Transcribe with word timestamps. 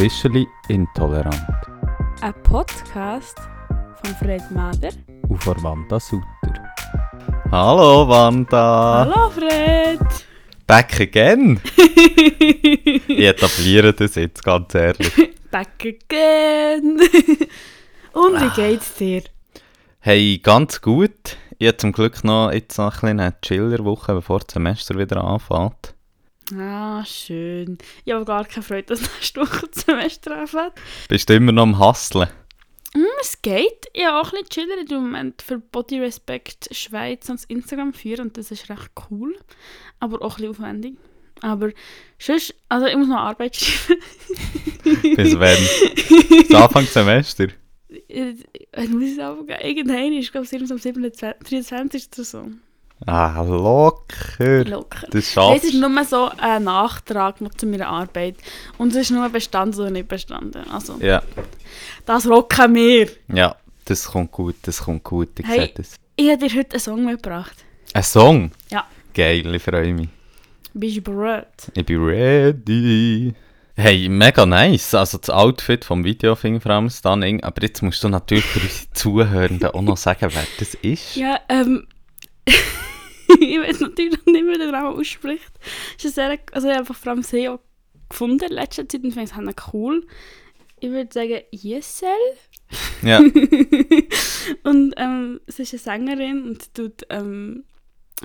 Officially 0.00 0.48
Intolerant 0.68 1.36
Ein 2.22 2.32
Podcast 2.42 3.36
von 4.02 4.14
Fred 4.14 4.50
Mader. 4.50 4.92
und 5.28 5.44
von 5.44 5.62
Wanda 5.62 6.00
Sutter. 6.00 6.24
Hallo 7.50 8.08
Wanda! 8.08 9.04
Hallo 9.04 9.28
Fred! 9.28 10.00
Back 10.66 11.00
again! 11.00 11.60
ich 11.76 13.18
etabliere 13.18 13.92
das 13.92 14.14
jetzt, 14.14 14.42
ganz 14.42 14.74
ehrlich. 14.74 15.12
Back 15.50 15.84
again! 15.84 16.98
Und 18.14 18.40
wie 18.40 18.50
geht's 18.56 18.94
dir? 18.94 19.24
Hey, 19.98 20.40
ganz 20.42 20.80
gut. 20.80 21.36
Ich 21.58 21.68
habe 21.68 21.76
zum 21.76 21.92
Glück 21.92 22.24
noch 22.24 22.52
jetzt 22.52 22.78
noch 22.78 23.02
ein 23.02 23.20
eine 23.20 23.38
Chiller-Woche, 23.42 24.14
bevor 24.14 24.38
das 24.40 24.54
Semester 24.54 24.96
wieder 24.96 25.22
anfängt. 25.22 25.92
Ah, 26.56 27.04
schön. 27.04 27.78
Ich 28.04 28.12
habe 28.12 28.24
gar 28.24 28.44
keine 28.44 28.62
Freude, 28.62 28.84
dass 28.84 29.00
nächste 29.16 29.40
Woche 29.40 29.68
das 29.72 29.84
Semester 29.84 30.36
anfängt. 30.36 30.72
Bist 31.08 31.28
du 31.28 31.34
immer 31.34 31.52
noch 31.52 31.62
am 31.62 31.78
Hustlen? 31.78 32.28
Hm, 32.92 33.04
es 33.20 33.40
geht. 33.40 33.86
Ich 33.92 34.04
habe 34.04 34.20
auch 34.20 34.32
ein 34.32 34.42
bisschen 34.42 34.66
chillen. 34.68 34.84
Ich 34.84 34.90
im 34.90 35.02
Moment 35.02 35.42
für 35.42 35.58
Body 35.58 36.00
Respect 36.00 36.74
Schweiz 36.74 37.28
ans 37.28 37.44
Instagram 37.44 37.92
führen 37.92 38.26
und 38.28 38.36
das 38.36 38.50
ist 38.50 38.68
recht 38.68 38.90
cool. 39.10 39.36
Aber 40.00 40.22
auch 40.22 40.38
ein 40.38 40.42
bisschen 40.42 40.50
aufwendig. 40.50 40.96
Aber 41.42 41.70
sonst, 42.18 42.54
also 42.68 42.86
ich 42.86 42.96
muss 42.96 43.08
noch 43.08 43.16
Arbeit 43.16 43.56
schreiben. 43.56 44.02
Bis 45.16 45.38
wenn? 45.38 46.48
Das 46.48 46.62
Anfang 46.62 46.84
Semester? 46.84 47.48
Ich 47.88 48.36
ich 48.76 48.88
muss 48.88 49.10
es 49.12 49.18
aufgeben. 49.18 49.60
Irgendwann 49.62 50.12
ist, 50.12 50.32
glaube 50.32 50.46
ich, 50.50 50.70
am 50.70 50.78
27, 50.78 51.48
23. 51.48 52.08
oder 52.14 52.24
so. 52.24 52.46
Ah, 53.06 53.40
locker. 53.42 54.64
Locker. 54.66 55.06
Das 55.10 55.24
Es 55.24 55.32
schaffst 55.32 55.64
ist 55.64 55.74
nur 55.74 56.04
so 56.04 56.30
ein 56.38 56.64
Nachtrag 56.64 57.40
noch 57.40 57.54
zu 57.54 57.66
meiner 57.66 57.88
Arbeit. 57.88 58.36
Und 58.78 58.90
es 58.90 58.96
ist 58.96 59.10
nur 59.10 59.28
bestanden 59.30 59.80
oder 59.80 59.90
nicht 59.90 60.08
bestanden. 60.08 60.62
Also, 60.70 60.96
Ja, 61.00 61.22
das 62.04 62.26
rocken 62.26 62.74
wir. 62.74 63.08
ja, 63.28 63.56
das 63.86 64.04
kommt 64.06 64.30
gut, 64.32 64.56
das 64.62 64.82
kommt 64.82 65.02
gut. 65.04 65.30
Ich 65.38 65.46
Hey. 65.46 65.58
sehe 65.60 65.72
das. 65.74 65.94
Ich 66.16 66.28
habe 66.30 66.46
dir 66.48 66.54
heute 66.58 66.72
einen 66.72 66.80
Song 66.80 67.04
mitgebracht. 67.06 67.54
Ein 67.94 68.02
Song? 68.02 68.50
Ja. 68.70 68.84
Geil, 69.14 69.54
ich 69.54 69.62
freue 69.62 69.94
mich. 69.94 70.08
Bist 70.74 70.98
du 70.98 71.00
bereit? 71.02 71.72
Ich 71.74 71.84
bin 71.86 72.04
ready. 72.04 73.34
Hey, 73.76 74.08
mega 74.10 74.44
nice. 74.44 74.94
Also 74.94 75.16
das 75.18 75.30
Outfit 75.30 75.84
vom 75.86 76.04
Video 76.04 76.34
finde 76.36 76.58
ich 76.58 76.62
vor 76.62 76.72
allem 76.72 76.90
stunning. 76.90 77.42
Aber 77.42 77.62
jetzt 77.62 77.82
musst 77.82 78.04
du 78.04 78.08
natürlich 78.10 78.44
für 78.44 78.60
unsere 78.60 78.92
Zuhörenden 78.92 79.70
auch 79.70 79.80
noch 79.80 79.96
sagen, 79.96 80.28
wer 80.32 80.44
das 80.58 80.74
ist. 80.74 81.16
Ja, 81.16 81.40
ähm... 81.48 81.86
ich 83.40 83.58
weiß 83.58 83.80
natürlich 83.80 84.18
noch 84.18 84.32
nicht, 84.32 84.46
wie 84.46 84.58
der 84.58 84.72
Name 84.72 84.90
ausspricht. 84.90 85.52
Ist 86.02 86.14
sehr, 86.14 86.38
also 86.52 86.68
ich 86.68 86.74
habe 86.74 86.80
einfach 86.80 86.96
vor 86.96 87.12
allem 87.12 87.22
SEO 87.22 87.60
gefunden 88.08 88.44
in 88.44 88.52
letzter 88.52 88.88
Zeit 88.88 89.02
und 89.02 89.12
finde 89.12 89.24
es 89.24 89.34
halt 89.34 89.56
cool. 89.72 90.06
Ich 90.80 90.90
würde 90.90 91.12
sagen, 91.12 91.40
Yesel. 91.52 92.08
Ja, 93.02 93.18
und 94.62 94.94
ähm, 94.96 95.40
sie 95.46 95.62
ist 95.62 95.72
eine 95.74 96.06
Sängerin 96.06 96.44
und 96.44 96.74
tut 96.74 97.02
ähm, 97.10 97.64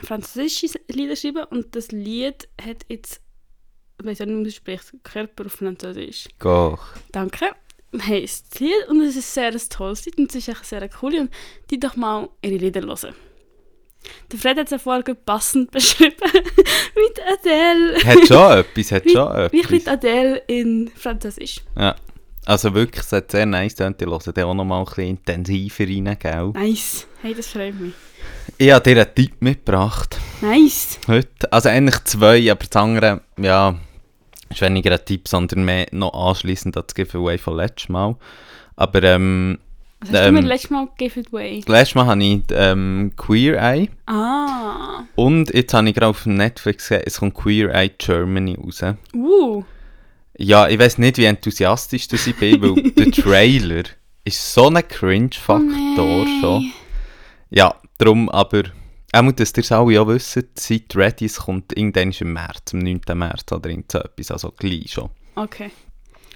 französische 0.04 0.80
Lieder 0.88 1.16
schreiben 1.16 1.46
und 1.50 1.76
das 1.76 1.92
Lied 1.92 2.48
hat 2.62 2.86
jetzt, 2.90 3.22
ich 4.00 4.06
weiß 4.06 4.22
auch 4.22 4.26
nicht, 4.26 4.36
wie 4.36 4.42
man 4.42 4.52
spricht, 4.52 4.94
Körper 5.04 5.46
auf 5.46 5.54
Französisch. 5.54 6.28
go. 6.40 6.78
Danke. 7.12 7.52
Heisst 7.98 8.54
das 8.54 8.60
Lied 8.60 8.88
und 8.90 9.02
es 9.02 9.16
ist 9.16 9.34
sehr 9.34 9.52
ein 9.52 9.70
tolles 9.70 10.06
Lied 10.06 10.18
und 10.18 10.30
es 10.30 10.36
ist 10.36 10.50
echt 10.50 10.66
sehr 10.66 10.88
cool 11.02 11.16
und 11.16 11.32
die 11.72 11.80
doch 11.80 11.96
mal 11.96 12.30
ihre 12.42 12.58
Lieder 12.58 12.82
hören. 12.82 13.16
Der 14.32 14.40
Fred 14.40 14.58
hat 14.58 14.66
es 14.66 14.72
ja 14.72 14.78
vorher 14.78 15.04
gut 15.04 15.26
passend 15.26 15.72
beschrieben 15.72 16.16
mit 16.32 17.20
Adele. 17.34 18.04
Hat 18.04 18.28
schon 18.28 18.52
etwas, 18.60 18.92
hat 18.92 19.10
schon 19.10 19.52
wie 19.52 19.58
mit 19.58 19.72
etwas. 19.72 19.94
Adele 19.94 20.38
in 20.48 20.92
Französisch. 20.96 21.62
Ja. 21.78 21.96
Also 22.46 22.74
wirklich, 22.76 23.04
es 23.04 23.12
hat 23.12 23.32
sehr 23.32 23.46
nice. 23.48 23.74
Ich 23.74 23.80
höre 23.80 23.92
den 23.92 24.44
auch 24.44 24.54
noch 24.54 24.66
mal 24.66 24.80
ein 24.80 24.86
bisschen 24.86 25.08
intensiver 25.08 25.86
rein, 25.86 26.18
gell? 26.20 26.52
Nice. 26.54 27.08
Hey, 27.22 27.34
das 27.34 27.48
freut 27.48 27.80
mich. 27.80 27.94
Ich 28.58 28.72
habe 28.72 28.84
dir 28.84 29.02
einen 29.02 29.16
Tipp 29.16 29.34
mitgebracht. 29.40 30.20
Nice. 30.42 31.00
Heute. 31.08 31.52
Also 31.52 31.70
eigentlich 31.70 32.04
zwei, 32.04 32.52
aber 32.52 32.66
das 32.70 32.82
andere, 32.82 33.22
ja, 33.40 33.76
ist 34.50 34.62
weniger 34.62 34.92
ein 34.92 35.04
Tipp, 35.04 35.28
sondern 35.28 35.66
mehr 35.66 35.88
noch 35.92 36.14
anschliessend 36.14 36.78
an 36.78 36.84
das 36.86 36.94
Giveaway 36.94 37.38
von 37.38 37.58
letztes 37.58 37.90
Mal. 37.90 38.16
Aber 38.76 39.02
ähm, 39.04 39.60
Was 40.02 40.10
hast 40.12 40.26
du 40.28 40.32
mir 40.34 40.40
Ähm, 40.40 40.46
letztes 40.46 40.70
Mal 40.72 40.88
Give 40.98 41.20
It 41.20 41.28
Away? 41.32 41.64
letztes 41.66 41.96
Mal 41.96 42.06
habe 42.06 42.24
ich 42.24 42.42
ähm, 42.52 43.12
Queer 43.16 43.62
Eye 43.62 43.90
Ah. 44.06 45.04
und 45.16 45.54
jetzt 45.54 45.74
habe 45.74 45.88
ich 45.90 45.96
gerade 45.96 46.08
auf 46.08 46.26
Netflix 46.26 46.90
gesehen, 46.90 47.04
es 47.06 47.20
kommt 47.20 47.34
Queer 47.34 47.74
Eye 47.74 47.90
Germany 47.98 48.56
raus. 48.56 48.84
Uh. 49.14 49.64
Ja, 50.38 50.68
ich 50.68 50.78
weiß 50.78 50.98
nicht, 50.98 51.18
wie 51.18 51.26
enthusiastisch 51.26 52.08
das 52.10 52.28
ich 52.28 52.36
bin, 52.36 52.62
weil 52.62 52.92
der 52.92 53.12
Trailer 53.12 53.84
ist 54.26 54.54
so 54.54 54.68
ein 54.70 54.86
Cringe-Faktor 54.88 56.26
Nee. 56.26 56.40
schon. 56.42 56.72
Ja, 57.52 57.76
darum 57.98 58.28
aber, 58.30 58.64
auch 59.14 59.32
dass 59.32 59.54
ihr 59.56 59.60
es 59.64 59.72
alle 59.72 60.02
auch 60.02 60.08
wisst, 60.08 60.38
seid 60.60 60.96
ready, 60.96 61.26
es 61.26 61.38
kommt 61.38 61.76
irgendwann 61.78 62.12
im 62.12 62.34
März, 62.34 62.74
am 62.74 62.80
9. 62.80 63.00
März 63.14 63.50
oder 63.52 63.70
irgend 63.70 63.92
so 63.92 64.00
etwas, 64.00 64.32
also 64.32 64.52
gleich 64.58 64.92
schon. 64.92 65.10
Okay. 65.36 65.72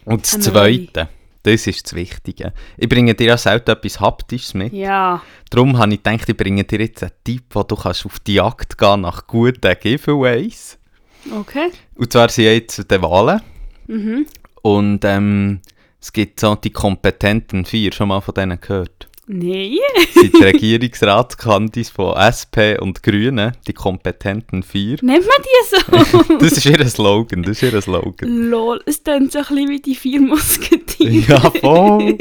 Und 0.06 0.24
das. 0.24 0.40
Zweite, 0.40 1.10
das 1.44 1.68
ist 1.68 1.86
das 1.86 1.96
Wichtige. 1.96 2.54
Ich 2.78 2.90
bringe 2.90 3.16
dir 3.16 3.28
ja 3.28 3.38
selten 3.38 3.72
etwas 3.72 4.00
Haptisches 4.00 4.54
mit. 4.54 4.74
Ja. 4.74 5.22
Darum 5.50 5.78
habe 5.78 5.94
ich 5.94 6.04
gedacht, 6.04 6.28
ich 6.28 6.38
bringe 6.38 6.64
dir 6.64 6.80
jetzt 6.80 7.04
einen 7.04 7.12
Tipp, 7.24 7.44
wo 7.52 7.64
du 7.64 7.76
kannst 7.76 8.06
auf 8.06 8.20
die 8.20 8.36
Jagd 8.36 8.78
gehen 8.78 9.02
nach 9.02 9.26
guten 9.26 9.76
Giveaways. 9.80 10.78
Okay. 11.32 11.72
Und 11.96 12.12
zwar 12.12 12.30
sind 12.30 12.46
jetzt 12.46 12.92
die 12.92 13.02
Wahlen. 13.02 13.42
Mhm. 13.88 14.26
Und 14.62 15.06
ähm, 15.06 15.62
es 16.02 16.14
gibt 16.14 16.40
so 16.40 16.56
die 16.56 16.72
kompetenten 16.72 17.66
vier, 17.66 17.92
schon 17.92 18.10
mal 18.10 18.22
von 18.22 18.34
denen 18.34 18.60
gehört. 18.60 19.10
Nein. 19.32 19.78
Sind 20.12 20.36
die 20.40 20.44
Regierungsratskandis 20.44 21.92
von 21.92 22.18
SP 22.18 22.82
und 22.82 23.04
Grünen, 23.04 23.56
die 23.68 23.74
kompetenten 23.74 24.64
vier. 24.64 24.98
Nennt 25.04 25.26
man 25.28 25.38
die 25.44 26.18
so? 26.18 26.38
Das 26.40 26.54
ist 26.54 26.66
ihr 26.66 26.84
Slogan, 26.90 27.44
das 27.44 27.62
ist 27.62 27.72
ihr 27.74 27.80
Slogan. 27.80 28.50
Lol, 28.50 28.82
es 28.88 29.04
klingt 29.04 29.32
so 29.32 29.40
ein 29.40 29.46
bisschen 29.46 29.70
wie 29.70 29.82
die 29.82 29.94
vier 29.94 30.20
Musketiere. 30.20 30.89
Ja, 31.00 31.52
voll. 31.52 32.18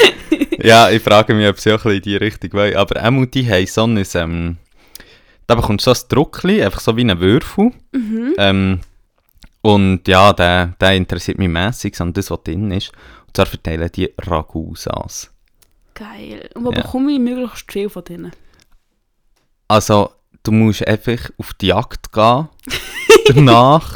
ja, 0.62 0.90
ich 0.90 1.02
frage 1.02 1.34
mich, 1.34 1.48
ob 1.48 1.58
sie 1.58 1.72
auch 1.72 1.74
ein 1.74 1.78
bisschen 1.78 1.96
in 1.96 2.02
die 2.02 2.16
Richtung 2.16 2.52
wollen. 2.52 2.76
Aber 2.76 3.02
auch 3.02 3.24
die 3.26 3.48
haben 3.50 3.66
so 3.66 3.84
ein, 3.84 4.04
ähm, 4.14 4.56
da 5.46 5.54
bekommst 5.54 5.86
du 5.86 5.94
so 5.94 6.00
ein 6.02 6.08
Druckli, 6.08 6.62
einfach 6.62 6.80
so 6.80 6.96
wie 6.96 7.04
ein 7.04 7.18
Würfel. 7.20 7.72
Mhm. 7.92 8.34
Ähm, 8.38 8.80
und 9.62 10.06
ja, 10.08 10.32
der, 10.32 10.74
der 10.80 10.94
interessiert 10.96 11.38
mich 11.38 11.48
mässig 11.48 12.00
an 12.00 12.12
das, 12.12 12.30
was 12.30 12.42
drin 12.44 12.70
ist. 12.70 12.92
Und 13.26 13.36
zwar 13.36 13.46
verteilen 13.46 13.90
die 13.94 14.12
Ragusas. 14.18 15.30
Geil. 15.94 16.48
Und 16.54 16.64
wo 16.64 16.72
Ja. 16.72 16.80
bekomme 16.82 17.12
ich 17.12 17.18
möglichst 17.18 17.70
viel 17.70 17.88
von 17.88 18.04
denen? 18.04 18.32
Also, 19.68 20.10
du 20.42 20.52
musst 20.52 20.86
einfach 20.86 21.30
auf 21.38 21.52
die 21.54 21.68
Jagd 21.68 22.12
gehen, 22.12 22.48
danach, 23.28 23.94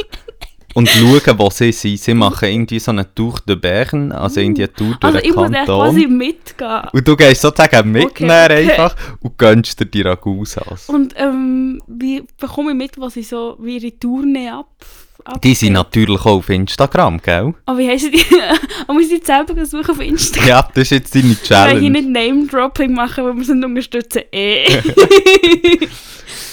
und 0.75 0.89
schauen, 0.89 1.39
wo 1.39 1.51
sie 1.51 1.73
sind. 1.73 1.99
Sie 2.01 2.15
machen 2.15 2.49
irgendwie 2.49 2.79
so 2.79 2.91
eine 2.91 3.13
Tour 3.15 3.37
de 3.49 3.57
Bern, 3.57 4.13
also 4.13 4.41
irgendwie 4.41 4.65
eine 4.65 4.73
Tour 4.73 4.97
durch 5.01 5.05
Also 5.05 5.19
den 5.19 5.31
ich 5.31 5.35
muss 5.37 5.49
quasi 5.51 6.01
Kanton. 6.03 6.17
mitgehen. 6.19 6.83
Und 6.93 7.09
du 7.09 7.17
gehst 7.17 7.41
sozusagen 7.43 7.91
mitnehmen 7.93 8.31
okay. 8.45 8.71
einfach 8.71 8.97
und 9.21 9.39
gönnst 9.39 9.79
dir 9.81 9.87
die 9.87 10.03
Ragusas. 10.03 10.89
Und 10.89 11.15
ähm, 11.17 11.81
wie 11.87 12.23
bekomme 12.39 12.73
ich 12.73 12.77
mit, 12.77 12.99
was 13.01 13.17
ich 13.17 13.29
so 13.29 13.57
wie 13.61 13.79
ihre 13.79 13.99
Tournee 13.99 14.49
ab... 14.49 14.67
ab 15.25 15.41
Die 15.43 15.55
sind 15.55 15.75
natürlich 15.75 16.21
auch 16.21 16.27
auf 16.39 16.49
Instagram, 16.49 17.21
gell? 17.23 17.55
Aber 17.67 17.79
wie 17.79 17.89
heissen 17.89 18.11
die? 18.13 18.25
Und 18.87 18.95
muss 18.99 19.11
ich 19.11 19.25
selber 19.25 19.65
suchen 19.65 19.91
auf 19.91 20.01
Instagram? 20.01 20.49
Ja, 20.49 20.69
das 20.75 20.83
ist 20.83 20.91
jetzt 20.91 21.15
deine 21.15 21.25
Ich 21.25 21.31
will 21.31 21.37
hier 21.39 21.57
Challenge. 21.57 21.91
nicht 21.91 22.09
Name-Dropping 22.09 22.93
machen, 22.95 23.25
weil 23.25 23.37
wir 23.37 23.45
sind 23.45 23.65
unterstützen 23.65 24.23
eh. 24.33 24.67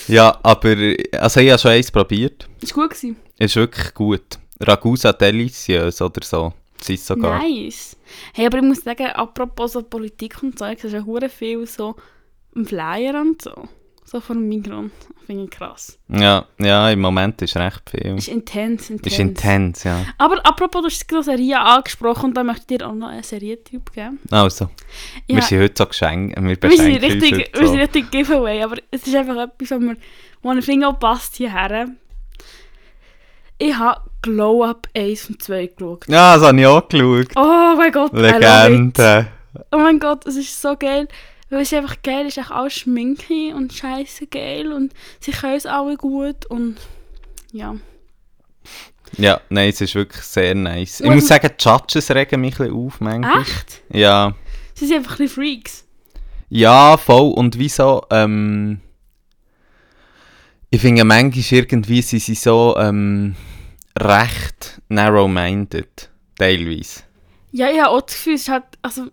Ja, 0.07 0.37
aber 0.43 0.75
also 1.13 1.39
ich 1.39 1.49
habe 1.49 1.59
schon 1.59 1.71
eins 1.71 1.89
probiert. 1.91 2.47
ist 2.61 2.73
gut 2.73 2.89
gewesen. 2.89 3.15
Ist 3.41 3.55
wirklich 3.55 3.95
gut. 3.95 4.37
Ragusa 4.59 5.13
delicieux 5.13 5.99
oder 5.99 6.21
so. 6.23 6.53
Sie 6.79 6.93
ist 6.93 7.07
sogar. 7.07 7.39
Nice. 7.39 7.97
Hey, 8.33 8.45
aber 8.45 8.59
ich 8.59 8.63
muss 8.63 8.81
sagen, 8.81 9.07
apropos 9.07 9.71
so 9.71 9.81
Politik 9.81 10.43
und 10.43 10.59
Zeug, 10.59 10.77
es 10.77 10.83
ist 10.83 10.93
ja 10.93 11.03
hure 11.03 11.27
viel 11.27 11.65
so 11.65 11.95
im 12.53 12.67
Flyer 12.67 13.19
und 13.19 13.41
so. 13.41 13.67
So 14.03 14.19
von 14.19 14.47
Migron. 14.47 14.91
Finde 15.25 15.45
ich 15.45 15.49
krass. 15.49 15.97
Ja, 16.09 16.45
ja, 16.59 16.91
im 16.91 17.01
Moment 17.01 17.41
ist 17.41 17.57
recht 17.57 17.81
viel. 17.89 18.15
Ist 18.15 18.27
intens, 18.27 18.91
intens. 18.91 19.11
Ist 19.11 19.19
intens, 19.19 19.83
ja. 19.85 20.05
Aber 20.19 20.45
apropos, 20.45 20.81
du 20.81 20.87
hast 20.87 21.07
gerade 21.07 21.23
Serie 21.23 21.59
angesprochen 21.59 22.25
und 22.25 22.37
da 22.37 22.43
möchte 22.43 22.61
ich 22.61 22.77
dir 22.77 22.87
auch 22.87 22.93
noch 22.93 23.07
einen 23.07 23.23
Serientyp 23.23 23.91
geben. 23.91 24.19
Also, 24.29 24.69
Ja, 25.25 25.37
wir 25.37 25.41
sind 25.41 25.61
heute 25.61 25.73
so 25.75 25.87
geschenkt. 25.87 26.39
Wir 26.39 26.61
wir 26.61 26.77
sind 26.77 27.01
richtig, 27.01 27.49
sind 27.55 27.67
so. 27.67 27.73
richtig 27.73 28.11
Giveaway, 28.11 28.61
aber 28.61 28.77
es 28.91 29.07
ist 29.07 29.15
einfach 29.15 29.45
etwas, 29.45 29.71
was 29.71 29.79
mir, 29.79 29.97
wo 30.43 30.61
finde, 30.61 30.87
auch 30.87 30.99
passt 30.99 31.37
hierher. 31.37 31.87
Ich 33.61 33.77
habe 33.77 34.01
Glow 34.23 34.63
Up 34.63 34.87
1 34.95 35.29
und 35.29 35.43
2 35.43 35.67
geschaut. 35.67 36.07
Ja, 36.07 36.35
das 36.35 36.47
habe 36.47 36.59
ich 36.59 36.65
auch 36.65 36.87
geschaut. 36.89 37.27
Oh 37.35 37.75
mein 37.77 37.91
Gott. 37.91 38.11
Legende. 38.11 39.27
Oh 39.71 39.77
mein 39.77 39.99
Gott, 39.99 40.25
es 40.25 40.35
ist 40.35 40.59
so 40.59 40.75
geil. 40.75 41.07
Weil 41.51 41.61
es 41.61 41.71
ist 41.71 41.77
einfach 41.77 42.01
geil, 42.01 42.21
es 42.25 42.37
ist 42.37 42.43
echt 42.43 42.51
alles 42.51 42.73
Schminke 42.73 43.53
und 43.55 43.71
scheiße 43.71 44.25
geil 44.27 44.71
und 44.73 44.93
sie 45.19 45.31
können 45.31 45.57
es 45.57 45.67
alle 45.67 45.95
gut 45.95 46.47
und 46.47 46.77
ja. 47.51 47.75
Ja, 49.17 49.41
nein, 49.49 49.69
es 49.69 49.81
ist 49.81 49.93
wirklich 49.93 50.23
sehr 50.23 50.55
nice. 50.55 51.01
Ich 51.01 51.05
Und- 51.05 51.15
muss 51.15 51.27
sagen, 51.27 51.49
die 51.59 51.63
Judges 51.63 52.09
regen 52.09 52.41
mich 52.41 52.59
ein 52.59 52.67
bisschen 52.67 52.87
auf 52.87 52.99
manchmal. 53.01 53.41
Echt? 53.41 53.81
Ja. 53.91 54.33
Sie 54.73 54.87
sind 54.87 54.97
einfach 54.97 55.19
ein 55.19 55.25
bisschen 55.25 55.43
Freaks. 55.43 55.85
Ja, 56.49 56.97
voll. 56.97 57.33
Und 57.33 57.59
wieso, 57.59 58.03
ähm... 58.09 58.79
Ich 60.69 60.79
finde, 60.79 61.03
manchmal 61.03 61.43
irgendwie 61.59 62.01
sind 62.01 62.21
sie 62.23 62.33
so, 62.35 62.75
ähm... 62.79 63.35
recht 63.99 64.81
narrow-minded. 64.89 66.09
Teilweise. 66.37 67.03
Ja, 67.51 67.69
ich 67.69 67.79
habe 67.79 67.89
auch 67.89 68.01
das 68.01 68.15
Gefühl, 68.15 68.35
es 68.35 68.41
ist 68.41 68.49
halt, 68.49 68.63
also, 68.81 69.03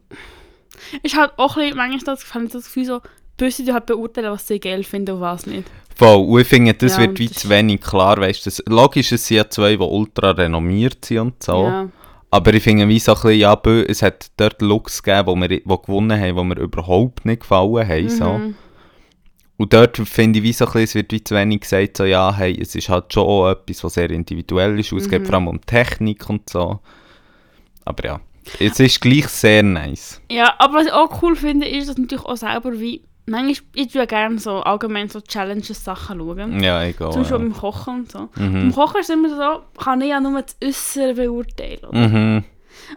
es 1.03 1.13
ist 1.13 1.17
halt 1.17 1.33
auch 1.37 1.57
ein 1.57 1.63
bisschen, 1.63 1.77
manchmal 1.77 2.17
das, 2.17 2.35
habe 2.35 2.45
ich 2.45 2.53
das 2.53 2.65
Gefühl 2.65 2.85
so, 2.85 3.01
böse 3.37 3.65
die 3.65 3.73
halt 3.73 3.87
beurteilen, 3.87 4.33
was 4.33 4.47
sie 4.47 4.61
geil 4.61 4.85
finden 4.85 5.17
und 5.17 5.21
was 5.21 5.47
nicht. 5.47 5.69
Voll. 5.97 6.25
Und 6.25 6.41
ich 6.41 6.47
finde, 6.47 6.75
das 6.75 6.95
Ja, 6.95 7.03
wird 7.03 7.19
wie 7.19 7.31
zu 7.31 7.49
wenig 7.49 7.81
klar, 7.81 8.19
weißt 8.21 8.47
du. 8.47 8.73
Logisch, 8.73 9.11
es 9.11 9.27
sind 9.27 9.39
ja 9.39 9.51
zwei, 9.51 9.77
die 9.77 9.83
ultra 9.83 10.31
renommiert 10.31 11.05
sind 11.05 11.19
und 11.19 11.43
so. 11.43 11.65
Ja. 11.65 11.89
Aber 12.31 12.55
ich 12.55 12.63
finde, 12.63 12.87
wie 12.89 12.99
so 12.99 13.13
ein 13.13 13.21
bisschen, 13.23 13.41
ja, 13.41 13.55
bö, 13.55 13.85
es 13.89 14.03
hat 14.03 14.31
dort 14.37 14.63
Looks 14.63 15.03
gegeben, 15.03 15.27
wo 15.27 15.35
wir, 15.35 15.61
wo 15.65 15.79
gewonnen 15.79 16.21
haben, 16.21 16.37
wo 16.37 16.45
mir 16.45 16.59
überhaupt 16.59 17.25
nicht 17.25 17.41
gefallen 17.41 17.89
haben, 17.89 18.09
so. 18.09 18.41
Und 19.59 19.73
dort 19.73 19.97
finde 19.99 20.39
ich, 20.39 20.45
wie 20.45 20.53
so 20.53 20.65
ein 20.67 20.73
bisschen, 20.73 20.85
es 20.85 20.95
wird 20.95 21.13
wie 21.13 21.23
zu 21.25 21.35
wenig 21.35 21.61
gesagt, 21.63 21.97
so, 21.97 22.05
ja, 22.05 22.33
hey, 22.35 22.57
es 22.61 22.75
ist 22.77 22.89
halt 22.89 23.13
schon 23.13 23.25
auch 23.27 23.51
etwas, 23.51 23.83
was 23.85 23.95
sehr 23.95 24.09
individuell 24.11 24.79
ist, 24.79 24.93
es 24.93 25.09
geht 25.09 25.23
Mhm. 25.23 25.27
vor 25.27 25.35
allem 25.35 25.49
um 25.49 25.61
Technik 25.67 26.31
und 26.31 26.49
so. 26.49 26.79
Aber 27.85 28.05
ja, 28.05 28.21
es 28.61 28.79
ist 28.79 29.01
gleich 29.01 29.27
sehr 29.29 29.63
nice. 29.65 30.21
Ja, 30.31 30.55
aber 30.59 30.75
was 30.79 30.87
ich 30.87 30.93
auch 30.93 31.23
cool 31.23 31.35
finde, 31.37 31.67
ist, 31.67 31.89
dass 31.89 31.99
natürlich 31.99 32.25
auch 32.25 32.37
selber 32.37 32.79
wie, 32.79 33.03
manchmal, 33.27 33.67
ich 33.75 33.93
ja 33.95 34.05
gerne 34.05 34.39
so 34.39 34.61
allgemein 34.61 35.09
so 35.09 35.21
Challenges-Sachen 35.21 36.19
schauen. 36.21 36.63
Ja, 36.63 36.85
egal. 36.85 37.11
Zum 37.11 37.23
Beispiel 37.23 37.39
Ja. 37.39 37.43
beim 37.43 37.53
Kochen 37.53 37.95
und 37.95 38.13
so. 38.13 38.29
Beim 38.37 38.67
Mhm. 38.69 38.73
Kochen 38.73 39.01
ist 39.01 39.11
es 39.11 39.17
immer 39.17 39.29
so, 39.31 39.63
kann 39.83 40.01
ich 40.03 40.09
ja 40.11 40.21
nur 40.21 40.41
das 40.41 40.57
Äußere 40.65 41.15
beurteilen. 41.15 41.81
Mhm. 41.91 42.45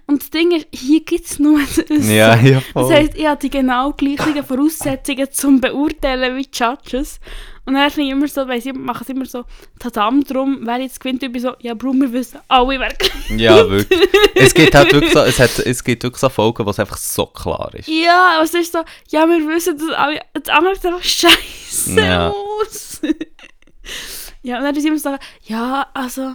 Und 0.07 0.21
das 0.21 0.29
Ding 0.29 0.51
ist, 0.51 0.67
hier 0.71 1.01
gibt 1.03 1.25
es 1.25 1.39
nur 1.39 1.59
das. 1.61 2.07
Ja, 2.07 2.35
ja, 2.35 2.55
Das 2.55 2.63
voll. 2.73 2.93
heisst, 2.93 3.15
ich 3.15 3.25
habe 3.25 3.39
die 3.41 3.49
genau 3.49 3.91
gleichen 3.93 4.43
Voraussetzungen 4.43 5.27
zum 5.31 5.59
Beurteilen 5.61 6.35
wie 6.37 6.43
die 6.43 6.57
Judges. 6.57 7.19
Und 7.65 7.75
dann 7.75 7.91
finde 7.91 8.07
ich 8.07 8.11
immer 8.13 8.27
so, 8.27 8.47
weil 8.47 8.59
sie 8.59 8.73
machen 8.73 9.01
es 9.03 9.09
immer 9.09 9.25
so, 9.25 9.43
Tadam 9.79 10.23
drum, 10.23 10.59
wer 10.63 10.79
jetzt 10.79 10.99
gewinnt, 10.99 11.21
ich 11.21 11.31
bin 11.31 11.41
so, 11.41 11.53
ja, 11.59 11.75
Bro, 11.75 11.93
wir 11.93 12.11
wissen 12.11 12.39
alle, 12.47 12.79
wer 12.79 12.89
gewinnt. 12.89 13.39
Ja, 13.39 13.69
wirklich. 13.69 14.09
es 14.33 14.53
gibt 14.53 14.73
halt 14.73 14.91
wirklich 14.91 15.13
so, 15.13 15.19
es, 15.19 15.39
hat, 15.39 15.59
es 15.59 15.83
gibt 15.83 16.01
wirklich 16.03 16.19
so 16.19 16.29
Folgen, 16.29 16.65
wo 16.65 16.71
es 16.71 16.79
einfach 16.79 16.97
so 16.97 17.27
klar 17.27 17.69
ist. 17.75 17.87
Ja, 17.87 18.31
aber 18.35 18.45
es 18.45 18.53
ist 18.55 18.71
so, 18.73 18.79
ja, 19.09 19.27
wir 19.27 19.47
wissen 19.47 19.77
das 19.77 19.89
alle, 19.89 20.21
das 20.33 20.49
andere 20.49 20.75
sieht 20.75 20.85
einfach 20.85 21.03
scheiße 21.03 22.01
Ja. 22.01 22.29
aus. 22.31 22.99
ja, 24.41 24.57
und 24.57 24.63
dann 24.63 24.75
ist 24.75 24.85
immer 24.85 24.97
so, 24.97 25.15
ja, 25.43 25.87
also, 25.93 26.33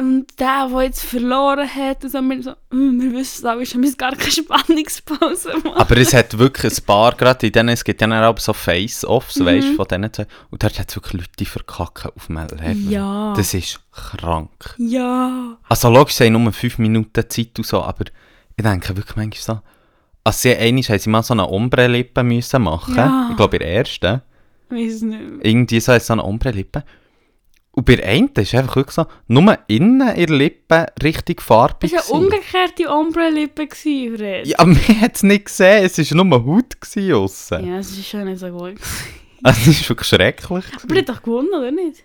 und 0.00 0.26
der, 0.38 0.68
der 0.70 0.82
jetzt 0.82 1.02
verloren 1.04 1.68
hat, 1.68 2.04
und 2.04 2.10
so, 2.10 2.20
wir 2.20 2.42
so, 2.42 2.52
«Hm, 2.70 3.00
wir 3.00 3.12
wissen 3.12 3.38
es 3.40 3.44
alle, 3.44 3.60
wir 3.60 3.78
müssen 3.80 3.96
gar 3.96 4.12
keine 4.14 4.30
Spannungspause 4.30 5.52
machen. 5.64 5.72
Aber 5.76 5.96
es 5.96 6.14
hat 6.14 6.38
wirklich 6.38 6.78
ein 6.78 6.84
paar, 6.84 7.14
gerade 7.16 7.46
in 7.46 7.52
denen, 7.52 7.70
es 7.70 7.82
gibt 7.84 8.00
ja 8.00 8.06
dann 8.06 8.22
auch 8.24 8.38
so 8.38 8.52
Face-Offs, 8.52 9.36
Mhm. 9.40 9.44
weißt 9.46 9.68
du, 9.68 9.74
von 9.74 9.88
denen 9.88 10.12
zwei. 10.12 10.26
Und 10.50 10.62
dort 10.62 10.78
hat 10.78 10.88
es 10.88 10.96
wirklich 10.96 11.14
Leute, 11.14 11.32
die 11.38 11.44
verkacken 11.46 12.10
auf 12.14 12.26
dem 12.26 12.36
Level. 12.36 12.90
Ja. 12.90 13.34
Das 13.36 13.54
ist 13.54 13.80
krank. 13.92 14.74
ja. 14.78 15.56
Also 15.68 15.90
logisch, 15.90 16.14
sie 16.14 16.26
haben 16.26 16.42
nur 16.42 16.52
5 16.52 16.78
Minuten 16.78 17.28
Zeit 17.28 17.58
und 17.58 17.66
so, 17.66 17.82
aber 17.82 18.04
ich 18.56 18.62
denke 18.64 18.96
wirklich 18.96 19.16
manchmal 19.16 19.56
so, 19.56 19.62
also 20.24 20.38
sie, 20.40 20.54
einmal 20.56 20.82
haben 20.82 20.98
sie 20.98 21.10
mal 21.10 21.22
so 21.22 21.34
eine 21.34 21.48
Ombre-Lippe 21.48 22.22
müssen 22.22 22.62
machen, 22.62 22.94
Ja. 22.96 23.28
ich 23.30 23.36
glaube 23.36 23.56
in 23.56 23.60
der 23.62 23.74
ersten, 23.74 24.22
weiß 24.70 25.02
nicht 25.02 25.20
irgendwie 25.42 25.80
so, 25.80 25.98
so 25.98 26.12
eine 26.12 26.24
Ombre-Lippe. 26.24 26.84
Und 27.78 27.84
bei 27.84 28.02
einen 28.04 28.28
ist 28.34 28.52
einfach 28.56 28.74
wirklich 28.74 28.96
so, 28.96 29.06
nur 29.28 29.56
innen 29.68 30.16
ihre 30.16 30.34
Lippe 30.34 30.86
richtig 31.00 31.40
farbig 31.40 31.92
Das 31.92 32.10
war 32.10 32.16
eine 32.16 32.24
umgekehrte 32.26 32.88
Ombre-Lippe, 32.90 33.68
Fred. 33.68 34.48
Ja, 34.48 34.56
man 34.64 34.76
hat 35.00 35.14
es 35.14 35.22
nicht 35.22 35.44
gesehen, 35.44 35.84
es 35.84 35.96
war 35.96 36.24
nur 36.24 36.44
Haut 36.44 36.74
aussen. 37.12 37.68
Ja, 37.68 37.78
es 37.78 37.92
ist 37.92 38.08
schon 38.08 38.24
nicht 38.24 38.40
so 38.40 38.48
gut. 38.48 38.74
Also, 39.44 39.60
das 39.60 39.68
ist 39.68 39.88
wirklich 39.88 40.08
schrecklich. 40.08 40.64
Aber 40.82 40.94
die 40.94 40.98
hat 40.98 41.08
doch 41.08 41.22
gewonnen, 41.22 41.50
oder 41.56 41.70
nicht? 41.70 42.02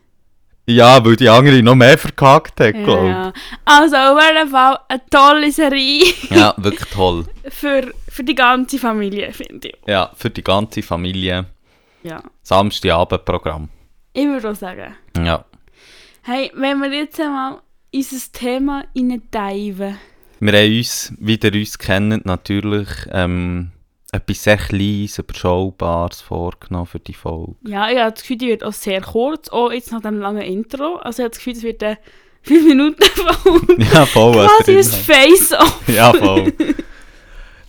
Ja, 0.68 1.04
weil 1.04 1.16
die 1.16 1.28
andere 1.28 1.64
noch 1.64 1.74
mehr 1.74 1.98
verkackt 1.98 2.60
hat, 2.60 2.76
Ja, 2.76 2.84
glaube 2.84 3.08
ja. 3.08 3.34
Also, 3.66 3.96
auf 3.96 4.22
jeden 4.22 4.50
Fall 4.50 4.78
eine 4.88 5.02
tolle 5.10 5.52
Serie 5.52 6.04
ich. 6.04 6.30
Ja, 6.30 6.54
wirklich 6.58 6.92
toll. 6.92 7.26
für, 7.50 7.92
für 8.08 8.24
die 8.24 8.36
ganze 8.36 8.78
Familie, 8.78 9.34
finde 9.34 9.70
ich. 9.70 9.78
Ja, 9.88 10.12
für 10.16 10.30
die 10.30 10.44
ganze 10.44 10.84
Familie. 10.84 11.48
Ja. 12.04 12.22
Samstagabendprogramm. 12.44 13.70
Ich 14.14 14.28
würde 14.28 14.52
auch 14.52 14.56
sagen. 14.56 14.94
Ja. 15.18 15.44
Hey, 16.26 16.50
wenn 16.56 16.80
wir 16.80 16.90
jetzt 16.94 17.20
einmal 17.20 17.60
in 17.92 18.00
unser 18.00 18.32
Thema 18.32 18.86
hineindeiven. 18.96 19.98
Wir 20.40 20.54
haben 20.54 20.78
uns, 20.78 21.12
wie 21.20 21.36
ihr 21.36 21.54
uns 21.54 21.78
kennt, 21.78 22.26
natürlich 22.26 22.88
ähm, 23.12 23.72
etwas 24.10 24.42
sehr 24.42 24.56
Kleines, 24.56 25.20
Überschaubares 25.20 26.22
vorgenommen 26.22 26.86
für 26.86 27.02
die 27.02 27.14
Folge. 27.14 27.56
Ja, 27.68 27.90
ich 27.90 27.98
habe 27.98 28.12
das 28.14 28.22
Gefühl, 28.22 28.38
die 28.38 28.48
wird 28.48 28.64
auch 28.64 28.72
sehr 28.72 29.02
kurz, 29.02 29.50
auch 29.50 29.70
jetzt 29.70 29.92
nach 29.92 30.00
dem 30.00 30.22
langen 30.22 30.44
Intro. 30.44 30.96
Also 30.96 31.22
ich 31.22 31.26
habe 31.26 31.32
das 31.32 31.40
Gefühl, 31.40 31.54
es 31.58 31.64
wird 31.64 31.84
eine 31.84 31.98
5 32.44 32.68
Minuten 32.68 33.04
Folge. 33.04 33.84
Ja, 33.94 34.06
voll. 34.06 34.48
Quasi 34.48 34.78
ein. 34.78 34.84
Face-Off. 34.84 35.82
Ja, 35.90 36.14
voll. 36.14 36.54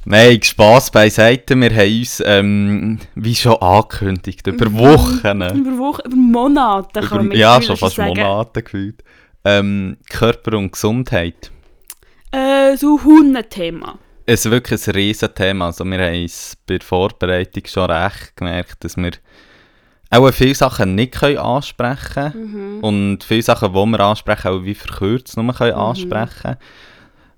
Nein, 0.07 0.43
Spass 0.43 0.91
beiseite. 0.91 1.57
Wir 1.57 1.71
haben 1.75 1.99
uns, 1.99 2.23
ähm, 2.27 2.99
wie 3.15 3.35
schon 3.35 3.57
angekündigt, 3.57 4.47
über 4.47 4.73
Wochen, 4.75 5.19
Über 5.19 5.79
Wochen, 5.79 6.03
über 6.07 6.17
Monate 6.17 7.01
kann 7.01 7.19
man 7.19 7.27
über, 7.27 7.37
ja, 7.37 7.63
schon 7.63 7.77
fast 7.77 7.97
sagen. 7.97 8.09
Monate 8.11 8.63
gefühlt, 8.63 9.03
ähm, 9.45 9.97
Körper 10.11 10.59
und 10.59 10.73
Gesundheit. 10.73 11.51
Äh, 12.33 12.77
so 12.77 13.03
Hundenthema. 13.03 13.99
Es 14.27 14.45
ist 14.45 14.51
wirklich 14.51 14.87
ein 14.87 14.95
Riesenthema. 14.95 15.67
Also 15.67 15.85
wir 15.85 15.99
haben 15.99 16.23
uns 16.23 16.57
bei 16.67 16.79
der 16.79 16.87
Vorbereitung 16.87 17.63
schon 17.67 17.91
recht 17.91 18.37
gemerkt, 18.37 18.85
dass 18.85 18.97
wir 18.97 19.13
auch 20.11 20.31
viele 20.33 20.55
Sachen 20.55 20.95
nicht 20.95 21.15
können 21.15 21.39
ansprechen 21.39 22.33
können. 22.33 22.79
Mhm. 22.79 22.85
Und 22.85 23.25
viele 23.25 23.43
Sachen, 23.43 23.73
die 23.73 23.79
wir 23.79 24.01
ansprechen, 24.01 24.49
auch 24.49 24.65
wie 24.65 24.75
verkürzt 24.75 25.37
nur 25.37 25.53
können 25.55 25.75
Mhm. 25.75 25.81
ansprechen 25.81 26.57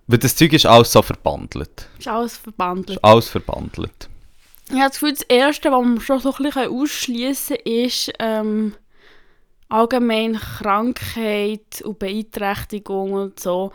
Weil 0.07 0.19
das 0.19 0.37
Zeug 0.37 0.53
ist 0.53 0.67
alles 0.67 0.93
so 0.93 1.03
verbandelt. 1.03 1.89
Ist 1.99 2.09
alles 2.09 2.37
verbandelt. 2.37 2.99
Ist 2.99 3.05
alles 3.05 3.29
verbandelt. 3.29 4.09
Ich 4.69 4.75
habe 4.75 4.89
das 4.89 5.01
Gefühl, 5.01 5.13
das 5.13 5.23
Erste, 5.23 5.71
was 5.71 5.85
wir 5.85 6.01
schon 6.01 6.21
so 6.21 6.35
ein 6.35 6.45
bisschen 6.45 6.71
ausschließen 6.71 7.57
können, 7.57 7.85
ist 7.85 8.13
ähm, 8.19 8.75
allgemein 9.69 10.35
Krankheit 10.35 11.83
und 11.85 11.99
Beeinträchtigung 11.99 13.13
und 13.13 13.41
so. 13.41 13.73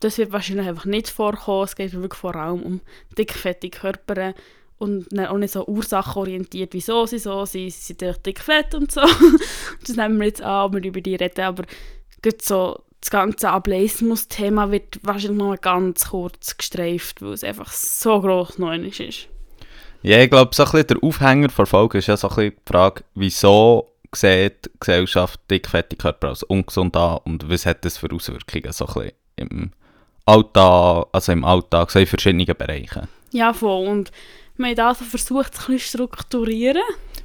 Das 0.00 0.18
wird 0.18 0.32
wahrscheinlich 0.32 0.66
einfach 0.66 0.84
nicht 0.84 1.08
vorkommen. 1.08 1.64
Es 1.64 1.76
geht 1.76 1.92
wirklich 1.92 2.20
vor 2.20 2.36
allem 2.36 2.62
um 2.62 2.80
dickfettige 3.16 3.78
Körper 3.78 4.34
und 4.78 5.18
auch 5.18 5.38
nicht 5.38 5.52
so 5.52 5.66
ursachenorientiert, 5.66 6.74
wieso 6.74 7.06
sie 7.06 7.18
so 7.18 7.44
sind. 7.44 7.72
Sie 7.72 7.94
sind 7.94 8.26
dickfett 8.26 8.74
und 8.74 8.92
so. 8.92 9.00
das 9.86 9.96
nehmen 9.96 10.18
wir 10.18 10.26
jetzt 10.26 10.42
an, 10.42 10.72
wenn 10.72 10.82
wir 10.82 10.90
über 10.90 11.00
die 11.00 11.14
reden, 11.14 11.40
aber 11.40 11.64
so 12.42 12.82
das 13.04 13.10
ganze 13.10 13.50
Ableismus-Thema 13.50 14.70
wird 14.70 14.98
wahrscheinlich 15.02 15.38
noch 15.38 15.60
ganz 15.60 16.08
kurz 16.08 16.56
gestreift, 16.56 17.20
weil 17.20 17.34
es 17.34 17.44
einfach 17.44 17.70
so 17.70 18.18
gross 18.22 18.58
noch 18.58 18.72
ist. 18.72 19.28
Ja, 20.00 20.20
ich 20.20 20.30
glaube, 20.30 20.54
so 20.54 20.64
ein 20.64 20.70
bisschen 20.70 20.86
der 20.86 21.04
Aufhänger 21.04 21.48
der 21.48 21.66
Folge 21.66 21.98
ist 21.98 22.06
ja 22.06 22.16
so 22.16 22.30
ein 22.30 22.34
bisschen 22.34 22.52
die 22.52 22.72
Frage, 22.72 23.04
wieso 23.14 23.90
sieht 24.14 24.64
die 24.64 24.70
Gesellschaft 24.80 25.38
dickfettige 25.50 26.00
Körper 26.00 26.28
als 26.28 26.44
ungesund 26.44 26.96
an 26.96 27.18
und 27.24 27.50
was 27.50 27.66
hat 27.66 27.84
das 27.84 27.98
für 27.98 28.10
Auswirkungen 28.10 28.72
so 28.72 28.86
ein 28.86 28.94
bisschen 28.94 29.12
im 29.36 29.72
Alltag, 30.24 31.06
also 31.12 31.32
im 31.32 31.44
Alltag, 31.44 31.90
so 31.90 31.98
in 31.98 32.06
verschiedenen 32.06 32.46
Bereichen. 32.56 33.06
Ja, 33.32 33.52
voll. 33.52 33.86
Und 33.86 34.12
wir 34.56 34.68
haben 34.68 34.80
also 34.80 35.04
versucht, 35.04 35.52
es 35.52 35.60
ein 35.60 35.74
bisschen 35.74 35.78
zu 35.78 35.88
strukturieren. 35.88 36.82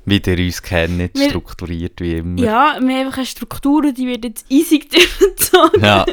Wie 0.10 0.22
ihr 0.26 0.46
uns 0.46 0.62
kennt, 0.62 1.14
Wir- 1.18 1.30
strukturiert 1.30 2.00
wie 2.02 2.16
immer. 2.16 2.40
Ja, 2.42 2.46
wir 2.46 2.76
haben 2.76 2.90
einfach 2.90 3.18
eine 3.18 3.26
Struktur, 3.26 3.92
die 3.94 4.08
wird 4.08 4.24
jetzt 4.26 4.46
easy 4.50 4.80
durchgezogen. 4.92 5.82
Ja. 5.84 6.06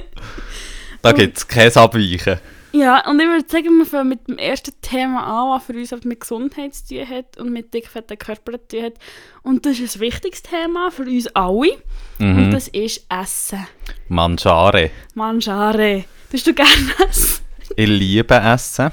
Da 1.02 1.12
gibt 1.12 1.36
es 1.38 1.46
kein 1.46 1.74
Abweichen. 1.76 2.38
Ja, 2.72 3.08
und 3.08 3.18
ich 3.20 3.26
würde 3.26 3.44
sagen, 3.48 3.78
wir 3.78 3.86
fangen 3.86 4.08
mit 4.10 4.28
dem 4.28 4.36
ersten 4.38 4.72
Thema 4.82 5.22
an, 5.24 5.50
was 5.56 5.64
für 5.64 5.72
uns 5.72 5.92
halt 5.92 6.04
mit 6.04 6.20
Gesundheit 6.20 6.74
zu 6.74 6.88
tun 6.94 7.08
hat 7.08 7.38
und 7.38 7.50
mit 7.50 7.72
dickfetten 7.72 8.18
Körpern 8.18 8.56
zu 8.68 8.76
tun 8.76 8.84
hat. 8.86 8.94
Und 9.42 9.64
das 9.64 9.78
ist 9.78 9.96
ein 9.96 10.00
wichtiges 10.00 10.42
Thema 10.42 10.90
für 10.90 11.04
uns 11.04 11.26
alle. 11.28 11.72
Und 12.18 12.48
Mhm. 12.48 12.50
das 12.50 12.68
ist 12.68 13.06
Essen. 13.08 13.66
Mangiare. 14.08 14.90
Mangiare. 15.14 16.04
Tust 16.30 16.46
du 16.48 16.52
gerne 16.54 16.70
essen? 17.08 17.44
Ich 17.76 17.88
liebe 17.88 18.34
Essen. 18.34 18.90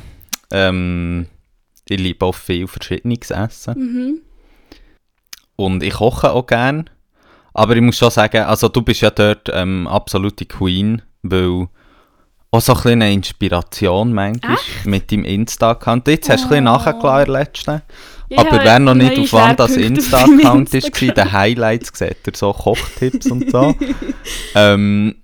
Ähm, 0.51 1.27
ich 1.89 2.00
liebe 2.00 2.25
auch 2.25 2.36
viel 2.36 2.67
verschiedenes 2.67 3.31
Essen. 3.31 3.74
Mhm. 3.77 4.22
Und 5.55 5.83
ich 5.83 5.93
koche 5.93 6.31
auch 6.31 6.45
gern. 6.48 6.89
Aber 7.53 7.75
ich 7.75 7.81
muss 7.81 7.98
schon 7.98 8.10
sagen, 8.10 8.43
also 8.43 8.67
du 8.69 8.81
bist 8.81 9.01
ja 9.01 9.12
dort 9.12 9.50
ähm, 9.53 9.88
absolute 9.88 10.45
Queen, 10.45 11.01
weil 11.22 11.67
auch 12.51 12.62
so 12.62 12.74
ein 12.74 12.75
bisschen 12.77 13.01
eine 13.01 13.13
Inspiration 13.13 14.13
manchmal 14.13 14.57
mit 14.86 15.12
deinem 15.12 15.25
Insta-Account. 15.25 16.07
Jetzt 16.07 16.29
hast 16.29 16.41
du 16.43 16.45
ein 16.45 16.50
bisschen 16.50 16.67
Oh. 16.67 16.72
nachgeladen 16.72 17.27
in 17.27 17.33
der 17.33 17.41
letzten. 17.41 17.81
Aber 18.36 18.63
wer 18.63 18.79
noch 18.79 18.95
nicht 18.95 19.19
auf 19.19 19.27
Schwerpunkte 19.27 19.63
auf 19.63 19.77
Insta-Account 19.77 20.74
ist, 20.74 21.01
war, 21.01 21.13
den 21.13 21.31
Highlights 21.31 21.91
sieht 21.98 22.17
er 22.25 22.33
so 22.36 22.51
Kochtipps 22.53 23.27
und 23.29 23.51
so. 23.51 23.75
ähm, 24.55 25.15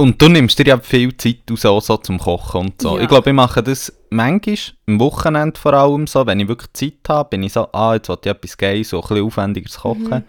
und 0.00 0.20
du 0.20 0.28
nimmst 0.28 0.58
dir 0.58 0.66
ja 0.66 0.78
viel 0.78 1.14
Zeit 1.16 1.42
aus, 1.52 1.66
auch 1.66 1.82
so 1.82 1.96
zum 1.98 2.18
Kochen 2.18 2.60
und 2.62 2.80
so. 2.80 2.96
Ja. 2.96 3.02
Ich 3.02 3.08
glaube, 3.08 3.30
ich 3.30 3.36
mache 3.36 3.62
das 3.62 3.92
manchmal, 4.08 4.56
am 4.88 4.98
Wochenende 4.98 5.60
vor 5.60 5.74
allem 5.74 6.06
so, 6.06 6.26
wenn 6.26 6.40
ich 6.40 6.48
wirklich 6.48 6.72
Zeit 6.72 7.08
habe, 7.08 7.28
bin 7.28 7.42
ich 7.42 7.52
so, 7.52 7.68
ah, 7.72 7.94
jetzt 7.94 8.08
will 8.08 8.16
ich 8.22 8.30
etwas 8.30 8.56
Geiles, 8.56 8.88
so 8.88 9.02
ein 9.02 9.08
bisschen 9.08 9.24
aufwendigeres 9.26 9.78
Kochen. 9.78 10.08
Mhm. 10.08 10.24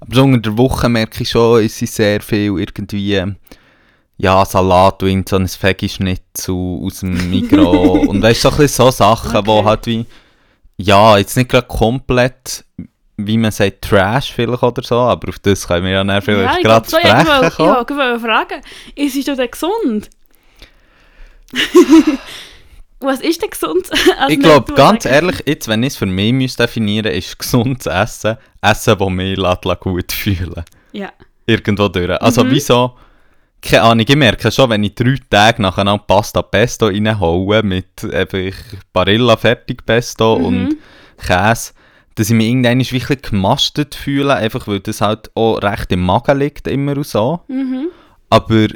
Aber 0.00 0.14
so 0.14 0.22
unter 0.22 0.38
der 0.38 0.56
Woche 0.56 0.88
merke 0.88 1.22
ich 1.22 1.30
schon, 1.30 1.64
es 1.64 1.82
ist 1.82 1.96
sehr 1.96 2.20
viel 2.20 2.58
irgendwie, 2.58 3.24
ja, 4.18 4.44
Salat 4.44 5.02
und 5.02 5.28
so 5.28 5.36
ein 5.36 5.48
Veggie-Schnitzel 5.48 6.54
aus 6.54 7.00
dem 7.00 7.30
Mikro 7.30 7.92
und 8.08 8.22
weißt 8.22 8.44
du, 8.44 8.48
so, 8.48 8.54
ein 8.54 8.58
bisschen 8.58 8.84
so 8.84 8.90
Sachen, 8.92 9.36
Okay. 9.36 9.46
wo 9.46 9.64
halt 9.64 9.86
wie, 9.86 10.06
ja, 10.76 11.18
jetzt 11.18 11.36
nicht 11.36 11.50
gerade 11.50 11.66
komplett, 11.66 12.64
wie 13.20 13.36
man 13.36 13.50
sagt, 13.50 13.82
Trash 13.82 14.32
vielleicht 14.32 14.62
oder 14.62 14.82
so, 14.82 14.96
aber 14.96 15.28
auf 15.28 15.38
das 15.40 15.66
können 15.66 15.84
wir 15.84 15.92
ja 15.92 16.04
dann 16.04 16.22
vielleicht 16.22 16.56
Ja, 16.56 16.62
gerade 16.62 16.88
so, 16.88 16.96
ich 16.96 17.02
sprechen 17.06 17.26
wollte 17.26 17.46
ich 17.52 17.58
wollte 17.58 17.94
gerade 17.94 18.20
fragen, 18.20 18.60
ist 18.94 19.16
es 19.16 19.24
denn 19.36 19.50
gesund? 19.50 20.10
Was 23.00 23.20
ist 23.20 23.42
denn 23.42 23.50
gesund? 23.50 23.88
Also 24.18 24.28
Ich 24.32 24.38
nicht 24.38 24.42
glaube, 24.42 24.72
ganz 24.74 25.04
sagen. 25.04 25.14
ehrlich, 25.14 25.42
jetzt, 25.46 25.68
wenn 25.68 25.82
ich 25.82 25.88
es 25.92 25.96
für 25.96 26.06
mich 26.06 26.32
müsste 26.32 26.64
definieren 26.64 27.12
ist 27.12 27.38
gesundes 27.38 27.86
Essen, 27.86 28.36
Essen, 28.60 28.98
das 28.98 29.10
mich 29.10 29.38
gut 29.80 30.10
fühlen 30.12 30.64
Ja. 30.92 31.10
Irgendwo 31.46 31.88
durch. 31.88 32.10
Also 32.20 32.44
Mhm. 32.44 32.50
wieso, 32.50 32.96
keine 33.62 33.82
Ahnung, 33.82 34.04
ich 34.08 34.16
merke 34.16 34.50
schon, 34.50 34.68
wenn 34.70 34.82
ich 34.84 34.94
drei 34.96 35.14
Tage 35.30 35.62
nacheinander 35.62 36.02
Pasta 36.06 36.42
Pesto 36.42 36.86
reinhaue 36.86 37.62
mit 37.62 38.04
einfach 38.12 38.52
Barilla 38.92 39.36
Fertigpesto 39.36 40.38
Mhm. 40.38 40.44
und 40.44 40.76
Käse, 41.24 41.72
dass 42.18 42.28
ich 42.30 42.36
mich 42.36 42.48
irgendwann 42.48 42.80
wirklich 42.80 43.22
gemastet 43.22 43.94
fühle, 43.94 44.34
einfach 44.34 44.66
weil 44.66 44.80
das 44.80 45.00
halt 45.00 45.30
auch 45.36 45.58
recht 45.62 45.92
im 45.92 46.00
Magen 46.04 46.38
liegt 46.38 46.66
immer 46.66 46.96
und 46.96 47.06
so. 47.06 47.40
Mhm. 47.48 47.88
Aber 48.28 48.66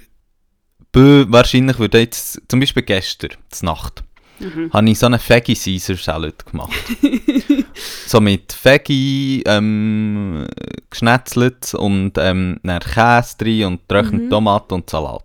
bö, 0.93 1.25
wahrscheinlich 1.29 1.79
würde 1.79 1.99
jetzt, 2.01 2.41
zum 2.49 2.61
Beispiel 2.61 2.83
gestern, 2.85 3.31
zur 3.51 3.67
Nacht, 3.67 4.05
Mhm. 4.39 4.73
habe 4.73 4.89
ich 4.91 4.99
so 4.99 5.07
einen 5.07 5.21
Veggie 5.21 5.55
Caesar 5.55 5.97
Salad 5.97 6.47
gemacht. 6.47 6.73
so 8.07 8.21
mit 8.21 8.57
Veggie 8.65 9.43
ähm, 9.47 10.47
geschnetzelt 10.91 11.75
und 11.75 12.13
ähm, 12.19 12.59
Käse 12.93 13.37
drin 13.39 13.65
und 13.67 13.89
trockene 13.89 14.23
Mhm. 14.25 14.31
Tomaten 14.31 14.75
und 14.75 14.91
Salat. 14.91 15.25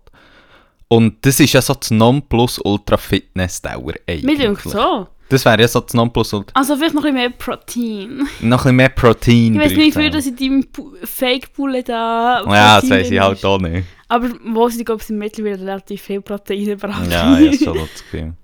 Und 0.88 1.24
das 1.26 1.40
ist 1.40 1.52
ja 1.52 1.60
so 1.62 1.74
das 1.74 1.90
Nonplus-Ultra-Fitness-Dauer 1.90 3.92
Mir 3.92 3.94
eigentlich. 4.06 4.38
denkt 4.38 4.62
so. 4.62 5.08
Das 5.28 5.44
wäre 5.44 5.60
ja 5.60 5.68
so 5.68 5.80
das 5.80 5.92
Nonplus-Ultra... 5.92 6.58
Also 6.58 6.76
vielleicht 6.76 6.94
noch 6.94 7.04
ein 7.04 7.14
bisschen 7.14 7.30
mehr 7.30 7.30
Protein. 7.30 8.28
Noch 8.40 8.60
ein 8.64 8.76
bisschen 8.76 8.76
mehr 8.76 8.88
Protein 8.88 9.54
Ich 9.54 9.60
weiß 9.60 9.72
nicht, 9.72 9.96
wie 9.96 10.00
viel 10.00 10.10
das 10.10 10.26
in 10.26 10.36
deinem 10.36 10.66
Fake-Bulle 11.04 11.82
da 11.82 12.42
Ja, 12.46 12.76
das 12.76 12.82
Protein 12.82 13.00
weiss 13.00 13.10
ich 13.10 13.20
halt 13.20 13.44
auch 13.44 13.58
nicht. 13.58 13.86
Aber 14.08 14.28
wo 14.44 14.68
sie, 14.68 14.84
glaube 14.84 15.02
ich, 15.02 15.08
mittlerweile 15.10 15.60
relativ 15.60 16.00
viel 16.00 16.22
Proteine 16.22 16.76
bereit. 16.76 17.10
Ja, 17.10 17.38
ja, 17.38 17.52
schon 17.52 17.76
das 17.76 18.02
Gefühl. 18.02 18.34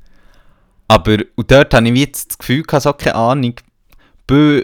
Aber 0.86 1.16
und 1.34 1.50
dort 1.50 1.72
habe 1.72 1.88
ich 1.88 1.98
jetzt 1.98 2.30
das 2.30 2.38
Gefühl, 2.38 2.62
gehabt, 2.62 2.82
so 2.82 2.92
keine 2.92 3.14
Ahnung, 3.14 3.54
bö, 4.26 4.62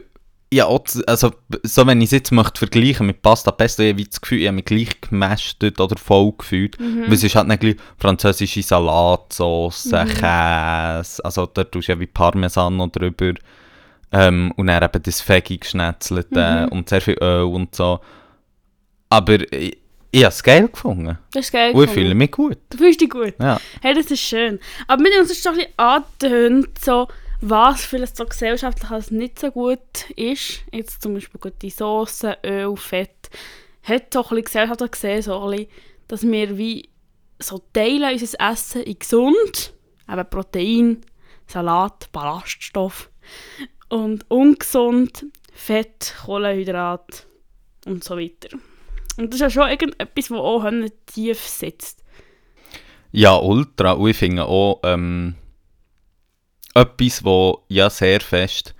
ja, 0.52 0.66
also, 1.07 1.33
so 1.62 1.87
wenn 1.87 2.00
ich 2.00 2.07
es 2.07 2.11
jetzt 2.11 2.33
möchte 2.33 2.59
vergleichen 2.59 3.07
mit 3.07 3.23
Pasta 3.23 3.52
Pesto, 3.52 3.83
ich 3.83 3.92
habe 3.92 4.04
das 4.04 4.21
Gefühl, 4.21 4.40
ich 4.40 4.47
habe 4.49 4.57
mich 4.57 4.64
gleich 4.64 5.00
gemästet 5.00 5.80
oder 5.80 5.97
voll 5.97 6.33
gefühlt. 6.37 6.78
Mhm. 6.80 7.04
Weil 7.07 7.12
es 7.12 7.23
ist 7.23 7.37
halt 7.37 7.47
nicht 7.47 7.78
französische 7.99 8.62
Salatsauce, 8.62 9.87
Mhm. 9.92 10.09
Käse, 10.09 11.25
also 11.25 11.47
dort 11.47 11.71
tust 11.73 11.88
du 11.88 11.92
ja 11.92 12.00
wie 12.00 12.07
Parmesan 12.07 12.76
noch 12.76 12.88
drüber. 12.88 13.35
Ähm, 14.12 14.52
und 14.57 14.66
dann 14.66 14.83
eben 14.83 15.02
das 15.04 15.28
Veggie 15.28 15.61
geschnetzelte 15.61 16.66
Mhm. 16.66 16.73
und 16.73 16.88
sehr 16.88 17.00
viel 17.00 17.16
Öl 17.23 17.42
und 17.45 17.75
so. 17.76 18.00
Aber 19.09 19.35
ich, 19.52 19.78
ich 20.11 20.25
habe 20.25 20.33
es 20.33 20.42
geil 20.42 20.66
gefunden. 20.69 21.16
Das 21.33 21.45
ist 21.47 21.52
geil. 21.52 21.73
Und 21.73 21.85
ich 21.85 21.90
fühle 21.90 22.14
mich 22.16 22.33
gut. 22.33 22.59
Du 22.71 22.78
fühlst 22.78 23.00
dich 23.00 23.11
gut. 23.11 23.35
Ja. 23.40 23.61
Hey, 23.83 23.95
das 23.95 24.11
ist 24.11 24.21
schön. 24.21 24.59
Aber 24.88 25.00
mit 25.00 25.12
uns 25.16 25.30
ist 25.30 25.47
doch 25.47 25.52
ein 25.52 25.59
bisschen 25.59 25.73
angetönt, 25.76 26.78
so, 26.80 27.07
was 27.40 27.85
vielleicht 27.85 28.16
so 28.16 28.25
gesellschaftlich 28.25 28.90
als 28.90 29.11
nicht 29.11 29.38
so 29.38 29.50
gut 29.50 30.11
ist. 30.16 30.62
Jetzt 30.73 31.02
zum 31.02 31.14
Beispiel 31.14 31.40
gute 31.40 31.70
Soße, 31.70 32.38
Öl, 32.44 32.76
Fett. 32.76 33.30
Hat 33.82 34.12
so 34.12 34.20
ein 34.20 34.28
bisschen 34.28 34.44
gesellschaftlich 34.44 34.90
gesehen, 34.90 35.23
so 35.23 35.49
bisschen, 35.49 35.68
dass 36.09 36.23
wir 36.23 36.59
wie 36.59 36.88
so 37.38 37.62
teilen 37.73 38.12
unser 38.12 38.50
Essen 38.50 38.82
in 38.82 38.99
gesund, 38.99 39.73
eben 40.11 40.30
Protein, 40.30 41.00
Salat, 41.47 42.12
Ballaststoff 42.12 43.11
und 43.88 44.30
ungesund, 44.30 45.26
Fett, 45.52 46.14
Kohlenhydrat 46.25 47.26
und 47.87 48.04
so 48.04 48.18
weiter. 48.18 48.56
Und 49.16 49.28
das 49.28 49.35
ist 49.37 49.40
ja 49.40 49.50
schon 49.50 49.68
irgendetwas, 49.70 50.30
was 50.30 50.38
auch 50.38 50.64
tief 51.06 51.40
sitzt. 51.40 52.04
Ja, 53.12 53.37
ultra. 53.37 53.92
Und 53.92 54.11
ich 54.11 54.16
finde 54.16 54.44
auch 54.44 54.80
ähm, 54.85 55.35
etwas, 56.75 57.25
wo 57.25 57.65
ja 57.69 57.91
sehr 57.91 58.21
fest, 58.21 58.75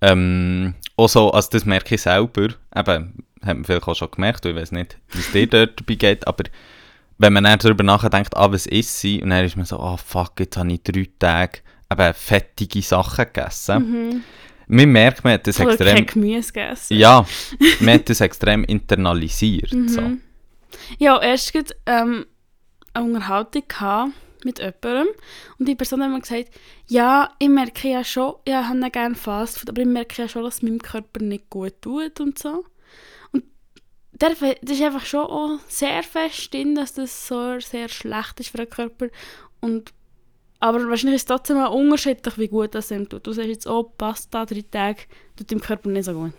ähm, 0.00 0.74
auch 0.96 1.08
so, 1.08 1.30
also 1.30 1.48
das 1.50 1.64
merke 1.64 1.94
ich 1.94 2.02
selber, 2.02 2.48
eben, 2.74 3.24
hat 3.42 3.56
man 3.56 3.64
vielleicht 3.64 3.88
auch 3.88 3.94
schon 3.94 4.10
gemerkt, 4.10 4.44
ich 4.44 4.54
weiß 4.54 4.72
nicht, 4.72 4.98
wie 5.10 5.18
es 5.18 5.32
dir 5.32 5.46
dort 5.46 5.80
dabei 5.80 5.94
geht, 5.94 6.26
aber 6.26 6.44
wenn 7.18 7.32
man 7.32 7.44
dann 7.44 7.58
darüber 7.58 7.84
nachdenkt, 7.84 8.36
ah, 8.36 8.50
was 8.50 8.66
ist 8.66 8.98
sie, 9.00 9.22
und 9.22 9.30
dann 9.30 9.44
ist 9.44 9.56
man 9.56 9.66
so, 9.66 9.78
ah, 9.78 9.96
fuck, 9.96 10.40
jetzt 10.40 10.56
habe 10.56 10.72
ich 10.72 10.82
drei 10.82 11.08
Tage 11.18 11.60
eben 11.92 12.14
fettige 12.14 12.82
Sachen 12.82 13.26
gegessen. 13.26 14.10
Mhm. 14.10 14.24
Man 14.68 14.88
merkt, 14.90 15.24
man 15.24 15.34
hat 15.34 15.46
das 15.46 15.60
Oder 15.60 15.72
extrem, 15.72 16.06
Gemüse 16.06 16.52
gegessen. 16.52 16.96
ja, 16.96 17.26
man 17.80 17.94
hat 17.94 18.08
das 18.08 18.20
extrem 18.20 18.64
internalisiert, 18.64 19.70
so. 19.70 20.00
Mhm. 20.00 20.20
Ja, 20.98 21.20
erst 21.20 21.52
gerade 21.52 21.74
ähm, 21.86 22.26
eine 22.94 23.04
Unterhaltung 23.04 23.64
gehabt 23.66 24.12
mit 24.44 24.58
jemandem 24.58 25.08
und 25.58 25.68
die 25.68 25.74
Person 25.74 26.02
hat 26.02 26.10
mir 26.10 26.20
gesagt, 26.20 26.50
ja, 26.88 27.30
ich 27.38 27.48
merke 27.48 27.88
ja 27.88 28.04
schon, 28.04 28.34
ich 28.44 28.54
habe 28.54 28.90
gerne 28.90 29.14
Fastfood, 29.14 29.70
aber 29.70 29.82
ich 29.82 29.86
merke 29.86 30.22
ja 30.22 30.28
schon, 30.28 30.44
dass 30.44 30.56
es 30.56 30.62
meinem 30.62 30.80
Körper 30.80 31.20
nicht 31.20 31.50
gut 31.50 31.74
tut 31.80 32.20
und 32.20 32.38
so. 32.38 32.64
Und 33.32 33.44
das 34.12 34.40
ist 34.40 34.82
einfach 34.82 35.04
schon 35.04 35.26
auch 35.26 35.58
sehr 35.68 36.02
fest 36.02 36.52
drin, 36.52 36.74
dass 36.74 36.94
das 36.94 37.26
so 37.26 37.60
sehr 37.60 37.88
schlecht 37.88 38.40
ist 38.40 38.50
für 38.50 38.58
den 38.58 38.70
Körper 38.70 39.08
und 39.60 39.92
aber 40.62 40.86
wahrscheinlich 40.90 41.16
ist 41.16 41.22
es 41.22 41.26
trotzdem 41.26 41.56
auch 41.56 41.72
unterschiedlich, 41.72 42.36
wie 42.36 42.48
gut 42.48 42.74
das 42.74 42.90
ihm 42.90 43.08
tut. 43.08 43.26
Du 43.26 43.32
sagst 43.32 43.48
jetzt, 43.48 43.66
oh, 43.66 43.82
Pasta, 43.82 44.44
drei 44.44 44.62
Tage, 44.70 45.04
tut 45.34 45.50
dem 45.50 45.60
Körper 45.60 45.88
nicht 45.88 46.04
so 46.04 46.12
gut. 46.12 46.34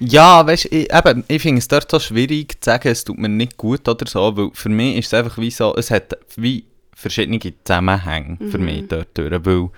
Ja, 0.00 0.46
weißt 0.46 0.66
du, 0.66 0.68
ich, 0.76 0.92
eben, 0.92 1.24
ich 1.26 1.42
finde 1.42 1.58
es 1.58 1.66
dort 1.66 1.90
so 1.90 1.98
schwierig 1.98 2.62
zu 2.62 2.70
sagen, 2.70 2.88
es 2.88 3.04
tut 3.04 3.18
mir 3.18 3.28
nicht 3.28 3.56
gut 3.56 3.88
oder 3.88 4.06
so, 4.06 4.36
weil 4.36 4.50
für 4.52 4.68
mich 4.68 4.98
ist 4.98 5.06
es 5.06 5.14
einfach 5.14 5.38
wie 5.38 5.50
so, 5.50 5.74
es 5.76 5.90
hat 5.90 6.16
wie 6.36 6.66
verschiedene 6.98 7.38
Zusammenhänge 7.64 8.38
für 8.50 8.58
Mhm. 8.58 8.64
mich 8.64 8.88
dort 8.88 9.16
durch, 9.16 9.44
weil 9.44 9.68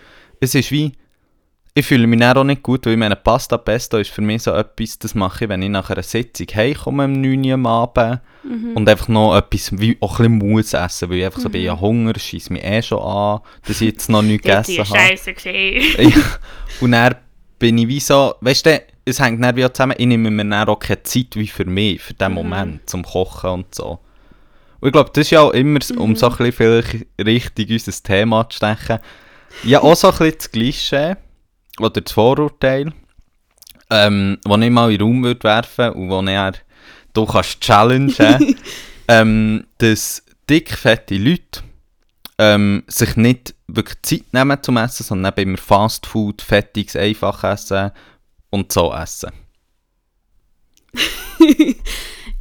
es 0.41 0.55
ist 0.55 0.71
wie, 0.73 0.93
ich 1.75 1.87
fühle 1.87 2.07
mich 2.07 2.25
auch 2.25 2.43
nicht 2.45 2.63
gut, 2.63 2.87
weil 2.87 2.95
ich 2.95 2.99
meine, 2.99 3.15
Pasta 3.17 3.57
Pesto 3.59 3.99
ist 3.99 4.11
für 4.11 4.23
mich 4.23 4.43
so 4.43 4.53
etwas, 4.53 4.99
das 4.99 5.15
mache 5.15 5.45
ich, 5.45 5.49
wenn 5.51 5.63
ich 5.63 5.69
nach 5.69 5.91
einer 5.91 6.03
Sitzung 6.03 6.47
heimkomme 6.55 7.05
um 7.05 7.13
9 7.21 7.45
Uhr 7.45 7.55
am 7.55 7.67
Abend 7.67 8.21
Mhm. 8.43 8.73
und 8.75 8.89
einfach 8.89 9.09
noch 9.09 9.37
etwas 9.37 9.79
wie 9.79 9.99
auch 10.01 10.19
ein 10.19 10.39
bisschen 10.39 10.51
muss 10.53 10.73
essen, 10.73 11.11
weil 11.11 11.19
ich 11.19 11.25
einfach 11.27 11.41
so 11.41 11.51
bin, 11.51 11.63
ja 11.63 11.79
Hunger, 11.79 12.19
schießt 12.19 12.51
mich 12.51 12.65
eh 12.65 12.83
schon 12.83 12.99
an, 13.01 13.41
dass 13.67 13.81
ich 13.83 13.89
jetzt 13.91 14.09
noch 14.09 14.23
nichts 14.23 14.47
gegessen 14.47 14.79
habe. 14.79 14.99
Scheiße 14.99 15.35
gesehen. 15.35 15.85
Ja. 15.99 16.23
Und 16.81 16.93
dann 16.93 17.17
bin 17.59 17.77
ich 17.77 17.87
wie 17.89 18.01
so, 18.01 18.35
weißt 18.41 18.65
du, 18.67 18.83
es 19.05 19.21
hängt 19.21 19.45
dann 19.45 19.55
wie 19.57 19.65
auch 19.67 19.73
zusammen, 19.73 19.95
ich 19.99 20.07
nehme 20.07 20.31
mir 20.31 20.45
dann 20.49 20.69
auch 20.69 20.79
keine 20.79 21.03
Zeit 21.03 21.35
wie 21.37 21.47
für 21.47 21.67
mich, 21.67 22.01
für 22.01 22.15
den 22.15 22.33
Moment, 22.33 22.89
zum 22.89 23.03
Kochen 23.05 23.51
und 23.51 23.75
so. 23.75 23.99
Und 24.81 24.89
ich 24.89 24.93
glaube, 24.93 25.11
das 25.13 25.27
ist 25.27 25.31
ja 25.31 25.41
auch 25.41 25.53
immer, 25.53 25.81
um 25.97 26.17
so 26.17 26.27
ein 26.27 26.37
bisschen 26.37 26.53
vielleicht 26.53 27.07
richtig 27.19 27.71
unser 27.71 28.03
Thema 28.03 28.49
zu 28.49 28.57
stechen, 28.57 28.99
ja 29.65 29.83
auch 29.83 29.95
so 29.95 30.09
ein 30.09 30.19
bisschen 30.19 30.39
das 30.39 30.51
Klischee 30.51 31.17
oder 31.79 32.01
das 32.01 32.13
Vorurteil, 32.13 32.93
ähm, 33.91 34.39
das 34.43 34.61
ich 34.61 34.71
mal 34.71 34.91
in 34.91 34.99
den 34.99 35.07
Raum 35.07 35.23
würde 35.23 35.43
werfen 35.43 35.91
und 35.91 36.09
wo 36.09 36.21
ich 36.23 36.63
du 37.13 37.27
kannst 37.27 37.61
challengen, 37.61 38.57
ähm, 39.09 39.67
dass 39.79 40.23
dickfette 40.49 41.17
Leute 41.17 41.63
ähm, 42.39 42.85
sich 42.87 43.17
nicht 43.17 43.55
wirklich 43.67 44.01
Zeit 44.03 44.33
nehmen 44.33 44.63
zum 44.63 44.79
Essen, 44.79 45.05
sondern 45.05 45.35
eben 45.37 45.51
immer 45.51 45.59
Fast 45.59 46.07
Food, 46.07 46.41
fettiges 46.41 46.97
Einfachessen 46.97 47.91
und 48.51 48.73
so 48.73 48.95
essen. 48.95 49.31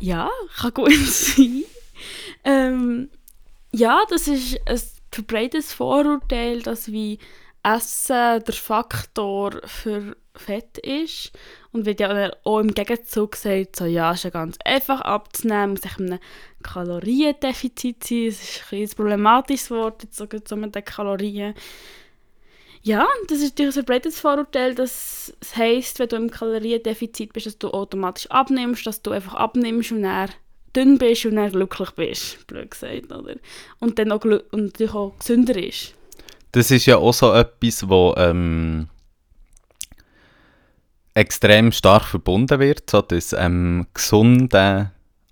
Ja, 0.01 0.29
kann 0.57 0.73
gut 0.73 0.93
sein. 1.07 1.63
Ähm, 2.43 3.09
ja, 3.71 4.01
das 4.09 4.27
ist 4.27 4.59
ein 4.65 4.79
verbreitetes 5.11 5.73
Vorurteil, 5.73 6.61
dass 6.61 6.91
wie 6.91 7.19
Essen 7.63 8.43
der 8.43 8.53
Faktor 8.53 9.61
für 9.65 10.15
Fett 10.39 10.77
ist. 10.79 11.31
Und 11.71 11.85
wird 11.85 11.99
ja 11.99 12.31
auch 12.45 12.59
im 12.59 12.73
Gegenzug 12.73 13.33
gesagt, 13.33 13.75
so, 13.75 13.85
ja, 13.85 14.11
ist 14.13 14.23
ja 14.23 14.29
ganz 14.31 14.57
einfach 14.65 15.01
abzunehmen, 15.01 15.71
muss 15.71 15.81
sich 15.81 15.99
einem 15.99 16.19
Kaloriendefizit 16.63 18.03
sein. 18.03 18.25
Das 18.27 18.41
ist 18.41 18.71
ein, 18.71 18.81
ein 18.81 18.89
problematisches 18.89 19.69
Wort, 19.69 20.03
jetzt 20.03 20.17
sogar 20.17 20.41
so 20.45 20.55
mit 20.55 20.73
den 20.73 20.85
Kalorien. 20.85 21.53
Ja, 22.81 23.05
das 23.27 23.39
ist 23.39 23.51
natürlich 23.51 23.71
ein 23.71 23.83
verbreitetes 23.83 24.19
Vorurteil, 24.19 24.73
dass 24.73 25.33
es 25.41 25.55
heisst, 25.57 25.99
wenn 25.99 26.07
du 26.07 26.15
im 26.15 26.31
Kaloriendefizit 26.31 27.33
bist, 27.33 27.45
dass 27.45 27.57
du 27.57 27.69
automatisch 27.71 28.27
abnimmst, 28.31 28.87
dass 28.87 29.01
du 29.01 29.11
einfach 29.11 29.35
abnimmst 29.35 29.91
und 29.91 30.03
dann 30.03 30.29
dünn 30.75 30.97
bist 30.97 31.25
und 31.25 31.35
dann 31.35 31.51
glücklich 31.51 31.91
bist, 31.91 32.47
blöd 32.47 32.71
gesagt, 32.71 33.11
oder? 33.11 33.35
Und 33.79 33.99
dann 33.99 34.11
auch, 34.11 34.23
und 34.23 34.51
natürlich 34.51 34.93
auch 34.93 35.17
gesünder 35.17 35.55
ist. 35.55 35.93
Das 36.51 36.71
ist 36.71 36.85
ja 36.85 36.97
auch 36.97 37.13
so 37.13 37.33
etwas, 37.33 37.87
wo 37.87 38.13
ähm, 38.17 38.87
extrem 41.13 41.71
stark 41.71 42.05
verbunden 42.05 42.59
wird, 42.59 42.89
so 42.89 43.01
das 43.01 43.33
ähm, 43.33 43.87
gesunde, 43.93 44.91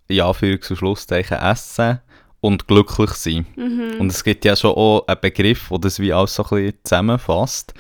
Anführungs- 0.09 0.69
und 0.69 0.77
Schlusszeichen, 0.77 1.37
Essen 1.37 1.99
und 2.39 2.67
glücklich 2.67 3.11
sein. 3.11 3.45
Mhm. 3.55 3.99
Und 3.99 4.11
es 4.11 4.23
gibt 4.23 4.45
ja 4.45 4.55
schon 4.55 4.71
auch 4.71 5.07
einen 5.07 5.19
Begriff, 5.21 5.69
der 5.69 5.79
das 5.79 5.99
wie 5.99 6.13
alles 6.13 6.35
so 6.35 6.43
ein 6.43 6.49
bisschen 6.49 6.79
zusammenfasst, 6.83 7.73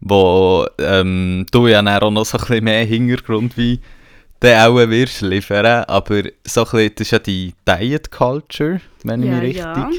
wo 0.00 0.66
ähm, 0.78 1.46
du 1.50 1.68
ja 1.68 1.82
dann 1.82 2.02
auch 2.02 2.10
noch 2.10 2.24
so 2.24 2.38
ein 2.38 2.44
bisschen 2.44 2.64
mehr 2.64 2.84
Hintergrund 2.84 3.56
wie 3.56 3.80
der 4.42 4.68
auch 4.68 4.76
wirst 4.76 5.20
liefern, 5.20 5.84
aber 5.84 6.22
so 6.46 6.64
ein 6.64 6.70
bisschen, 6.70 6.94
das 6.94 7.06
ist 7.06 7.10
ja 7.10 7.18
die 7.18 7.54
Diet 7.68 8.10
Culture, 8.10 8.80
wenn 9.04 9.22
ich 9.22 9.28
Ja, 9.28 9.34
mich 9.36 9.42
richtig... 9.42 9.58
ja. 9.58 9.90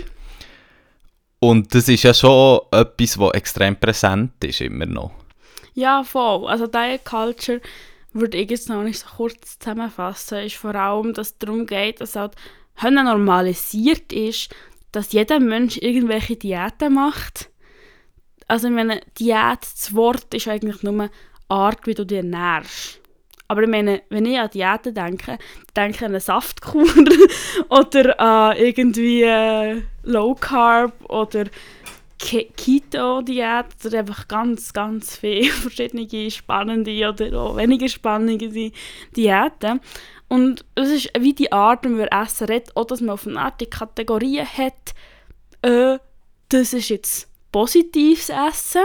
Und 1.39 1.73
das 1.73 1.87
ist 1.89 2.03
ja 2.03 2.13
schon 2.13 2.59
etwas, 2.71 3.17
was 3.17 3.33
extrem 3.33 3.75
präsent 3.75 4.31
ist, 4.43 4.61
immer 4.61 4.85
noch. 4.85 5.11
Ja, 5.73 6.03
voll. 6.03 6.47
Also 6.47 6.67
Diet 6.67 7.03
Culture 7.03 7.61
würde 8.13 8.37
ich 8.37 8.51
jetzt 8.51 8.69
noch 8.69 8.83
nicht 8.83 8.99
so 8.99 9.07
kurz 9.17 9.57
zusammenfassen, 9.57 10.39
ist 10.39 10.55
vor 10.55 10.75
allem, 10.75 11.13
dass 11.13 11.29
es 11.29 11.37
darum 11.39 11.65
geht, 11.65 11.99
dass 11.99 12.15
halt 12.15 12.35
Hölle 12.81 13.03
normalisiert 13.03 14.13
ist, 14.13 14.53
dass 14.91 15.13
jeder 15.13 15.39
Mensch 15.39 15.77
irgendwelche 15.77 16.35
Diäten 16.35 16.93
macht. 16.93 17.49
Also 18.47 18.67
ich 18.67 18.73
meine, 18.73 19.01
Diät, 19.17 19.61
das 19.61 19.95
Wort 19.95 20.33
ist 20.33 20.47
eigentlich 20.47 20.83
nur 20.83 20.93
eine 20.93 21.11
Art, 21.47 21.87
wie 21.87 21.93
du 21.93 22.05
dich 22.05 22.17
ernährst. 22.17 23.00
Aber 23.51 23.63
ich 23.63 23.67
meine, 23.67 24.01
wenn 24.07 24.25
ich 24.25 24.39
an 24.39 24.49
Diäten 24.49 24.93
denke, 24.93 25.37
denke 25.75 25.97
ich 25.97 26.01
an 26.03 26.11
eine 26.11 26.21
Saftkur 26.21 26.85
oder 27.69 28.17
an 28.17 28.55
irgendwie 28.55 29.23
äh, 29.23 29.81
Low 30.03 30.35
Carb 30.35 30.93
oder 31.09 31.43
Ke- 32.17 32.47
Keto-Diät 32.55 33.65
oder 33.85 33.99
einfach 33.99 34.29
ganz, 34.29 34.71
ganz 34.71 35.17
viele 35.17 35.51
verschiedene 35.51 36.31
spannende 36.31 37.09
oder 37.09 37.37
auch 37.41 37.57
weniger 37.57 37.89
spannende 37.89 38.47
Di- 38.47 38.71
Diäten. 39.17 39.81
Und 40.29 40.63
es 40.75 40.89
ist 40.89 41.09
wie 41.19 41.33
die 41.33 41.51
Art, 41.51 41.83
wenn 41.83 41.97
wir 41.97 42.07
Essen 42.09 42.47
reden, 42.47 42.71
auch 42.75 42.85
dass 42.85 43.01
man 43.01 43.09
auf 43.09 43.27
eine 43.27 43.37
Art 43.41 43.59
die 43.59 43.65
Kategorien 43.65 44.47
hat, 44.47 44.93
äh, 45.61 45.99
das 46.47 46.71
ist 46.71 46.87
jetzt 46.87 47.27
positives 47.51 48.29
Essen 48.29 48.83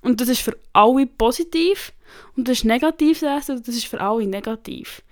und 0.00 0.18
das 0.18 0.30
ist 0.30 0.40
für 0.40 0.56
alle 0.72 1.04
positiv 1.04 1.92
und 2.36 2.48
das 2.48 2.58
ist 2.58 2.64
negatives 2.64 3.22
Essen 3.22 3.58
und 3.58 3.68
das 3.68 3.74
ist 3.74 3.86
für 3.86 4.00
alle 4.00 4.26
negativ. 4.26 5.02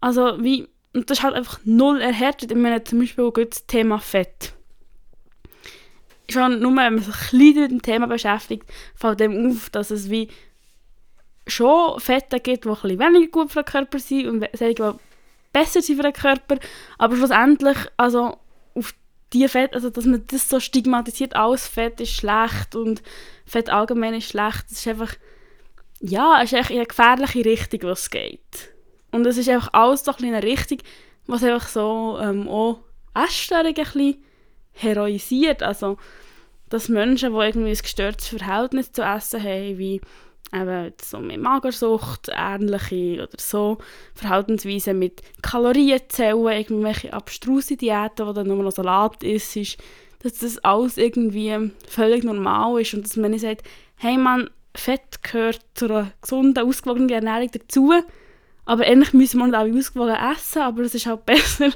Also 0.00 0.42
wie, 0.42 0.68
und 0.94 1.10
das 1.10 1.18
ist 1.18 1.24
halt 1.24 1.34
einfach 1.34 1.60
null 1.64 2.00
erhärtet. 2.00 2.50
Ich 2.50 2.56
meine 2.56 2.84
zum 2.84 3.00
Beispiel 3.00 3.24
auch 3.24 3.32
das 3.32 3.66
Thema 3.66 3.98
Fett 3.98 4.54
schon 6.30 6.60
nur, 6.60 6.76
wenn 6.76 6.94
man 6.94 7.02
sich 7.02 7.14
ein 7.14 7.38
bisschen 7.38 7.62
mit 7.62 7.70
dem 7.70 7.82
Thema 7.82 8.06
beschäftigt, 8.06 8.64
fällt 8.94 9.20
dem 9.20 9.50
auf, 9.50 9.70
dass 9.70 9.90
es 9.90 10.10
wie 10.10 10.28
schon 11.46 11.98
Fette 12.00 12.40
gibt, 12.40 12.64
die 12.64 12.68
ein 12.68 12.98
weniger 12.98 13.30
gut 13.30 13.50
für 13.50 13.62
den 13.62 13.72
Körper 13.72 13.98
sind 13.98 14.26
und 14.26 14.46
solche, 14.52 14.74
die 14.74 14.98
besser 15.52 15.80
sind 15.80 15.96
für 15.96 16.02
den 16.02 16.12
Körper, 16.12 16.58
aber 16.98 17.16
schlussendlich, 17.16 17.78
also 17.96 18.36
auf 18.74 18.94
die 19.32 19.48
Fett, 19.48 19.74
also 19.74 19.88
dass 19.90 20.04
man 20.04 20.24
das 20.26 20.48
so 20.48 20.60
stigmatisiert, 20.60 21.34
alles 21.34 21.66
Fett 21.66 22.00
ist 22.00 22.12
schlecht 22.12 22.74
und 22.74 23.02
Fett 23.46 23.70
allgemein 23.70 24.14
ist 24.14 24.28
schlecht, 24.28 24.64
das 24.70 24.78
ist 24.78 24.88
einfach, 24.88 25.14
ja, 26.00 26.40
es 26.42 26.52
ist 26.52 26.58
echt 26.58 26.70
in 26.70 26.76
eine 26.76 26.86
gefährliche 26.86 27.44
Richtung, 27.44 27.80
was 27.84 28.10
geht. 28.10 28.72
Und 29.10 29.26
es 29.26 29.36
ist 29.36 29.48
einfach 29.48 29.70
alles 29.72 30.02
doch 30.02 30.18
in 30.20 30.34
eine 30.34 30.42
Richtung, 30.42 30.78
was 31.26 31.42
einfach 31.42 31.68
so 31.68 32.18
ähm, 32.20 32.48
auch 32.48 32.80
Essstörungen 33.14 33.74
ein 33.76 33.84
bisschen 33.84 34.24
heroisiert. 34.72 35.62
Also, 35.62 35.96
dass 36.68 36.88
Menschen, 36.88 37.32
die 37.32 37.38
irgendwie 37.38 37.70
ein 37.70 37.76
gestörtes 37.76 38.28
Verhältnis 38.28 38.92
zu 38.92 39.02
Essen 39.02 39.42
haben, 39.42 39.78
wie 39.78 40.00
eben 40.52 40.92
so 41.02 41.18
mit 41.18 41.40
Magersucht, 41.40 42.30
ähnliche 42.34 43.22
oder 43.22 43.36
so 43.38 43.78
Verhaltensweisen 44.14 44.98
mit 44.98 45.22
Kalorienzellen, 45.42 46.46
irgendwelche 46.46 47.12
abstruse 47.12 47.76
Diäten, 47.76 48.26
wo 48.26 48.32
dann 48.32 48.46
nur 48.46 48.62
noch 48.62 48.72
Salat 48.72 49.22
isst, 49.22 49.56
ist, 49.56 49.78
dass 50.22 50.38
das 50.38 50.58
alles 50.64 50.96
irgendwie 50.96 51.70
völlig 51.86 52.24
normal 52.24 52.80
ist 52.80 52.94
und 52.94 53.04
dass 53.04 53.16
man 53.16 53.30
nicht 53.30 53.42
sagt, 53.42 53.66
hey 53.96 54.16
man, 54.16 54.48
Fett 54.78 55.22
gehört 55.22 55.60
zu 55.74 55.86
einer 55.86 56.12
gesunden, 56.20 56.66
ausgewogenen 56.66 57.10
Ernährung 57.10 57.50
dazu, 57.52 57.92
aber 58.64 58.84
eigentlich 58.84 59.12
müssen 59.12 59.38
wir 59.38 59.58
alle 59.58 59.76
ausgewogen 59.76 60.16
essen, 60.32 60.62
aber 60.62 60.82
es 60.82 60.94
ist 60.94 61.06
halt 61.06 61.26
besser, 61.26 61.70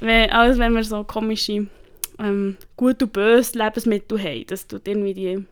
als 0.00 0.58
wenn 0.58 0.74
wir 0.74 0.84
so 0.84 1.04
komische 1.04 1.68
ähm, 2.18 2.56
gut 2.76 3.02
und 3.02 3.12
böse 3.12 3.58
Lebensmittel 3.58 4.22
haben. 4.22 4.44
Das 4.46 4.66
tut 4.66 4.86
irgendwie 4.86 5.14
die, 5.14 5.44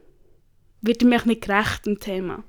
wird 0.83 1.03
mir 1.03 1.23
nicht 1.25 1.43
gerecht 1.43 1.87
im 1.87 1.99
Thema. 1.99 2.43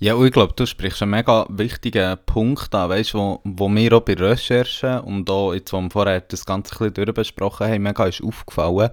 Ja, 0.00 0.14
und 0.14 0.26
ich 0.26 0.32
glaube, 0.32 0.52
du 0.56 0.66
sprichst 0.66 1.02
einen 1.02 1.12
mega 1.12 1.46
wichtigen 1.48 2.18
Punkt 2.26 2.74
an, 2.74 2.90
weißt, 2.90 3.14
wo, 3.14 3.40
wo 3.44 3.68
mir 3.68 3.92
auch 3.92 4.00
bei 4.00 4.14
Recherchen 4.14 5.00
und 5.00 5.30
auch 5.30 5.54
jetzt, 5.54 5.72
wo 5.72 5.80
wir 5.80 5.90
vorher 5.90 6.20
das 6.20 6.44
Ganze 6.44 6.74
ein 6.74 6.92
bisschen 6.92 7.06
durchbesprochen 7.06 7.68
haben, 7.68 7.82
mega 7.82 8.04
ist 8.06 8.22
aufgefallen, 8.22 8.90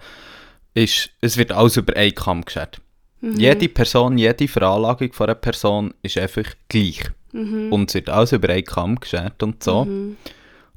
ist, 0.73 1.09
es 1.19 1.37
wird 1.37 1.51
alles 1.51 1.77
über 1.77 1.95
einen 1.97 2.15
Kamm 2.15 2.45
geschert. 2.45 2.79
Jede 3.21 3.69
Person, 3.69 4.17
jede 4.17 4.47
Veranlagung 4.47 5.13
von 5.13 5.27
einer 5.27 5.35
Person 5.35 5.93
ist 6.01 6.17
einfach 6.17 6.45
gleich. 6.69 7.03
Und 7.71 7.89
es 7.89 7.95
wird 7.95 8.09
alles 8.09 8.31
über 8.31 8.49
einen 8.49 8.65
Kamm 8.65 8.99
geschert 8.99 9.41
und 9.43 9.63
so. 9.63 9.87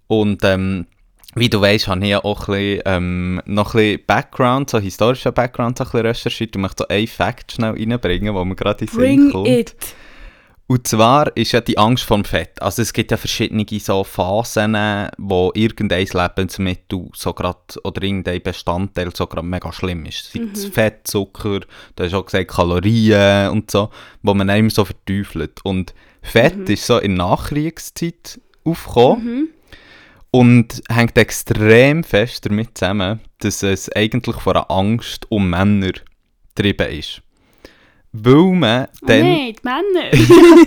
Und 0.07 0.45
ähm, 0.45 0.87
wie 1.35 1.49
du 1.49 1.61
weißt, 1.61 1.89
habe 1.89 2.05
ich 2.05 2.11
ja 2.11 2.23
auch 2.23 2.49
ein 2.49 2.55
bisschen, 2.55 2.83
ähm, 2.85 3.43
noch 3.47 3.75
ein 3.75 3.79
bisschen 3.79 4.01
Background, 4.07 4.71
so 4.71 4.79
historischer 4.79 5.33
Background, 5.33 5.79
so 5.79 5.85
ein 5.85 5.91
bisschen 5.91 6.07
recherchiert 6.07 6.55
und 6.55 6.63
möchte 6.63 6.85
so 6.85 6.89
einen 6.89 7.07
Fact 7.07 7.53
schnell 7.53 7.73
reinbringen, 7.73 8.35
wo 8.35 8.45
mir 8.45 8.55
gerade 8.55 8.85
in 8.85 8.91
den 8.91 9.01
Sinn 9.01 9.31
kommt. 9.33 9.49
it! 9.49 9.75
Und 10.67 10.89
zwar 10.89 11.37
ist 11.37 11.53
ja 11.53 11.61
die 11.61 11.77
Angst 11.77 12.05
vom 12.05 12.25
Fett. 12.25 12.61
Also 12.63 12.81
es 12.81 12.95
gibt 12.95 13.11
ja 13.11 13.19
verschiedene 13.19 13.67
so 13.79 14.03
Phasen, 14.03 14.75
wo 15.19 15.53
irgendein 15.55 16.07
Lebensmittel 16.07 17.11
so 17.15 17.35
grad, 17.35 17.79
oder 17.85 18.03
irgendein 18.03 18.43
Bestandteil 18.43 19.15
so 19.15 19.27
gerade 19.27 19.47
mega 19.47 19.71
schlimm 19.73 20.07
ist. 20.07 20.33
Sei 20.33 20.41
es 20.53 20.65
Fett, 20.65 21.07
Zucker, 21.07 21.61
du 21.97 22.05
hast 22.05 22.15
auch 22.15 22.25
gesagt 22.25 22.51
Kalorien 22.51 23.51
und 23.51 23.71
so, 23.71 23.91
wo 24.23 24.33
man 24.33 24.49
einem 24.49 24.71
so 24.71 24.87
verteufelt. 24.87 25.61
Und 25.65 25.93
Fett 26.23 26.69
ist 26.71 26.87
so 26.87 26.97
in 26.97 27.15
Nachkriegszeit 27.15 28.41
aufgekommen 28.65 29.51
und 30.31 30.83
hängt 30.89 31.19
extrem 31.19 32.03
fest 32.03 32.47
damit 32.47 32.79
zusammen, 32.79 33.21
dass 33.41 33.63
es 33.63 33.95
eigentlich 33.95 34.37
von 34.37 34.57
einer 34.57 34.71
Angst 34.71 35.31
um 35.31 35.51
Männer 35.51 35.93
getrieben 36.55 36.91
ist. 36.91 37.21
Weil 38.17 38.55
man 38.55 38.87
Oh 39.03 39.07
dann... 39.07 39.21
nein, 39.23 39.55
die 39.55 39.61
Männer! 39.65 40.67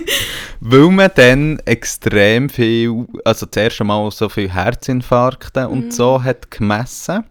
Weil 0.60 0.90
man 0.90 1.10
dann 1.14 1.58
extrem 1.60 2.50
viel, 2.50 3.06
also 3.24 3.46
zuerst 3.46 3.80
einmal 3.80 4.10
so 4.10 4.28
viel 4.28 4.52
Herzinfarkte 4.52 5.66
und 5.66 5.94
so 5.94 6.22
hat 6.22 6.50
gemessen. 6.50 7.24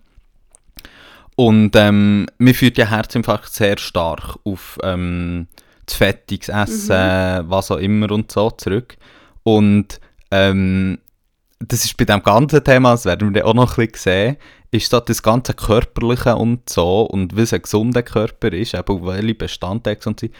Und 1.36 1.76
ähm, 1.76 2.26
man 2.40 2.54
führt 2.56 2.80
ja 2.80 2.90
Herzinfarkt 2.90 3.54
sehr 3.54 3.78
stark 3.78 4.40
auf 4.44 4.80
ähm, 4.82 5.48
das 5.86 5.96
fettiges 5.96 6.50
Essen, 6.50 7.48
was 7.48 7.70
auch 7.70 7.78
immer 7.78 8.10
und 8.10 8.32
so 8.32 8.50
zurück. 8.50 8.98
Und 9.44 10.00
ähm, 10.32 10.98
das 11.60 11.86
ist 11.86 11.96
bei 11.96 12.06
dem 12.06 12.24
ganzen 12.24 12.64
Thema, 12.64 12.92
das 12.92 13.06
werden 13.06 13.36
wir 13.36 13.42
dann 13.42 13.50
auch 13.52 13.54
noch 13.54 13.78
ein 13.78 13.88
bisschen 13.88 14.14
sehen, 14.14 14.38
ist 14.72 14.92
so 14.92 15.00
das 15.00 15.24
ganze 15.24 15.54
Körperliche 15.54 16.36
und 16.36 16.70
so 16.70 17.02
und 17.02 17.36
wie 17.36 17.42
es 17.42 17.54
ein 17.54 17.62
gesunder 17.62 18.04
Körper 18.04 18.52
ist, 18.52 18.74
eben 18.74 19.06
welche 19.06 19.36
Bestandteile 19.36 19.96
gesund 19.96 20.20
sind, 20.20 20.34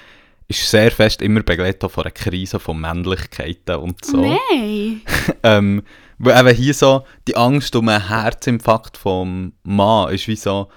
ist 0.48 0.70
sehr 0.70 0.92
fest 0.92 1.22
immer 1.22 1.44
begleitet 1.44 1.92
von 1.92 2.04
einer 2.04 2.12
Krise 2.12 2.60
von 2.60 2.80
Männlichkeiten 2.80 3.76
und 3.76 4.04
so. 4.04 4.18
Nein! 4.18 5.02
Ähm, 5.44 5.84
weil 6.18 6.40
eben 6.40 6.56
hier 6.56 6.74
so 6.74 7.06
die 7.28 7.36
Angst 7.36 7.76
um 7.76 7.90
einen 7.90 8.08
Herzinfarkt 8.08 8.98
vom 8.98 9.54
Mann 9.64 10.14
ist 10.14 10.28
wie 10.28 10.36
so, 10.36 10.70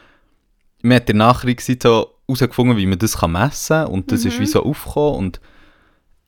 man 0.83 0.97
hat 0.97 1.09
in 1.09 1.19
der 1.19 1.27
Nachkriegszeit 1.27 1.83
so 1.83 2.15
herausgefunden, 2.27 2.77
wie 2.77 2.87
man 2.87 2.99
das 2.99 3.19
kann 3.19 3.33
messen 3.33 3.85
kann 3.85 3.87
und 3.87 4.13
das 4.13 4.25
ist 4.25 4.39
wie 4.39 4.47
so 4.47 4.63
aufgekommen 4.63 5.19
und 5.19 5.41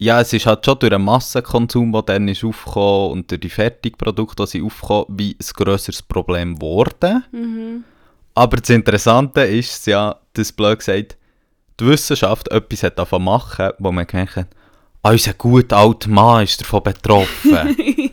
ja, 0.02 0.20
es 0.20 0.32
ist 0.32 0.46
halt 0.46 0.64
schon 0.64 0.78
durch 0.78 0.90
den 0.90 1.02
Massenkonsum, 1.02 1.92
der 1.92 2.02
dann 2.02 2.28
ist 2.28 2.44
aufgekommen 2.44 3.12
und 3.12 3.30
durch 3.30 3.40
die 3.40 3.48
Fertigprodukte, 3.48 4.44
die 4.44 4.50
sind 4.50 4.64
aufgekommen, 4.64 5.06
wie 5.08 5.36
ein 5.38 5.46
grösseres 5.54 6.02
Problem 6.02 6.56
geworden. 6.56 7.24
Aber 8.34 8.56
das 8.56 8.70
Interessante 8.70 9.42
ist 9.42 9.86
ja, 9.86 10.16
dass 10.32 10.52
blöd 10.52 10.78
gesagt, 10.78 11.16
die 11.78 11.86
Wissenschaft 11.86 12.50
etwas 12.50 12.82
hat 12.82 12.98
davon 12.98 13.24
machen, 13.24 13.70
wo 13.78 13.92
man 13.92 14.06
gemerkt 14.06 14.36
hat, 14.36 14.48
ah, 15.02 15.10
unser 15.10 15.34
guter 15.34 15.76
alter 15.76 16.08
Mann 16.08 16.44
ist 16.44 16.60
davon 16.60 16.82
betroffen. 16.82 17.76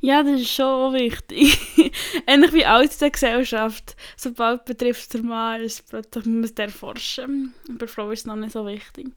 ja, 0.00 0.22
das 0.22 0.40
ist 0.40 0.52
schon 0.52 0.92
wichtig. 0.94 1.58
Ähnlich 2.26 2.52
wie 2.52 2.64
alles 2.64 2.94
in 2.94 2.98
der 3.00 3.10
Gesellschaft. 3.10 3.96
Sobald 4.16 4.64
betrifft 4.64 5.14
der 5.14 5.22
Mann, 5.22 5.62
ist 5.62 5.88
plötzlich 5.88 6.26
muss 6.26 6.54
der 6.54 6.68
forschen. 6.68 7.54
Bei 7.78 7.86
Frauen 7.86 8.12
ist 8.12 8.20
es 8.20 8.26
noch 8.26 8.36
nicht 8.36 8.52
so 8.52 8.66
wichtig. 8.66 9.08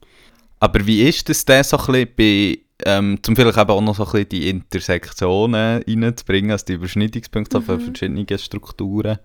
Aber 0.64 0.86
wie 0.86 1.02
ist 1.02 1.28
das 1.28 1.44
denn 1.44 1.62
so 1.62 1.76
ein 1.76 1.84
bisschen 1.84 2.08
bei, 2.16 2.58
ähm, 2.86 3.18
zum 3.22 3.36
vielleicht 3.36 3.58
eben 3.58 3.70
auch 3.70 3.82
noch 3.82 3.94
so 3.94 4.06
ein 4.06 4.12
bisschen 4.12 4.28
die 4.30 4.48
Intersektionen 4.48 5.82
reinzubringen, 5.86 6.52
also 6.52 6.64
die 6.64 6.72
Überschneidungspunkte 6.72 7.60
Mhm. 7.60 7.64
von 7.64 7.80
verschiedenen 7.80 8.38
Strukturen. 8.38 9.18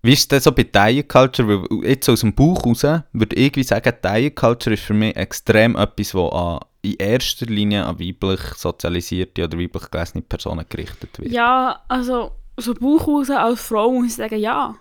Wie 0.00 0.14
ist 0.14 0.32
das 0.32 0.44
so 0.44 0.52
bei 0.52 0.62
Diet 0.62 1.10
Culture? 1.10 1.46
Weil 1.48 1.86
jetzt 1.86 2.08
aus 2.08 2.20
dem 2.20 2.34
Bauch 2.34 2.64
raus 2.64 2.82
würde 2.82 3.36
ich 3.36 3.42
irgendwie 3.42 3.62
sagen, 3.62 3.92
Diet 4.02 4.36
Culture 4.36 4.72
ist 4.72 4.84
für 4.84 4.94
mich 4.94 5.14
extrem 5.16 5.76
etwas, 5.76 6.14
was 6.14 6.32
an, 6.32 6.60
in 6.80 6.94
erster 6.94 7.44
Linie 7.44 7.84
an 7.84 8.00
weiblich 8.00 8.40
sozialisierte 8.56 9.44
oder 9.44 9.58
weiblich 9.58 9.90
gelesene 9.90 10.22
Personen 10.22 10.64
gerichtet 10.66 11.18
wird. 11.18 11.30
Ja, 11.30 11.82
also 11.88 12.32
so 12.56 12.72
Bauch 12.72 13.06
raus 13.06 13.28
als 13.28 13.60
Frau 13.60 13.92
muss 13.92 14.06
ich 14.06 14.14
sagen, 14.14 14.38
ja. 14.38 14.74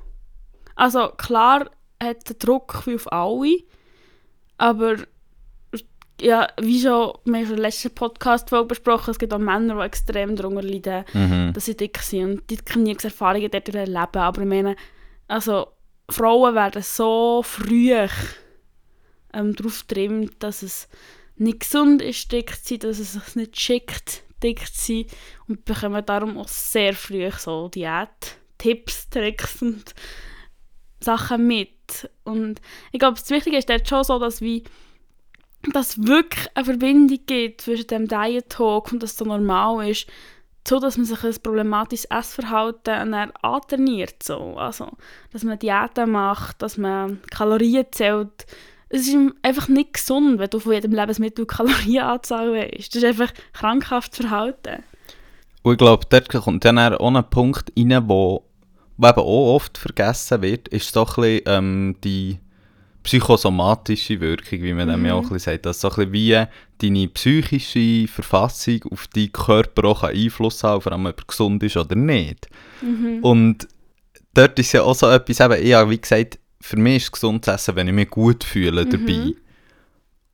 Also 0.77 1.09
klar 1.09 1.69
hat 2.01 2.29
der 2.29 2.35
Druck 2.37 2.83
wie 2.85 2.95
auf 2.95 3.11
alle, 3.11 3.57
aber 4.57 4.95
ja, 6.21 6.47
wie 6.61 6.81
schon, 6.81 7.13
wir 7.25 7.37
haben 7.37 7.45
schon 7.45 7.55
im 7.57 7.61
letzten 7.61 7.93
Podcast 7.93 8.49
besprochen, 8.67 9.11
es 9.11 9.19
gibt 9.19 9.33
auch 9.33 9.39
Männer, 9.39 9.75
die 9.75 9.85
extrem 9.85 10.35
darunter 10.35 10.61
leiden, 10.61 11.05
Mhm. 11.13 11.53
dass 11.53 11.65
sie 11.65 11.75
dick 11.75 11.97
sind 11.99 12.23
und 12.41 12.49
die 12.49 12.57
können 12.57 12.83
nie 12.83 12.97
Erfahrungen 13.01 13.49
dort 13.51 13.69
erleben, 13.69 14.17
aber 14.17 14.41
ich 14.41 14.47
meine, 14.47 14.75
also 15.27 15.67
Frauen 16.09 16.55
werden 16.55 16.83
so 16.83 17.41
früh 17.43 17.91
ähm, 19.33 19.55
darauf 19.55 19.87
getrimmt, 19.87 20.35
dass 20.43 20.61
es 20.61 20.87
nicht 21.35 21.61
gesund 21.61 22.01
ist, 22.01 22.31
dick 22.31 22.51
zu 22.55 22.75
sein, 22.75 22.79
dass 22.79 22.99
es 22.99 23.13
sich 23.13 23.35
nicht 23.35 23.59
schickt, 23.59 24.23
dick 24.43 24.59
zu 24.73 24.93
sein 24.93 25.05
und 25.47 25.65
bekommen 25.65 26.05
darum 26.05 26.37
auch 26.37 26.47
sehr 26.47 26.93
früh 26.93 27.29
so 27.31 27.69
Diät-Tipps, 27.69 29.09
Tricks 29.09 29.61
und 29.61 29.95
Sachen 30.99 31.47
mit. 31.47 32.09
Und 32.23 32.61
ich 32.91 32.99
glaube, 32.99 33.19
das 33.19 33.29
Wichtige 33.29 33.57
ist 33.57 33.69
dort 33.69 33.87
schon 33.87 34.03
so, 34.03 34.19
dass 34.19 34.41
wie 34.41 34.63
dass 35.71 36.05
wirklich 36.05 36.47
eine 36.55 36.65
Verbindung 36.65 37.19
gibt 37.25 37.61
zwischen 37.61 37.87
dem 37.87 38.07
Diet 38.07 38.49
Talk 38.49 38.91
und 38.91 39.01
dass 39.01 39.17
so 39.17 39.25
normal 39.25 39.89
ist, 39.89 40.07
so 40.67 40.79
dass 40.79 40.97
man 40.97 41.05
sich 41.05 41.23
ein 41.23 41.35
problematisches 41.41 42.05
Essverhalten 42.05 43.13
antrainiert. 43.41 44.23
So. 44.23 44.55
Also, 44.57 44.89
dass 45.31 45.43
man 45.43 45.59
Diäten 45.59 46.11
macht, 46.11 46.61
dass 46.61 46.77
man 46.77 47.21
Kalorien 47.31 47.85
zählt. 47.91 48.45
Es 48.89 49.07
ist 49.07 49.17
einfach 49.41 49.67
nicht 49.69 49.93
gesund, 49.93 50.39
wenn 50.39 50.49
du 50.49 50.59
von 50.59 50.73
jedem 50.73 50.93
Lebensmittel 50.93 51.45
Kalorienanzahl 51.45 52.53
weißt. 52.53 52.95
Das 52.95 53.03
ist 53.03 53.05
einfach 53.05 53.33
krankhaftes 53.53 54.19
Verhalten. 54.19 54.83
Und 55.63 55.73
ich 55.73 55.77
glaube, 55.77 56.05
dort 56.09 56.29
kommt 56.29 56.65
dann 56.65 56.77
auch 56.77 57.15
ein 57.15 57.29
Punkt 57.29 57.71
rein, 57.77 58.07
wo 58.07 58.43
eben 58.99 59.19
auch 59.19 59.55
oft 59.55 59.77
vergessen 59.77 60.41
wird, 60.41 60.67
ist 60.67 60.93
so 60.93 61.01
ein 61.01 61.05
bisschen 61.05 61.41
ähm, 61.47 61.95
die 62.03 62.39
psychosomatische 63.03 64.19
Wirkung, 64.19 64.61
wie 64.61 64.73
man 64.73 64.87
dem 64.87 65.05
ja 65.05 65.13
auch 65.13 65.23
ein 65.23 65.29
bisschen 65.29 65.53
sagt. 65.53 65.65
Dass 65.65 65.81
so 65.81 65.89
ein 65.89 66.11
bisschen 66.11 66.13
wie 66.13 66.45
deine 66.79 67.07
psychische 67.09 68.07
Verfassung 68.07 68.81
auf 68.91 69.07
deinen 69.07 69.31
Körper 69.31 69.85
auch 69.89 70.03
Einfluss 70.03 70.63
haben, 70.63 70.81
vor 70.81 70.91
allem 70.91 71.05
ob 71.05 71.19
er 71.19 71.25
gesund 71.25 71.61
ist 71.63 71.77
oder 71.77 71.95
nicht. 71.95 72.47
Und 73.21 73.67
dort 74.33 74.57
ist 74.57 74.71
ja 74.71 74.83
auch 74.83 74.95
so 74.95 75.09
etwas, 75.09 75.39
eben, 75.39 75.65
ja, 75.65 75.89
wie 75.89 75.99
gesagt, 76.01 76.39
für 76.61 76.77
mich 76.77 76.97
ist 76.97 77.03
es 77.03 77.11
gesund 77.11 77.45
zu 77.45 77.51
essen, 77.51 77.75
wenn 77.75 77.87
ich 77.87 77.93
mich 77.93 78.09
gut 78.09 78.43
fühle 78.43 78.85
dabei. 78.85 79.33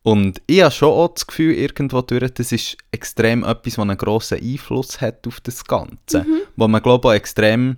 Und 0.02 0.42
ich 0.48 0.62
habe 0.62 0.72
schon 0.72 0.90
auch 0.90 1.14
das 1.14 1.28
Gefühl, 1.28 1.54
irgendwo 1.56 2.02
durch, 2.02 2.34
das 2.34 2.52
ist 2.52 2.78
extrem 2.92 3.44
etwas, 3.44 3.78
was 3.78 3.84
einen 3.84 3.98
grossen 3.98 4.40
Einfluss 4.42 5.02
hat 5.02 5.28
auf 5.28 5.42
das 5.42 5.66
Ganze. 5.66 6.26
Wo 6.56 6.68
man, 6.68 6.82
glaube 6.82 7.08
ich, 7.08 7.12
auch 7.12 7.16
extrem 7.16 7.78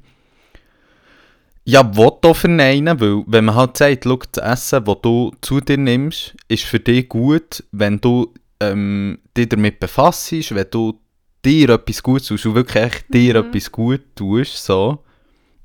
ja, 1.63 1.95
will 1.95 2.12
auch 2.21 2.36
verneinen, 2.36 3.00
weil 3.00 3.24
wenn 3.28 3.45
man 3.45 3.56
halt 3.56 3.78
sagt, 3.78 4.04
schau, 4.04 4.19
das 4.32 4.43
Essen, 4.43 4.86
das 4.86 5.02
du 5.02 5.32
zu 5.41 5.62
dir 5.62 5.78
nimmst, 5.78 6.36
ist 6.47 6.63
für 6.63 6.80
dich 6.80 7.08
gut, 7.10 7.63
wenn 7.71 8.00
du 8.00 8.34
ähm, 8.60 9.19
dich 9.38 9.50
damit 9.50 9.80
befasst, 9.80 10.32
wenn 10.32 10.67
du 10.71 11.00
dir 11.45 11.69
etwas 11.69 12.04
Gutes 12.04 12.28
tust 12.28 12.45
und 12.45 12.56
wirklich 12.56 12.84
echt 12.84 13.13
dir 13.13 13.36
etwas 13.36 13.71
gut 13.71 14.02
tust, 14.15 14.65
so, 14.65 15.04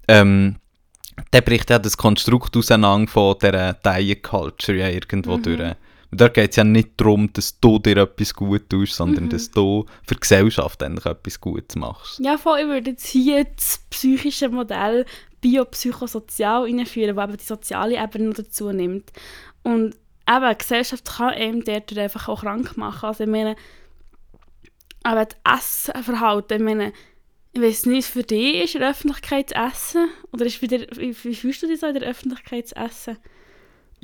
ähm, 0.08 0.56
dann 1.30 1.44
bricht 1.44 1.70
ja 1.70 1.78
das 1.78 1.96
Konstrukt 1.96 2.56
auseinander 2.56 3.10
von 3.10 3.36
dieser 3.40 3.72
Diet 3.74 4.22
Culture 4.22 4.78
ja 4.78 4.88
irgendwo 4.88 5.38
durch. 5.38 5.74
Und 6.16 6.22
da 6.22 6.28
geht 6.28 6.52
es 6.52 6.56
ja 6.56 6.64
nicht 6.64 6.92
darum, 6.96 7.30
dass 7.34 7.60
du 7.60 7.78
dir 7.78 7.98
etwas 7.98 8.32
gut 8.32 8.70
tust, 8.70 8.94
sondern 8.94 9.28
dass 9.28 9.50
du 9.50 9.84
für 10.06 10.14
die 10.14 10.20
Gesellschaft 10.20 10.82
eigentlich 10.82 11.04
etwas 11.04 11.38
Gutes 11.38 11.76
machst. 11.76 12.20
Ja, 12.20 12.38
voll, 12.38 12.60
ich 12.60 12.66
würde 12.68 12.92
jetzt 12.92 13.06
hier 13.06 13.44
das 13.44 13.84
psychische 13.90 14.48
Modell 14.48 15.04
biopsychosozial 15.42 16.64
einführen, 16.64 17.16
wo 17.16 17.20
eben 17.20 17.36
die 17.36 17.44
soziale 17.44 18.02
Ebene 18.02 18.28
noch 18.28 18.36
dazu 18.36 18.72
nimmt. 18.72 19.12
Und 19.62 19.94
eben, 20.26 20.48
die 20.50 20.58
Gesellschaft 20.58 21.04
kann 21.04 21.34
einem 21.34 21.62
dort 21.62 21.98
einfach 21.98 22.28
auch 22.30 22.40
krank 22.40 22.78
machen. 22.78 23.04
Also 23.04 23.24
ich 23.24 23.30
meine, 23.30 23.54
aber 25.02 25.26
das 25.26 25.90
Essverhalten, 25.90 26.56
ich 26.56 26.64
meine, 26.64 26.92
ich 27.52 27.60
weiß 27.60 27.84
nicht, 27.84 28.08
für 28.08 28.22
dich 28.22 28.64
ist 28.64 28.74
in 28.74 28.80
der 28.80 28.92
Öffentlichkeit 28.92 29.50
zu 29.50 29.56
essen? 29.56 30.08
Oder 30.32 30.46
ist 30.46 30.62
dir, 30.62 30.86
wie, 30.96 31.14
wie 31.24 31.34
fühlst 31.34 31.62
du 31.62 31.66
dich 31.66 31.80
so 31.80 31.86
in 31.86 31.94
der 31.94 32.08
Öffentlichkeit 32.08 32.68
zu 32.68 32.76
essen? 32.76 33.18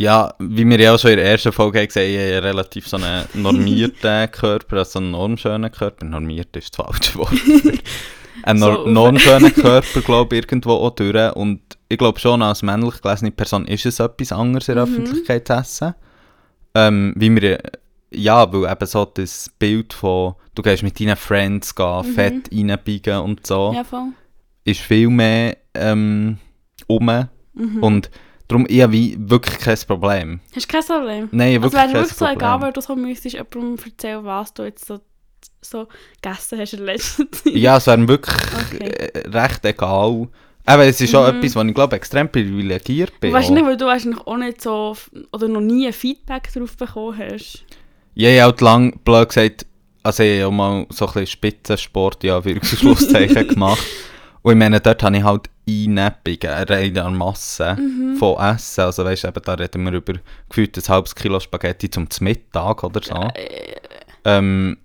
Ja, 0.02 0.34
wie 0.40 0.66
wir 0.68 0.80
ja 0.80 0.94
auch 0.94 0.98
schon 0.98 1.12
in 1.12 1.18
der 1.18 1.26
ersten 1.26 1.52
Folge 1.52 1.78
haben 1.78 1.86
gesehen, 1.86 2.10
ich 2.28 2.36
habe 2.36 2.44
relativ 2.46 2.88
so 2.88 2.96
einen 2.96 3.24
normierten 3.34 4.30
Körper, 4.32 4.78
also 4.78 4.98
einen 4.98 5.12
normschönen 5.12 5.70
Körper. 5.70 6.04
Normiert 6.04 6.56
ist 6.56 6.76
das 6.76 6.84
falsche 6.86 7.18
Wort. 7.18 7.32
einen 8.42 8.58
So 8.58 8.66
nor 8.66 8.80
auf- 8.80 8.86
normschönen 8.88 9.54
Körper, 9.54 10.00
glaube 10.04 10.36
ich, 10.36 10.42
irgendwo 10.42 10.72
auch 10.72 10.90
durch. 10.90 11.36
Und 11.36 11.60
ich 11.88 11.98
glaube 11.98 12.18
schon, 12.18 12.42
als 12.42 12.62
männlich 12.62 13.00
gelesene 13.00 13.30
Person 13.30 13.66
ist 13.66 13.86
es 13.86 14.00
etwas 14.00 14.32
anderes 14.32 14.68
in 14.68 14.74
der 14.74 14.86
Mhm. 14.86 14.92
Öffentlichkeit 14.92 15.46
zu 15.46 15.52
essen. 15.54 15.94
Ähm, 16.74 17.12
wie 17.16 17.40
wir, 17.40 17.58
ja, 18.10 18.52
weil 18.52 18.72
eben 18.72 18.86
so 18.86 19.04
das 19.04 19.50
Bild 19.58 19.92
von, 19.92 20.34
du 20.56 20.62
gehst 20.62 20.82
mit 20.82 20.98
deinen 20.98 21.16
Friends 21.16 21.74
gehen, 21.76 22.04
Fett 22.04 22.50
reinbiegen 22.52 23.18
und 23.20 23.46
so, 23.46 23.70
Mhm. 23.70 23.76
Ja, 23.76 24.08
ist 24.64 24.80
viel 24.80 25.08
mehr 25.10 25.56
ähm, 25.74 26.38
um. 26.88 27.04
Mhm. 27.54 27.82
Und 27.82 28.10
darum 28.52 28.66
eher 28.66 28.90
wie 28.92 29.16
wirklich 29.18 29.58
kein 29.58 29.78
Problem. 29.86 30.40
Hast 30.54 30.70
du 30.72 30.76
kein 30.76 30.84
Problem? 30.84 31.28
Nein, 31.32 31.56
Also 31.56 31.62
wirklich 31.62 31.72
wäre 31.72 31.86
dir 31.88 31.92
kein 31.92 32.02
wirklich 32.02 32.16
so 32.18 32.24
Problem. 32.26 32.38
egal, 32.38 32.60
weil 32.60 32.72
du 32.72 32.80
so 32.80 32.96
müsstest 32.96 33.34
jemandem 33.34 33.76
erzählen, 33.84 34.24
was 34.24 34.54
du 34.54 34.62
jetzt 34.64 34.86
so, 34.86 35.00
so 35.60 35.88
gegessen 36.22 36.58
hast 36.58 36.72
in 36.74 36.78
der 36.84 36.86
letzten 36.94 37.32
Zeit. 37.32 37.54
Ja, 37.54 37.76
es 37.76 37.86
wäre 37.86 38.08
wirklich 38.08 38.36
Okay. 38.74 38.86
äh, 38.88 39.28
recht 39.28 39.64
egal. 39.64 40.28
Aber 40.64 40.84
es 40.84 41.00
ist 41.00 41.12
auch 41.16 41.28
Mhm. 41.32 41.38
etwas, 41.38 41.56
wo 41.56 41.62
ich 41.62 41.74
glaube 41.74 41.96
extrem 41.96 42.28
privilegiert 42.30 43.18
bin. 43.18 43.32
Nicht, 43.34 43.50
weil 43.50 43.76
du 43.76 43.86
wahrscheinlich 43.86 44.20
auch 44.20 44.36
nicht 44.36 44.62
so, 44.62 44.96
oder 45.32 45.48
noch 45.48 45.60
nie 45.60 45.90
Feedback 45.92 46.48
darauf 46.54 46.76
bekommen 46.76 47.18
hast. 47.18 47.64
Ja, 48.14 48.28
ich 48.28 48.40
habe 48.40 48.50
halt 48.52 48.60
lang 48.60 48.98
blöd 49.04 49.28
gesagt, 49.28 49.66
also 50.04 50.22
ich 50.22 50.38
habe 50.40 50.48
auch 50.48 50.52
mal 50.52 50.86
so 50.90 51.06
ein 51.06 51.12
bisschen 51.14 51.26
Spitzensport, 51.26 52.22
ja, 52.22 52.40
für 52.40 52.60
Schlusszeichen 52.64 53.48
gemacht. 53.48 53.82
Und 54.42 54.52
ich 54.52 54.58
meine, 54.58 54.80
dort 54.80 55.02
habe 55.02 55.16
ich 55.16 55.22
halt 55.24 55.48
Einneppungen, 55.68 56.64
rein 56.68 56.98
an 56.98 57.16
Masse 57.16 57.76
Mhm. 57.78 58.16
von 58.16 58.38
Essen. 58.38 58.82
Also 58.82 59.04
weißt 59.04 59.24
eben, 59.24 59.42
da 59.44 59.54
reden 59.54 59.84
wir 59.84 59.92
über 59.92 60.14
gefühlt 60.48 60.76
ein 60.76 60.88
halbes 60.88 61.14
Kilo 61.14 61.38
Spaghetti 61.40 61.88
zum 61.90 62.08
Mittag 62.20 62.82
oder 62.84 63.02
so. 63.02 63.14
Äh, 63.14 63.76
Ähm, 64.24 64.78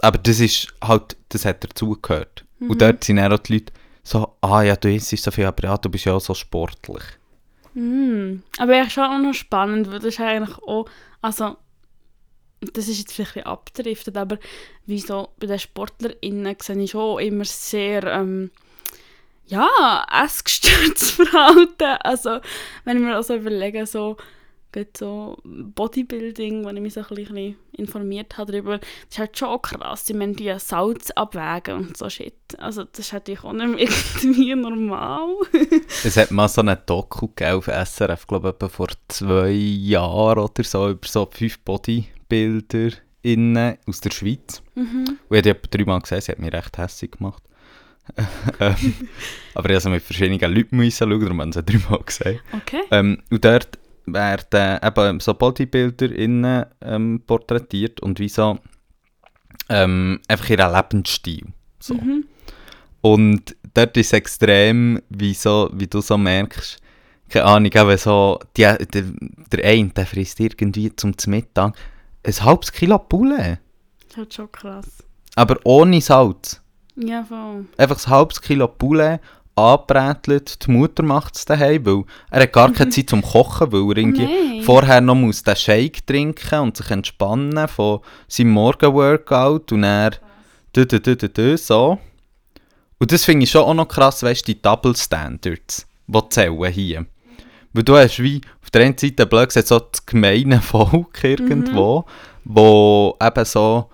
aber 0.00 0.18
das 0.18 0.38
ist 0.38 0.72
halt, 0.82 1.16
das 1.30 1.44
hat 1.44 1.64
dazugehört. 1.64 2.44
Mhm. 2.60 2.70
Und 2.70 2.80
dort 2.82 3.02
sind 3.02 3.16
dann 3.16 3.32
auch 3.32 3.38
die 3.38 3.54
Leute 3.54 3.72
so, 4.04 4.34
ah 4.40 4.62
ja, 4.62 4.76
du 4.76 4.92
isst 4.92 5.10
so 5.16 5.30
viel, 5.32 5.46
aber 5.46 5.64
ja, 5.64 5.76
du 5.76 5.88
bist 5.88 6.04
ja 6.04 6.14
auch 6.14 6.20
so 6.20 6.32
sportlich. 6.32 7.02
Mm. 7.74 8.42
Aber 8.58 8.76
ja, 8.76 8.88
schon 8.88 9.04
auch 9.04 9.18
noch 9.18 9.34
spannend, 9.34 9.90
weil 9.90 9.98
das 9.98 10.14
ist 10.14 10.20
eigentlich 10.20 10.56
auch, 10.58 10.86
also, 11.20 11.56
das 12.60 12.86
ist 12.88 12.98
jetzt 13.00 13.12
vielleicht 13.12 13.32
ein 13.32 13.42
bisschen 13.42 13.46
abgedriftet, 13.46 14.16
aber 14.16 14.38
wie 14.86 15.00
so 15.00 15.30
bei 15.38 15.46
den 15.48 15.58
SportlerInnen 15.58 16.56
sehe 16.62 16.78
ich 16.82 16.92
schon 16.92 17.20
immer 17.20 17.44
sehr, 17.44 18.04
ähm, 18.04 18.50
ja, 19.46 20.06
essgestörtes 20.24 21.12
Verhalten. 21.12 21.72
Also, 22.02 22.40
wenn 22.84 22.96
ich 22.96 23.02
mir 23.02 23.18
auch 23.18 23.22
so 23.22 23.34
überlege, 23.34 23.86
so, 23.86 24.16
so 24.96 25.38
Bodybuilding, 25.44 26.64
wo 26.64 26.68
ich 26.68 26.80
mich 26.80 26.94
so 26.94 27.00
ein 27.00 27.06
bisschen 27.14 27.56
informiert 27.72 28.36
habe 28.36 28.52
darüber, 28.52 28.78
das 28.78 28.88
ist 29.10 29.18
halt 29.18 29.38
schon 29.38 29.62
krass. 29.62 30.04
Die 30.04 30.14
müssen 30.14 30.36
die 30.36 30.54
Salz 30.58 31.10
abwägen 31.12 31.78
und 31.78 31.96
so 31.96 32.10
Shit. 32.10 32.34
Also, 32.58 32.84
das 32.84 33.06
ist 33.06 33.12
natürlich 33.12 33.44
auch 33.44 33.52
nicht 33.52 33.68
mehr 33.68 33.78
irgendwie 34.22 34.54
normal. 34.54 35.28
Es 36.04 36.16
hat 36.16 36.30
mal 36.30 36.48
so 36.48 36.60
eine 36.60 36.76
Doku 36.76 37.28
auf 37.42 37.66
SRF, 37.66 38.26
glaube 38.26 38.54
ich, 38.60 38.70
vor 38.70 38.88
zwei 39.08 39.50
Jahren 39.50 40.38
oder 40.38 40.64
so, 40.64 40.90
über 40.90 41.06
so 41.06 41.28
fünf 41.30 41.58
Bodybuilder 41.60 42.96
aus 43.86 44.00
der 44.00 44.10
Schweiz. 44.10 44.62
mhm. 44.74 45.18
Und 45.28 45.36
ich 45.36 45.36
habe 45.36 45.42
die 45.42 45.50
etwa 45.50 45.68
dreimal 45.70 46.00
gesehen, 46.00 46.20
sie 46.20 46.32
hat 46.32 46.38
mich 46.38 46.52
recht 46.52 46.78
hässlich 46.78 47.12
gemacht. 47.12 47.42
ähm, 48.60 48.94
aber 49.54 49.70
ich 49.70 49.74
musste 49.74 49.90
mit 49.90 50.02
verschiedenen 50.02 50.54
Leuten 50.54 50.76
müssen 50.76 51.10
schauen, 51.10 51.20
darum 51.20 51.40
haben 51.40 51.52
sie 51.52 51.62
dreimal 51.62 52.02
gesehen. 52.04 52.40
Okay. 52.52 52.82
Ähm, 52.90 53.22
und 53.30 53.44
dort 53.44 53.78
werden 54.06 54.78
eben 54.82 55.20
so 55.20 55.34
Bodybuilder 55.34 56.12
innen 56.12 56.66
ähm, 56.82 57.22
porträtiert 57.26 58.00
und 58.00 58.20
wie 58.20 58.28
so 58.28 58.58
ähm, 59.68 60.20
einfach 60.28 60.50
ihren 60.50 60.72
Lebensstil. 60.72 61.46
So. 61.80 61.94
Mhm. 61.94 62.24
Und 63.00 63.56
dort 63.74 63.96
ist 63.96 64.08
es 64.08 64.12
extrem, 64.12 65.00
wie, 65.10 65.34
so, 65.34 65.70
wie 65.72 65.86
du 65.86 66.00
so 66.00 66.16
merkst, 66.16 66.80
keine 67.28 67.44
Ahnung, 67.44 67.72
eben 67.72 67.98
so, 67.98 68.38
die, 68.56 68.62
der, 68.62 68.86
der 68.86 69.64
eine, 69.64 69.88
der 69.90 70.06
frisst 70.06 70.38
irgendwie 70.38 70.94
zum 70.94 71.14
Mittag 71.26 71.76
ein 72.24 72.44
halbes 72.44 72.72
Kilo 72.72 72.98
Poulet. 72.98 73.58
Das 74.08 74.18
ist 74.18 74.34
schon 74.34 74.50
krass. 74.52 75.04
Aber 75.34 75.58
ohne 75.64 76.00
Salz. 76.00 76.62
Ja, 76.96 77.24
voll. 77.24 77.66
Einfach 77.76 78.06
ein 78.06 78.10
halbes 78.10 78.40
Kilo 78.40 78.68
Poulet 78.68 79.20
angebrätelt. 79.54 80.66
Die 80.66 80.70
Mutter 80.70 81.02
macht 81.02 81.36
es 81.36 81.44
daheim, 81.44 81.84
weil 81.84 82.04
er 82.30 82.42
hat 82.42 82.52
gar 82.52 82.72
keine 82.72 82.90
Zeit 82.90 83.10
zum 83.10 83.22
Kochen, 83.22 83.72
weil 83.72 83.90
er 83.90 83.96
irgendwie 83.96 84.24
Nein. 84.24 84.62
vorher 84.62 85.00
noch 85.00 85.14
muss 85.14 85.42
den 85.42 85.56
Shake 85.56 86.06
trinken 86.06 86.60
und 86.60 86.76
sich 86.76 86.90
entspannen 86.90 87.68
von 87.68 88.00
seinem 88.28 88.50
Morgenworkout 88.50 89.72
und 89.72 90.20
dü, 90.74 91.56
so. 91.56 91.98
Und 92.98 93.12
das 93.12 93.24
finde 93.24 93.44
ich 93.44 93.50
schon 93.50 93.62
auch 93.62 93.74
noch 93.74 93.88
krass, 93.88 94.22
weißt 94.22 94.46
du, 94.46 94.52
die 94.52 94.62
Double 94.62 94.96
Standards, 94.96 95.86
die 96.06 96.28
zählen 96.30 96.72
hier. 96.72 97.06
Weil 97.72 97.82
du 97.82 97.96
hast 97.96 98.22
wie 98.22 98.40
auf 98.62 98.70
der 98.70 98.86
einen 98.86 98.96
Seite 98.96 99.26
blöd 99.26 99.48
gesagt, 99.48 99.68
so 99.68 99.78
das 99.78 100.06
gemeine 100.06 100.60
Volk 100.62 101.22
irgendwo, 101.22 102.06
wo 102.44 103.16
eben 103.20 103.44
so 103.44 103.90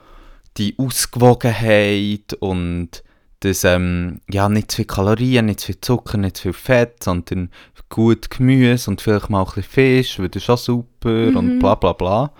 die 0.58 0.74
Ausgewogenheit 0.78 2.34
und 2.40 3.02
das, 3.40 3.64
ähm, 3.64 4.20
ja, 4.30 4.48
nicht 4.48 4.70
zu 4.70 4.76
viel 4.76 4.84
Kalorien, 4.84 5.46
nicht 5.46 5.60
zu 5.60 5.66
viel 5.66 5.80
Zucker, 5.80 6.18
nicht 6.18 6.36
zu 6.36 6.42
viel 6.44 6.52
Fett, 6.52 7.02
sondern 7.02 7.50
gut 7.88 8.30
Gemüse 8.30 8.90
und 8.90 9.00
vielleicht 9.00 9.30
mal 9.30 9.40
ein 9.40 9.46
bisschen 9.46 9.62
Fisch, 9.64 10.18
weil 10.18 10.28
das 10.28 10.42
ist 10.44 10.50
auch 10.50 10.58
super 10.58 11.36
und 11.36 11.58
bla 11.58 11.74
bla 11.74 11.92
bla. 11.92 12.32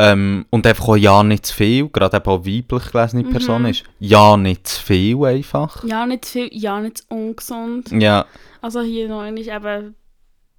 Ähm, 0.00 0.46
und 0.50 0.64
einfach 0.66 0.88
auch 0.88 0.96
ja 0.96 1.22
nicht 1.24 1.46
zu 1.46 1.54
viel, 1.54 1.88
gerade 1.88 2.18
eben 2.18 2.26
auch 2.26 2.46
weiblich 2.46 2.92
gelesene 2.92 3.24
Person 3.24 3.64
ist 3.64 3.82
ja 3.98 4.36
nicht 4.36 4.68
zu 4.68 4.80
viel 4.80 5.24
einfach. 5.24 5.82
Ja, 5.82 6.06
nicht 6.06 6.24
zu 6.24 6.32
viel, 6.32 6.48
ja, 6.52 6.80
nicht 6.80 6.98
zu 6.98 7.04
ungesund. 7.08 7.90
Ja, 7.90 8.26
Also 8.60 8.80
hier 8.82 9.08
noch 9.08 9.22
einmal 9.22 9.42
eben 9.42 9.94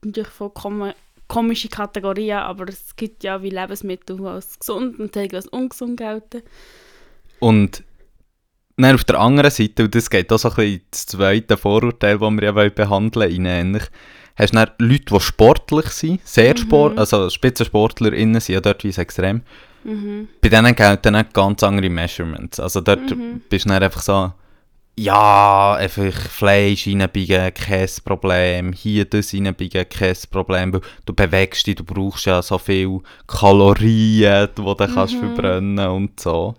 natürlich 0.04 0.30
vollkommen 0.30 0.94
komische 1.30 1.70
Kategorien, 1.70 2.40
aber 2.40 2.68
es 2.68 2.96
gibt 2.98 3.24
ja 3.24 3.42
wie 3.42 3.52
Lebensmittel, 3.52 4.18
die 4.18 4.24
als 4.26 4.60
gesund 4.60 5.00
und 5.00 5.16
die 5.16 5.34
als 5.34 5.48
ungesund 5.48 5.98
gelten. 5.98 6.42
und 7.40 7.84
dann 8.76 8.96
auf 8.96 9.04
der 9.04 9.20
anderen 9.20 9.52
Seite, 9.52 9.84
und 9.84 9.96
das 9.96 10.10
geht 10.10 10.32
auch 10.32 10.40
so 10.40 10.50
ein 10.50 10.56
bisschen 10.56 10.82
ins 10.92 11.06
zweite 11.06 11.58
Vorurteil, 11.58 12.18
das 12.18 12.32
wir 12.32 12.44
ja 12.44 12.70
behandeln 12.70 13.32
wollen, 13.32 13.46
ähnlich, 13.46 13.84
hast 14.38 14.54
du 14.54 14.58
dann 14.58 14.72
Leute, 14.80 15.06
die 15.14 15.20
sportlich 15.20 15.88
sind, 15.88 16.26
sehr 16.26 16.56
Sport, 16.58 16.98
also 16.98 17.30
SpitzensportlerInnen 17.30 18.40
sind 18.40 18.56
ja 18.56 18.62
dort 18.62 18.84
wie 18.84 18.90
extrem, 18.90 19.42
Mhm. 19.84 20.28
bei 20.42 20.50
denen 20.50 20.76
gelten 20.76 21.14
dann 21.14 21.26
ganz 21.32 21.64
andere 21.64 21.90
Measurements. 21.90 22.60
Also 22.60 22.82
dort 22.82 23.14
bist 23.50 23.66
du 23.66 23.70
dann 23.70 23.82
einfach 23.84 24.02
so, 24.02 24.34
ja, 25.00 25.76
einfach 25.76 26.14
Fleisch 26.14 26.86
reinbiegen, 26.88 27.54
kein 27.54 27.90
Problem, 28.04 28.74
hier 28.74 29.06
das 29.06 29.34
reinbiegen, 29.34 29.88
kein 29.88 30.16
Problem, 30.30 30.74
weil 30.74 30.82
du 31.06 31.14
bewegst 31.14 31.66
dich, 31.68 31.76
du 31.76 31.86
brauchst 31.86 32.26
ja 32.26 32.42
so 32.42 32.58
viel 32.58 33.00
Kalorien, 33.26 34.50
die 34.58 34.62
du 34.62 34.76
kannst 34.76 35.16
verbrennen 35.16 35.88
und 35.88 36.20
so. 36.20 36.56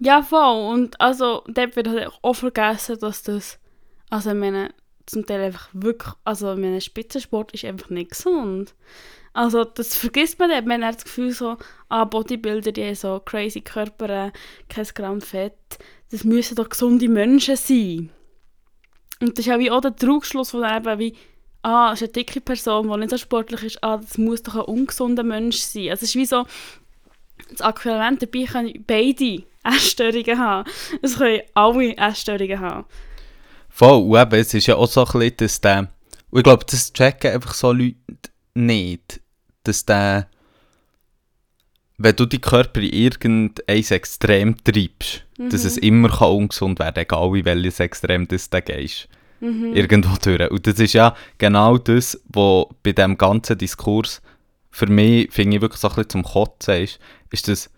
Ja, 0.00 0.22
voll. 0.22 0.74
Und 0.74 1.00
also 1.00 1.42
dort 1.48 1.76
wird 1.76 1.88
halt 1.88 2.10
auch 2.20 2.34
vergessen, 2.34 2.98
dass 3.00 3.22
das, 3.22 3.58
also 4.10 4.30
ich 4.30 4.36
meine, 4.36 4.70
zum 5.06 5.24
Teil 5.24 5.40
einfach 5.40 5.70
wirklich, 5.72 6.12
also 6.24 6.52
ich 6.52 6.60
meine, 6.60 6.82
Spitzensport 6.82 7.52
ist 7.52 7.64
einfach 7.64 7.88
nicht 7.88 8.10
gesund. 8.10 8.74
Also 9.32 9.64
das 9.64 9.96
vergisst 9.96 10.38
man 10.38 10.50
dann, 10.50 10.66
man 10.66 10.84
hat 10.84 10.96
das 10.96 11.04
Gefühl 11.04 11.30
so, 11.30 11.56
ah, 11.88 12.04
Bodybuilder, 12.04 12.72
die 12.72 12.84
haben 12.84 12.94
so 12.94 13.20
crazy 13.20 13.60
Körper, 13.60 14.26
äh, 14.26 14.32
kein 14.68 14.86
Gramm 14.94 15.20
Fett, 15.20 15.78
das 16.10 16.24
müssen 16.24 16.54
doch 16.54 16.68
gesunde 16.68 17.08
Menschen 17.08 17.56
sein. 17.56 18.10
Und 19.20 19.32
das 19.32 19.40
ist 19.40 19.46
ja 19.46 19.58
wie 19.58 19.70
auch 19.70 19.80
der 19.80 19.96
Trugschluss 19.96 20.50
von 20.50 20.64
eben 20.64 20.98
wie, 20.98 21.14
ah, 21.62 21.90
das 21.90 22.02
ist 22.02 22.08
eine 22.08 22.12
dicke 22.12 22.40
Person, 22.40 22.90
die 22.90 22.98
nicht 22.98 23.10
so 23.10 23.18
sportlich 23.18 23.62
ist, 23.64 23.84
ah, 23.84 23.98
das 23.98 24.16
muss 24.18 24.42
doch 24.42 24.54
ein 24.54 24.62
ungesunder 24.62 25.22
Mensch 25.22 25.58
sein. 25.58 25.90
Also 25.90 26.04
es 26.04 26.10
ist 26.10 26.16
wie 26.16 26.26
so, 26.26 26.46
das 27.50 27.60
Äquivalent 27.60 28.22
dabei 28.22 28.44
können 28.44 28.84
beide 28.86 29.42
Essstörungen 29.64 30.38
haben. 30.38 30.70
Es 31.02 31.18
können 31.18 31.42
alle 31.54 31.96
Essstörungen 31.96 32.60
haben. 32.60 32.84
Voll, 33.68 34.02
und 34.02 34.20
eben, 34.20 34.40
es 34.40 34.54
ist 34.54 34.66
ja 34.66 34.76
auch 34.76 34.88
so 34.88 35.04
ein 35.04 35.12
bisschen, 35.12 35.36
dass 35.36 35.60
der, 35.60 35.78
und 36.30 36.38
ich 36.38 36.44
glaube, 36.44 36.64
das 36.68 36.92
checken 36.92 37.32
einfach 37.32 37.54
so 37.54 37.72
Leute 37.72 37.96
nicht, 38.54 39.20
dass 39.64 39.84
der, 39.84 40.28
wenn 41.98 42.16
du 42.16 42.26
deinen 42.26 42.40
Körper 42.40 42.80
in 42.80 42.92
irgendein 42.92 43.52
Extrem 43.66 44.56
treibst, 44.62 45.24
dass 45.36 45.64
es 45.64 45.76
immer 45.76 46.08
kann 46.08 46.30
ungesund 46.30 46.78
werden 46.78 47.06
kann, 47.06 47.18
egal 47.18 47.36
in 47.36 47.44
welches 47.44 47.80
Extrem 47.80 48.26
das 48.28 48.48
du 48.48 48.62
gehst. 48.62 49.08
Irgendwo 49.40 50.16
durch. 50.22 50.50
Und 50.50 50.66
das 50.66 50.78
ist 50.80 50.94
ja 50.94 51.14
genau 51.38 51.78
das, 51.78 52.20
was 52.28 52.66
bei 52.82 52.92
diesem 52.92 53.18
ganzen 53.18 53.58
Diskurs 53.58 54.20
für 54.70 54.86
mich, 54.86 55.32
finde 55.32 55.56
ich, 55.56 55.62
wirklich 55.62 55.80
so 55.80 55.88
ein 55.88 55.94
bisschen 55.94 56.10
zum 56.10 56.22
Kotzen 56.24 56.82
ist, 56.82 56.98
ist 57.30 57.48
das, 57.48 57.70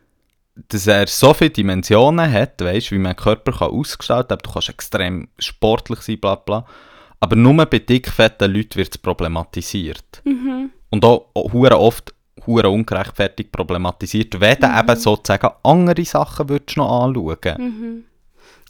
dass 0.69 0.87
er 0.87 1.07
so 1.07 1.33
viele 1.33 1.51
Dimensionen 1.51 2.31
hat, 2.31 2.61
weißt, 2.61 2.93
wie 2.93 2.99
mein 2.99 3.17
Körper 3.17 3.53
kann 3.53 3.71
ausgestaltet 3.71 4.31
werden 4.31 4.43
Du 4.45 4.53
kannst 4.53 4.69
extrem 4.69 5.29
sportlich 5.39 6.01
sein, 6.01 6.19
bla 6.19 6.35
bla. 6.35 6.67
Aber 7.21 7.37
nur 7.37 7.55
bei 7.67 7.79
dickfetten 7.79 8.53
Leuten 8.53 8.77
wird 8.77 8.95
es 8.95 8.99
problematisiert. 8.99 10.23
Und 10.91 11.05
auch, 11.05 11.29
auch 11.35 11.55
oft 11.55 12.15
hure 12.46 12.70
ungerechtfertigt 12.70 13.53
problematisiert, 13.53 14.40
wenn 14.40 14.59
du 14.59 14.66
eben 14.66 14.96
sozusagen 14.96 15.50
andere 15.62 16.05
Sachen 16.05 16.48
würdest 16.48 16.76
noch 16.76 17.05
anschauen 17.05 17.38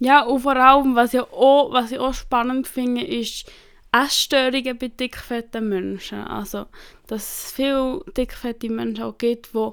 Ja, 0.01 0.23
und 0.23 0.41
vor 0.41 0.57
allem, 0.57 0.97
was, 0.97 1.13
ja 1.13 1.23
auch, 1.23 1.73
was 1.73 1.93
ich 1.93 1.99
auch 1.99 2.15
spannend 2.15 2.67
finde, 2.67 3.03
ist 3.03 3.47
Essstörungen 3.93 4.79
bei 4.79 4.89
dickfetten 4.89 5.69
Menschen. 5.69 6.21
Also, 6.21 6.67
dass 7.07 7.23
es 7.23 7.53
viele 7.53 8.01
dickfette 8.17 8.71
Menschen 8.71 9.05
auch 9.05 9.19
gibt, 9.19 9.53
die 9.55 9.69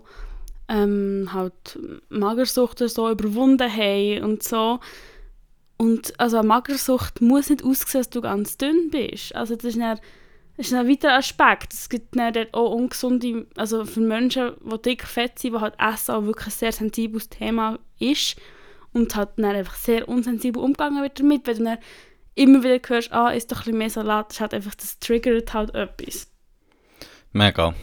ähm, 0.69 1.29
halt 1.33 1.79
Magersucht 2.09 2.81
oder 2.81 2.89
so 2.89 3.09
überwunden 3.09 3.71
haben 3.71 4.23
und 4.23 4.43
so. 4.43 4.79
Und 5.77 6.19
also 6.19 6.37
eine 6.37 6.47
Magersucht 6.47 7.21
muss 7.21 7.49
nicht 7.49 7.63
aussehen, 7.63 8.01
dass 8.01 8.09
du 8.09 8.21
ganz 8.21 8.57
dünn 8.57 8.89
bist. 8.89 9.35
Also 9.35 9.55
das 9.55 9.65
ist 9.65 9.79
dann, 9.79 9.99
ist 10.57 10.73
ein 10.73 10.89
weiterer 10.89 11.17
Aspekt. 11.17 11.73
Es 11.73 11.87
gibt 11.87 12.15
dann 12.15 12.33
auch 12.51 12.71
ungesunde, 12.71 13.45
also 13.55 13.85
für 13.85 13.99
Menschen, 13.99 14.53
die 14.63 14.81
dick 14.81 15.03
fett 15.03 15.39
sind, 15.39 15.53
wo 15.53 15.61
halt 15.61 15.75
Essen 15.79 16.15
auch 16.15 16.23
wirklich 16.23 16.47
ein 16.47 16.51
sehr 16.51 16.71
sensibles 16.71 17.29
Thema 17.29 17.77
ist 17.99 18.37
und 18.93 19.15
halt 19.15 19.29
dann 19.37 19.45
einfach 19.45 19.75
sehr 19.75 20.09
unsensibel 20.09 20.61
umgegangen 20.61 21.03
wird 21.03 21.19
damit, 21.19 21.45
wenn 21.45 21.57
du 21.57 21.63
dann 21.63 21.77
immer 22.35 22.63
wieder 22.63 22.79
hörst, 22.87 23.11
ah, 23.11 23.29
isst 23.29 23.51
doch 23.51 23.57
ein 23.57 23.63
bisschen 23.63 23.77
mehr 23.77 23.89
Salat, 23.89 24.29
das, 24.29 24.37
ist 24.37 24.41
halt 24.41 24.53
einfach, 24.53 24.75
das 24.75 24.99
triggert 24.99 25.53
halt 25.53 25.73
etwas. 25.75 26.27
Mega. 27.31 27.73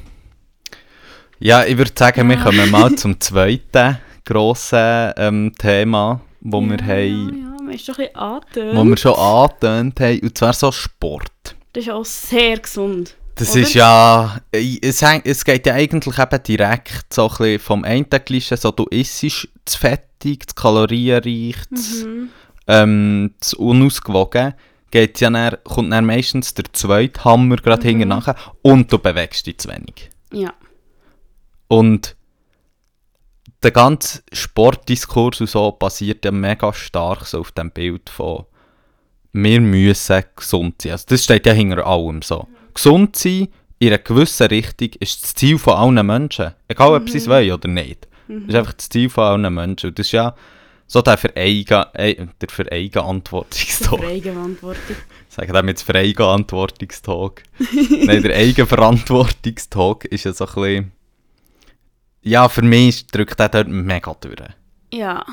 Ja, 1.38 1.64
ich 1.64 1.76
würde 1.76 1.92
sagen, 1.96 2.28
wir 2.28 2.38
kommen 2.38 2.70
mal 2.70 2.94
zum 2.96 3.20
zweiten 3.20 3.98
grossen 4.24 5.12
ähm, 5.16 5.52
Thema, 5.58 6.20
wo 6.40 6.60
wir 6.60 6.78
ja, 6.78 6.86
haben, 6.86 7.38
Ja, 7.38 7.62
man 7.62 7.74
ist 7.74 7.88
doch 7.88 7.98
ein 7.98 8.06
bisschen 8.06 8.16
angetönt. 8.16 8.76
wo 8.76 8.84
wir 8.84 8.96
schon 8.96 9.14
angetönt 9.14 10.00
haben, 10.00 10.20
und 10.20 10.38
zwar 10.38 10.52
so 10.52 10.72
Sport. 10.72 11.33
Das 11.74 11.84
ist 11.84 11.90
auch 11.90 12.04
sehr 12.04 12.58
gesund. 12.58 13.16
Das 13.34 13.50
Oder? 13.52 13.60
ist 13.62 13.74
ja, 13.74 14.40
es, 14.52 15.02
häng- 15.02 15.22
es 15.24 15.44
geht 15.44 15.66
ja 15.66 15.74
eigentlich 15.74 16.18
eben 16.18 16.42
direkt 16.44 17.12
so 17.12 17.24
ein 17.28 17.36
bisschen 17.36 17.58
vom 17.58 17.84
einen 17.84 18.08
Klischee, 18.08 18.56
so 18.56 18.70
du 18.70 18.84
isst 18.86 19.18
zu 19.18 19.78
fettig, 19.78 20.48
zu 20.48 20.54
kalorienreich, 20.54 21.56
zu, 21.74 22.06
Mhm. 22.06 22.28
ähm, 22.68 23.34
zu 23.40 23.58
unausgewogen, 23.58 24.54
geht 24.92 25.20
ja 25.20 25.30
dann, 25.30 25.56
kommt 25.64 25.92
dann 25.92 26.06
meistens 26.06 26.54
der 26.54 26.66
zweite 26.72 27.24
Hammer 27.24 27.56
gerade 27.56 27.92
Mhm. 27.92 28.06
nachher 28.08 28.36
und 28.62 28.92
du 28.92 28.98
bewegst 28.98 29.46
dich 29.48 29.58
zu 29.58 29.68
wenig. 29.68 30.10
Ja. 30.32 30.54
Und 31.66 32.14
der 33.64 33.72
ganze 33.72 34.22
Sportdiskurs 34.32 35.40
und 35.40 35.50
so 35.50 35.72
basiert 35.72 36.24
ja 36.24 36.30
mega 36.30 36.72
stark 36.72 37.26
so 37.26 37.40
auf 37.40 37.50
dem 37.50 37.72
Bild 37.72 38.10
von 38.10 38.44
wir 39.34 39.60
müssen 39.60 40.24
gesund 40.36 40.80
sein. 40.80 40.92
Also 40.92 41.06
das 41.08 41.24
steht 41.24 41.44
ja 41.44 41.52
hinter 41.52 41.86
allem 41.86 42.22
so. 42.22 42.48
Gesund 42.72 43.16
sein 43.16 43.48
in 43.78 43.88
einer 43.88 43.98
gewissen 43.98 44.46
Richtung 44.46 44.90
ist 45.00 45.22
das 45.22 45.34
Ziel 45.34 45.58
von 45.58 45.74
allen 45.74 46.06
Menschen. 46.06 46.52
Egal 46.68 46.94
ob 46.94 47.10
sie 47.10 47.18
es 47.18 47.28
wollen 47.28 47.52
oder 47.52 47.68
nicht. 47.68 48.06
Das 48.28 48.48
ist 48.48 48.54
einfach 48.54 48.72
das 48.72 48.88
Ziel 48.88 49.10
von 49.10 49.24
allen 49.24 49.52
Menschen. 49.52 49.88
Und 49.88 49.98
das 49.98 50.06
ist 50.06 50.12
ja 50.12 50.34
so 50.86 51.02
der 51.02 51.18
Vereigen, 51.18 51.84
äh, 51.94 52.14
der. 52.40 52.48
Sagen 55.28 55.52
wir 55.52 55.66
jetzt 55.66 55.82
Vereinverantwortungstag. 55.82 57.42
Nein, 58.06 58.22
der 58.22 58.36
Eigenverantwortungstag 58.36 60.04
ist 60.06 60.24
ja 60.24 60.32
so 60.32 60.46
ein 60.46 60.54
bisschen... 60.54 60.92
Ja, 62.22 62.48
für 62.48 62.62
mich 62.62 63.06
drückt 63.08 63.38
der 63.38 63.48
dort 63.50 63.68
mega 63.68 64.16
durch. 64.18 64.36
Ja. 64.92 65.26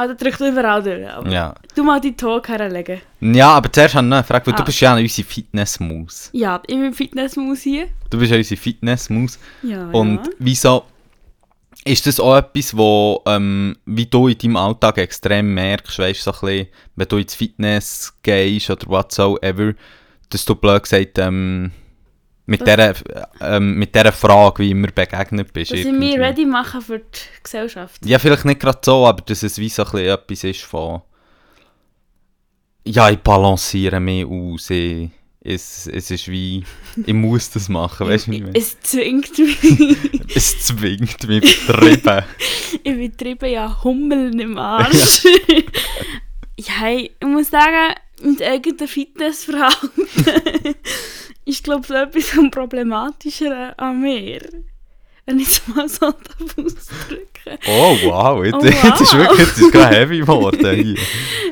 Also 0.00 0.14
drückt 0.14 0.40
überall 0.40 0.82
durch. 0.82 1.06
Aber 1.08 1.28
Ja. 1.30 1.54
Du 1.74 1.82
mal 1.84 2.00
die 2.00 2.16
Talk 2.16 2.48
herlegen. 2.48 3.00
Ja, 3.20 3.50
aber 3.50 3.70
zuerst 3.70 3.94
habe 3.94 4.06
ich 4.06 4.10
noch 4.10 4.16
eine 4.18 4.24
Frage, 4.24 4.46
weil 4.46 4.54
du 4.54 4.62
Ah. 4.62 4.64
bist 4.64 4.80
ja 4.80 4.96
unsere 4.96 5.28
Fitnessmaus. 5.28 6.30
Ja, 6.32 6.62
ich 6.66 6.74
bin 6.76 6.92
Fitnessmaus 6.94 7.60
hier. 7.60 7.88
Du 8.08 8.18
bist 8.18 8.30
ja 8.32 8.38
unsere 8.38 8.60
Fitnessmaus. 8.60 9.38
Ja, 9.62 9.90
Und 9.90 10.26
ja. 10.26 10.32
wieso... 10.38 10.84
Ist 11.84 12.06
das 12.06 12.20
auch 12.20 12.36
etwas, 12.36 12.76
wo, 12.76 13.22
ähm, 13.26 13.74
wie 13.86 14.04
du 14.04 14.28
in 14.28 14.36
deinem 14.36 14.56
Alltag 14.56 14.98
extrem 14.98 15.54
merkst, 15.54 15.98
weißt 15.98 16.22
so 16.22 16.30
ein 16.32 16.38
bisschen, 16.40 16.66
wenn 16.96 17.08
du 17.08 17.16
ins 17.16 17.34
Fitness 17.34 18.12
gehst 18.22 18.68
oder 18.68 18.86
whatsoever, 18.86 19.72
dass 20.28 20.44
du 20.44 20.54
blöd 20.56 20.82
gesagt, 20.82 21.16
ähm, 21.18 21.70
mit 22.50 22.66
dieser, 22.66 22.94
ähm, 23.40 23.74
mit 23.76 23.94
dieser 23.94 24.10
Frage, 24.10 24.64
wie 24.64 24.72
immer 24.72 24.88
begegnet 24.88 25.52
bist. 25.52 25.70
Dass 25.70 25.78
ich 25.78 25.86
irgendwie. 25.86 26.10
mich 26.10 26.18
ready 26.18 26.44
mache 26.44 26.80
für 26.80 26.98
die 26.98 27.42
Gesellschaft. 27.44 28.04
Ja, 28.04 28.18
vielleicht 28.18 28.44
nicht 28.44 28.60
gerade 28.60 28.80
so, 28.82 29.06
aber 29.06 29.22
dass 29.22 29.44
es 29.44 29.56
wie 29.58 29.68
so 29.68 29.84
ein 29.84 29.90
bisschen 29.92 30.08
etwas 30.08 30.44
ist 30.44 30.62
von. 30.62 31.02
Ja, 32.84 33.08
ich 33.08 33.18
balanciere 33.18 34.00
mich 34.00 34.26
aus. 34.26 34.68
Ich, 34.70 35.10
es, 35.42 35.86
es 35.86 36.10
ist 36.10 36.26
wie. 36.26 36.64
Ich 37.06 37.14
muss 37.14 37.50
das 37.50 37.68
machen, 37.68 38.08
weißt 38.08 38.26
du, 38.26 38.32
ich? 38.32 38.44
Es 38.52 38.80
zwingt 38.80 39.38
mich. 39.38 39.96
Es 40.34 40.66
zwingt 40.66 41.28
mich 41.28 41.66
betrieben. 41.66 42.24
ich 42.72 42.82
bin 42.82 43.16
treiben 43.16 43.48
ja 43.48 43.82
Hummeln 43.84 44.40
im 44.40 44.58
Arsch. 44.58 45.24
ja, 46.58 46.88
ich 46.88 47.12
muss 47.22 47.50
sagen, 47.50 47.94
mit 48.22 48.40
irgendeinem 48.40 48.88
Fitnessverhalten 48.88 50.04
ist, 51.44 51.64
glaube 51.64 51.80
ich, 51.82 51.86
so 51.88 51.94
etwas 51.94 52.38
am 52.38 52.50
Problematischeren 52.50 53.74
an 53.78 54.00
mir. 54.00 54.40
Wenn 55.26 55.38
ich 55.38 55.48
es 55.48 55.66
mal 55.68 55.88
so 55.88 56.06
ausdrücken 56.06 57.58
Oh 57.66 57.96
wow, 58.04 58.44
jetzt, 58.44 58.54
Oh, 58.54 58.64
jetzt 58.64 59.00
ist 59.00 59.12
wow. 59.12 59.20
wirklich 59.20 59.38
jetzt 59.48 59.60
ist 59.60 59.74
heavy 59.74 60.18
geworden 60.20 60.74
hier. 60.74 60.96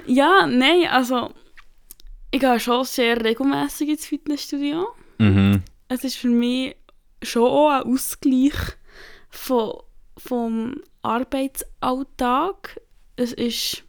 Ja, 0.06 0.46
nein, 0.46 0.86
also 0.90 1.32
ich 2.30 2.40
gehe 2.40 2.60
schon 2.60 2.84
sehr 2.84 3.22
regelmäßig 3.22 3.88
ins 3.90 4.06
Fitnessstudio. 4.06 4.88
Mhm. 5.18 5.62
Es 5.88 6.04
ist 6.04 6.16
für 6.16 6.28
mich 6.28 6.76
schon 7.22 7.44
auch 7.44 7.70
ein 7.70 7.82
Ausgleich 7.92 8.54
von, 9.30 9.74
vom 10.16 10.82
Arbeitsalltag. 11.02 12.80
Es 13.16 13.32
ist 13.32 13.82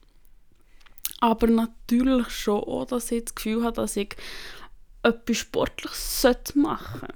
aber 1.19 1.47
natürlich 1.47 2.29
schon 2.29 2.63
auch, 2.63 2.85
dass 2.85 3.11
ich 3.11 3.25
das 3.25 3.35
Gefühl 3.35 3.63
habe, 3.63 3.75
dass 3.75 3.97
ich 3.97 4.15
etwas 5.03 5.37
Sportliches 5.37 6.55
machen 6.55 6.99
sollte. 7.01 7.13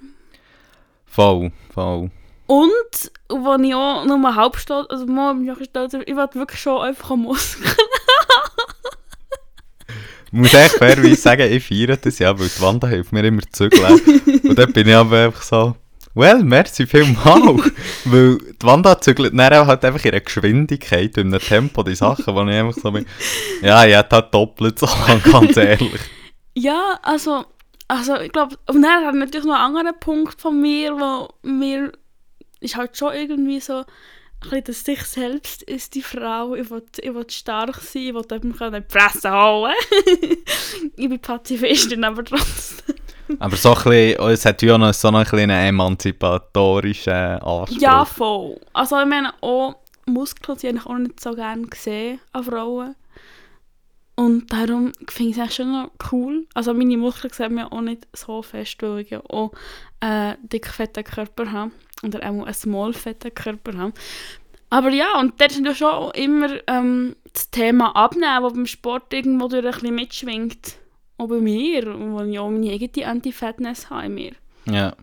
Voll, 1.05 1.51
voll. 1.73 2.11
Und, 2.47 3.11
wo 3.29 3.55
ich 3.55 3.73
auch 3.73 4.05
nur 4.05 4.35
halb 4.35 4.57
stolz, 4.57 4.87
also 4.89 5.05
mal 5.05 5.33
bin 5.33 5.45
ich 5.45 5.51
auch 5.51 5.63
stolz, 5.63 5.93
ich 5.93 6.15
will 6.15 6.27
wirklich 6.33 6.59
schon 6.59 6.81
einfach 6.81 7.11
am 7.11 7.21
Muskeln. 7.21 7.71
Ich 10.25 10.31
muss 10.31 10.53
echt 10.53 10.75
fairerweise 10.75 11.15
sagen, 11.15 11.51
ich 11.51 11.65
feiere 11.65 11.97
das 11.97 12.19
ja, 12.19 12.37
weil 12.37 12.47
die 12.47 12.61
Wanda 12.61 12.87
hilft 12.87 13.11
mir 13.11 13.23
immer 13.23 13.43
zu 13.51 13.69
zügeln. 13.69 14.01
Und 14.43 14.57
dann 14.57 14.73
bin 14.73 14.87
ich 14.87 14.95
aber 14.95 15.25
einfach 15.25 15.41
so, 15.41 15.75
well, 16.15 16.43
merci 16.43 16.85
vielmals. 16.85 17.71
weil 18.05 18.37
die 18.37 18.65
Wanda 18.65 18.99
zügelt 18.99 19.37
dann 19.37 19.67
halt 19.67 19.85
einfach 19.85 20.05
ihre 20.05 20.21
Geschwindigkeit 20.21 21.17
und 21.17 21.27
in 21.27 21.33
einem 21.33 21.41
Tempo 21.41 21.83
die 21.83 21.95
Sachen, 21.95 22.33
wo 22.33 22.43
ich 22.43 22.55
einfach 22.55 22.81
so 22.81 22.91
bin, 22.91 23.05
ja, 23.61 23.85
ich 23.85 23.95
hätte 23.95 24.15
halt 24.15 24.33
doppelt 24.33 24.79
so 24.79 24.85
lang, 24.85 25.21
ganz 25.31 25.57
ehrlich. 25.57 26.01
Ja, 26.55 26.99
also, 27.01 27.45
also 27.93 28.15
ich 28.15 28.31
glaube, 28.31 28.57
und 28.67 28.81
dann 28.81 29.05
hat 29.05 29.13
natürlich 29.13 29.45
noch 29.45 29.53
einen 29.53 29.75
anderen 29.75 29.99
Punkt 29.99 30.41
von 30.41 30.59
mir, 30.59 30.93
wo 30.93 31.29
mir 31.43 31.91
ist 32.59 32.75
halt 32.75 32.97
schon 32.97 33.13
irgendwie 33.13 33.59
so 33.59 33.77
ein 33.77 33.85
bisschen, 34.39 34.63
dass 34.63 34.85
sich 34.85 35.03
selbst 35.03 35.63
ist 35.63 35.93
die 35.93 36.01
Frau, 36.01 36.55
ich 36.55 36.69
will, 36.71 36.83
ich 36.99 37.13
will 37.13 37.29
stark 37.29 37.75
sein, 37.75 38.01
ich 38.01 38.13
will 38.13 38.23
können 38.23 38.83
die 38.83 38.93
Fresse 38.93 39.31
holen. 39.31 39.75
ich 40.95 41.09
bin 41.09 41.19
Pazifistin, 41.19 42.03
aber 42.03 42.23
trotzdem. 42.23 42.95
Aber 43.39 43.55
so 43.55 43.75
ein 43.75 43.83
bisschen, 43.83 44.29
es 44.29 44.45
hat 44.45 44.61
ja 44.61 44.77
noch 44.77 44.93
so 44.93 45.11
noch 45.11 45.19
ein 45.19 45.23
bisschen 45.25 45.51
einen 45.51 45.67
emanzipatorischen 45.69 47.13
Anspruch. 47.13 47.79
Ja, 47.79 48.05
voll. 48.05 48.59
Also 48.73 48.99
ich 48.99 49.07
meine, 49.07 49.33
auch 49.41 49.75
Muskeln 50.05 50.57
sind 50.57 50.69
eigentlich 50.69 50.85
auch 50.85 50.97
nicht 50.97 51.19
so 51.19 51.33
gerne 51.33 51.67
gesehen 51.67 52.19
an 52.31 52.43
Frauen. 52.43 52.95
Und 54.15 54.51
darum 54.53 54.91
finde 55.09 55.31
ich 55.31 55.37
es 55.37 55.41
eigentlich 55.41 55.55
schon 55.55 55.71
noch 55.71 55.91
cool. 56.11 56.45
Also 56.53 56.73
meine 56.73 56.97
Muskeln 56.97 57.33
sehen 57.33 57.55
mir 57.55 57.71
auch 57.71 57.81
nicht 57.81 58.07
so 58.13 58.41
fest, 58.43 58.81
weil 58.81 58.99
ich 58.99 59.09
ja 59.09 59.21
auch 59.29 59.51
einen 59.99 60.37
dickfetten 60.47 61.03
Körper 61.03 61.51
habe. 61.51 61.71
Oder 62.03 62.19
auch 62.19 62.43
einen 62.45 62.53
small 62.53 62.93
fetten 62.93 63.33
Körper 63.33 63.75
habe. 63.77 63.93
Aber 64.69 64.89
ja, 64.89 65.19
und 65.19 65.39
dort 65.39 65.51
ist 65.51 65.61
natürlich 65.61 65.77
schon 65.79 66.11
immer 66.11 66.49
ähm, 66.67 67.15
das 67.31 67.49
Thema 67.49 67.95
Abnehmen, 67.95 68.43
das 68.43 68.53
beim 68.53 68.65
Sport 68.65 69.13
irgendwo 69.13 69.47
durch 69.47 69.65
ein 69.65 69.71
bisschen 69.71 69.95
mitschwingt. 69.95 70.75
Auch 71.17 71.27
bei 71.27 71.39
mir, 71.39 71.85
wo 71.99 72.21
ich 72.21 72.37
auch 72.39 72.49
meine 72.49 72.71
eigene 72.71 73.07
Anti-Fatness 73.07 73.89
habe 73.89 74.05
in 74.07 74.13
mir. 74.15 74.31
ja. 74.65 74.95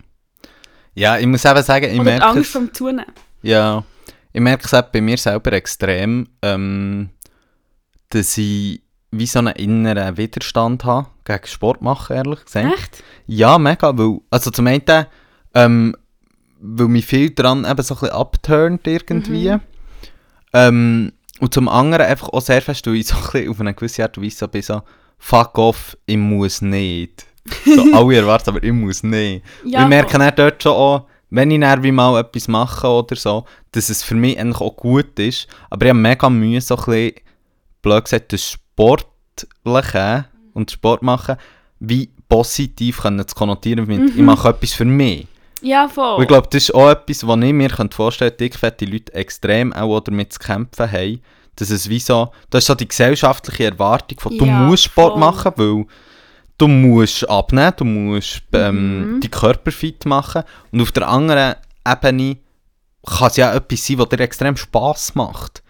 Ja, 0.92 1.16
ich 1.18 1.26
muss 1.26 1.44
eben 1.44 1.62
sagen, 1.62 1.84
ich 1.86 1.94
Oder 2.00 2.04
merke 2.10 2.26
Angst 2.26 2.46
es, 2.46 2.50
vom 2.50 2.74
Zunehmen. 2.74 3.06
ja, 3.42 3.84
ich 4.32 4.40
merke 4.40 4.64
es 4.66 4.74
auch 4.74 4.82
bei 4.82 5.00
mir 5.00 5.16
selber 5.16 5.52
extrem, 5.52 6.28
ähm, 6.42 7.10
dass 8.08 8.36
ich 8.36 8.82
wie 9.10 9.26
so 9.26 9.40
einen 9.40 9.54
inneren 9.54 10.16
Widerstand 10.16 10.84
habe 10.84 11.08
gegen 11.24 11.46
Sport 11.46 11.82
machen, 11.82 12.16
ehrlich 12.16 12.44
gesagt. 12.44 12.74
Echt? 12.74 13.04
Ja, 13.26 13.58
mega, 13.58 13.96
weil, 13.96 14.20
also 14.30 14.50
zum 14.50 14.66
einen, 14.66 15.06
ähm, 15.54 15.96
weil 16.60 16.88
mich 16.88 17.06
viel 17.06 17.30
daran 17.30 17.64
eben 17.64 17.82
so 17.82 17.94
ein 17.94 18.00
bisschen 18.00 18.10
abturnt 18.10 18.86
irgendwie. 18.86 19.50
Mhm. 19.50 19.60
Ähm, 20.52 21.12
und 21.40 21.54
zum 21.54 21.68
anderen 21.68 22.06
einfach 22.06 22.28
auch 22.28 22.42
sehr 22.42 22.62
fest, 22.62 22.86
weil 22.86 22.96
ich 22.96 23.08
so 23.08 23.16
ein 23.16 23.22
bisschen 23.22 23.50
auf 23.50 23.60
eine 23.60 23.74
gewisse 23.74 24.02
Art 24.02 24.16
und 24.16 24.24
Weise 24.24 24.36
so 24.36 24.48
bin, 24.48 24.62
so, 24.62 24.82
fuck 25.18 25.58
off, 25.58 25.96
ich 26.06 26.16
muss 26.16 26.60
nicht. 26.60 27.26
So, 27.64 27.86
alle 27.94 28.16
erwarten, 28.16 28.50
aber 28.50 28.62
ich 28.62 28.72
muss 28.72 29.02
nicht. 29.02 29.42
Und 29.64 29.72
ich 29.72 29.86
merke 29.86 30.18
dann 30.18 30.32
dort 30.36 30.62
schon 30.62 30.72
auch, 30.72 31.06
wenn 31.30 31.50
ich 31.50 31.60
dann 31.60 31.82
wie 31.82 31.92
mal 31.92 32.20
etwas 32.20 32.48
mache 32.48 32.88
oder 32.88 33.16
so, 33.16 33.44
dass 33.72 33.88
es 33.88 34.02
für 34.02 34.16
mich 34.16 34.38
eigentlich 34.38 34.60
auch 34.60 34.76
gut 34.76 35.18
ist, 35.18 35.46
aber 35.70 35.86
ich 35.86 35.90
habe 35.90 35.98
mega 35.98 36.28
Mühe, 36.28 36.60
so 36.60 36.76
ein 36.76 36.84
bisschen, 36.84 37.12
blöd 37.82 38.04
gesagt, 38.04 38.32
das 38.32 38.58
Sportliche 38.80 40.24
und 40.54 40.70
Sport 40.70 41.02
machen, 41.02 41.36
wie 41.80 42.10
positiv 42.28 43.00
können 43.02 43.26
zu 43.26 43.34
konnotieren 43.34 43.86
mit, 43.86 44.10
ich 44.10 44.16
Mhm. 44.16 44.24
mache 44.24 44.48
etwas 44.50 44.72
für 44.72 44.84
mich. 44.84 45.26
Ja, 45.62 45.88
voll. 45.88 46.16
Und 46.16 46.22
ich 46.22 46.28
glaube, 46.28 46.48
das 46.50 46.62
ist 46.64 46.74
auch 46.74 46.88
etwas, 46.90 47.26
was 47.26 47.40
ich 47.42 47.52
mir 47.52 47.68
vorstellen 47.90 48.30
könnte, 48.30 48.44
dickfette 48.44 48.84
Leute 48.86 49.12
extrem 49.14 49.72
auch 49.74 50.00
damit 50.00 50.32
zu 50.32 50.38
kämpfen 50.38 50.90
haben, 50.90 51.20
dass 51.56 51.68
es 51.70 51.88
wie 51.90 51.98
so, 51.98 52.30
das 52.48 52.64
ist 52.64 52.68
so 52.68 52.74
die 52.74 52.88
gesellschaftliche 52.88 53.64
Erwartung 53.66 54.18
von, 54.18 54.38
du 54.38 54.46
Ja, 54.46 54.60
musst 54.60 54.84
Sport 54.84 55.12
voll. 55.12 55.20
machen, 55.20 55.52
weil 55.56 55.84
du 56.56 56.68
musst 56.68 57.28
abnehmen, 57.28 57.74
du 57.76 57.84
musst 57.84 58.42
ähm, 58.54 59.16
Mhm. 59.16 59.20
die 59.20 59.28
Körper 59.28 59.70
fit 59.70 60.06
machen 60.06 60.44
und 60.72 60.80
auf 60.80 60.92
der 60.92 61.06
anderen 61.08 61.56
Ebene 61.86 62.38
kann 63.06 63.28
es 63.28 63.36
ja 63.36 63.52
etwas 63.54 63.86
sein, 63.86 63.98
was 63.98 64.08
dir 64.08 64.20
extrem 64.20 64.56
Spass 64.56 65.14
macht. 65.14 65.62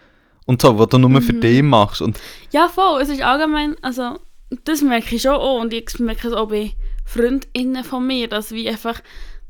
Und 0.45 0.61
so, 0.61 0.77
was 0.77 0.89
du 0.89 0.97
nur 0.97 1.21
für 1.21 1.33
Mhm. 1.33 1.41
dich 1.41 1.61
machst. 1.63 2.01
Und 2.01 2.19
Ja, 2.51 2.67
voll. 2.67 3.01
Es 3.01 3.09
ist 3.09 3.21
allgemein, 3.21 3.75
also 3.81 4.19
das 4.65 4.81
merke 4.81 5.15
ich 5.15 5.21
schon 5.21 5.35
auch 5.35 5.61
und 5.61 5.73
ich 5.73 5.97
merke 5.99 6.27
es 6.27 6.33
auch 6.33 6.49
bei 6.49 6.71
FreundInnen 7.05 7.83
von 7.83 8.05
mir, 8.05 8.27
dass 8.27 8.51
wie 8.51 8.67
einfach 8.69 8.99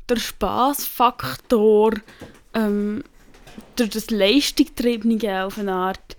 der 0.08 0.16
Spaßfaktor 0.16 1.92
ähm, 2.54 3.02
durch 3.76 3.90
das 3.90 4.10
Leistungtriebende 4.10 5.44
auf 5.44 5.58
eine 5.58 5.72
Art 5.72 6.16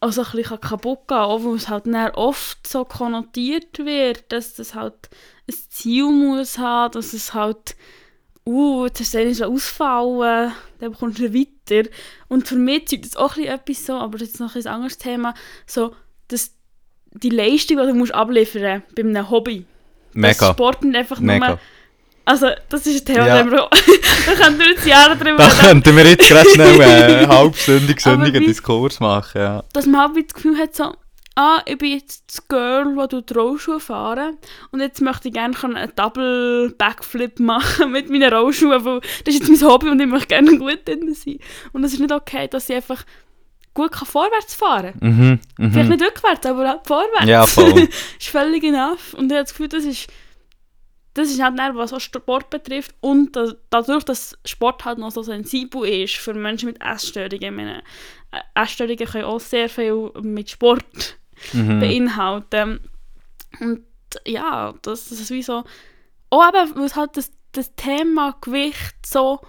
also 0.00 0.22
ein 0.22 0.32
bisschen 0.32 0.60
kaputt 0.60 0.98
gehen 1.08 1.16
kann, 1.16 1.24
auch 1.24 1.44
weil 1.44 1.54
es 1.54 1.68
halt 1.68 1.86
dann 1.86 2.10
oft 2.10 2.66
so 2.66 2.84
konnotiert 2.84 3.78
wird, 3.78 4.30
dass 4.30 4.54
das 4.54 4.74
halt 4.74 5.08
ein 5.48 5.54
Ziel 5.70 6.04
muss 6.10 6.58
haben, 6.58 6.92
dass 6.92 7.14
es 7.14 7.32
halt 7.32 7.74
uh, 8.46 8.86
jetzt 8.86 9.00
hast 9.00 9.14
du 9.14 9.18
einen 9.18 9.42
ausfallen, 9.42 10.52
dann 10.80 10.92
bekommst 10.92 11.18
du 11.18 11.32
weiter. 11.34 11.88
Und 12.28 12.46
für 12.48 12.56
mich 12.56 12.88
zeugt 12.88 13.04
das 13.06 13.16
auch 13.16 13.36
etwas 13.36 13.86
so, 13.86 13.94
aber 13.94 14.18
das 14.18 14.28
ist 14.28 14.40
noch 14.40 14.54
ein 14.54 14.66
anderes 14.66 14.98
Thema, 14.98 15.34
so, 15.66 15.94
dass 16.28 16.52
die 17.12 17.30
Leistung, 17.30 17.78
die 17.78 17.86
du 17.86 17.94
musst 17.94 18.14
abliefern 18.14 18.82
musst 18.82 18.94
bei 18.94 19.02
einem 19.02 19.30
Hobby, 19.30 19.64
mega, 20.12 20.50
Sport 20.52 20.82
nicht 20.84 20.96
einfach 20.96 21.20
mega. 21.20 21.48
nur... 21.48 21.58
Also, 22.26 22.48
das 22.70 22.86
ist 22.86 23.02
ein 23.08 23.14
Thema, 23.14 23.26
Ja. 23.26 23.42
da 23.42 24.32
können 24.34 24.58
wir 24.58 24.66
jetzt 24.74 24.86
Jahre 24.86 25.14
drüber 25.14 25.36
Da 25.36 25.50
könnten 25.50 25.94
wir 25.94 26.06
jetzt 26.06 26.26
gerade 26.26 26.48
schnell 26.48 26.80
einen 26.82 27.28
halbstündigen, 27.28 27.98
sündigen 28.00 28.40
wie- 28.40 28.46
Diskurs 28.46 28.98
machen. 28.98 29.40
Ja. 29.42 29.62
dass 29.74 29.84
man 29.84 30.00
halt 30.14 30.26
das 30.26 30.34
Gefühl 30.34 30.56
hat, 30.56 30.74
so, 30.74 30.94
ah, 31.36 31.62
ich 31.66 31.78
bin 31.78 31.92
jetzt 31.92 32.24
das 32.28 32.48
Girl, 32.48 32.94
das 32.96 33.24
du 33.24 33.34
Rollschuhe 33.34 33.80
fahren 33.80 34.38
und 34.70 34.80
jetzt 34.80 35.00
möchte 35.00 35.28
ich 35.28 35.34
gerne 35.34 35.56
einen 35.62 35.92
Double 35.96 36.74
Backflip 36.76 37.40
machen 37.40 37.92
mit 37.92 38.10
meinen 38.10 38.32
Rollschuhen, 38.32 38.84
weil 38.84 39.00
das 39.00 39.34
ist 39.34 39.48
jetzt 39.48 39.60
mein 39.60 39.70
Hobby 39.70 39.88
und 39.88 40.00
ich 40.00 40.06
möchte 40.06 40.28
gerne 40.28 40.58
gut 40.58 40.86
drin 40.86 41.14
sein. 41.14 41.38
Und 41.72 41.84
es 41.84 41.94
ist 41.94 42.00
nicht 42.00 42.12
okay, 42.12 42.48
dass 42.48 42.68
ich 42.68 42.76
einfach 42.76 43.04
gut 43.74 43.90
kann 43.90 44.06
vorwärts 44.06 44.54
fahren 44.54 44.94
kann. 45.00 45.40
Mhm, 45.58 45.70
Vielleicht 45.72 45.90
mhm. 45.90 45.96
nicht 45.96 46.04
rückwärts, 46.04 46.46
aber 46.46 46.80
vorwärts. 46.84 47.26
Ja, 47.26 47.44
voll. 47.46 47.88
ist 48.18 48.28
völlig 48.28 48.62
enough. 48.62 49.14
Und 49.14 49.26
ich 49.26 49.32
habe 49.32 49.44
das 49.44 49.50
Gefühl, 49.50 49.68
das 49.68 49.84
ist, 49.84 50.06
das 51.14 51.28
ist 51.28 51.42
halt 51.42 51.58
dann, 51.58 51.74
was 51.76 51.92
auch 51.92 52.00
Sport 52.00 52.50
betrifft 52.50 52.94
und 53.00 53.34
da, 53.34 53.52
dadurch, 53.70 54.04
dass 54.04 54.38
Sport 54.44 54.84
halt 54.84 54.98
noch 54.98 55.10
so 55.10 55.22
sensibel 55.22 55.84
ist 55.84 56.14
für 56.16 56.34
Menschen 56.34 56.66
mit 56.66 56.80
Essstörungen. 56.80 57.42
Ich 57.42 57.50
meine, 57.50 57.82
Essstörungen 58.54 59.06
können 59.06 59.24
auch 59.24 59.40
sehr 59.40 59.68
viel 59.68 60.10
mit 60.22 60.50
Sport 60.50 61.18
Mhm. 61.52 61.80
beinhalten. 61.80 62.80
Und 63.60 63.80
ja, 64.26 64.74
das, 64.82 65.08
das 65.08 65.20
ist 65.20 65.30
wie 65.30 65.42
so. 65.42 65.64
Eben, 66.32 66.76
weil 66.76 66.84
es 66.84 66.96
halt 66.96 67.16
das, 67.16 67.32
das 67.52 67.74
Thema 67.76 68.36
Gewicht 68.40 69.06
so 69.06 69.40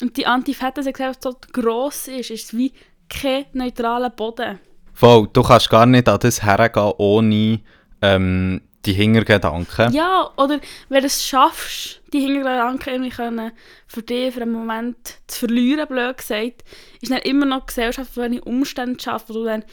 Und 0.00 0.16
die 0.16 0.26
Antifette 0.26 0.82
sagt 0.82 1.00
einfach, 1.00 1.20
so 1.20 1.36
gross 1.52 2.08
ist, 2.08 2.30
ist 2.30 2.44
es 2.44 2.56
wie 2.56 2.72
kein 3.08 3.46
neutraler 3.52 4.10
Boden. 4.10 4.60
Voll, 4.92 5.28
du 5.32 5.42
kannst 5.42 5.70
gar 5.70 5.86
nicht 5.86 6.08
an 6.08 6.18
das 6.20 6.42
hergehen, 6.42 6.92
ohne 6.98 7.60
ähm, 8.02 8.60
die 8.84 8.92
Hintergedanken. 8.92 9.92
Ja, 9.92 10.30
oder 10.36 10.60
wenn 10.88 11.00
du 11.00 11.06
es 11.06 11.26
schaffst, 11.26 12.00
die 12.12 12.20
Hintergedanken 12.20 12.92
irgendwie 12.92 13.10
können 13.10 13.52
für 13.86 14.02
dich 14.02 14.34
für 14.34 14.42
einen 14.42 14.52
Moment 14.52 14.96
zu 15.26 15.40
verlieren, 15.40 15.88
blöd 15.88 16.16
gesagt, 16.16 16.64
ist 17.00 17.10
dann 17.12 17.18
immer 17.18 17.46
noch 17.46 17.60
die 17.60 17.66
Gesellschaft, 17.66 18.16
die 18.16 18.20
eine 18.20 18.40
Umstände 18.42 19.00
schafft, 19.02 19.28
wo 19.28 19.34
du 19.34 19.44
dann, 19.44 19.64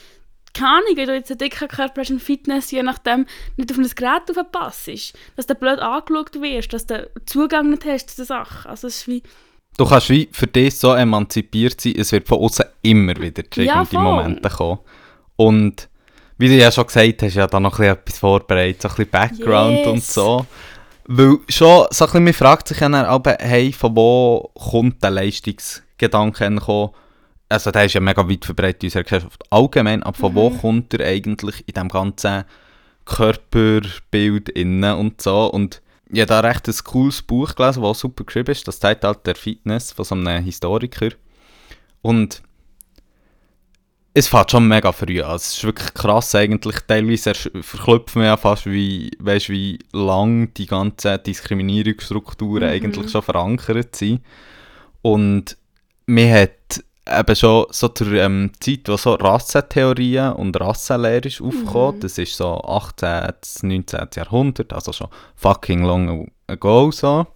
keine 0.55 0.77
Ahnung, 0.77 0.95
wenn 0.95 1.07
du 1.07 1.13
jetzt 1.13 1.29
einen 1.29 1.37
dicken 1.37 1.67
Körper 1.67 2.01
hast, 2.01 2.11
und 2.11 2.21
Fitness, 2.21 2.71
je 2.71 2.81
nachdem, 2.81 3.25
nicht 3.57 3.71
auf 3.71 3.77
ein 3.77 3.87
Gerät 3.87 4.23
aufpasst, 4.29 5.13
dass 5.35 5.45
du 5.47 5.55
blöd 5.55 5.79
angeschaut 5.79 6.41
wirst, 6.41 6.73
dass 6.73 6.87
du 6.87 7.09
Zugang 7.25 7.69
nicht 7.69 7.85
hast 7.85 8.09
zu 8.09 8.15
den 8.17 8.25
Sachen. 8.25 8.69
Also 8.69 8.87
es 8.87 8.97
ist 9.01 9.07
wie... 9.07 9.21
Du 9.77 9.85
kannst 9.85 10.09
wie 10.09 10.29
für 10.31 10.47
dich 10.47 10.77
so 10.77 10.93
emanzipiert 10.93 11.81
sein, 11.81 11.95
es 11.97 12.11
wird 12.13 12.27
von 12.27 12.39
außen 12.39 12.65
immer 12.81 13.15
wieder 13.17 13.43
Ja, 13.55 13.83
die. 13.83 13.97
Momente 13.97 14.49
kommen. 14.49 14.79
Und 15.35 15.89
wie 16.37 16.47
du 16.47 16.55
ja 16.55 16.71
schon 16.71 16.87
gesagt 16.87 17.21
hast, 17.21 17.35
ja 17.35 17.47
da 17.47 17.59
noch 17.59 17.73
ein 17.73 17.77
bisschen 17.77 17.93
etwas 17.93 18.19
vorbereitet, 18.19 18.81
so 18.81 18.87
ein 18.87 18.95
bisschen 18.95 19.11
Background 19.11 19.77
Yes. 19.79 19.87
und 19.87 20.03
so. 20.03 20.45
Weil 21.07 21.37
schon 21.49 21.87
so 21.91 22.05
ein 22.05 22.07
bisschen, 22.07 22.23
man 22.23 22.33
fragt 22.33 22.69
sich 22.69 22.79
ja 22.79 22.89
dann 22.89 23.05
aber, 23.05 23.37
hey, 23.39 23.71
von 23.73 23.95
wo 23.95 24.49
kommt 24.55 25.03
der 25.03 25.11
Leistungsgedanke 25.11 26.49
gekommen? 26.49 26.91
Also 27.47 27.71
der 27.71 27.85
ist 27.85 27.93
ja 27.93 28.01
mega 28.01 28.27
weit 28.27 28.45
verbreitet 28.45 28.83
in 28.83 28.87
unserer 28.87 29.03
Gesellschaft 29.03 29.43
allgemein, 29.51 30.03
aber 30.03 30.17
von 30.17 30.35
wo 30.35 30.49
kommt 30.49 30.93
er 30.93 31.05
eigentlich 31.05 31.63
in 31.67 31.73
dem 31.75 31.89
ganzen 31.89 32.43
Körperbild 33.05 34.49
innen 34.49 34.97
und 34.97 35.21
so? 35.21 35.45
Und 35.51 35.81
ich 36.09 36.21
habe 36.21 36.29
da 36.29 36.39
recht 36.39 36.67
ein 36.67 36.75
cooles 36.83 37.21
Buch 37.21 37.55
gelesen, 37.55 37.83
das 37.83 37.99
super 37.99 38.23
geschrieben 38.23 38.51
ist, 38.51 38.67
das 38.67 38.79
Zeitalter 38.79 39.21
der 39.21 39.35
Fitness 39.35 39.91
von 39.91 40.05
so 40.05 40.15
einem 40.15 40.43
Historiker. 40.43 41.09
Und 42.01 42.41
es 44.17 44.29
fängt 44.29 44.49
schon 44.51 44.67
mega 44.67 44.91
früh 44.93 45.21
an. 45.21 45.35
Es 45.35 45.57
ist 45.57 45.63
wirklich 45.65 45.93
krass 45.93 46.33
eigentlich. 46.35 46.77
Teilweise 46.87 47.33
verklüpft 47.33 48.15
man 48.15 48.25
ja 48.25 48.37
fast, 48.37 48.65
wie, 48.65 49.11
weißt, 49.19 49.49
wie 49.49 49.79
lang 49.91 50.53
die 50.53 50.67
ganzen 50.67 51.21
Diskriminierungsstrukturen 51.21 52.69
eigentlich 52.69 53.11
schon 53.11 53.21
verankert 53.21 53.93
sind. 53.95 54.21
Und 55.01 55.57
man 56.05 56.31
hat 56.31 56.51
eben 57.07 57.35
schon 57.35 57.65
so 57.69 57.87
zur 57.89 58.13
ähm, 58.13 58.51
Zeit, 58.59 58.87
wo 58.87 58.97
so 58.97 59.13
Rassentheorien 59.13 60.33
und 60.33 60.59
Rassenlehre 60.59 61.27
ist 61.27 61.41
aufgekommen, 61.41 61.99
das 61.99 62.17
ist 62.17 62.35
so 62.35 62.61
18. 62.61 63.33
bis 63.39 63.63
19. 63.63 64.07
Jahrhundert, 64.15 64.73
also 64.73 64.91
schon 64.91 65.07
fucking 65.35 65.83
long 65.83 66.31
ago 66.47 66.91
so. 66.91 67.27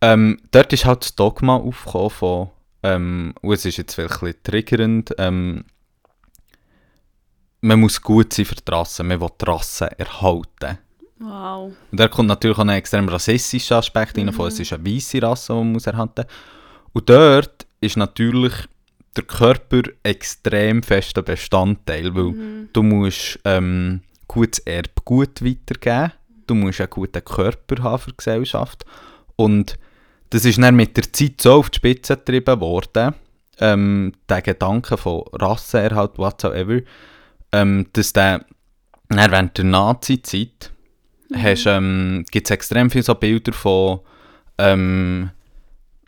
Ähm, 0.00 0.40
dort 0.50 0.72
ist 0.72 0.84
halt 0.84 1.02
das 1.02 1.14
Dogma 1.14 1.56
aufgekommen 1.56 2.10
von, 2.10 2.50
ähm, 2.82 3.34
und 3.42 3.52
es 3.52 3.64
ist 3.64 3.76
jetzt 3.76 3.94
vielleicht 3.94 4.22
ein 4.22 4.34
triggernd, 4.42 5.14
ähm, 5.18 5.64
man 7.60 7.80
muss 7.80 8.00
gut 8.00 8.32
sein 8.32 8.44
für 8.44 8.54
die 8.54 8.70
Rasse, 8.70 9.02
man 9.02 9.20
will 9.20 9.28
die 9.40 9.44
Rasse 9.44 9.98
erhalten. 9.98 10.78
Wow. 11.18 11.72
Und 11.90 12.00
da 12.00 12.06
kommt 12.06 12.28
natürlich 12.28 12.56
auch 12.56 12.62
ein 12.62 12.68
extrem 12.68 13.08
rassistischer 13.08 13.78
Aspekt 13.78 14.16
rein, 14.16 14.32
von 14.32 14.46
es 14.46 14.60
ist 14.60 14.72
eine 14.72 14.86
weiße 14.86 15.20
Rasse, 15.20 15.52
die 15.52 15.58
man 15.58 15.72
muss 15.72 15.88
erhalten 15.88 16.24
Und 16.92 17.10
dort 17.10 17.66
ist 17.80 17.96
natürlich 17.96 18.52
der 19.16 19.24
Körper 19.24 19.82
extrem 20.02 20.82
fester 20.82 21.22
Bestandteil, 21.22 22.14
weil 22.14 22.68
du 22.72 22.82
musst 22.82 23.38
ähm, 23.44 24.02
gutes 24.28 24.60
Erbgut 24.60 25.42
weitergeben, 25.44 26.12
du 26.46 26.54
musst 26.54 26.80
einen 26.80 26.90
guten 26.90 27.24
Körper 27.24 27.82
haben 27.82 27.98
für 27.98 28.10
die 28.10 28.16
Gesellschaft. 28.16 28.84
Und 29.36 29.78
das 30.30 30.44
ist 30.44 30.60
dann 30.60 30.76
mit 30.76 30.96
der 30.96 31.12
Zeit 31.12 31.40
so 31.40 31.54
auf 31.54 31.70
die 31.70 31.76
Spitze 31.76 32.16
getrieben 32.16 32.60
worden, 32.60 33.14
ähm, 33.60 34.12
der 34.28 34.42
Gedanke 34.42 34.96
von 34.96 35.24
Rassenerhalt, 35.32 36.18
whatsoever, 36.18 36.80
ähm, 37.52 37.86
dass 37.92 38.12
der 38.12 38.44
dann 39.08 39.30
während 39.32 39.56
der 39.56 39.64
Nazi-Zeit 39.64 40.70
hast, 41.34 41.66
ähm, 41.66 42.24
gibt 42.30 42.46
es 42.46 42.50
extrem 42.50 42.90
viele 42.90 43.04
so 43.04 43.14
Bilder 43.14 43.52
von, 43.52 44.00
ähm, 44.58 45.30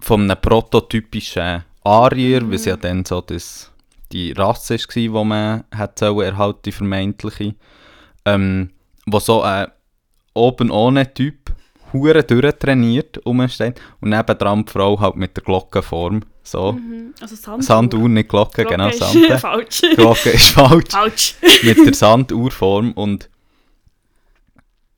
von 0.00 0.22
einem 0.22 0.40
prototypischen 0.40 1.64
Arier, 1.84 2.46
weil 2.46 2.54
es 2.54 2.64
ja 2.64 2.76
dann 2.76 3.04
so 3.04 3.20
das, 3.20 3.70
die 4.12 4.32
Rasse 4.32 4.74
war, 4.74 4.94
die 4.94 5.08
man 5.08 5.64
hat 5.74 6.00
erhalten, 6.02 6.60
die 6.64 6.72
vermeintliche, 6.72 7.54
ähm, 8.24 8.70
wo 9.06 9.18
so 9.18 9.42
ein 9.42 9.68
oben 10.34 10.70
ohne 10.70 11.12
Typ 11.12 11.52
hure 11.92 12.22
durchtrainiert 12.22 13.20
rumsteht 13.26 13.80
und 14.00 14.10
nebendran 14.10 14.64
die 14.64 14.72
Frau 14.72 14.98
halt 15.00 15.16
mit 15.16 15.36
der 15.36 15.44
Glockenform, 15.44 16.22
so, 16.42 16.72
Mhm. 16.72 17.14
Also 17.20 17.36
Sanduhr. 17.36 17.62
Sanduhr, 17.62 18.08
nicht 18.08 18.28
Glocke, 18.28 18.64
genau, 18.64 18.88
ist 18.88 18.98
Sande. 18.98 19.38
falsch. 19.38 19.82
Glocke 19.94 20.30
ist 20.30 20.50
falsch 20.50 20.90
falsch. 20.90 21.34
mit 21.62 21.78
der 21.84 21.94
Sanduhrform 21.94 22.92
und 22.92 23.28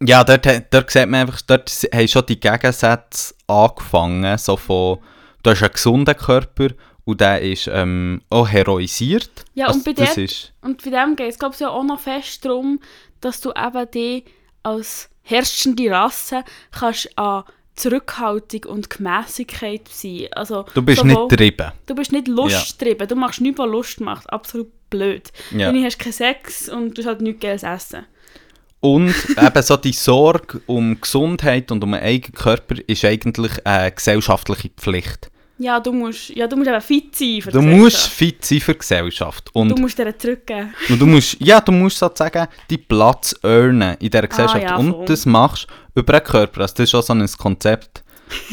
ja, 0.06 0.24
dort, 0.24 0.46
dort 0.70 0.90
sieht 0.90 1.08
man 1.08 1.22
einfach, 1.22 1.40
dort 1.42 1.70
haben 1.92 2.08
schon 2.08 2.26
die 2.26 2.40
Gegensätze 2.40 3.34
angefangen, 3.46 4.38
so 4.38 4.56
von, 4.56 4.98
du 5.42 5.50
hast 5.50 5.62
einen 5.62 5.72
gesunden 5.72 6.16
Körper 6.16 6.68
und 7.04 7.20
der 7.20 7.40
ist 7.40 7.68
ähm, 7.72 8.22
auch 8.30 8.48
heroisiert. 8.48 9.30
Ja, 9.54 9.66
Also 9.66 9.78
und 9.78 9.84
bei 9.84 9.92
das 9.92 10.14
der- 10.14 10.24
ist, 10.24 10.52
Und 10.62 10.82
bei 10.84 10.90
dem 10.90 11.16
geht 11.16 11.30
es, 11.30 11.38
glaube 11.38 11.54
ich, 11.54 11.60
ja 11.60 11.68
auch 11.70 11.82
noch 11.84 12.00
fest 12.00 12.44
darum, 12.44 12.78
dass 13.20 13.40
du 13.40 13.50
eben 13.50 13.90
die 13.92 14.24
als 14.62 15.08
herrschende 15.22 15.90
Rasse 15.90 16.44
kannst 16.70 17.16
an 17.18 17.44
Zurückhaltung 17.74 18.64
und 18.70 18.90
Gemässigkeit 18.90 19.88
sein. 19.88 20.28
Also, 20.32 20.64
du 20.74 20.82
bist 20.82 20.98
sowohl- 21.00 21.10
nicht 21.12 21.28
getrieben. 21.30 21.72
Du 21.86 21.94
bist 21.94 22.12
nicht 22.12 22.28
lusttrieben, 22.28 23.08
du 23.08 23.16
machst 23.16 23.40
nichts, 23.40 23.58
was 23.58 23.66
Lust 23.68 24.00
macht. 24.00 24.30
Absolut 24.32 24.68
blöd. 24.90 25.32
Ja. 25.52 25.72
Dann 25.72 25.82
hast 25.84 25.96
du 25.98 26.04
keinen 26.04 26.12
Sex 26.12 26.68
und 26.68 26.96
du 26.96 27.02
hast 27.02 27.06
halt 27.08 27.20
nichts 27.22 27.40
geiles 27.40 27.62
Essen. 27.62 28.04
Und 28.82 29.14
eben 29.40 29.62
so 29.62 29.76
die 29.76 29.92
Sorge 29.92 30.60
um 30.66 31.00
Gesundheit 31.00 31.70
und 31.70 31.84
um 31.84 31.94
einen 31.94 32.02
eigenen 32.02 32.34
Körper 32.34 32.74
ist 32.88 33.04
eigentlich 33.04 33.64
eine 33.64 33.92
gesellschaftliche 33.92 34.70
Pflicht. 34.70 35.30
Ja, 35.58 35.78
du 35.78 35.92
musst, 35.92 36.30
ja, 36.30 36.48
du 36.48 36.56
musst 36.56 36.68
eben 36.68 36.80
fit 36.80 37.14
sein 37.14 37.40
für 37.40 37.50
die 37.52 37.56
Du 37.56 37.62
musst 37.62 38.08
fit 38.08 38.44
sein 38.44 38.60
für 38.60 38.72
die 38.72 38.80
Gesellschaft. 38.80 39.50
Und 39.52 39.68
Du 39.68 39.76
musst 39.76 39.96
dir 39.96 40.18
zurückgeben. 40.18 40.74
Und 40.88 41.00
du 41.00 41.06
musst, 41.06 41.36
ja, 41.38 41.60
du 41.60 41.70
musst 41.70 41.98
sozusagen 41.98 42.48
deinen 42.68 42.84
Platz 42.88 43.36
earnen 43.44 43.96
in 44.00 44.10
dieser 44.10 44.26
Gesellschaft. 44.26 44.62
ja, 44.62 44.76
und 44.76 45.08
das 45.08 45.26
machst 45.26 45.68
du 45.94 46.00
über 46.00 46.14
den 46.14 46.24
Körper. 46.24 46.62
Also 46.62 46.74
das 46.74 46.88
ist 46.88 46.94
auch 46.96 47.02
so 47.04 47.12
ein 47.12 47.24
Konzept 47.38 48.02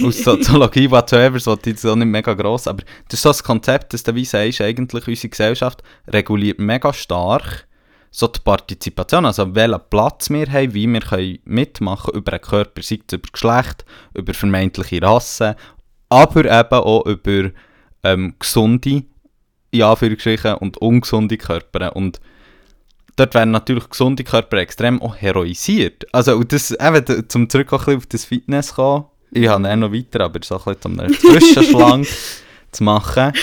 aus 0.03 0.17
Soziologie, 0.23 0.91
whatsoever, 0.91 1.39
so 1.39 1.55
die 1.55 1.71
ist 1.71 1.85
auch 1.87 1.95
nicht 1.95 2.05
mega 2.05 2.35
gross, 2.35 2.67
aber 2.67 2.83
das 3.07 3.17
ist 3.17 3.21
so 3.23 3.31
ein 3.31 3.43
Konzept, 3.43 3.93
dass 3.93 4.03
du 4.03 4.13
wie 4.13 4.25
sagst, 4.25 4.61
eigentlich 4.61 5.07
unsere 5.07 5.29
Gesellschaft 5.29 5.81
reguliert 6.07 6.59
mega 6.59 6.93
stark 6.93 7.65
so 8.11 8.27
die 8.27 8.39
Partizipation, 8.39 9.25
also 9.25 9.53
welchen 9.55 9.79
Platz 9.89 10.29
wir 10.29 10.51
haben, 10.51 10.73
wie 10.73 10.87
wir 10.87 11.01
können 11.01 11.39
mitmachen 11.45 12.13
über 12.13 12.31
den 12.31 12.41
Körper, 12.41 12.81
sei 12.81 12.99
es 13.05 13.13
über 13.13 13.29
Geschlecht, 13.31 13.85
über 14.13 14.33
vermeintliche 14.33 15.01
Rassen, 15.01 15.55
aber 16.09 16.45
eben 16.45 16.73
auch 16.73 17.05
über 17.05 17.51
ähm, 18.03 18.35
gesunde, 18.39 19.03
Anführungsstrichen, 19.73 20.55
und 20.55 20.77
ungesunde 20.77 21.37
Körper. 21.37 21.95
Und 21.95 22.19
dort 23.15 23.35
werden 23.35 23.51
natürlich 23.51 23.89
gesunde 23.89 24.23
Körper 24.23 24.57
extrem 24.57 25.01
auch 25.01 25.15
heroisiert. 25.15 26.05
Also, 26.11 26.35
und 26.35 26.51
das, 26.51 26.71
eben, 26.71 27.29
zum 27.29 27.49
zurück 27.49 27.73
auch 27.73 27.79
ein 27.79 27.85
bisschen 27.85 27.97
auf 27.97 28.05
das 28.07 28.25
Fitness 28.25 28.73
kommen, 28.73 29.05
ich 29.31 29.47
habe 29.47 29.77
noch 29.77 29.93
weiter, 29.93 30.21
aber 30.21 30.39
so 30.43 30.55
ein 30.57 30.75
bisschen 30.75 30.91
um 30.91 30.99
einen 30.99 31.13
Zwischenschlang 31.13 32.07
zu 32.71 32.83
machen, 32.83 33.33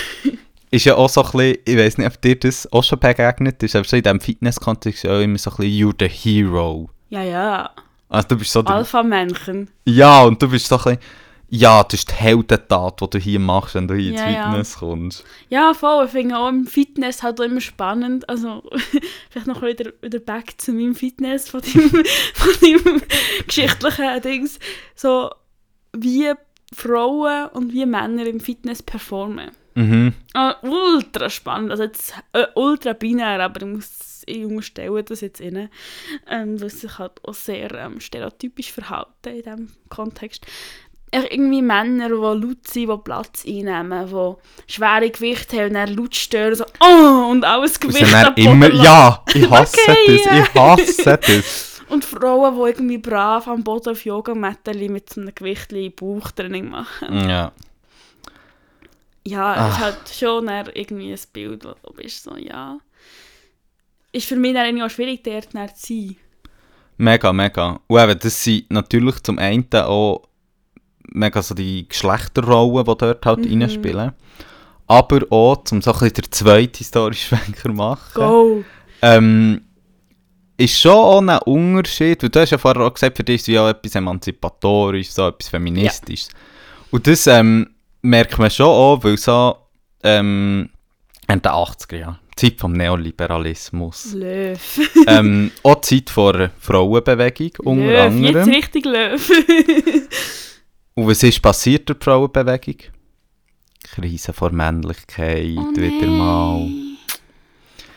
ist 0.71 0.85
ja 0.85 0.97
auch 0.97 1.09
so 1.09 1.23
ein 1.23 1.31
bisschen, 1.33 1.59
ich 1.65 1.77
weiß 1.77 1.99
nicht, 1.99 2.07
ob 2.07 2.21
dir 2.21 2.37
das 2.37 2.71
auch 2.73 2.83
schon 2.83 2.99
begegnet 2.99 3.63
ist, 3.63 3.77
aber 3.77 3.87
so 3.87 3.97
in 3.97 4.03
diesem 4.03 4.21
Fitness-Kontext 4.21 5.05
ist 5.05 5.09
ja 5.09 5.17
auch 5.17 5.23
immer 5.23 5.39
so 5.39 5.51
ein 5.51 5.57
bisschen 5.57 5.73
«You're 5.73 5.95
the 5.99 6.09
hero». 6.09 6.91
Ja, 7.09 7.23
ja. 7.23 7.71
Also 8.09 8.29
du 8.29 8.37
bist 8.37 8.53
so 8.53 8.61
Alpha-Männchen. 8.61 9.71
Ja, 9.85 10.23
und 10.23 10.43
du 10.43 10.49
bist 10.49 10.67
so 10.67 10.77
ein 10.77 10.83
bisschen, 10.83 10.99
ja, 11.49 11.85
das 11.85 12.01
ist 12.01 12.11
die 12.11 12.15
Heldentat, 12.15 13.01
die 13.01 13.11
du 13.11 13.19
hier 13.19 13.39
machst, 13.39 13.77
wenn 13.77 13.87
du 13.87 13.95
hier 13.95 14.13
Ja, 14.13 14.25
ins 14.25 14.35
ja. 14.35 14.45
Fitness 14.45 14.77
kommst. 14.79 15.25
Ja, 15.49 15.75
voll. 15.75 16.07
Ich 16.07 16.11
finde 16.11 16.37
auch 16.37 16.49
im 16.49 16.67
Fitness 16.67 17.23
halt 17.23 17.41
auch 17.41 17.45
immer 17.45 17.61
spannend. 17.61 18.29
Also, 18.29 18.63
vielleicht 19.31 19.47
noch 19.47 19.63
wieder, 19.63 19.93
wieder 20.03 20.19
back 20.19 20.55
zu 20.59 20.73
meinem 20.73 20.97
Fitness, 20.97 21.49
von 21.49 21.61
deinem, 21.61 21.91
von 22.35 22.53
deinem 22.61 23.03
geschichtlichen 23.47 24.23
Dings. 24.23 24.59
So, 24.97 25.31
wie 25.93 26.33
Frauen 26.75 27.47
und 27.51 27.73
wie 27.73 27.87
Männer 27.87 28.27
im 28.27 28.41
Fitness 28.41 28.83
performen. 28.83 29.51
Mhm. 29.77 30.15
Ah, 30.35 30.57
ultra 30.63 31.31
spannend. 31.31 31.71
Also, 31.71 31.85
jetzt 31.85 32.15
äh, 32.33 32.47
ultra 32.55 32.95
binär, 32.95 33.41
aber 33.41 33.61
ich 33.63 33.69
muss 33.69 34.07
ich 34.27 34.45
unterstelle 34.45 35.03
das 35.05 35.21
jetzt 35.21 35.41
rein. 35.41 35.71
Ähm, 36.29 36.61
weil 36.61 36.71
sie 36.71 36.79
sich 36.81 36.99
halt 36.99 37.13
auch 37.25 37.35
sehr 37.35 37.73
ähm, 37.75 38.01
stereotypisch 38.01 38.73
verhalten 38.73 39.29
in 39.29 39.37
diesem 39.37 39.69
Kontext. 39.89 40.45
Echt 41.13 41.33
irgendwie 41.33 41.63
Männer, 41.63 42.09
die 42.09 42.15
laut 42.15 42.67
sind, 42.67 42.91
die 42.91 42.97
Platz 43.05 43.45
einnehmen, 43.47 44.09
die 44.09 44.73
schwere 44.73 45.11
Gewichte 45.11 45.59
haben 45.59 45.69
und 45.69 45.75
dann 45.75 45.95
laut 45.95 46.17
stören, 46.17 46.57
so 46.57 46.65
«Oh!» 46.81 47.31
und 47.31 47.45
alles 47.45 47.81
Und 47.81 47.93
Gewicht 47.95 48.13
Boden 48.13 48.35
immer, 48.37 48.75
ja, 48.75 49.23
ich 49.33 49.49
hasse 49.51 49.77
Okay, 49.89 50.21
das, 50.25 50.39
ich 50.39 50.55
hasse 50.55 51.19
das. 51.19 51.73
Und 51.89 52.05
Frauen, 52.05 52.53
die 52.57 52.69
irgendwie 52.69 52.99
brav 52.99 53.47
am 53.47 53.63
Boden 53.63 53.91
auf 53.91 54.05
Yogamatten 54.05 54.93
mit 54.93 55.09
so 55.09 55.21
einem 55.21 55.33
Gewicht 55.33 55.73
Bauchtraining 55.95 56.69
machen. 56.69 57.29
Ja. 57.29 57.53
Ja, 59.27 59.69
es 59.69 59.75
ist 59.75 59.81
Ah. 59.81 59.85
halt 59.85 59.97
schon 60.13 60.49
irgendwie 60.75 61.13
ein 61.13 61.19
Bild, 61.33 61.65
wo 61.65 61.75
du 61.89 61.93
bist 61.95 62.23
so, 62.25 62.37
ja. 62.37 62.79
Ist 64.13 64.29
für 64.29 64.37
mich 64.37 64.55
dann 64.55 64.67
irgendwie 64.67 64.85
auch 64.85 64.91
schwierig, 64.91 65.23
dort 65.25 65.51
zu 65.77 65.87
sein. 65.87 66.17
Mega, 66.97 67.33
mega. 67.33 67.81
Und 67.87 68.01
eben, 68.01 68.19
das 68.19 68.43
sind 68.43 68.71
natürlich 68.71 69.23
zum 69.23 69.39
einen 69.39 69.67
auch 69.75 70.23
mega 71.13 71.43
so 71.43 71.55
die 71.55 71.87
Geschlechterrollen, 71.89 72.85
die 72.87 72.97
dort 72.97 73.27
halt 73.27 73.39
Mhm. 73.51 73.63
reinspielen. 73.63 74.13
Aber 74.87 75.21
auch, 75.31 75.63
um 75.73 75.83
so 75.83 75.93
ein 75.93 75.99
bisschen 75.99 76.15
den 76.15 76.33
zweiten 76.33 76.79
historischen 76.79 77.37
Schwenker 77.37 77.73
machen, 77.73 78.15
Go! 78.15 78.65
ähm, 79.03 79.61
ist 80.57 80.81
schon 80.81 80.93
auch 80.93 81.19
ein 81.21 81.39
Unterschied, 81.45 82.23
weil 82.23 82.31
du 82.31 82.41
hast 82.41 82.51
ja 82.51 82.59
vorher 82.59 82.83
auch 82.87 82.95
gesagt, 82.95 83.17
für 83.17 83.25
dich 83.25 83.43
ist 83.43 83.49
es 83.49 83.59
auch 83.59 83.69
etwas 83.69 83.95
emanzipatorisches, 83.95 85.15
so 85.17 85.29
etwas 85.29 85.49
feministisches. 85.49 86.31
Und 86.91 87.07
das 87.07 87.27
ähm, 87.27 87.69
merkt 88.07 88.39
man 88.39 88.51
schon 88.51 88.67
auch, 88.67 89.03
weil 89.05 89.17
so 89.17 89.57
ähm, 90.03 90.71
in 91.29 91.43
den 91.43 91.53
80er 91.53 91.97
Jahren, 91.97 92.19
Zeit 92.37 92.59
vom 92.59 92.73
Neoliberalismus, 92.73 94.13
Löw. 94.13 94.81
ähm, 95.07 95.51
auch 95.63 95.81
Zeit 95.81 96.11
vor 96.11 96.33
der 96.35 96.51
Frauenbewegung 96.59 97.53
unter 97.65 97.85
Löw, 97.85 98.23
jetzt 98.23 98.37
anderem. 98.37 98.51
richtig 98.51 98.85
Löw. 98.85 99.31
Und 100.95 101.09
was 101.09 101.23
ist 101.23 101.43
passiert 101.43 101.89
die 101.89 101.95
Frauenbewegung? 101.99 102.77
Krise 103.85 104.33
vor 104.33 104.51
Männlichkeit, 104.51 105.57
Oh 105.57 105.77
wieder 105.77 106.07
mal. 106.07 106.69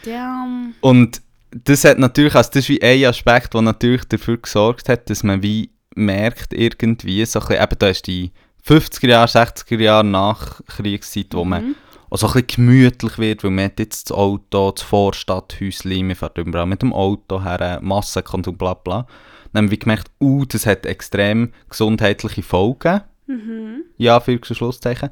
Damn. 0.03 0.73
Und 0.81 1.21
das 1.51 1.83
hat 1.83 1.97
natürlich, 1.97 2.35
also 2.35 2.49
das 2.49 2.63
ist 2.63 2.69
wie 2.69 2.81
ein 2.81 3.05
Aspekt, 3.05 3.53
der 3.53 3.61
natürlich 3.61 4.05
dafür 4.05 4.37
gesorgt 4.37 4.89
hat, 4.89 5.09
dass 5.09 5.23
man 5.23 5.41
wie 5.41 5.71
merkt 5.95 6.53
irgendwie, 6.53 7.25
so 7.25 7.39
ein 7.39 7.47
bisschen, 7.47 7.63
eben 7.63 7.79
da 7.79 7.87
ist 7.87 8.07
die 8.07 8.31
50er 8.69 9.07
Jahre, 9.07 9.27
60er 9.27 9.79
Jahre 9.81 10.05
Nachkriegszeit, 10.05 11.33
wo 11.33 11.43
man 11.45 11.63
Mhm. 11.69 11.75
auch 12.09 12.17
so 12.17 12.27
ein 12.27 12.33
bisschen 12.33 12.47
gemütlich 12.65 13.17
wird, 13.17 13.43
weil 13.43 13.51
man 13.51 13.65
hat 13.65 13.79
jetzt 13.79 14.09
das 14.09 14.17
Auto, 14.17 14.71
das 14.71 14.83
Vorstadthäuschen, 14.83 16.07
man 16.07 16.15
fährt 16.15 16.37
überall 16.37 16.65
mit 16.65 16.81
dem 16.81 16.93
Auto 16.93 17.43
her, 17.43 17.79
Massenkonsum, 17.81 18.57
bla 18.57 18.73
bla. 18.75 19.07
Dann 19.53 19.63
haben 19.65 19.71
wir 19.71 19.77
gemerkt, 19.79 20.11
uh, 20.21 20.45
das 20.45 20.65
hat 20.65 20.85
extrem 20.85 21.51
gesundheitliche 21.69 22.43
Folgen, 22.43 23.01
Mhm. 23.27 23.83
ja, 23.97 24.19
für 24.19 24.39
Schlusszeichen. 24.43 25.09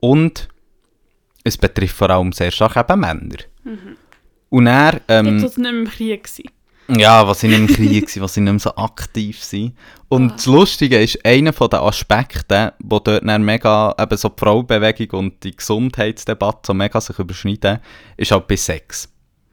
Und 0.00 0.48
es 1.44 1.56
betrifft 1.56 1.96
vor 1.96 2.10
allem 2.10 2.32
sehr 2.32 2.50
stark 2.50 2.76
eben 2.76 3.00
Männer. 3.00 3.36
Mhm. 3.64 3.96
Und 4.50 4.66
er, 4.66 5.00
ähm, 5.08 5.34
als 5.34 5.42
es 5.42 5.56
nicht 5.56 5.58
mehr 5.58 5.80
im 5.80 5.88
Krieg. 5.88 6.28
Ja, 6.88 7.26
was 7.26 7.42
ich 7.42 7.50
nicht 7.50 7.58
im 7.58 7.66
Krieg 7.66 8.16
war, 8.16 8.22
was 8.24 8.36
ich 8.36 8.42
nicht 8.42 8.52
mehr 8.52 8.58
so 8.60 8.74
aktiv 8.76 9.40
war. 9.52 9.70
Und 10.08 10.30
Ah. 10.30 10.34
das 10.36 10.46
Lustige 10.46 11.00
ist, 11.02 11.24
einer 11.24 11.52
von 11.52 11.70
den 11.70 11.80
Aspekten, 11.80 12.70
wo 12.78 12.98
dort 12.98 13.26
dann 13.26 13.42
mega, 13.44 13.94
eben 13.98 14.16
so 14.16 14.28
die 14.28 14.38
Frauenbewegung 14.40 15.18
und 15.18 15.44
die 15.44 15.56
Gesundheitsdebatte 15.56 16.60
so 16.66 16.74
mega 16.74 17.00
sich 17.00 17.18
überschneiden, 17.18 17.80
ist 18.16 18.30
halt 18.30 18.46
bei 18.46 18.56
Sex. 18.56 19.08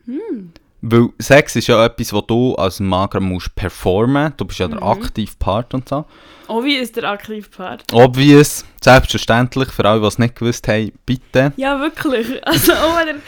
Hm. 0.05 0.51
Weil 0.83 1.09
Sex 1.19 1.55
ist 1.55 1.67
ja 1.67 1.85
etwas, 1.85 2.11
wo 2.11 2.21
du 2.21 2.55
als 2.55 2.79
Mann 2.79 3.07
gerade 3.09 3.23
musst 3.23 3.53
performen. 3.55 4.33
Du 4.35 4.45
bist 4.45 4.59
ja 4.59 4.67
der 4.67 4.77
Mhm. 4.77 4.87
aktive 4.87 5.31
Part 5.37 5.73
und 5.75 5.87
so. 5.87 6.05
Oh, 6.47 6.59
ist 6.63 6.95
der 6.97 7.03
Aktivpart? 7.05 7.83
Obvious, 7.93 8.65
selbstverständlich, 8.83 9.69
für 9.69 9.85
alle, 9.85 10.01
die 10.01 10.07
es 10.07 10.17
nicht 10.19 10.35
gewusst 10.35 10.67
haben, 10.67 10.91
bitte 11.05 11.53
Ja, 11.55 11.79
wirklich. 11.79 12.27
Also, 12.45 12.73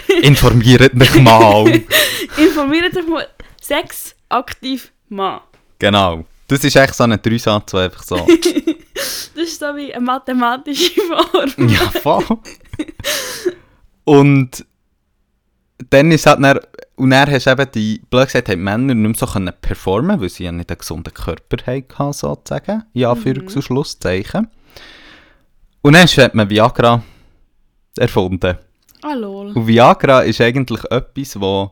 ihr 0.09 0.23
informiert 0.23 0.93
mich 0.93 1.13
mal. 1.21 1.65
informiert 2.37 2.97
euch 2.97 3.07
mal. 3.07 3.25
Sex, 3.63 4.13
aktiv, 4.29 4.91
Mann. 5.09 5.39
genau. 5.79 6.25
Das 6.49 6.63
ist 6.65 6.75
echt 6.75 6.93
so 6.95 7.03
ein 7.05 7.19
Dreisatz, 7.21 7.71
der 7.71 7.79
einfach 7.81 8.03
so... 8.03 8.27
Das 9.35 9.45
ist 9.45 9.59
so 9.59 9.65
wie 9.75 9.91
eine 9.93 10.05
mathematische 10.05 11.01
Form. 11.01 11.67
Ja, 11.69 11.79
voll. 11.89 12.23
und 14.03 14.63
dann 15.89 16.11
ist 16.11 16.25
halt 16.27 16.43
dann, 16.43 16.59
und 16.95 17.09
dann 17.09 17.31
hast 17.31 17.47
du 17.47 17.51
eben 17.51 17.71
die, 17.73 18.01
blöd 18.09 18.25
gesagt, 18.27 18.49
haben 18.49 18.57
die 18.59 18.63
Männer 18.63 18.93
nicht 18.93 19.07
mehr 19.09 19.15
so 19.15 19.25
können 19.25 19.53
performen, 19.59 20.21
weil 20.21 20.29
sie 20.29 20.43
ja 20.43 20.51
nicht 20.51 20.69
einen 20.69 20.77
gesunden 20.77 21.13
Körper 21.13 21.57
hatten, 21.65 22.13
sozusagen. 22.13 22.83
Ja, 22.93 23.11
Anführungs- 23.11 23.55
und 23.55 23.63
Schlusszeichen. 23.63 24.47
Und 25.81 25.93
dann 25.93 26.07
hat 26.07 26.35
man 26.35 26.49
Viagra 26.49 27.01
erfunden. 27.97 28.57
Ah, 29.01 29.13
lol. 29.13 29.47
Und 29.53 29.67
Viagra 29.67 30.21
ist 30.21 30.39
eigentlich 30.41 30.83
etwas, 30.91 31.39
wo 31.41 31.71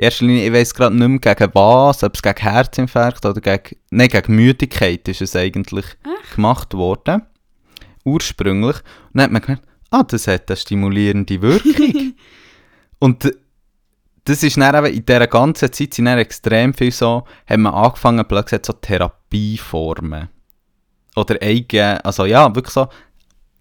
in 0.00 0.04
erster 0.04 0.24
Linie, 0.24 0.46
ich 0.46 0.52
weiß 0.54 0.72
gerade 0.72 0.96
nicht 0.96 1.24
mehr 1.24 1.34
gegen 1.34 1.50
was, 1.52 2.02
ob 2.02 2.14
es 2.14 2.22
gegen 2.22 2.40
Herzinfarkt 2.40 3.26
oder 3.26 3.38
gegen, 3.38 3.76
nein, 3.90 4.08
gegen 4.08 4.34
Müdigkeit 4.34 5.06
ist 5.08 5.20
es 5.20 5.36
eigentlich 5.36 5.84
gemacht 6.34 6.72
worden. 6.72 7.20
Ursprünglich. 8.06 8.76
Und 8.76 9.12
dann 9.12 9.24
hat 9.24 9.30
man 9.30 9.42
gemerkt, 9.42 9.68
ah, 9.90 10.02
das 10.02 10.26
hat 10.26 10.48
eine 10.48 10.56
stimulierende 10.56 11.42
Wirkung. 11.42 12.14
Und 12.98 13.30
das 14.24 14.42
ist 14.42 14.56
dann 14.56 14.74
eben 14.74 14.96
in 14.96 15.04
dieser 15.04 15.26
ganzen 15.26 15.70
Zeit 15.70 15.92
sind 15.92 16.06
extrem 16.06 16.72
viel 16.72 16.92
so, 16.92 17.24
haben 17.46 17.62
wir 17.62 17.74
angefangen, 17.74 18.24
blöd 18.24 18.46
gesagt, 18.46 18.66
so 18.66 18.72
Therapieformen. 18.72 20.30
Oder 21.14 21.42
eigene, 21.42 22.02
also 22.02 22.24
ja, 22.24 22.54
wirklich 22.54 22.72
so, 22.72 22.88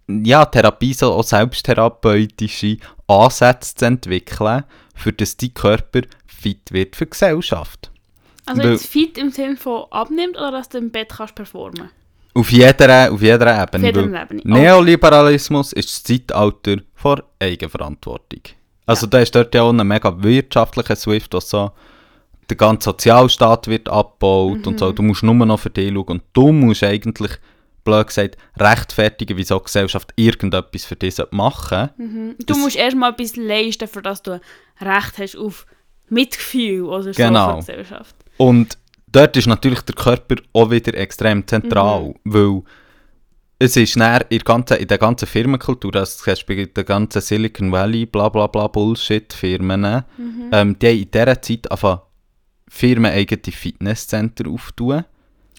ja, 0.08 0.46
Therapie, 0.46 0.94
so 0.94 1.12
auch 1.12 1.24
selbsttherapeutische 1.24 2.78
Ansätze 3.08 3.76
zu 3.76 3.86
entwickeln, 3.86 4.64
für 5.00 5.14
dass 5.14 5.38
dein 5.38 5.54
Körper 5.54 6.02
fit 6.28 6.72
wird 6.72 6.96
für 6.96 7.06
die 7.06 7.12
Gesellschaft. 7.12 7.92
Also 8.46 8.64
Weil- 8.64 8.72
jetzt 8.72 8.88
fit 8.88 9.18
im 9.18 9.32
Sinne 9.32 9.58
von 9.58 9.86
abnimmt 9.92 10.36
oder 10.38 10.52
dass 10.52 10.70
du 10.70 10.78
im 10.80 10.92
Bett 10.92 11.10
kannst 11.16 11.36
performen? 11.36 11.90
Auf 12.34 12.52
jeder, 12.52 13.12
auf 13.12 13.22
jeder 13.22 13.64
Auf 13.64 13.70
Ebene. 13.74 13.88
jeder 13.88 14.12
weil 14.12 14.22
Ebene. 14.24 14.42
Neoliberalismus 14.44 15.74
ist 15.74 15.90
das 15.90 16.04
Zeitalter 16.04 16.78
vor 16.96 17.24
Eigenverantwortung. 17.40 18.42
Also 18.86 19.08
da 19.08 19.20
ist 19.20 19.36
dort 19.36 19.54
ja 19.54 19.62
auch 19.64 19.72
ein 19.74 19.88
mega 19.88 20.22
wirtschaftlicher 20.24 20.96
Swift, 20.96 21.34
was 21.34 21.50
so 21.50 21.72
der 22.50 22.58
ganze 22.58 22.86
Sozialstaat 22.86 23.68
wird 23.68 23.88
abgebaut 23.90 24.66
und 24.66 24.80
so. 24.80 24.92
Du 24.92 25.04
musst 25.04 25.22
nur 25.22 25.34
noch 25.36 25.60
für 25.60 25.70
dich 25.70 25.94
schauen 25.94 26.04
und 26.08 26.24
du 26.34 26.52
musst 26.52 26.84
eigentlich, 26.84 27.32
blöd 27.90 28.08
gesagt, 28.08 28.38
rechtfertigen, 28.58 29.38
wieso 29.38 29.58
die 29.60 29.66
Gesellschaft 29.66 30.12
irgendetwas 30.16 30.86
für 30.86 30.96
dich 30.96 31.16
machen. 31.32 31.90
Mhm. 31.98 32.36
Du 32.40 32.46
Das- 32.46 32.58
musst 32.58 32.76
erstmal 32.76 33.12
etwas 33.12 33.36
leisten, 33.36 33.88
für 33.88 34.02
das 34.02 34.22
du 34.24 34.40
Recht 34.82 35.18
hast 35.18 35.36
auf 35.38 35.66
Mitgefühl 36.10 36.84
oder 36.84 37.04
so 37.04 37.12
Genau. 37.12 37.56
von 37.58 37.66
der 37.66 37.78
Gesellschaft. 37.78 38.16
Und 38.38 38.78
dort 39.12 39.36
ist 39.38 39.48
natürlich 39.48 39.82
der 39.82 39.96
Körper 39.96 40.36
auch 40.54 40.72
wieder 40.72 40.94
extrem 40.96 41.46
zentral, 41.46 42.14
weil 42.24 42.62
es 43.60 43.76
ist 43.76 43.98
näher 43.98 44.26
in, 44.30 44.40
in 44.80 44.88
der 44.88 44.98
ganzen 44.98 45.28
Firmenkultur, 45.28 45.94
also 45.96 46.18
zum 46.18 46.32
Beispiel 46.32 46.60
in 46.60 46.74
der 46.74 46.84
ganzen 46.86 47.22
Silicon 47.22 47.72
Valley, 47.72 48.06
bla 48.06 48.30
bla 48.30 48.48
bla 48.48 48.68
Bullshit-Firmen, 48.68 49.84
ähm, 50.54 50.80
die 50.80 50.88
haben 50.88 50.98
in 50.98 51.12
dieser 51.12 51.42
Zeit 51.42 51.70
einfach 51.70 52.04
Firmen 52.70 53.12
eigene 53.12 53.42
Fitnesscenter 53.52 54.50
auftun. 54.50 55.04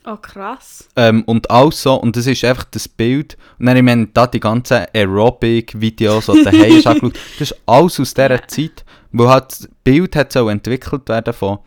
Oh, 0.04 0.16
krass. 0.16 0.88
Ähm, 0.96 1.24
und 1.24 1.50
alles 1.50 1.82
so, 1.82 1.94
und 1.94 2.16
das 2.16 2.26
ist 2.26 2.44
einfach 2.44 2.64
das 2.64 2.88
Bild, 2.88 3.36
und 3.58 3.66
dann, 3.66 3.76
ich 3.76 3.82
meine, 3.82 4.06
da 4.06 4.26
die 4.26 4.40
ganzen 4.40 4.86
Aerobic-Videos, 4.94 6.26
die 6.26 6.32
du 6.32 6.46
hast 6.46 6.86
angeschaut, 6.86 7.14
das 7.38 7.50
ist 7.50 7.60
alles 7.66 8.00
aus 8.00 8.14
dieser 8.14 8.48
Zeit, 8.48 8.84
wo 9.12 9.28
halt 9.28 9.50
das 9.50 9.68
Bild 9.84 10.16
hat 10.16 10.32
so 10.32 10.48
entwickelt 10.48 11.08
werden 11.08 11.34
von 11.34 11.58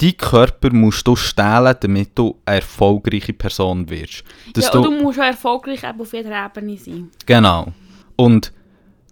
dein 0.00 0.16
Körper 0.16 0.72
musst 0.72 1.06
du 1.06 1.14
stehlen, 1.14 1.76
damit 1.78 2.10
du 2.14 2.40
eine 2.46 2.56
erfolgreiche 2.56 3.32
Person 3.32 3.88
wirst. 3.90 4.24
Dass 4.54 4.66
ja, 4.66 4.72
und 4.72 4.84
du 4.84 4.90
musst 5.02 5.20
auch 5.20 5.24
erfolgreich 5.24 5.84
eben 5.84 6.00
auf 6.00 6.12
jeder 6.12 6.46
Ebene 6.46 6.78
sein. 6.78 7.10
Genau. 7.26 7.72
Und 8.16 8.52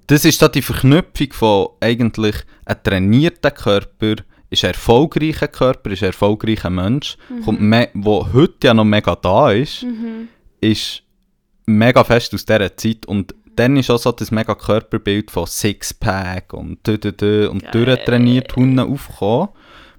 das 0.06 0.24
ist 0.24 0.40
da 0.40 0.48
die 0.48 0.62
Verknüpfung 0.62 1.32
von 1.32 1.68
eigentlich 1.80 2.36
einem 2.64 2.82
trainierten 2.82 3.52
Körper, 3.52 4.16
ist 4.50 4.64
ein 4.64 4.70
erfolgreicher 4.70 5.48
Körper, 5.48 5.90
ist 5.90 6.02
ein 6.02 6.06
erfolgreicher 6.06 6.70
Mensch, 6.70 7.16
kommt 7.44 7.60
me 7.60 7.88
wo 7.94 8.26
heute 8.32 8.68
ja 8.68 8.74
noch 8.74 8.84
mega 8.84 9.14
da 9.16 9.52
ist, 9.52 9.84
ist 10.60 11.02
mega 11.66 12.02
fest 12.04 12.34
aus 12.34 12.44
dieser 12.44 12.76
Zeit 12.76 13.06
und 13.06 13.34
dann 13.56 13.76
ist 13.76 13.90
auch 13.90 13.98
so 13.98 14.12
das 14.12 14.30
mega 14.30 14.54
Körperbild 14.54 15.30
von 15.30 15.46
Sixpack 15.46 16.52
und 16.52 16.86
dü, 16.86 16.96
dü, 16.96 17.12
dü 17.12 17.48
und 17.48 17.62
Geil. 17.62 17.72
durchtrainiert 17.72 18.54
Hunde 18.54 18.84
aufgekommen. 18.84 19.48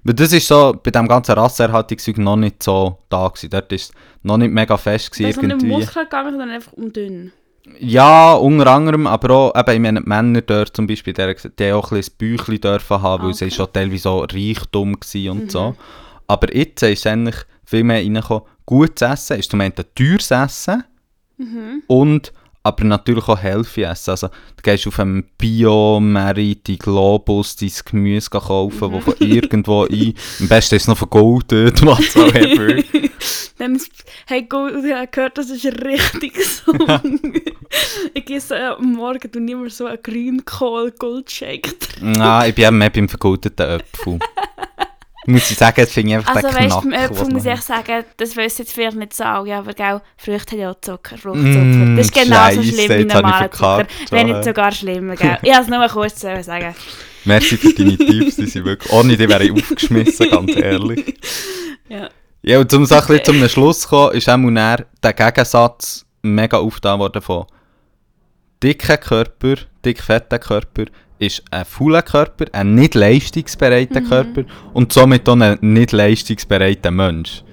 Weil 0.02 0.14
das 0.14 0.32
ist 0.32 0.48
so 0.48 0.74
bei 0.82 0.90
dem 0.90 1.06
ganzen 1.06 1.32
Rasseerhaltungszeug 1.32 2.16
noch 2.18 2.36
nicht 2.36 2.62
so 2.62 2.98
da 3.10 3.28
gewesen. 3.28 3.50
Dort 3.50 3.70
ist 3.72 3.90
es 3.90 3.92
noch 4.22 4.38
nicht 4.38 4.50
mega 4.50 4.78
fest 4.78 5.10
Es 5.12 5.20
ist 5.20 5.42
nicht 5.42 5.62
um. 5.62 5.68
Muskeln 5.68 6.06
gegangen, 6.06 6.30
sondern 6.30 6.50
einfach 6.50 6.72
um 6.72 6.90
dünn. 6.90 7.32
Ja, 7.78 8.32
unter 8.34 8.66
anderem, 8.68 9.06
aber 9.06 9.30
auch, 9.34 9.54
eben, 9.54 9.70
ich 9.72 9.80
meine, 9.80 10.00
die 10.00 10.08
Männer 10.08 10.40
dort 10.40 10.74
zum 10.74 10.86
Beispiel, 10.86 11.12
die, 11.12 11.34
die 11.58 11.72
auch 11.72 11.92
ein 11.92 11.98
bisschen 11.98 12.14
Bäuchchen 12.18 12.60
dürfen 12.60 13.02
haben, 13.02 13.24
weil 13.24 13.34
sie 13.34 13.46
Okay. 13.46 13.54
schon 13.54 13.72
teilweise 13.72 14.02
so 14.02 14.20
Reichtum 14.20 14.98
gewesen 14.98 15.30
und 15.30 15.50
so. 15.52 15.74
Aber 16.26 16.54
jetzt 16.54 16.82
ist 16.82 17.00
es 17.00 17.06
eigentlich 17.06 17.36
viel 17.64 17.84
mehr 17.84 17.98
reingekommen, 17.98 18.44
gutes 18.66 19.02
Essen 19.02 19.38
ist 19.38 19.50
zum 19.50 19.60
einen 19.60 19.74
teures 19.94 20.30
Essen 20.30 20.84
und 21.86 22.32
aber 22.62 22.84
natürlich 22.84 23.26
auch 23.28 23.38
healthy 23.38 23.82
Essen. 23.82 24.10
Also, 24.10 24.28
du 24.28 24.62
gehst 24.62 24.86
auf 24.86 24.98
einem 25.00 25.24
Bio-Merit, 25.38 26.66
die 26.66 26.78
Globus, 26.78 27.56
dein 27.56 27.72
Gemüse 27.84 28.30
kaufen, 28.30 28.92
wo 28.92 29.00
von 29.00 29.14
irgendwo 29.18 29.84
ein, 29.84 30.14
am 30.40 30.48
besten 30.48 30.74
ist 30.76 30.82
es 30.82 30.88
noch 30.88 30.98
vergoldet, 30.98 31.84
whatsoever. 31.84 32.82
Dann 33.58 33.76
ist, 33.76 33.90
hey, 34.26 34.42
gut, 34.42 34.72
ich 34.84 34.94
habe 34.94 35.06
gehört, 35.08 35.38
das 35.38 35.50
ist 35.50 35.64
richtig 35.66 36.34
gesund. 36.34 37.20
ich 38.14 38.30
esse 38.30 38.56
äh, 38.56 38.66
am 38.68 38.92
Morgen 38.92 39.30
und 39.34 39.48
immer 39.48 39.68
so 39.70 39.86
einen 39.86 40.02
Grünkohl-Goldshake. 40.02 41.74
Nein, 42.00 42.48
ich 42.48 42.54
bin 42.54 42.64
eben 42.66 42.78
mehr 42.78 42.90
beim 42.90 43.08
vergoldeten 43.08 43.66
Äpfel. 43.66 44.18
Muss 45.26 45.50
ich 45.50 45.58
sagen, 45.58 45.82
das 45.82 45.92
finde 45.92 46.10
ich 46.10 46.16
einfach 46.16 46.36
Also 46.36 46.48
den 46.48 46.56
weißt 46.56 46.80
Knack, 46.80 47.00
Äpfel 47.02 47.20
was 47.20 47.30
muss 47.30 47.44
ich 47.44 47.60
sagen, 47.60 48.04
das 48.16 48.36
wissen 48.36 48.62
jetzt 48.62 48.72
vielleicht 48.72 48.96
nicht 48.96 49.14
so 49.14 49.24
alle, 49.24 49.54
aber 49.54 49.74
gell, 49.74 50.00
Früchte 50.16 50.52
haben 50.52 50.60
ja 50.60 50.70
auch 50.70 50.80
Zucker, 50.80 51.18
Fruchtzucker. 51.18 51.58
Mm, 51.58 51.96
das 51.96 52.06
ist 52.06 52.14
genauso 52.14 52.62
schlimm 52.62 52.88
wie 52.88 53.12
habe 53.12 53.22
normaler 53.22 53.50
Zucker. 53.50 53.86
Wenn 54.10 54.26
nicht 54.28 54.44
sogar 54.44 54.72
schlimmer, 54.72 55.16
gell. 55.16 55.38
Ich 55.42 55.48
wollte 55.48 55.62
es 55.62 55.68
nur 55.68 55.88
kurz 55.88 56.14
zu 56.16 56.42
sagen. 56.42 56.74
Merci 57.24 57.56
für 57.58 57.74
deine 57.74 57.98
Tipps, 57.98 58.36
die 58.36 58.46
sind 58.46 58.64
wirklich... 58.64 58.92
Ohne 58.92 59.16
die 59.16 59.28
wäre 59.28 59.44
ich 59.44 59.52
aufgeschmissen, 59.52 60.30
ganz 60.30 60.56
ehrlich. 60.56 61.14
Ja. 61.88 62.08
Ja, 62.42 62.60
und 62.60 62.72
um 62.72 62.86
so 62.86 62.94
ein 62.94 63.00
bisschen 63.04 63.24
zum 63.24 63.48
Schluss 63.48 63.80
zu 63.80 63.88
kommen, 63.88 64.14
ist 64.14 64.28
auch 64.28 64.36
dann 64.36 64.84
der 65.02 65.12
Gegensatz 65.12 66.06
mega 66.22 66.58
aufgetan 66.58 67.00
worden 67.00 67.20
von 67.20 67.46
dicken 68.62 69.00
Körper, 69.00 69.56
dick 69.84 70.02
fetten 70.02 70.40
Körper, 70.40 70.84
ist 71.20 71.42
ein 71.50 71.64
fauler 71.64 72.02
Körper, 72.02 72.46
ein 72.52 72.74
nicht 72.74 72.94
leistungsbereiter 72.94 74.00
Körper 74.00 74.44
und 74.72 74.92
somit 74.92 75.28
auch 75.28 75.36
ein 75.38 75.58
nicht 75.60 75.92
leistungsbereiter 75.92 76.90
Mensch. 76.90 77.44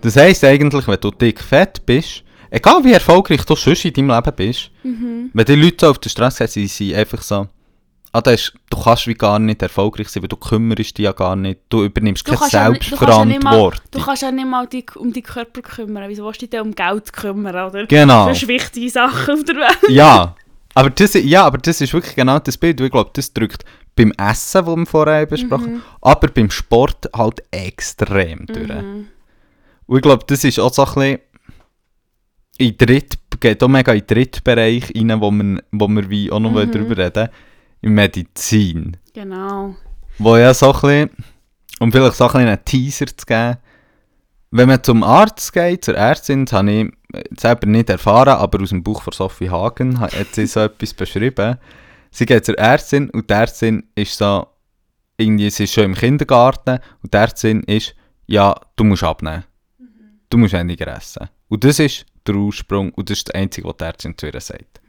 Das 0.00 0.16
heisst 0.16 0.44
eigentlich, 0.44 0.86
wenn 0.88 1.00
du 1.00 1.10
dick 1.10 1.40
fett 1.42 1.84
bist, 1.84 2.22
egal 2.50 2.82
wie 2.84 2.92
erfolgreich 2.92 3.42
du 3.44 3.54
sonst 3.56 3.84
in 3.84 3.92
deinem 3.92 4.10
Leben 4.10 4.32
bist, 4.36 4.70
wenn 4.82 5.44
die 5.44 5.54
Leute 5.54 5.86
so 5.86 5.90
auf 5.90 5.98
der 5.98 6.10
Straße 6.10 6.46
sind, 6.46 6.50
sind 6.52 6.70
sie 6.70 6.94
einfach 6.94 7.20
so, 7.20 7.48
ah, 8.12 8.20
das 8.22 8.34
ist, 8.34 8.52
du 8.70 8.80
kannst 8.82 9.06
wie 9.08 9.14
gar 9.14 9.38
nicht 9.38 9.60
erfolgreich 9.60 10.08
sein, 10.08 10.22
weil 10.22 10.28
du 10.28 10.36
kümmerst 10.36 10.96
dich 10.96 11.04
ja 11.04 11.12
gar 11.12 11.34
nicht, 11.36 11.60
du 11.68 11.84
übernimmst 11.84 12.26
Du 12.26 12.30
keine 12.30 12.38
kannst 12.38 12.52
ja 12.54 12.68
nicht- 12.70 12.92
du 12.92 12.96
kannst 12.96 13.18
ja 13.18 13.24
nicht 13.24 13.42
mal- 13.42 13.52
Selbstverantwortung. 13.52 13.90
Du 13.90 14.00
kannst 14.06 14.22
ja 14.22 14.30
nicht 14.30 14.46
mal 14.46 14.66
dich 14.68 14.96
um 14.96 15.12
die 15.12 15.22
Körper 15.22 15.60
kümmern. 15.62 16.04
Wieso 16.08 16.24
willst 16.24 16.40
du 16.40 16.46
dich 16.46 16.50
denn 16.50 16.60
um 16.62 16.74
Geld 16.74 17.12
kümmern, 17.12 17.54
oder? 17.54 17.86
Genau. 17.86 18.28
Das 18.28 18.40
ist 18.40 18.48
wichtige 18.48 18.88
Sachen 18.88 19.34
auf 19.34 19.44
der 19.44 19.56
Welt. 19.56 19.78
ja, 19.90 20.34
aber 20.76 20.90
das, 20.90 21.14
ja, 21.14 21.46
aber 21.46 21.56
das 21.56 21.80
ist 21.80 21.94
wirklich 21.94 22.14
genau 22.14 22.38
das 22.38 22.58
Bild. 22.58 22.78
Ich 22.82 22.90
glaube, 22.90 23.08
das 23.14 23.32
drückt 23.32 23.64
beim 23.94 24.12
Essen, 24.18 24.66
das 24.66 24.76
wir 24.76 24.84
vorher 24.84 25.24
besprochen 25.24 25.76
haben, 25.76 25.82
aber 26.02 26.28
beim 26.28 26.50
Sport 26.50 27.08
halt 27.16 27.42
extrem 27.50 28.44
durch. 28.44 28.68
Und 29.86 29.96
ich 29.96 30.02
glaube, 30.02 30.24
das 30.26 30.44
ist 30.44 30.58
auch 30.58 30.74
so 30.74 30.84
ein 30.84 30.94
bisschen 30.94 31.18
in 32.58 32.76
dritt, 32.76 33.14
geht 33.40 33.62
auch 33.62 33.68
mega 33.68 33.94
in 33.94 34.00
den 34.00 34.06
dritten 34.06 34.44
Bereich 34.44 34.92
rein, 34.94 35.18
wo 35.18 35.30
wir, 35.30 35.62
wo 35.72 35.88
wir 35.88 36.10
wie 36.10 36.30
auch 36.30 36.40
noch 36.40 36.50
mhm. 36.50 36.70
darüber 36.70 36.98
reden 36.98 37.30
in 37.80 37.94
Medizin. 37.94 38.98
Genau. 39.14 39.76
Wo 40.18 40.36
ja 40.36 40.52
so 40.52 40.74
ein 40.74 40.80
bisschen, 40.80 41.10
um 41.80 41.90
vielleicht 41.90 42.16
so 42.16 42.24
ein 42.24 42.32
bisschen 42.32 42.48
einen 42.48 42.64
Teaser 42.66 43.06
zu 43.06 43.24
geben, 43.24 43.56
wenn 44.50 44.68
man 44.68 44.84
zum 44.84 45.02
Arzt 45.02 45.54
geht, 45.54 45.86
zur 45.86 45.96
Ärztin, 45.96 46.44
das 46.44 46.52
habe 46.52 46.70
ich 46.70 46.92
selber 47.36 47.66
nicht 47.66 47.90
erfahren, 47.90 48.36
aber 48.36 48.62
aus 48.62 48.70
dem 48.70 48.82
Buch 48.82 49.02
von 49.02 49.12
Sophie 49.12 49.50
Hagen 49.50 50.00
hat 50.00 50.12
sie 50.32 50.46
so 50.46 50.60
etwas 50.60 50.94
beschrieben. 50.94 51.58
Sie 52.10 52.26
geht 52.26 52.44
zur 52.44 52.58
Ärztin 52.58 53.10
und 53.10 53.28
die 53.28 53.34
Ärztin 53.34 53.84
ist 53.94 54.16
so, 54.16 54.46
irgendwie, 55.16 55.50
sie 55.50 55.64
ist 55.64 55.74
schon 55.74 55.84
im 55.84 55.94
Kindergarten 55.94 56.78
und 57.02 57.12
die 57.12 57.16
Ärztin 57.16 57.62
ist, 57.64 57.94
ja, 58.26 58.54
du 58.76 58.84
musst 58.84 59.04
abnehmen. 59.04 59.44
Du 60.28 60.38
musst 60.38 60.54
weniger 60.54 60.88
essen. 60.88 61.28
Und 61.48 61.62
das 61.62 61.78
ist 61.78 62.04
der 62.26 62.34
Ursprung 62.34 62.92
und 62.92 63.08
das 63.08 63.18
ist 63.18 63.28
das 63.28 63.34
Einzige, 63.34 63.68
was 63.68 63.76
die 63.76 63.84
Ärztin 63.84 64.18
zu 64.18 64.26
ihr 64.26 64.40
sagt. 64.40 64.80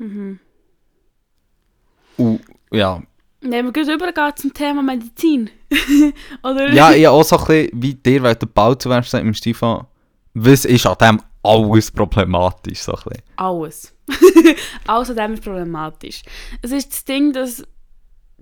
Und 2.18 2.42
ja, 2.72 3.02
Wenn 3.42 3.66
wir 3.66 3.72
gleich 3.72 3.88
übergehen 3.88 4.34
zum 4.36 4.54
Thema 4.54 4.82
Medizin. 4.82 5.50
oder? 6.44 6.74
Ja, 6.74 6.92
ich 6.92 7.08
auch 7.08 7.24
so 7.24 7.38
ein 7.38 7.46
bisschen 7.46 7.82
wie 7.82 7.94
dir, 7.94 8.24
weil 8.24 8.36
der 8.36 8.48
Ball 8.48 8.78
zu 8.78 8.90
werfen 8.90 9.20
im 9.20 9.54
von, 9.54 9.86
was 10.34 10.66
ist 10.66 10.86
an 10.86 10.96
dem 11.00 11.22
alles 11.48 11.92
problematisch, 11.92 12.80
so 12.80 12.94
ein. 12.94 13.22
Alles. 13.38 13.94
Alles 14.88 15.10
an 15.18 15.34
ist 15.34 15.44
problematisch. 15.44 16.22
Es 16.62 16.72
ist 16.72 16.92
das 16.94 17.06
Ding, 17.06 17.34
dass 17.34 17.58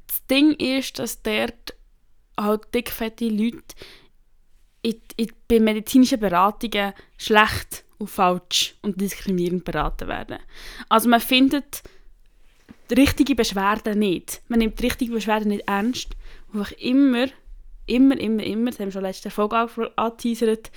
das 0.07 0.25
Ding 0.29 0.51
ist, 0.53 0.99
dass 0.99 1.21
dort 1.23 1.75
halt 2.39 2.61
dickfette 2.73 3.27
Leute 3.27 3.63
in, 4.83 5.01
in, 5.17 5.31
bei 5.47 5.59
medizinischen 5.59 6.19
Beratungen 6.19 6.93
schlecht 7.17 7.83
und 7.97 8.09
falsch 8.09 8.75
und 8.83 9.01
diskriminierend 9.01 9.65
beraten 9.65 10.07
werden. 10.07 10.37
Also 10.89 11.09
man 11.09 11.21
findet 11.21 11.81
die 12.91 12.95
richtige 12.95 13.33
Beschwerden 13.33 13.97
nicht. 13.97 14.41
Man 14.47 14.59
nimmt 14.59 14.79
die 14.79 14.83
richtige 14.85 15.13
Beschwerden 15.13 15.49
nicht 15.49 15.67
ernst. 15.67 16.09
Und 16.53 16.59
einfach 16.59 16.73
immer, 16.73 17.25
immer, 17.87 18.19
immer, 18.19 18.43
immer, 18.43 18.69
das 18.69 18.79
haben 18.79 18.87
wir 18.87 18.91
schon 18.91 19.01
letzte 19.01 19.31
Folge 19.31 19.55
ange- 19.55 19.91
angeteasert, 19.95 20.71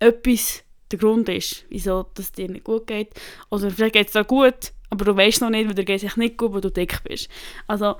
etwas 0.00 0.64
der 0.90 0.98
Grund 0.98 1.28
ist, 1.28 1.64
wieso 1.68 2.06
es 2.18 2.32
dir 2.32 2.48
nicht 2.48 2.64
gut 2.64 2.86
geht. 2.86 3.10
Oder 3.50 3.70
vielleicht 3.70 3.94
geht 3.94 4.06
es 4.08 4.12
dir 4.12 4.24
gut, 4.24 4.72
aber 4.90 5.04
du 5.04 5.16
weißt 5.16 5.40
noch 5.40 5.50
nicht, 5.50 5.68
weil 5.68 5.74
dir 5.74 5.84
geht 5.84 6.02
es 6.02 6.16
nicht 6.16 6.38
gut, 6.38 6.52
weil 6.52 6.60
du 6.60 6.70
dick 6.70 7.02
bist. 7.04 7.28
Also, 7.66 7.96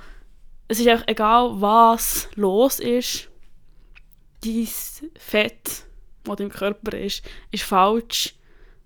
es 0.68 0.80
ist 0.80 0.88
auch 0.88 1.02
egal, 1.06 1.60
was 1.60 2.28
los 2.34 2.78
ist, 2.78 3.28
dein 4.44 4.68
Fett, 5.18 5.84
das 6.24 6.36
dein 6.36 6.50
Körper 6.50 6.96
ist, 6.96 7.22
ist 7.50 7.64
falsch 7.64 8.34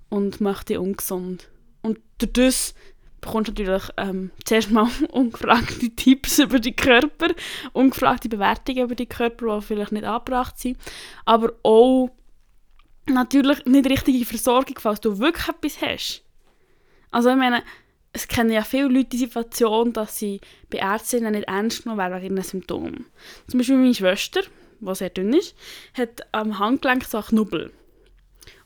und 0.08 0.40
macht 0.40 0.68
dich 0.68 0.78
ungesund. 0.78 1.48
Und 1.82 1.98
durch 2.18 2.32
das 2.32 2.74
bekommst 3.20 3.48
du 3.48 3.62
natürlich 3.62 3.88
ähm, 3.96 4.30
zuerst 4.44 4.70
mal 4.70 4.88
ungefragte 5.10 5.90
Tipps 5.90 6.38
über 6.38 6.58
die 6.58 6.76
Körper, 6.76 7.28
ungefragte 7.72 8.28
Bewertungen 8.28 8.84
über 8.84 8.94
die 8.94 9.06
Körper, 9.06 9.58
die 9.58 9.66
vielleicht 9.66 9.92
nicht 9.92 10.04
angebracht 10.04 10.58
sind, 10.58 10.78
aber 11.24 11.52
auch 11.62 12.10
natürlich 13.06 13.64
nicht 13.64 13.88
richtige 13.88 14.24
Versorgung, 14.24 14.78
falls 14.78 15.00
du 15.00 15.18
wirklich 15.18 15.48
etwas 15.48 15.80
hast. 15.80 16.22
Also 17.10 17.30
ich 17.30 17.36
meine, 17.36 17.62
es 18.12 18.28
kennen 18.28 18.50
ja 18.50 18.62
viele 18.62 18.88
Leute 18.88 19.10
die 19.10 19.18
Situation, 19.18 19.92
dass 19.92 20.18
sie 20.18 20.40
bei 20.70 20.78
Ärztinnen 20.78 21.32
nicht 21.32 21.48
ernst 21.48 21.82
genommen 21.82 21.98
werden 21.98 22.22
wegen 22.22 22.36
ihren 22.36 22.44
Symptomen. 22.44 23.06
Zum 23.48 23.58
Beispiel 23.58 23.76
meine 23.76 23.94
Schwester, 23.94 24.42
die 24.80 24.94
sehr 24.94 25.10
dünn 25.10 25.32
ist, 25.32 25.54
hat 25.94 26.26
am 26.32 26.58
Handgelenk 26.58 27.04
so 27.04 27.18
einen 27.18 27.26
Knubbel. 27.26 27.72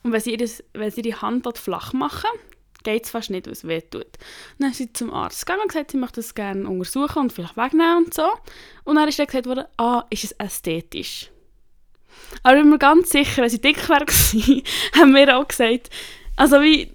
Und 0.02 0.12
wenn 0.12 0.20
sie, 0.20 0.34
ihre, 0.34 0.48
wenn 0.72 0.90
sie 0.90 1.00
ihre 1.02 1.22
Hand 1.22 1.46
dort 1.46 1.58
flach 1.58 1.92
machen, 1.92 2.30
geht 2.82 3.04
es 3.04 3.10
fast 3.10 3.30
nicht, 3.30 3.46
es 3.46 3.66
weh 3.66 3.80
tut. 3.80 4.06
Dann 4.58 4.70
ist 4.70 4.78
sie 4.78 4.92
zum 4.92 5.12
Arzt 5.12 5.44
gegangen 5.44 5.62
und 5.62 5.68
gesagt, 5.68 5.90
sie 5.90 5.96
möchte 5.96 6.20
das 6.20 6.34
gerne 6.34 6.68
untersuchen 6.68 7.18
und 7.22 7.32
vielleicht 7.32 7.56
wegnehmen 7.56 8.04
und 8.04 8.14
so. 8.14 8.28
Und 8.84 8.96
dann 8.96 9.08
ist 9.08 9.18
dann 9.18 9.26
gesagt 9.26 9.46
worden, 9.46 9.64
ah, 9.76 10.04
ist 10.10 10.24
es 10.24 10.32
ästhetisch. 10.32 11.30
Aber 12.42 12.56
ich 12.56 12.62
bin 12.62 12.70
mir 12.70 12.78
ganz 12.78 13.10
sicher, 13.10 13.42
wenn 13.42 13.50
sie 13.50 13.60
dick 13.60 13.88
wäre, 13.88 14.06
haben 14.98 15.14
wir 15.14 15.36
auch 15.36 15.48
gesagt, 15.48 15.90
also 16.36 16.60
wie 16.60 16.92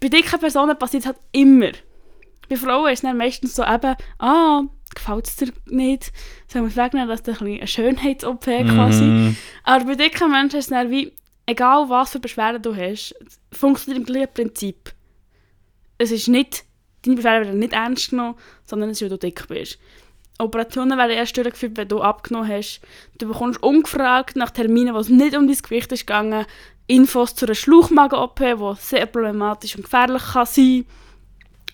bei 0.00 0.08
dicken 0.08 0.40
Personen 0.40 0.78
passiert 0.78 1.04
es 1.04 1.06
halt 1.06 1.18
immer. 1.32 1.72
Bei 2.48 2.56
Frauen 2.56 2.92
ist 2.92 2.98
es 2.98 3.02
dann 3.02 3.16
meistens 3.16 3.54
so 3.54 3.64
eben, 3.64 3.96
ah, 4.18 4.62
gefällt 4.94 5.26
es 5.26 5.36
dir 5.36 5.52
nicht, 5.66 6.12
sollen 6.46 6.64
wir 6.64 6.68
es 6.68 6.76
wegnehmen, 6.76 7.08
dass 7.08 7.22
das 7.22 7.40
ein 7.40 7.46
eine 7.46 7.66
Schönheits-OP 7.66 8.44
quasi. 8.44 9.04
Mhm. 9.04 9.36
Aber 9.64 9.84
bei 9.84 9.94
dicken 9.94 10.30
Menschen 10.30 10.58
ist 10.58 10.66
es 10.66 10.70
dann 10.70 10.90
wie, 10.90 11.12
egal 11.46 11.88
was 11.88 12.12
für 12.12 12.20
Beschwerden 12.20 12.62
du 12.62 12.74
hast, 12.74 13.14
es 13.50 13.58
funktioniert 13.58 14.00
im 14.00 14.06
gleichen 14.06 14.34
Prinzip. 14.34 14.92
Es 15.98 16.10
ist 16.10 16.28
nicht, 16.28 16.64
deine 17.02 17.16
Beschwerden 17.16 17.46
werden 17.46 17.58
nicht 17.58 17.72
ernst 17.72 18.10
genommen, 18.10 18.36
sondern 18.64 18.90
es 18.90 18.98
ist, 18.98 19.02
weil 19.02 19.10
du 19.10 19.18
dick 19.18 19.46
bist. 19.48 19.78
Operationen 20.38 20.98
werden 20.98 21.12
erst 21.12 21.36
durchgeführt, 21.36 21.76
wenn 21.76 21.88
du 21.88 22.00
abgenommen 22.02 22.50
hast. 22.50 22.80
Du 23.18 23.28
bekommst 23.28 23.62
ungefragt 23.62 24.36
nach 24.36 24.50
Terminen, 24.50 24.94
wo 24.94 24.98
es 24.98 25.08
nicht 25.08 25.36
um 25.36 25.46
dein 25.46 25.56
Gewicht 25.56 25.92
ist 25.92 26.06
gegangen, 26.06 26.44
Infos 26.86 27.34
zu 27.34 27.46
einer 27.46 27.54
Schlauchmagen-OP, 27.54 28.38
die 28.38 28.80
sehr 28.80 29.06
problematisch 29.06 29.76
und 29.76 29.84
gefährlich 29.84 30.22
kann 30.32 30.46
sein. 30.46 30.84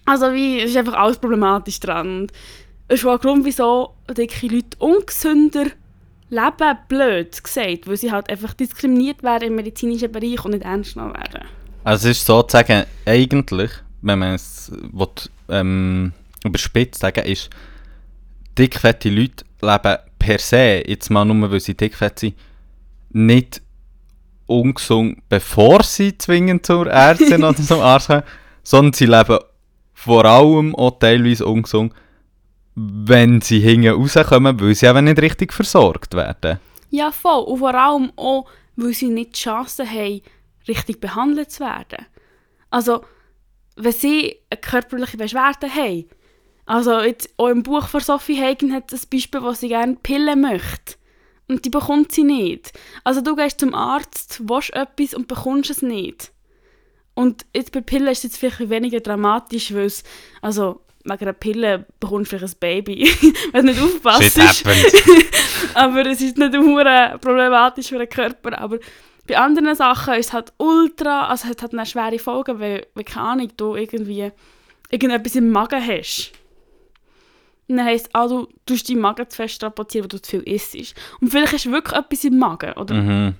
Also 0.05 0.33
wie, 0.33 0.61
es 0.61 0.71
ist 0.71 0.77
einfach 0.77 0.95
alles 0.95 1.19
problematisch 1.19 1.81
dran. 1.81 2.29
Es 2.89 3.01
ist 3.01 3.07
auch 3.07 3.13
ein 3.13 3.19
Grund, 3.19 3.45
wieso 3.45 3.95
dicke 4.17 4.47
Leute 4.47 4.77
ungesünder 4.79 5.67
leben, 6.29 6.79
blöd 6.89 7.43
gesagt, 7.43 7.89
weil 7.89 7.97
sie 7.97 8.13
halt 8.13 8.31
einfach 8.31 8.55
diskriminiert 8.55 9.23
werden 9.23 9.49
im 9.49 9.57
medizinischen 9.57 10.13
Bereich 10.13 10.45
und 10.45 10.53
nicht 10.53 10.65
ernst 10.65 10.95
genommen 10.95 11.15
werden. 11.15 11.47
Also 11.83 12.09
es 12.09 12.19
ist 12.19 12.27
sozusagen 12.27 12.85
eigentlich, 13.07 13.71
wenn 14.03 14.19
man 14.19 14.35
es 14.35 14.71
will, 14.71 15.09
ähm, 15.49 16.13
überspitzt 16.45 17.01
sagen 17.01 17.25
ist, 17.25 17.51
dickfette 18.59 19.11
Leute 19.11 19.45
leben 19.61 19.97
per 20.19 20.39
se, 20.39 20.83
jetzt 20.87 21.11
mal 21.11 21.25
nur 21.25 21.51
weil 21.51 21.61
sie 21.61 21.77
dickfett 21.77 22.19
sind, 22.19 22.37
nicht 23.11 23.63
ungesund, 24.47 25.23
bevor 25.29 25.83
sie 25.83 26.17
zwingend 26.19 26.67
zur 26.67 26.87
Ärztin 26.89 27.45
oder 27.45 27.57
zum 27.57 27.81
Arzt 27.81 28.09
kommen, 28.09 28.23
sondern 28.63 28.93
sie 28.93 29.07
leben 29.07 29.39
vor 29.95 30.25
allem 30.25 30.75
auch 30.75 30.99
teilweise 30.99 31.47
ungesund, 31.47 31.93
wenn 32.75 33.41
sie 33.41 33.61
hinten 33.61 33.89
rauskommen, 33.89 34.59
weil 34.61 34.75
sie 34.75 34.87
eben 34.87 35.05
nicht 35.05 35.21
richtig 35.21 35.53
versorgt 35.53 36.15
werden. 36.15 36.59
Ja, 36.91 37.13
voll. 37.13 37.45
Und 37.45 37.59
vor 37.59 37.75
allem 37.75 38.13
auch, 38.17 38.47
weil 38.77 38.95
sie 38.95 39.09
nicht 39.09 39.37
die 39.37 39.41
Chance 39.41 39.85
haben, 39.89 40.23
richtig 40.67 41.01
behandelt 41.01 41.51
zu 41.51 41.65
werden. 41.65 42.07
Also, 42.71 43.05
wenn 43.77 43.93
sie 43.93 44.37
eine 44.51 44.61
körperliche 44.61 45.17
Beschwerde 45.17 45.69
haben, 45.69 46.07
also 46.71 47.01
jetzt 47.01 47.29
auch 47.37 47.49
im 47.49 47.65
Buch 47.65 47.89
von 47.89 48.01
Sophie 48.01 48.41
Hagen 48.41 48.73
hat 48.73 48.93
ein 48.93 49.01
Beispiel, 49.11 49.43
wo 49.43 49.51
sie 49.55 49.67
gerne 49.67 49.97
Pillen 50.01 50.41
möchte. 50.41 50.95
Und 51.49 51.65
die 51.65 51.69
bekommt 51.69 52.13
sie 52.13 52.23
nicht. 52.23 52.73
Also 53.03 53.23
du 53.23 53.35
gehst 53.35 53.59
zum 53.59 53.75
Arzt, 53.75 54.49
willst 54.49 54.73
etwas 54.73 55.15
und 55.15 55.27
bekommst 55.27 55.71
es 55.71 55.83
nicht. 55.83 56.31
Und 57.15 57.45
jetzt 57.57 57.73
bei 57.73 57.81
Pillen 57.81 58.07
ist 58.07 58.19
es 58.19 58.23
jetzt 58.23 58.37
vielleicht 58.37 58.71
weniger 58.71 59.01
dramatisch, 59.01 59.75
weil 59.75 59.87
es, 59.87 60.05
also 60.43 60.81
wegen 61.03 61.23
einer 61.23 61.33
Pille 61.33 61.87
bekommst 61.99 62.31
du 62.31 62.39
vielleicht 62.39 62.55
ein 62.55 62.61
Baby, 62.61 63.11
wenn 63.53 63.67
du 63.67 63.73
nicht 63.73 63.83
aufpasst. 63.83 64.39
Aber 65.75 66.07
es 66.07 66.21
ist 66.21 66.39
nicht 66.39 66.57
hure 66.57 67.19
problematisch 67.21 67.89
für 67.89 67.99
den 67.99 68.09
Körper. 68.09 68.57
Aber 68.61 68.79
bei 69.27 69.37
anderen 69.37 69.75
Sachen 69.75 70.15
ist 70.15 70.27
es 70.27 70.33
halt 70.33 70.53
ultra, 70.59 71.27
also 71.27 71.47
es 71.47 71.51
hat 71.51 71.63
halt 71.63 71.73
eine 71.73 71.85
schwere 71.85 72.21
Folgen, 72.21 72.61
weil, 72.61 72.87
weil 72.95 73.03
keine 73.03 73.27
Ahnung, 73.27 73.49
du 73.57 73.75
irgendwie 73.75 74.31
irgendetwas 74.89 75.35
im 75.35 75.51
Magen 75.51 75.85
hast. 75.85 76.31
Dann 77.77 77.87
heisst 77.87 78.09
ah, 78.13 78.27
du 78.27 78.49
tust 78.67 78.89
deinen 78.89 79.01
Magen 79.01 79.29
zu 79.29 79.37
fest 79.37 79.55
strapazieren, 79.55 80.05
weil 80.05 80.09
du 80.09 80.23
zu 80.23 80.31
viel 80.31 80.43
isst. 80.43 80.75
Und 81.21 81.31
vielleicht 81.31 81.53
hast 81.53 81.67
du 81.67 81.73
wirklich 81.73 81.99
etwas 81.99 82.25
im 82.25 82.39
Magen, 82.39 82.73
oder? 82.73 82.95
Mhm. 82.95 83.35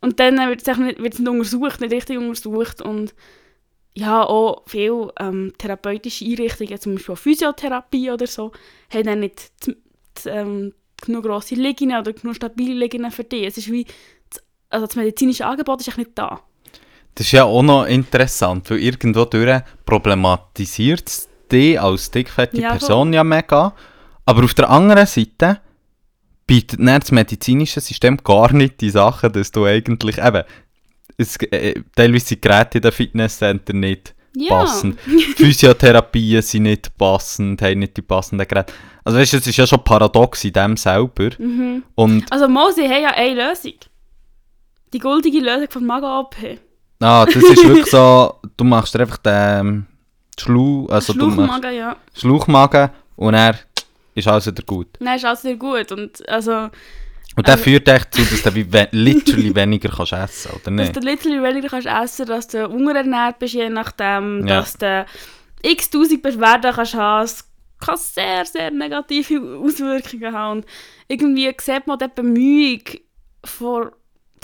Und 0.00 0.20
dann 0.20 0.36
wird 0.48 0.66
es 0.66 0.76
nicht, 0.78 0.98
wird's 1.00 1.18
nicht 1.18 1.28
untersucht, 1.28 1.80
nicht 1.80 1.92
richtig 1.92 2.18
untersucht 2.18 2.82
und 2.82 3.14
ja, 3.94 4.22
auch 4.22 4.62
viele 4.66 5.12
ähm, 5.18 5.52
therapeutische 5.58 6.24
Einrichtungen, 6.24 6.80
zum 6.80 6.94
Beispiel 6.94 7.16
Physiotherapie 7.16 8.10
oder 8.12 8.28
so, 8.28 8.52
haben 8.92 9.04
dann 9.04 9.20
nicht 9.20 9.40
z- 9.60 9.76
z- 10.14 10.32
ähm, 10.32 10.72
genug 11.04 11.24
grosse 11.24 11.56
Liegungen 11.56 11.98
oder 11.98 12.12
genug 12.12 12.36
stabile 12.36 12.74
Liegungen 12.74 13.10
für 13.10 13.24
dich. 13.24 13.46
Es 13.46 13.58
ist 13.58 13.72
wie, 13.72 13.86
das, 14.30 14.40
also 14.70 14.86
das 14.86 14.94
medizinische 14.94 15.46
Angebot 15.46 15.80
ist 15.80 15.88
echt 15.88 15.98
nicht 15.98 16.10
da. 16.14 16.40
Das 17.16 17.26
ist 17.26 17.32
ja 17.32 17.42
auch 17.44 17.62
noch 17.62 17.86
interessant, 17.86 18.70
weil 18.70 18.78
irgendwo 18.78 19.24
durch 19.24 19.62
problematisiert 19.84 21.08
es 21.08 21.28
dich 21.48 21.80
als 21.80 22.10
dickfette 22.10 22.60
Ja, 22.60 22.70
Person 22.72 23.12
ja 23.12 23.24
mega. 23.24 23.72
Aber 24.24 24.44
auf 24.44 24.54
der 24.54 24.68
anderen 24.70 25.06
Seite 25.06 25.60
bietet 26.46 26.80
das 26.80 27.10
medizinische 27.12 27.80
System 27.80 28.16
gar 28.18 28.52
nicht 28.52 28.80
die 28.80 28.90
Sachen, 28.90 29.32
dass 29.32 29.50
du 29.52 29.64
eigentlich 29.66 30.18
eben, 30.18 30.44
es, 31.16 31.36
äh, 31.36 31.74
teilweise 31.94 32.26
sind 32.26 32.42
Geräte 32.42 32.78
in 32.78 32.82
den 32.82 32.92
Fitnesscenter 32.92 33.72
nicht 33.72 34.14
Ja. 34.36 34.60
passend. 34.60 34.98
Physiotherapien 35.36 36.42
sind 36.42 36.62
nicht 36.64 36.96
passend, 36.96 37.60
haben 37.62 37.80
nicht 37.80 37.96
die 37.96 38.02
passenden 38.02 38.46
Geräte. 38.46 38.72
Also 39.04 39.18
weißt 39.18 39.32
du, 39.34 39.36
es 39.38 39.46
ist 39.46 39.56
ja 39.56 39.66
schon 39.66 39.82
paradox 39.82 40.44
in 40.44 40.52
dem 40.52 40.76
selber. 40.76 41.30
Mhm. 41.38 41.82
Und 41.94 42.30
Also 42.30 42.48
Mosi 42.48 42.82
haben 42.86 43.02
ja 43.02 43.10
eine 43.10 43.48
Lösung. 43.48 43.74
Die 44.92 44.98
goldige 44.98 45.40
Lösung 45.40 45.68
von 45.70 45.86
Magen-OP. 45.86 46.36
ah, 47.00 47.26
das 47.26 47.34
ist 47.36 47.64
wirklich 47.64 47.86
so, 47.86 48.34
du 48.56 48.64
machst 48.64 48.96
einfach 48.96 49.18
den 49.18 49.86
Schlu, 50.40 50.86
also 50.86 51.12
Schluchmagen, 51.12 51.74
ja. 51.74 51.96
Schluchmagen 52.14 52.90
und 53.16 53.34
er 53.34 53.58
ist 54.14 54.26
alles 54.28 54.46
wieder 54.46 54.62
gut. 54.64 54.88
Nein, 55.00 55.16
ist 55.16 55.24
alles 55.24 55.42
sehr 55.42 55.56
gut. 55.56 55.92
Und 55.92 56.28
also, 56.28 56.68
Und 57.36 57.46
der 57.46 57.54
Also- 57.54 57.64
führt 57.64 57.86
echt 57.88 58.06
dazu, 58.18 58.22
dass 58.24 58.42
du 58.42 58.54
we 58.72 58.88
literally 58.90 59.54
weniger 59.54 59.90
kannst 59.90 60.12
essen 60.12 60.50
oder 60.52 60.60
dass 60.64 60.72
nicht? 60.72 60.96
du 60.96 61.00
literally 61.00 61.42
weniger 61.42 61.68
kannst 61.68 61.86
essen 61.86 62.26
dass 62.26 62.48
du 62.48 62.66
unterernährt 62.66 63.38
bist, 63.38 63.54
je 63.54 63.68
nachdem, 63.68 64.46
Ja. 64.46 64.56
dass 64.60 64.76
du 64.76 65.06
x 65.62 65.90
tausend 65.90 66.22
Beschwerden 66.22 66.72
kannst 66.74 66.94
haben. 66.94 67.30
Kann 67.80 67.96
sehr, 67.96 68.44
sehr 68.44 68.70
negative 68.72 69.40
Auswirkungen 69.62 70.32
haben. 70.34 70.58
Und 70.60 70.66
irgendwie 71.06 71.54
sieht 71.60 71.86
man 71.86 71.96
die 71.98 72.08
Bemühung 72.12 72.80
von 73.44 73.90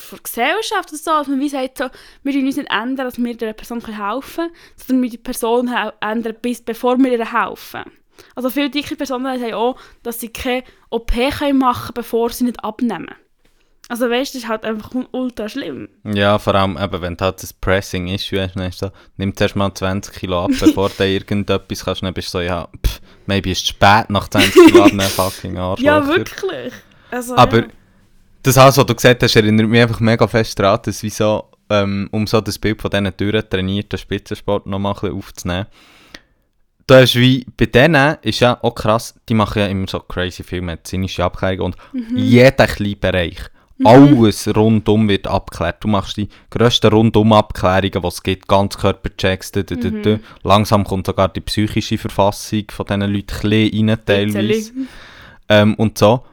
von 0.00 0.18
der 0.18 0.22
Gesellschaft 0.22 0.90
oder 0.90 0.98
so, 0.98 1.10
dass 1.10 1.28
man 1.28 1.40
wie 1.40 1.48
sagt, 1.48 1.78
so, 1.78 1.84
wir 2.22 2.34
wollen 2.34 2.46
uns 2.46 2.56
nicht 2.56 2.70
ändern, 2.70 3.06
dass 3.06 3.18
wir 3.18 3.36
der 3.36 3.52
Person 3.52 3.84
helfen 3.84 4.46
können, 4.46 4.52
sondern 4.76 5.02
wir 5.02 5.10
die 5.10 5.18
Person 5.18 5.70
ändern, 6.00 6.36
bis, 6.40 6.62
bevor 6.62 6.98
wir 6.98 7.12
ihr 7.12 7.32
helfen. 7.32 7.84
Also 8.34 8.50
viele 8.50 8.70
dicke 8.70 8.96
Personen 8.96 9.38
sagen 9.38 9.54
auch, 9.54 9.76
dass 10.02 10.20
sie 10.20 10.28
keine 10.28 10.64
OP 10.90 11.12
können 11.38 11.58
machen 11.58 11.86
können, 11.86 11.94
bevor 11.94 12.30
sie 12.30 12.44
nicht 12.44 12.62
abnehmen. 12.62 13.14
Also 13.88 14.08
weißt 14.08 14.32
du, 14.32 14.38
das 14.38 14.44
ist 14.44 14.48
halt 14.48 14.64
einfach 14.64 14.92
ultra 15.12 15.48
schlimm. 15.48 15.88
Ja, 16.04 16.38
vor 16.38 16.54
allem, 16.54 16.78
eben, 16.78 17.02
wenn 17.02 17.16
du 17.16 17.24
halt 17.24 17.42
das 17.42 17.52
Pressing-Issue 17.52 18.40
hast, 18.40 18.56
dann 18.56 18.68
ist 18.68 18.78
so, 18.78 18.90
nimm 19.18 19.36
zuerst 19.36 19.56
mal 19.56 19.74
20 19.74 20.14
Kilo 20.14 20.44
ab, 20.44 20.52
bevor 20.58 20.88
du 20.88 21.04
irgendetwas 21.06 21.84
kannst, 21.84 22.02
dann 22.02 22.14
bist 22.14 22.28
du 22.28 22.38
so, 22.38 22.40
ja, 22.40 22.68
pff, 22.84 23.00
maybe 23.26 23.50
ist 23.50 23.62
es 23.62 23.68
spät 23.68 24.08
nach 24.08 24.28
20 24.28 24.52
Kilo 24.52 24.84
abnehmen, 24.84 25.00
fucking 25.10 25.58
Arschloch. 25.58 25.84
Ja, 25.84 26.06
wirklich. 26.06 26.72
Also, 27.10 27.36
Aber 27.36 27.58
ja. 27.58 27.66
Das 28.44 28.58
alles, 28.58 28.76
was 28.78 28.86
du 28.86 28.94
gesagt 28.94 29.22
hast, 29.22 29.36
erinnert 29.36 29.68
mich 29.68 29.80
einfach 29.82 30.00
mega 30.00 30.26
fest 30.26 30.58
daran, 30.58 30.78
dass 30.84 31.02
wie 31.02 31.10
so, 31.10 31.44
ähm, 31.70 32.08
um 32.12 32.26
so 32.26 32.40
das 32.40 32.58
Bild 32.58 32.80
von 32.80 32.90
diesen 32.90 33.12
durchtrainierten 33.16 33.98
Spitzensport 33.98 34.66
noch 34.66 34.78
mal 34.78 34.90
ein 34.90 34.94
bisschen 35.00 35.16
aufzunehmen. 35.16 35.66
Da 36.86 37.00
ist 37.00 37.14
wie, 37.16 37.46
bei 37.56 37.66
denen 37.66 38.16
ist 38.22 38.40
ja 38.40 38.58
auch 38.62 38.74
krass, 38.74 39.14
die 39.28 39.34
machen 39.34 39.58
ja 39.60 39.66
immer 39.66 39.86
so 39.88 40.00
crazy 40.00 40.42
viel 40.44 40.60
medizinische 40.60 41.24
Abklärungen 41.24 41.72
und 41.72 41.76
Mhm. 41.92 42.16
jeder 42.18 42.66
kleine 42.66 42.96
Bereich, 42.96 43.38
alles 43.82 44.54
rundum 44.54 45.08
wird 45.08 45.26
abgeklärt. 45.26 45.82
Du 45.82 45.88
machst 45.88 46.16
die 46.18 46.28
grössten 46.50 46.92
Rundum-Abklärungen, 46.92 48.02
die 48.02 48.06
es 48.08 48.22
gibt, 48.22 48.46
Ganzkörperchecks, 48.48 49.50
dü, 49.52 49.64
dü, 49.64 49.76
dü, 49.76 49.90
Mhm. 49.90 50.02
dü. 50.02 50.18
langsam 50.42 50.84
kommt 50.84 51.06
sogar 51.06 51.28
die 51.30 51.40
psychische 51.40 51.96
Verfassung 51.98 52.64
von 52.70 52.86
diesen 52.86 53.00
Leuten 53.00 53.34
ein 53.34 53.50
bisschen 53.50 53.88
rein, 53.88 53.98
teilweise. 54.06 54.72
Ähm, 55.48 55.74
und 55.76 55.98
so. 55.98 56.24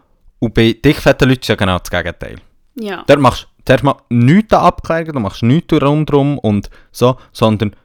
Und 0.43 0.53
bei 0.55 0.73
dickfetten 0.73 1.29
Leuten 1.29 1.41
ist 1.41 1.47
ja 1.47 1.55
genau 1.55 1.77
das 1.77 1.89
Gegenteil. 1.89 2.37
Ja. 2.75 3.03
Dort 3.05 3.19
machst 3.19 3.43
du 3.43 3.47
zuerst 3.65 3.83
mal 3.83 3.95
nichts 4.09 4.51
an 4.53 4.61
Abklärungen, 4.65 5.13
du 5.13 5.19
machst 5.19 5.43
nichts 5.43 5.71
rundherum 5.73 6.39
und 6.39 6.69
so, 6.91 7.15
sondern 7.31 7.75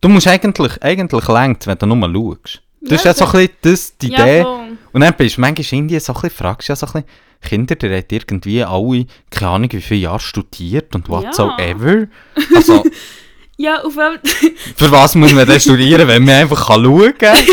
du 0.00 0.08
musst 0.08 0.26
eigentlich, 0.26 0.82
eigentlich 0.82 1.28
längst, 1.28 1.66
wenn 1.68 1.78
du 1.78 1.86
nur 1.86 2.12
schaust. 2.12 2.62
Das 2.80 2.90
Ja, 2.90 2.96
ist 2.96 3.04
ja 3.04 3.14
so 3.14 3.24
ein 3.26 3.32
bisschen 3.32 3.56
das, 3.62 3.98
die 3.98 4.08
ja, 4.08 4.22
Idee. 4.24 4.42
voll. 4.42 4.78
Und 4.92 5.00
dann 5.00 5.14
bist 5.14 5.36
du 5.36 5.40
manchmal 5.40 5.66
in 5.70 5.78
Indien 5.78 6.00
so 6.00 6.12
ein 6.12 6.20
bisschen, 6.20 6.30
fragst 6.36 6.68
du 6.68 6.72
ja 6.72 6.76
so 6.76 6.86
ein 6.86 6.92
bisschen, 6.92 7.04
Kinder, 7.42 7.74
die 7.76 7.86
haben 7.86 8.04
irgendwie 8.10 8.64
alle, 8.64 9.06
keine 9.30 9.50
Ahnung, 9.52 9.72
wie 9.72 9.80
viele 9.80 10.00
Jahre 10.00 10.18
studiert 10.18 10.92
und 10.96 11.08
whatsoever. 11.08 12.08
Also, 12.54 12.82
Ja, 13.58 13.82
auf 13.82 13.94
für 14.76 14.90
was 14.90 15.14
muss 15.14 15.32
man 15.32 15.46
denn 15.46 15.58
studieren, 15.60 16.06
wenn 16.08 16.24
man 16.24 16.34
einfach 16.34 16.66
kann 16.66 16.84
schauen 16.84 17.16
kann? 17.16 17.38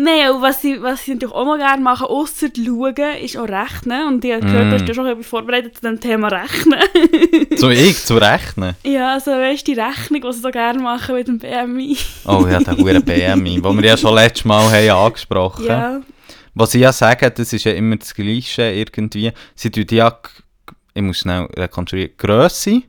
Nein, 0.00 0.30
und 0.30 0.42
was 0.42 0.62
sie, 0.62 0.80
was 0.80 1.04
sie 1.04 1.14
natürlich 1.14 1.34
auch 1.34 1.44
noch 1.44 1.56
gerne 1.58 1.82
machen, 1.82 2.06
ausser 2.06 2.46
schauen, 2.54 3.16
ist 3.20 3.36
auch 3.36 3.48
rechnen. 3.48 4.06
Und 4.06 4.24
ich 4.24 4.32
habe 4.32 4.46
gehört, 4.46 4.66
Mm. 4.66 4.70
du 4.70 4.74
hast 4.76 4.88
ja 4.88 4.94
schon 4.94 5.06
etwas 5.06 5.26
vorbereitet 5.26 5.74
zu 5.74 5.80
dem 5.80 5.98
Thema 6.00 6.28
Rechnen. 6.28 6.78
so 7.56 7.68
ich, 7.70 7.96
zu 8.04 8.16
rechnen. 8.16 8.76
ja, 8.84 9.14
also 9.14 9.32
weißt 9.32 9.66
du, 9.66 9.72
die 9.74 9.80
Rechnung, 9.80 10.20
die 10.20 10.32
sie 10.32 10.40
so 10.40 10.50
gerne 10.52 10.78
machen 10.80 11.16
mit 11.16 11.26
dem 11.26 11.38
BMI. 11.38 11.96
Oh 12.26 12.46
ja, 12.48 12.60
der 12.60 12.76
hure 12.78 13.00
BMI, 13.00 13.60
den 13.60 13.76
wir 13.76 13.84
ja 13.84 13.96
schon 13.96 14.14
letztes 14.14 14.44
Mal 14.44 14.70
haben 14.70 14.90
angesprochen 15.06 15.68
haben. 15.68 15.94
ja. 15.94 16.00
Was 16.54 16.74
ich 16.74 16.80
ja 16.80 16.92
sage, 16.92 17.30
das 17.32 17.52
ist 17.52 17.64
ja 17.64 17.72
immer 17.72 17.96
das 17.96 18.14
Gleiche 18.14 18.62
irgendwie. 18.70 19.32
Sie 19.56 19.70
tun 19.70 19.84
ja, 19.90 20.16
ich 20.94 21.02
muss 21.02 21.18
schnell 21.18 21.48
rekonstruieren, 21.56 22.12
Grösse, 22.16 22.82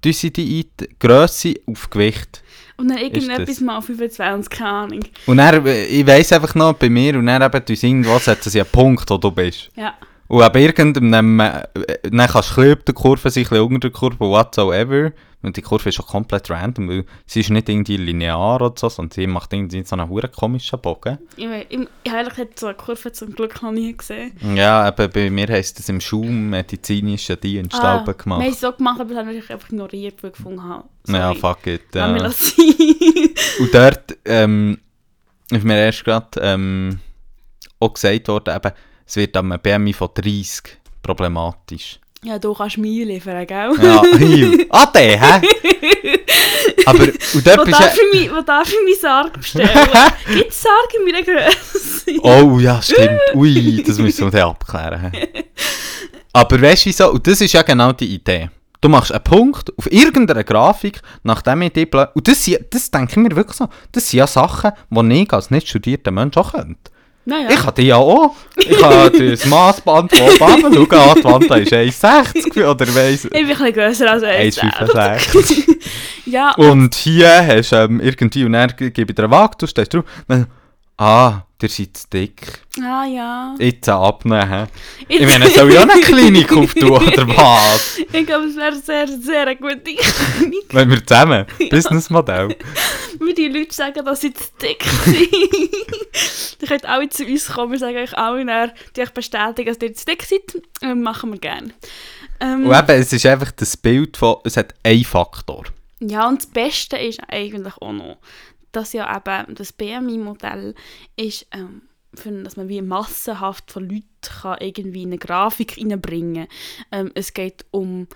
tun 0.00 0.12
sie 0.12 0.32
die 0.32 0.66
Grösse 1.00 1.54
auf 1.66 1.90
Gewicht. 1.90 2.42
Und 2.78 2.88
dann 2.88 2.98
irgendetwas 2.98 3.60
mal 3.60 3.80
25, 3.80 4.50
keine 4.50 4.70
Ahnung. 4.70 5.00
Und 5.26 5.36
dann, 5.36 5.66
äh, 5.66 5.84
ich 5.86 6.06
weiss 6.06 6.32
einfach 6.32 6.54
noch 6.54 6.74
bei 6.74 6.88
mir, 6.88 7.18
und 7.18 7.26
dann 7.26 7.42
eben 7.42 7.64
tun 7.64 7.76
sie 7.76 7.88
irgendwo 7.88 8.18
setzen 8.18 8.50
sie 8.50 8.60
einen 8.60 8.70
Punkt, 8.70 9.10
wo 9.10 9.18
du 9.18 9.30
bist. 9.32 9.70
Ja. 9.74 9.94
Und 10.28 10.42
ab 10.42 10.54
irgendeinem, 10.56 11.40
äh, 11.40 11.62
dann 12.02 12.28
kannst 12.28 12.56
du 12.56 12.60
ein 12.60 12.66
bisschen 12.66 12.72
über 12.72 12.82
der 12.84 12.94
Kurve 12.94 13.30
sein, 13.30 13.44
ein 13.44 13.48
bisschen 13.48 13.66
unter 13.66 13.88
der 13.88 13.90
Kurve, 13.90 14.20
whatsoever. 14.20 15.12
Und 15.40 15.56
die 15.56 15.62
Kurve 15.62 15.88
ist 15.88 15.94
schon 15.94 16.06
komplett 16.06 16.50
random, 16.50 16.88
weil 16.88 17.04
sie 17.26 17.40
ist 17.40 17.50
nicht 17.50 17.68
irgendwie 17.68 17.96
linear 17.96 18.60
oder 18.60 18.74
so, 18.76 18.88
sondern 18.88 19.14
sie 19.14 19.26
macht 19.28 19.52
irgendwie 19.52 19.84
so 19.84 19.94
einen 19.94 20.08
hure 20.08 20.28
komischen 20.28 20.80
Bogen. 20.80 21.18
Ich, 21.36 21.46
ich, 21.68 21.88
ich 22.02 22.12
habe 22.12 22.48
so 22.56 22.66
eine 22.66 22.74
Kurve 22.74 23.12
zum 23.12 23.32
Glück 23.34 23.62
noch 23.62 23.70
nie 23.70 23.96
gesehen. 23.96 24.32
Ja, 24.56 24.88
eben 24.88 25.10
bei 25.12 25.30
mir 25.30 25.46
heisst 25.46 25.78
das 25.78 25.88
im 25.88 26.00
schulmedizinischen 26.00 27.38
Dienst 27.40 27.76
Ah, 27.76 27.98
gemacht. 27.98 28.40
Wir 28.40 28.46
haben 28.46 28.52
es 28.52 28.60
so 28.60 28.72
gemacht, 28.72 29.00
aber 29.00 29.14
das 29.14 29.26
habe 29.26 29.32
ich 29.34 29.50
einfach 29.50 29.68
ignoriert, 29.68 30.22
weil 30.22 30.30
ich 30.30 30.36
gefunden 30.36 30.62
habe. 30.64 30.84
Ja, 31.06 31.32
fuck 31.34 31.66
it. 31.68 31.82
Ja. 31.94 32.30
sein. 32.30 32.64
Und 33.60 33.74
dort 33.74 34.18
ähm, 34.24 34.78
ist 35.50 35.64
mir 35.64 35.76
erst 35.78 36.04
gerade 36.04 36.40
ähm, 36.40 36.98
auch 37.78 37.94
gesagt 37.94 38.26
worden, 38.28 38.56
eben, 38.56 38.72
es 39.06 39.16
wird 39.16 39.36
am 39.36 39.56
BMI 39.62 39.92
von 39.92 40.08
30 40.12 40.78
problematisch. 41.02 42.00
Ja, 42.24 42.38
du 42.38 42.52
kannst 42.54 42.78
mir 42.78 43.04
liefern, 43.06 43.46
gell? 43.46 43.72
Ja, 43.82 44.02
hiu. 44.18 44.64
Ah, 44.70 44.86
der, 44.86 45.20
hä? 45.20 45.46
Aber, 46.86 47.04
und 47.04 47.14
Wo 47.34 47.40
dort 47.40 47.64
bist 47.66 47.80
darf, 47.80 47.96
ich 47.96 48.20
mich, 48.20 48.30
wo 48.34 48.40
darf 48.42 48.68
ich 48.68 48.74
meinen 48.84 49.00
Sarg 49.00 49.32
bestellen? 49.34 49.68
Gibt 50.32 50.50
es 50.50 50.62
Sarg 50.62 50.88
in 50.98 51.04
meiner 51.04 51.22
Größe? 51.22 52.20
Oh 52.22 52.58
ja, 52.58 52.80
stimmt. 52.82 53.20
Ui, 53.34 53.82
das 53.86 53.98
müssen 53.98 54.26
wir 54.26 54.30
dann 54.40 54.50
abklären. 54.50 55.12
hä? 55.12 55.44
Aber 56.32 56.60
weißt 56.60 56.84
du 56.86 56.88
wieso? 56.90 57.12
Und 57.12 57.26
das 57.26 57.40
ist 57.40 57.52
ja 57.52 57.62
genau 57.62 57.92
die 57.92 58.14
Idee. 58.14 58.50
Du 58.80 58.88
machst 58.88 59.10
einen 59.12 59.24
Punkt 59.24 59.76
auf 59.76 59.90
irgendeiner 59.90 60.44
Grafik, 60.44 61.00
nachdem 61.24 61.62
ich 61.62 61.72
die... 61.72 61.86
Pla 61.86 62.04
und 62.14 62.28
das, 62.28 62.44
sind- 62.44 62.60
das 62.70 62.90
denke 62.90 63.10
ich 63.12 63.16
mir 63.16 63.34
wirklich 63.34 63.56
so, 63.56 63.68
das 63.92 64.08
sind 64.08 64.18
ja 64.18 64.26
Sachen, 64.26 64.70
die 64.90 65.22
ich 65.22 65.32
als 65.32 65.50
nicht 65.50 65.68
studierter 65.68 66.12
Mensch 66.12 66.36
auch 66.36 66.52
könnte. 66.52 66.90
Naja. 67.28 67.50
Ich 67.50 67.62
habe 67.62 67.82
die 67.82 67.86
ja 67.88 67.96
auch. 67.96 68.34
Ich 68.56 68.82
habe 68.82 69.10
das 69.10 69.44
Maßband 69.44 70.16
von 70.16 70.30
schauen, 70.74 70.88
ah, 70.92 71.14
die 71.14 71.24
Wand 71.24 71.44
ist 71.44 71.72
1,60 71.74 72.66
oder 72.66 72.94
weiss... 72.94 73.26
Ich 73.26 73.30
bin 73.30 73.40
ein 73.40 73.48
bisschen 73.48 73.72
grösser 73.74 74.10
als 74.12 74.22
1,65. 74.22 75.76
Ja, 76.24 76.54
Und 76.54 76.94
hier 76.94 77.46
hast 77.46 77.72
du 77.72 77.76
ähm, 77.76 78.00
irgendwie, 78.00 78.44
und 78.44 78.52
dann 78.52 78.72
gebe 78.76 79.12
dir 79.12 79.24
eine 79.24 79.30
Waage, 79.30 79.56
du 79.58 79.66
stehst 79.66 79.92
drauf, 79.92 80.04
dann, 80.26 80.46
ah, 80.96 81.42
ihr 81.62 81.68
seid 81.68 82.12
dick. 82.12 82.60
Ah 82.80 83.04
ja. 83.06 83.54
Jetzt 83.58 83.88
abnehmen. 83.88 84.68
Ich 85.08 85.24
meine, 85.24 85.48
soll 85.50 85.76
auch 85.78 85.88
eine 85.88 86.00
Klinik 86.00 86.52
auftun, 86.52 86.90
oder 86.90 87.28
was? 87.28 87.98
Ich 88.12 88.26
glaube, 88.26 88.46
es 88.46 88.56
wäre 88.56 88.74
sehr, 88.76 89.08
sehr 89.08 89.42
eine 89.42 89.56
gute 89.56 89.78
Klinik. 89.78 90.64
Wenn 90.70 90.90
wir 90.90 91.04
zusammen, 91.06 91.46
Businessmodell. 91.70 92.56
Wenn 93.18 93.34
die 93.34 93.48
Leute 93.48 93.74
sagen, 93.74 94.04
dass 94.04 94.20
sie 94.20 94.32
zu 94.32 94.44
dick 94.62 94.84
sind, 95.04 95.30
dann 96.60 96.68
könnt 96.68 96.84
alle 96.86 97.08
zu 97.08 97.24
uns 97.24 97.48
kommen 97.48 97.72
und 97.72 97.78
sagen 97.78 97.96
euch 97.96 98.16
alle, 98.16 98.44
dann, 98.44 98.72
die 98.94 99.00
euch 99.00 99.10
bestätigen, 99.10 99.68
dass 99.68 99.82
ihr 99.82 99.94
zu 99.94 100.04
dick 100.04 100.22
seid. 100.22 100.62
Ähm, 100.82 101.02
machen 101.02 101.32
wir 101.32 101.38
gerne. 101.38 101.72
Ähm, 102.40 102.66
Und 102.66 102.76
eben, 102.76 103.00
es 103.00 103.12
ist 103.12 103.26
einfach 103.26 103.50
das 103.52 103.76
Bild 103.76 104.16
von, 104.16 104.36
es 104.44 104.56
hat 104.56 104.74
einen 104.84 105.04
Faktor. 105.04 105.64
Ja, 106.00 106.28
und 106.28 106.40
das 106.42 106.46
Beste 106.46 106.96
ist 106.96 107.20
eigentlich 107.28 107.74
auch 107.80 107.92
noch, 107.92 108.18
dass 108.78 108.92
ja 108.92 109.14
eben 109.16 109.54
das 109.54 109.72
BMI-Modell 109.72 110.74
ist, 111.16 111.46
ähm, 111.52 111.82
für, 112.14 112.30
dass 112.42 112.56
man 112.56 112.68
wie 112.68 112.80
massenhaft 112.80 113.70
von 113.70 113.88
Leuten 113.88 114.06
kann 114.20 114.58
irgendwie 114.60 115.02
eine 115.02 115.18
Grafik 115.18 115.76
reinbringen 115.76 116.48
kann. 116.90 117.06
Ähm, 117.06 117.12
es 117.14 117.34
geht 117.34 117.66
um, 117.70 118.06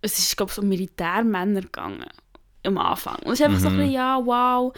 es 0.00 0.18
ist 0.18 0.36
glaube 0.36 0.52
ich 0.52 0.58
um 0.58 0.68
Militärmänner 0.68 1.62
gegangen 1.62 2.06
am 2.64 2.78
Anfang. 2.78 3.16
Und 3.24 3.32
es 3.32 3.40
ist 3.40 3.46
einfach 3.46 3.60
so 3.60 3.68
ein 3.68 3.74
Mhm. 3.74 3.78
bisschen, 3.78 3.92
ja, 3.92 4.20
wow, 4.24 4.72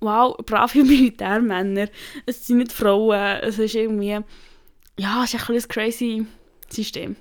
wow, 0.00 0.36
brave 0.44 0.78
Militärmänner, 0.84 1.88
es 2.26 2.46
sind 2.46 2.58
nicht 2.58 2.72
Frauen, 2.72 3.38
es 3.42 3.58
ist 3.58 3.74
irgendwie, 3.74 4.20
ja, 4.98 5.24
es 5.24 5.34
ist 5.34 5.40
ein 5.48 5.54
bisschen 5.54 5.70
ein 5.70 5.74
crazy 5.74 6.26
System. 6.70 7.16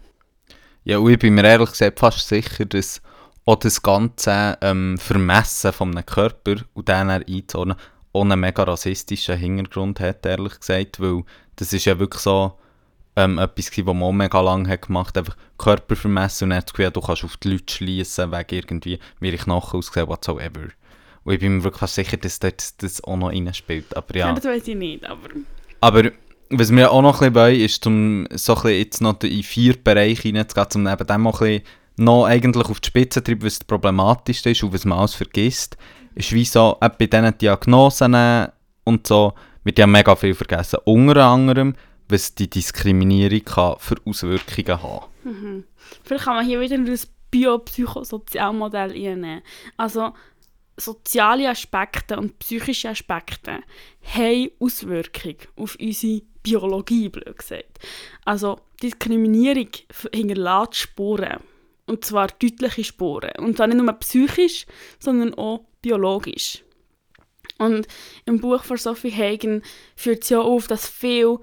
Ja, 0.84 0.99
und 0.99 1.12
ich 1.12 1.20
bin 1.20 1.34
mir 1.36 1.43
ehrlich 1.43 1.72
gesagt 1.72 1.99
fast 1.99 2.28
sicher, 2.28 2.66
dass 2.66 3.01
auch 3.48 3.56
das 3.56 3.82
ganze 3.82 4.58
ähm, 4.62 4.98
Vermessen 4.98 5.72
von 5.72 5.91
einem 5.91 6.06
Körper 6.06 6.58
und 6.74 6.89
den 6.89 7.08
dann 7.08 7.24
einzuordnen, 7.24 7.78
auch 8.12 8.22
einen 8.22 8.39
mega 8.39 8.64
rassistischen 8.64 9.38
Hintergrund 9.38 10.02
hat, 10.02 10.26
ehrlich 10.26 10.60
gesagt, 10.60 11.00
weil 11.00 11.24
das 11.56 11.72
ist 11.72 11.86
ja 11.86 11.98
wirklich 11.98 12.22
so 12.22 12.54
ähm, 13.16 13.39
etwas 13.39 13.72
was 13.72 13.86
man 13.86 14.04
auch 14.04 14.12
mega 14.12 14.41
lange 14.41 14.70
hat 14.70 14.88
gemacht 14.88 15.16
hat, 15.16 15.20
einfach 15.20 15.38
Körper 15.58 15.95
vermessen 15.95 16.45
und 16.45 16.50
dann 16.52 16.62
das 16.62 16.74
Gefühl, 16.74 16.91
du 16.91 17.00
kannst 17.00 17.24
auf 17.24 17.38
die 17.38 17.52
Leute 17.52 17.74
schliessen, 17.74 18.32
wegen 18.32 18.56
irgendwie, 18.56 19.00
wie 19.22 19.30
ich 19.30 19.41
Knochen 19.41 19.80
aussehen, 19.80 20.08
whatsoever. 20.08 20.68
Und 21.24 21.34
ich 21.34 21.39
bin 21.39 21.58
mir 21.58 21.64
wirklich 21.64 21.80
fast 21.80 21.95
sicher, 21.95 22.18
dass 22.18 22.39
dort 22.39 22.84
das 22.84 23.02
auch 23.04 23.16
noch 23.16 23.30
reinspielt, 23.30 23.95
aber 23.95 24.16
Ja. 24.16 24.28
ja. 24.28 24.34
das 24.34 24.43
weiß 24.43 24.68
ich 24.68 24.76
nicht, 24.76 25.06
aber... 25.06 25.30
Aber 25.80 26.12
was 26.50 26.72
wir 26.72 26.91
auch 26.91 27.02
noch 27.02 27.22
ein 27.22 27.34
bisschen 27.34 27.36
wollen, 27.36 27.60
ist, 27.60 27.88
um 27.88 28.28
so 28.32 28.56
ein 28.56 28.62
bisschen 28.62 28.78
jetzt 28.78 29.02
noch 29.02 29.22
in 29.22 29.43
vier 29.43 29.82
Bereiche 29.82 30.24
hineinzugehen, 30.24 30.68
um 30.76 30.84
neben 30.84 31.08
dem 31.08 31.28
auch 31.28 31.41
ein 31.41 31.48
bisschen 31.48 31.64
noch 31.98 32.26
eigentlich 32.26 32.70
auf 32.70 32.80
die 32.80 32.88
Spitze 32.88 33.22
zu 33.22 33.24
treiben, 33.24 33.43
was 33.43 33.60
das 33.60 33.68
Problematischste 33.68 34.52
ist 34.52 34.64
und 34.64 34.74
was 34.74 34.86
man 34.86 35.00
alles 35.00 35.16
vergisst, 35.16 35.78
ist 36.16 36.32
wie 36.32 36.45
so, 36.45 36.78
bei 36.80 37.06
diesen 37.06 37.38
Diagnosen 37.38 38.16
und 38.84 39.06
so, 39.06 39.34
wird 39.64 39.80
ja 39.80 39.88
mega 39.88 40.16
viel 40.16 40.34
vergessen. 40.34 40.80
Unter 40.86 41.26
anderem, 41.26 41.76
was 42.08 42.34
die 42.34 42.50
Diskriminierung 42.50 43.43
kann 43.43 43.76
für 43.80 43.95
Auswirkungen 44.06 44.82
haben 44.82 45.66
Vielleicht 46.04 46.24
kann 46.24 46.36
man 46.36 46.45
hier 46.45 46.62
wieder 46.62 46.78
das 46.78 47.08
Biopsychosozialmodell 47.32 48.91
reinnehmen. 48.91 49.41
Also 49.76 50.14
soziale 50.78 51.50
Aspekte 51.50 52.18
und 52.18 52.39
psychische 52.39 52.89
Aspekte 52.89 53.60
haben 54.04 54.52
Auswirkungen 54.60 55.38
auf 55.58 55.78
unsere 55.80 56.22
Biologie, 56.43 57.10
blöd 57.10 57.38
gesagt. 57.38 57.80
Also 58.24 58.60
Diskriminierung 58.82 59.70
hinterlässt 60.14 60.76
Spuren. 60.76 61.41
Und 61.88 62.06
zwar 62.06 62.28
deutliche 62.28 62.84
Spuren. 62.84 63.32
Und 63.40 63.58
zwar 63.58 63.68
nicht 63.68 63.78
nur 63.78 63.92
psychisch, 63.94 64.66
sondern 65.00 65.34
auch 65.34 65.66
biologisch. 65.82 66.64
Und 67.58 67.88
im 68.26 68.40
Buch 68.40 68.64
von 68.64 68.78
Sophie 68.78 69.12
Hagen 69.12 69.64
führt 69.96 70.24
sie 70.24 70.36
ja 70.36 70.42
auf, 70.42 70.68
dass 70.68 70.88
viele 70.88 71.40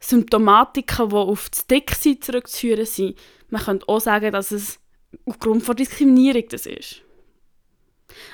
Symptomatiken, 0.00 1.10
die 1.10 1.14
auf 1.14 1.50
das 1.50 1.66
Dicksein 1.66 2.20
zurückzuführen 2.20 2.86
sind, 2.86 3.18
man 3.50 3.62
könnte 3.62 3.88
auch 3.88 4.00
sagen, 4.00 4.32
dass 4.32 4.50
es 4.50 4.78
aufgrund 5.24 5.62
von 5.62 5.76
Diskriminierung 5.76 6.44
das 6.50 6.66
ist. 6.66 7.02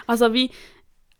Also 0.07 0.33
wie, 0.33 0.51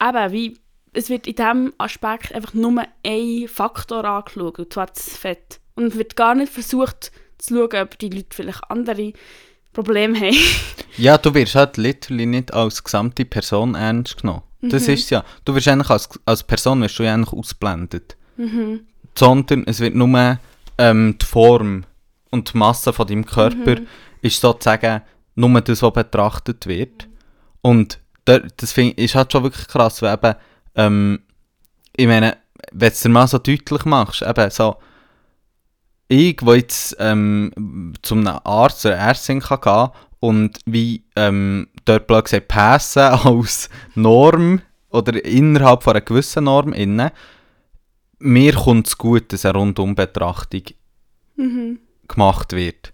eben, 0.03 0.33
wie, 0.33 0.59
es 0.93 1.11
wird 1.11 1.27
in 1.27 1.37
diesem 1.37 1.73
Aspekt 1.79 2.35
einfach 2.35 2.55
nur 2.55 2.85
ein 3.05 3.49
Faktor 3.49 4.05
angeschaut, 4.05 4.59
und 4.59 4.73
zwar 4.73 4.87
das 4.87 5.17
Fett. 5.17 5.61
Und 5.75 5.97
wird 5.97 6.17
gar 6.17 6.35
nicht 6.35 6.53
versucht 6.53 7.11
zu 7.39 7.55
schauen, 7.55 7.83
ob 7.83 7.99
die 7.99 8.11
Leute 8.11 8.29
vielleicht 8.31 8.71
andere 8.71 9.13
Probleme 9.75 10.19
haben. 10.19 10.37
Ja, 10.97 11.19
du 11.19 11.35
wirst 11.35 11.57
halt 11.57 11.77
literally 11.77 12.25
nicht 12.25 12.55
als 12.55 12.85
gesamte 12.85 13.25
Person 13.25 13.75
ernst 13.75 14.21
genommen. 14.21 14.43
Das 14.61 14.87
ist 14.87 15.11
ja. 15.11 15.25
Du 15.45 15.53
wirst 15.53 15.67
eigentlich 15.67 15.91
als, 15.91 16.09
als 16.25 16.45
Person 16.45 16.81
wirst 16.83 16.99
du 16.99 17.03
ja 17.03 17.15
eigentlich 17.15 17.33
ausblendet. 17.33 18.17
Sondern 19.17 19.65
es 19.67 19.81
wird 19.81 19.97
nur 19.97 20.39
ähm, 20.79 21.17
die 21.21 21.27
Form 21.27 21.85
und 22.31 22.53
die 22.53 22.59
Masse 22.59 22.93
von 22.93 23.07
deinem 23.07 23.27
Körper 23.27 23.77
ist 24.23 24.41
sozusagen 24.41 25.03
nur 25.35 25.61
das, 25.61 25.83
was 25.83 25.93
betrachtet 25.93 26.67
wird. 26.67 27.09
Und 27.61 27.99
da, 28.25 28.39
das 28.39 28.73
find, 28.73 28.99
ist 28.99 29.15
halt 29.15 29.33
schon 29.33 29.43
wirklich 29.43 29.67
krass, 29.67 30.01
weil 30.03 30.15
eben, 30.15 30.35
ähm, 30.77 31.21
ich 31.97 32.07
meine, 32.07 32.37
wenn 32.73 32.89
du 32.89 32.93
es 32.93 33.01
dir 33.01 33.09
mal 33.09 33.27
so 33.27 33.39
deutlich 33.39 33.85
machst, 33.85 34.23
eben 34.23 34.51
so, 34.51 34.77
ich, 36.09 36.39
wo 36.43 36.55
jetzt 36.55 36.97
ähm, 36.99 37.93
zu 38.03 38.15
einem 38.15 38.39
Arzt 38.45 38.85
oder 38.87 38.97
Ärztin 38.97 39.41
kann 39.41 39.61
gehen 39.61 39.89
und 40.21 40.59
wie 40.67 41.05
ähm, 41.17 41.69
dort 41.85 42.07
blöd 42.07 42.25
gesagt 42.25 42.49
passen 42.49 43.01
als 43.03 43.69
Norm 43.95 44.63
oder 44.91 45.25
innerhalb 45.25 45.83
von 45.83 45.95
einer 45.95 46.05
gewissen 46.05 46.45
Norm 46.45 46.73
innen, 46.73 47.11
mir 48.19 48.55
kommt 48.55 48.87
es 48.87 48.97
gut, 48.97 49.33
dass 49.33 49.45
eine 49.45 49.59
Rundumbetrachtung 49.59 50.63
gemacht 52.09 52.53
wird. 52.53 52.93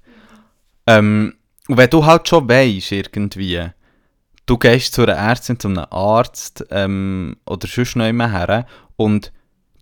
Ähm, 0.86 1.34
und 1.68 1.76
wenn 1.76 1.90
du 1.90 2.04
halt 2.04 2.28
schon 2.28 2.48
weisst, 2.48 2.90
irgendwie, 2.90 3.68
du 4.46 4.58
gehst 4.58 4.94
zu 4.94 5.02
einer 5.02 5.12
Ärztin, 5.12 5.60
zu 5.60 5.68
einem 5.68 5.86
Arzt 5.90 6.64
ähm, 6.70 7.36
oder 7.46 7.68
sonst 7.68 7.96
noch 7.96 8.08
immer 8.08 8.30
her 8.30 8.66
und 8.96 9.32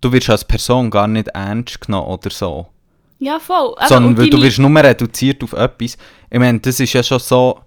du 0.01 0.13
wirst 0.13 0.29
als 0.29 0.45
Person 0.45 0.91
gar 0.91 1.09
nicht 1.09 1.29
ernst 1.29 1.81
genommen 1.81 2.09
oder 2.09 2.31
so. 2.31 2.69
Ja, 3.19 3.39
voll. 3.39 3.75
Eben, 3.79 3.89
Sondern 3.89 4.19
weil 4.19 4.31
du 4.31 4.41
wirst 4.41 4.59
nur 4.59 4.83
reduziert 4.83 5.43
auf 5.43 5.53
etwas. 5.53 5.97
Ich 6.31 6.39
meine, 6.39 6.61
das 6.61 6.81
ist 6.81 6.93
ja 6.93 7.03
schon 7.03 7.19
so... 7.19 7.61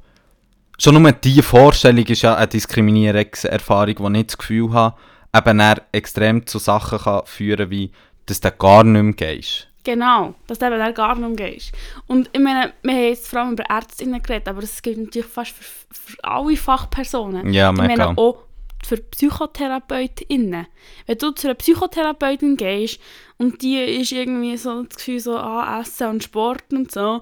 Schon 0.78 1.00
nur 1.00 1.12
diese 1.12 1.44
Vorstellung 1.44 2.06
ist 2.06 2.24
ja 2.24 2.36
eine 2.36 2.48
Diskriminierungserfahrung, 2.48 4.14
die 4.14 4.20
ich 4.20 4.28
das 4.28 4.38
Gefühl 4.38 4.74
habe, 4.74 4.96
eben 5.36 5.58
dann 5.60 5.82
extrem 5.92 6.48
zu 6.48 6.58
Sachen 6.58 6.98
kann 6.98 7.22
führen 7.26 7.70
wie, 7.70 7.92
dass 8.26 8.42
du 8.42 8.52
gar 8.52 8.84
nicht 8.84 9.20
mehr 9.20 9.36
gehst. 9.36 9.68
Genau, 9.84 10.36
dass 10.48 10.60
du 10.60 10.66
eben 10.66 10.80
dann 10.80 10.94
gar 10.94 11.16
nicht 11.16 11.26
umgehst. 11.26 11.72
Und 12.08 12.30
ich 12.34 12.40
meine, 12.40 12.74
wir 12.82 12.94
haben 12.94 13.04
jetzt 13.04 13.28
vor 13.28 13.42
allem 13.42 13.54
über 13.54 13.64
Ärztinnen 13.64 14.22
geredet, 14.22 14.48
aber 14.48 14.62
das 14.62 14.82
gilt 14.82 14.98
natürlich 14.98 15.30
fast 15.30 15.52
für, 15.52 15.64
für 15.92 16.24
alle 16.24 16.56
Fachpersonen. 16.56 17.52
Ja, 17.54 17.72
ich 17.72 17.78
mega. 17.78 17.96
meine 17.96 18.18
auch 18.18 18.44
für 18.86 18.98
PsychotherapeutInnen. 18.98 20.68
Wenn 21.06 21.18
du 21.18 21.32
zu 21.32 21.48
einer 21.48 21.56
Psychotherapeutin 21.56 22.58
gehst 22.58 23.00
und 23.38 23.62
die 23.62 23.78
ist 23.78 24.12
irgendwie 24.12 24.58
so 24.58 24.84
das 24.84 24.98
Gefühl 24.98 25.20
so, 25.20 25.38
ah, 25.38 25.82
Essen 25.82 26.08
und 26.08 26.24
Sport 26.24 26.72
und 26.72 26.92
so, 26.92 27.22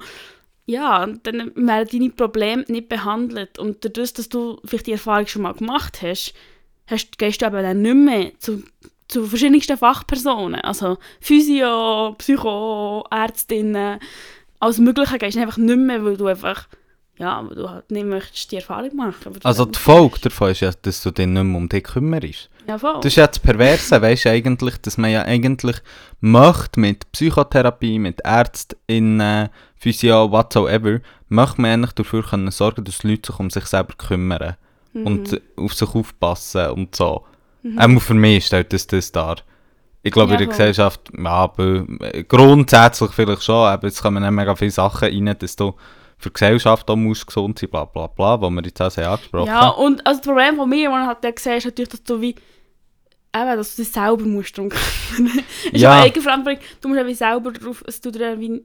ja, 0.66 1.08
dann 1.24 1.52
werden 1.56 1.90
deine 1.92 2.10
Probleme 2.12 2.64
nicht 2.68 2.90
behandelt. 2.90 3.58
Und 3.58 3.84
dadurch, 3.84 4.14
dass 4.14 4.30
du 4.30 4.60
vielleicht 4.64 4.86
die 4.86 4.92
Erfahrung 4.92 5.26
schon 5.26 5.42
mal 5.42 5.54
gemacht 5.54 6.02
hast, 6.04 6.34
hast 6.86 7.18
gehst 7.18 7.42
du 7.42 7.48
eben 7.48 7.64
dann 7.64 7.82
nicht 7.82 7.96
mehr 7.96 8.32
zu, 8.38 8.64
zu 9.08 9.26
verschiedensten 9.26 9.78
Fachpersonen. 9.78 10.62
Also 10.62 10.98
Physio, 11.22 12.14
Psycho, 12.20 13.04
Ärztinnen, 13.10 14.00
alles 14.60 14.78
Mögliche 14.78 15.18
gehst 15.18 15.38
du 15.38 15.42
einfach 15.42 15.58
nicht 15.58 15.78
mehr, 15.78 16.06
weil 16.06 16.18
du 16.18 16.28
einfach, 16.28 16.68
ja, 17.20 17.44
weil 17.48 17.56
du 17.56 17.70
halt 17.70 17.92
nicht 17.92 18.06
möchtest 18.08 18.52
die 18.52 18.56
Erfahrung 18.56 18.96
machen. 18.96 19.16
Aber 19.26 19.38
Also 19.44 19.66
die 19.66 19.78
Folge 19.78 20.20
davon 20.22 20.52
ist 20.52 20.62
ja, 20.62 20.72
dass 20.82 21.04
du 21.04 21.12
dich 21.12 21.28
nicht 21.28 21.44
mehr 21.44 21.58
um 21.58 21.70
dich 21.70 21.84
kümmerst. 21.84 22.50
ja, 22.68 22.78
voll. 22.78 22.96
Das 22.96 23.06
ist 23.06 23.16
ja 23.18 23.28
das 23.28 23.40
Perverse, 23.40 24.02
weißt 24.02 24.26
du, 24.26 24.30
eigentlich, 24.32 24.78
dass 24.78 24.98
man 24.98 25.12
ja 25.12 25.24
eigentlich 25.24 25.78
möchte 26.22 26.80
mit 26.80 27.12
Psychotherapie, 27.12 28.00
mit 28.00 28.26
ÄrztInnen, 28.26 29.50
Physio, 29.76 30.32
whatsoever, 30.32 31.00
möchte 31.28 31.62
man 31.62 31.72
eigentlich 31.72 31.94
dafür 31.94 32.24
können 32.24 32.52
sorgen, 32.52 32.84
dass 32.84 33.00
die 33.00 33.10
Leute 33.10 33.32
sich 33.32 33.40
um 33.40 33.50
sich 33.50 33.66
selber 33.66 33.94
kümmern 33.98 34.56
und 34.94 35.34
äh, 35.34 35.42
auf 35.58 35.74
sich 35.74 35.94
aufpassen 35.94 36.72
und 36.72 36.96
so. 36.96 37.26
Auch 37.78 38.02
für 38.02 38.14
mich 38.14 38.46
stellt 38.46 38.72
das 38.74 38.88
das 38.88 39.12
dar. 39.12 39.38
Ich 40.02 40.12
glaube, 40.12 40.34
Ja, 40.34 40.40
in 40.40 40.46
der. 40.46 40.48
Gesellschaft, 40.48 41.02
ja, 41.18 41.52
äh, 41.58 42.24
grundsätzlich 42.24 43.12
vielleicht 43.12 43.44
schon, 43.44 43.68
aber 43.68 43.88
jetzt 43.88 44.02
kommen 44.02 44.34
mega 44.34 44.56
viele 44.56 44.72
Sachen 44.72 45.10
rein, 45.10 45.36
dass 45.38 45.56
du 45.56 45.74
für 46.18 46.30
die 46.30 46.34
Gesellschaft 46.34 46.90
auch 46.90 46.96
musst 46.96 47.28
gesund 47.28 47.60
sein, 47.60 47.70
bla 47.70 47.86
bla 47.86 48.08
bla, 48.08 48.40
wo 48.42 48.50
wir 48.50 48.64
jetzt 48.64 48.82
auch 48.82 48.92
sehr 48.92 49.10
angesprochen 49.10 49.48
Ja, 49.48 49.70
und 49.70 50.06
also 50.06 50.20
das 50.20 50.28
Problem 50.28 50.56
von 50.58 50.70
mir, 50.70 50.90
das 50.90 51.02
ich 51.02 51.08
halt 51.26 51.36
gesehen 51.36 51.58
ist 51.58 51.66
natürlich, 51.66 51.90
dass 51.90 52.04
du 52.04 52.22
wie 52.22 52.36
eben, 53.36 53.58
dass 53.58 53.76
du 53.76 53.82
dich 53.84 53.92
selber 53.92 54.24
musst 54.26 54.58
drum 54.58 54.70
kümmern. 54.70 55.40
ist 55.72 55.82
Ja. 55.82 55.98
ja 55.98 56.04
Eigenverantwortung. 56.04 56.62
Du 56.82 56.88
musst 56.90 57.00
ja 57.00 57.08
wie 57.08 57.14
selber 57.14 57.52
drauf, 57.52 57.84
es 57.88 58.02
tut 58.02 58.16
dir 58.16 58.40
wie 58.40 58.64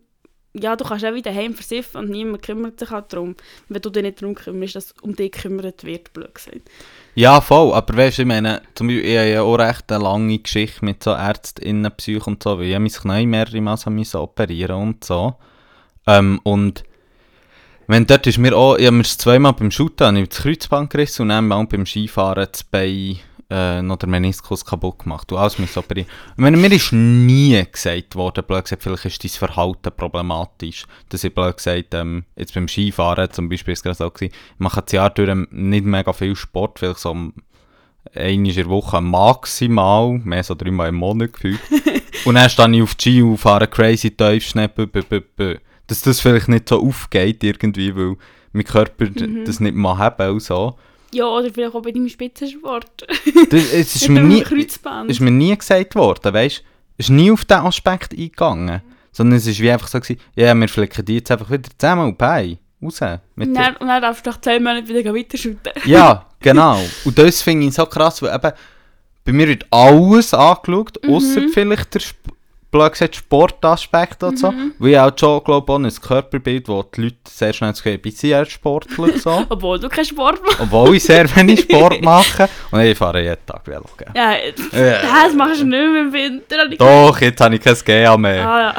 ja, 0.55 0.77
du 0.77 0.85
kannst 0.85 1.05
auch 1.05 1.15
wieder 1.15 1.35
heim 1.35 1.55
versiffen 1.55 1.99
und 2.01 2.11
niemand 2.11 2.43
kümmert 2.43 2.79
sich 2.79 2.91
halt 2.91 3.13
darum, 3.13 3.35
wenn 3.69 3.83
du 3.83 3.91
dich 3.91 4.03
nicht 4.05 4.23
darum 4.23 4.37
kümmerst, 4.37 4.77
dass 4.77 4.95
um 5.03 5.15
dich 5.15 5.33
gekümmert 5.33 5.83
wird, 5.85 6.13
blöd 6.13 6.33
gesagt. 6.35 6.71
Ja, 7.17 7.41
voll, 7.41 7.73
aber 7.75 7.97
weißt 7.97 8.19
du, 8.19 8.23
ich 8.23 8.29
meine, 8.29 8.63
zum 8.75 8.87
Beispiel, 8.87 9.05
ich 9.05 9.19
habe 9.19 9.29
ja 9.31 9.43
auch 9.43 9.57
recht 9.57 9.91
eine 9.91 10.05
lange 10.05 10.39
Geschichte 10.39 10.85
mit 10.85 11.03
so 11.03 11.11
Ärztinnen, 11.11 11.91
Psych 11.97 12.27
und 12.27 12.43
so, 12.43 12.59
weil 12.59 12.67
ich 12.67 12.79
mein 12.79 12.89
Knie 12.89 13.27
mehrere 13.27 13.61
Mal 13.61 13.77
so 13.77 14.21
operieren 14.21 14.77
und 14.81 15.05
so. 15.05 15.35
Ähm, 16.07 16.41
und 16.45 16.85
wenn 17.87 18.07
dort 18.07 18.27
ist 18.27 18.39
mir 18.39 18.57
auch, 18.57 18.77
ich 18.77 18.87
habe 18.87 18.97
mir 18.97 19.05
zweimal 19.05 19.53
beim 19.55 19.71
Shooten, 19.71 20.17
ich 20.17 20.29
das 20.29 20.39
Kreuzband 20.39 20.91
gerissen 20.91 21.23
und 21.23 21.29
dann 21.31 21.49
mal 21.49 21.67
beim 21.67 21.85
Skifahren 21.85 22.47
das 22.51 22.65
Bein 22.65 23.19
äh, 23.51 23.83
noch 23.83 23.97
der 23.97 24.09
Meniskus 24.09 24.65
kaputt 24.65 25.01
gemacht. 25.01 25.31
Du 25.31 25.37
alles 25.37 25.59
müssen 25.59 25.79
operieren. 25.79 26.09
Ich 26.33 26.39
meine, 26.39 26.57
mir 26.57 26.73
ist 26.73 26.93
nie 26.93 27.63
gesagt 27.71 28.15
worden, 28.17 28.45
blöd 28.47 28.65
gesagt, 28.65 28.83
vielleicht 28.83 29.05
ist 29.05 29.23
dein 29.25 29.31
Verhalten 29.31 29.93
problematisch. 29.97 30.87
Dass 31.09 31.25
ich 31.25 31.35
blöd 31.35 31.57
gesagt, 31.57 31.95
ähm, 31.95 32.25
jetzt 32.37 32.55
beim 32.55 32.69
Skifahren 32.69 33.31
zum 33.31 33.49
Beispiel 33.49 33.73
ist 33.73 33.81
es 33.81 33.83
gerade 33.85 33.97
so 33.97 34.11
gewesen, 34.11 34.33
ich 34.55 34.59
mache 34.61 34.83
das 34.83 34.93
Jahr 34.93 35.11
durch 35.11 35.35
nicht 35.51 35.85
mega 35.85 36.13
viel 36.13 36.35
Sport, 36.37 36.79
vielleicht 36.79 36.99
so 37.01 37.11
einmal 37.11 37.33
in 38.15 38.45
der 38.45 38.67
Woche 38.69 39.01
maximal, 39.01 40.19
mehr 40.25 40.43
so 40.45 40.55
dreimal 40.55 40.89
im 40.89 40.97
Monat 40.97 41.33
gefühlt. 41.33 41.61
und 42.25 42.35
dann 42.35 42.51
stehe 42.51 42.71
ich 42.77 42.83
auf 42.83 42.95
die 42.95 43.03
Ski 43.11 43.23
und 43.23 43.39
fahre 43.39 43.67
crazy 43.69 44.11
b- 44.11 45.21
b- 45.37 45.59
dass 45.87 46.03
das 46.03 46.21
vielleicht 46.21 46.49
nicht 46.49 46.69
so 46.69 46.81
aufgeht 46.83 47.43
irgendwie, 47.45 47.95
weil 47.95 48.17
mein 48.53 48.65
Körper 48.65 49.07
Mhm. 49.07 49.45
das 49.45 49.61
nicht 49.61 49.75
mal 49.75 49.99
haben 49.99 50.31
und 50.31 50.41
so. 50.43 50.77
Ja, 51.15 51.27
oder 51.27 51.51
vielleicht 51.53 51.75
auch 51.75 51.83
bei 51.83 51.93
deinem 51.93 52.09
Spitzensport. 52.09 53.07
Das, 53.51 53.73
es 53.73 53.95
ist 53.97 54.09
mir 54.11 54.21
nie, 54.23 54.43
Kreuzband. 54.43 55.11
ist 55.11 55.21
mir 55.21 55.31
nie 55.31 55.57
gesagt 55.57 55.95
worden, 55.95 56.35
weißt 56.35 56.59
du? 56.59 56.63
Es 56.97 57.07
ist 57.07 57.11
nie 57.11 57.31
auf 57.31 57.45
diesen 57.45 57.63
Aspekt 57.67 58.13
eingegangen. 58.13 58.83
Sondern 59.13 59.39
es 59.39 59.47
ist 59.47 59.61
wie 59.61 59.71
einfach 59.71 59.87
so 59.89 60.01
gewesen, 60.01 60.21
ja, 60.35 60.53
wir 60.55 60.69
flicken 60.69 61.05
die 61.05 61.15
jetzt 61.17 61.31
einfach 61.31 61.49
wieder 61.51 61.69
zusammen 61.79 62.07
und 62.09 62.19
bei. 62.19 62.59
Raus. 62.83 63.01
Und 63.01 63.55
dann, 63.55 63.77
und 63.77 63.87
dann 63.87 64.03
darfst 64.03 64.27
du 64.27 64.31
nach 64.31 64.41
10 64.41 64.63
Monaten 64.63 64.89
wieder 64.89 65.15
weiterschütten. 65.15 65.73
ja, 65.87 66.27
genau. 66.41 66.81
Und 67.05 67.19
das 67.19 67.41
finde 67.41 67.67
ich 67.69 67.75
so 67.75 67.87
krass, 67.87 68.21
weil 68.23 68.35
eben 68.35 68.53
bei 69.25 69.33
mir 69.33 69.49
wird 69.49 69.67
alles 69.71 70.35
angeschaut, 70.35 70.99
Mhm. 71.03 71.15
außer 71.15 71.43
vielleicht 71.53 71.95
der 71.95 72.01
Sp 72.05 72.34
blöd 72.75 72.93
gesagt, 72.93 73.15
Sportaspekt 73.17 74.23
oder 74.25 74.37
so. 74.37 74.51
Mhm. 74.51 74.73
Ich 74.81 74.99
auch 74.99 75.13
schon 75.17 75.43
glaube, 75.45 75.73
auch 75.73 75.79
ein 75.79 75.89
Körperbild, 75.95 76.69
wo 76.69 76.83
die 76.83 77.03
Leute 77.03 77.17
sehr 77.29 77.53
schnell 77.53 77.73
haben, 77.73 77.93
ich 77.95 78.03
bin 78.03 78.13
sehr 78.13 78.45
sportlich 78.47 79.23
so. 79.23 79.45
Obwohl 79.49 79.79
du 79.79 79.89
keinen 79.89 80.05
Sport 80.05 80.43
machst. 80.43 80.61
Obwohl 80.61 80.97
ich 80.97 81.05
sehr 81.05 81.25
wenig 81.37 81.61
Sport 81.61 82.01
mache. 82.03 82.49
Und 82.73 82.81
ich 82.81 82.99
fahre 82.99 83.23
jeden 83.23 83.47
Tag 83.47 83.67
Velo. 83.67 83.85
Ja, 84.15 84.33
jetzt- 84.33 84.73
Ja. 84.73 85.03
das 85.25 85.35
machst 85.35 85.61
du 85.61 85.67
nicht 85.67 85.79
mehr 85.79 86.01
im 86.03 86.13
Winter. 86.13 86.71
ich 86.71 86.79
Doch, 86.79 87.21
jetzt 87.21 87.41
habe 87.41 87.55
ich 87.55 87.61
kein 87.63 87.77
GA 87.85 88.17
mehr. 88.17 88.49
Ah 88.49 88.61
ja. 88.61 88.75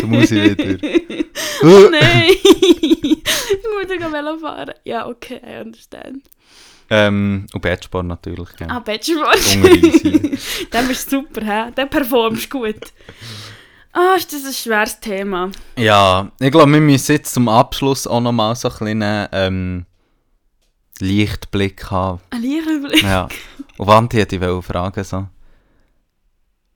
Da 0.00 0.06
muss 0.06 0.30
ich 0.30 0.58
wieder. 0.58 0.88
Oh 1.62 1.88
nein! 1.90 2.30
ich 2.30 3.24
muss 3.74 3.88
sogar 3.88 4.12
Velo 4.12 4.36
fahren. 4.38 4.72
Ja, 4.84 5.06
okay, 5.08 5.40
I 5.44 5.60
understand. 5.64 6.22
Ähm, 6.90 7.46
und 7.52 7.60
Bettsport 7.60 8.06
natürlich. 8.06 8.48
Ja. 8.60 8.66
Ah. 8.68 8.82
Dann 10.70 10.88
bist 10.88 11.12
du 11.12 11.20
super, 11.20 11.40
hä? 11.44 11.70
Dann 11.74 11.90
performst 11.90 12.52
du 12.52 12.60
gut. 12.60 12.92
Ah, 13.92 14.14
ist 14.16 14.32
das 14.32 14.44
ein 14.44 14.52
schweres 14.52 15.00
Thema. 15.00 15.50
Ja, 15.76 16.30
ich 16.40 16.50
glaube, 16.50 16.72
wir 16.72 16.80
müssen 16.80 17.12
jetzt 17.12 17.34
zum 17.34 17.48
Abschluss 17.48 18.06
auch 18.06 18.20
nochmal 18.20 18.54
so 18.54 18.68
einen 18.68 18.76
kleinen 18.76 19.28
ähm, 19.32 19.86
Lichtblick 21.00 21.90
haben. 21.90 22.20
Ein 22.30 22.42
Lichtblick. 22.42 23.02
Ja. 23.02 23.28
Und 23.76 23.86
Wanti 23.86 24.18
hätte 24.18 24.36
ich 24.36 24.64
fragen 24.64 25.04
so. 25.04 25.26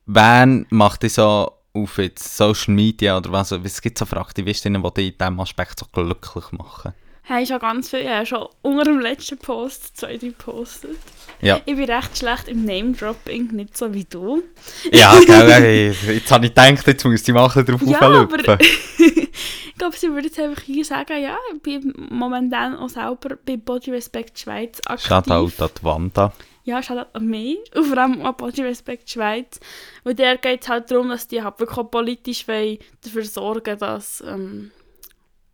Wer 0.05 0.65
macht 0.69 1.03
dich 1.03 1.13
so 1.13 1.51
auf 1.73 1.97
jetzt 1.97 2.35
Social 2.35 2.73
Media 2.73 3.17
oder 3.17 3.31
was? 3.31 3.51
Es 3.51 3.81
gibt 3.81 3.97
so 3.97 4.05
Aktivistinnen, 4.05 4.83
die 4.83 4.93
dich 4.93 5.11
in 5.11 5.17
diesem 5.17 5.39
Aspekt 5.39 5.79
so 5.79 5.85
glücklich 5.91 6.51
machen. 6.51 6.93
Hey, 7.25 7.45
schon 7.45 7.59
ganz 7.59 7.89
viel. 7.89 8.03
Ja, 8.03 8.25
schon 8.25 8.47
unter 8.61 8.83
dem 8.83 8.99
letzten 8.99 9.37
Post 9.37 9.95
zwei, 9.95 10.17
drei 10.17 10.31
postet. 10.31 10.97
Ja. 11.39 11.61
Ich 11.65 11.75
bin 11.75 11.89
recht 11.89 12.17
schlecht 12.17 12.49
im 12.49 12.65
Name-Dropping, 12.65 13.47
nicht 13.53 13.77
so 13.77 13.93
wie 13.93 14.03
du. 14.03 14.43
Ja, 14.91 15.17
gell, 15.25 15.95
jetzt 16.05 16.31
habe 16.31 16.45
ich 16.45 16.53
gedacht, 16.53 16.85
jetzt 16.85 17.05
muss 17.05 17.21
ich 17.21 17.33
ein 17.33 17.33
bisschen 17.33 17.65
drauf 17.65 17.81
Ja, 17.85 18.01
aber 18.01 18.59
ich 18.99 19.75
glaube, 19.77 19.95
sie 19.95 20.11
würde 20.11 20.27
jetzt 20.27 20.39
einfach 20.39 20.63
hier 20.63 20.83
sagen, 20.83 21.21
ja, 21.21 21.37
ich 21.53 21.61
bin 21.61 21.93
momentan 22.09 22.75
auch 22.75 22.89
selber 22.89 23.37
bei 23.45 23.55
Body 23.55 23.91
Respect 23.91 24.37
Schweiz 24.37 24.81
aktiv. 24.85 25.07
Shoutout 25.07 25.63
an 25.63 25.69
die 25.79 25.83
Wanda. 25.83 26.33
Ja, 26.65 26.83
Shoutout 26.83 27.09
an 27.13 27.25
mich 27.25 27.57
und 27.73 27.85
vor 27.85 27.97
allem 27.99 28.21
an 28.21 28.35
Body 28.35 28.63
Respect 28.63 29.09
Schweiz. 29.09 29.61
Weil 30.03 30.15
der 30.15 30.37
geht 30.37 30.63
es 30.63 30.69
halt 30.69 30.91
darum, 30.91 31.07
dass 31.07 31.27
die 31.29 31.41
halt 31.41 31.57
wirklich 31.57 31.77
auch 31.77 31.89
politisch 31.89 32.45
dafür 32.45 33.23
sorgen, 33.23 33.79
dass 33.79 34.21
ähm, 34.27 34.71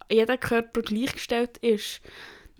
jeder 0.09 0.37
Körper 0.37 0.81
gleichgestellt 0.81 1.57
ist. 1.57 2.01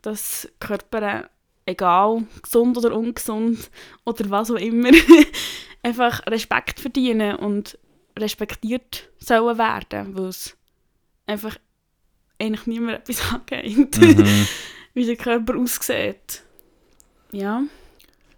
Dass 0.02 0.48
Körper, 0.60 1.30
egal 1.66 2.24
gesund 2.42 2.78
oder 2.78 2.96
ungesund 2.96 3.70
oder 4.06 4.30
was 4.30 4.52
auch 4.52 4.56
immer, 4.56 4.92
einfach 5.84 6.26
Respekt 6.28 6.80
verdienen 6.80 7.36
und 7.36 7.78
respektiert 8.18 9.10
sollen 9.20 9.58
werden, 9.58 10.16
weil 10.18 10.26
es 10.28 10.58
einfach 11.26 11.58
eigentlich 12.40 12.66
niemand 12.68 13.00
etwas 13.00 13.34
angeht, 13.34 13.98
Mhm. 13.98 14.48
wie 14.94 15.06
der 15.06 15.16
Körper 15.18 15.58
aussieht. 15.58 16.44
Ja. 17.32 17.62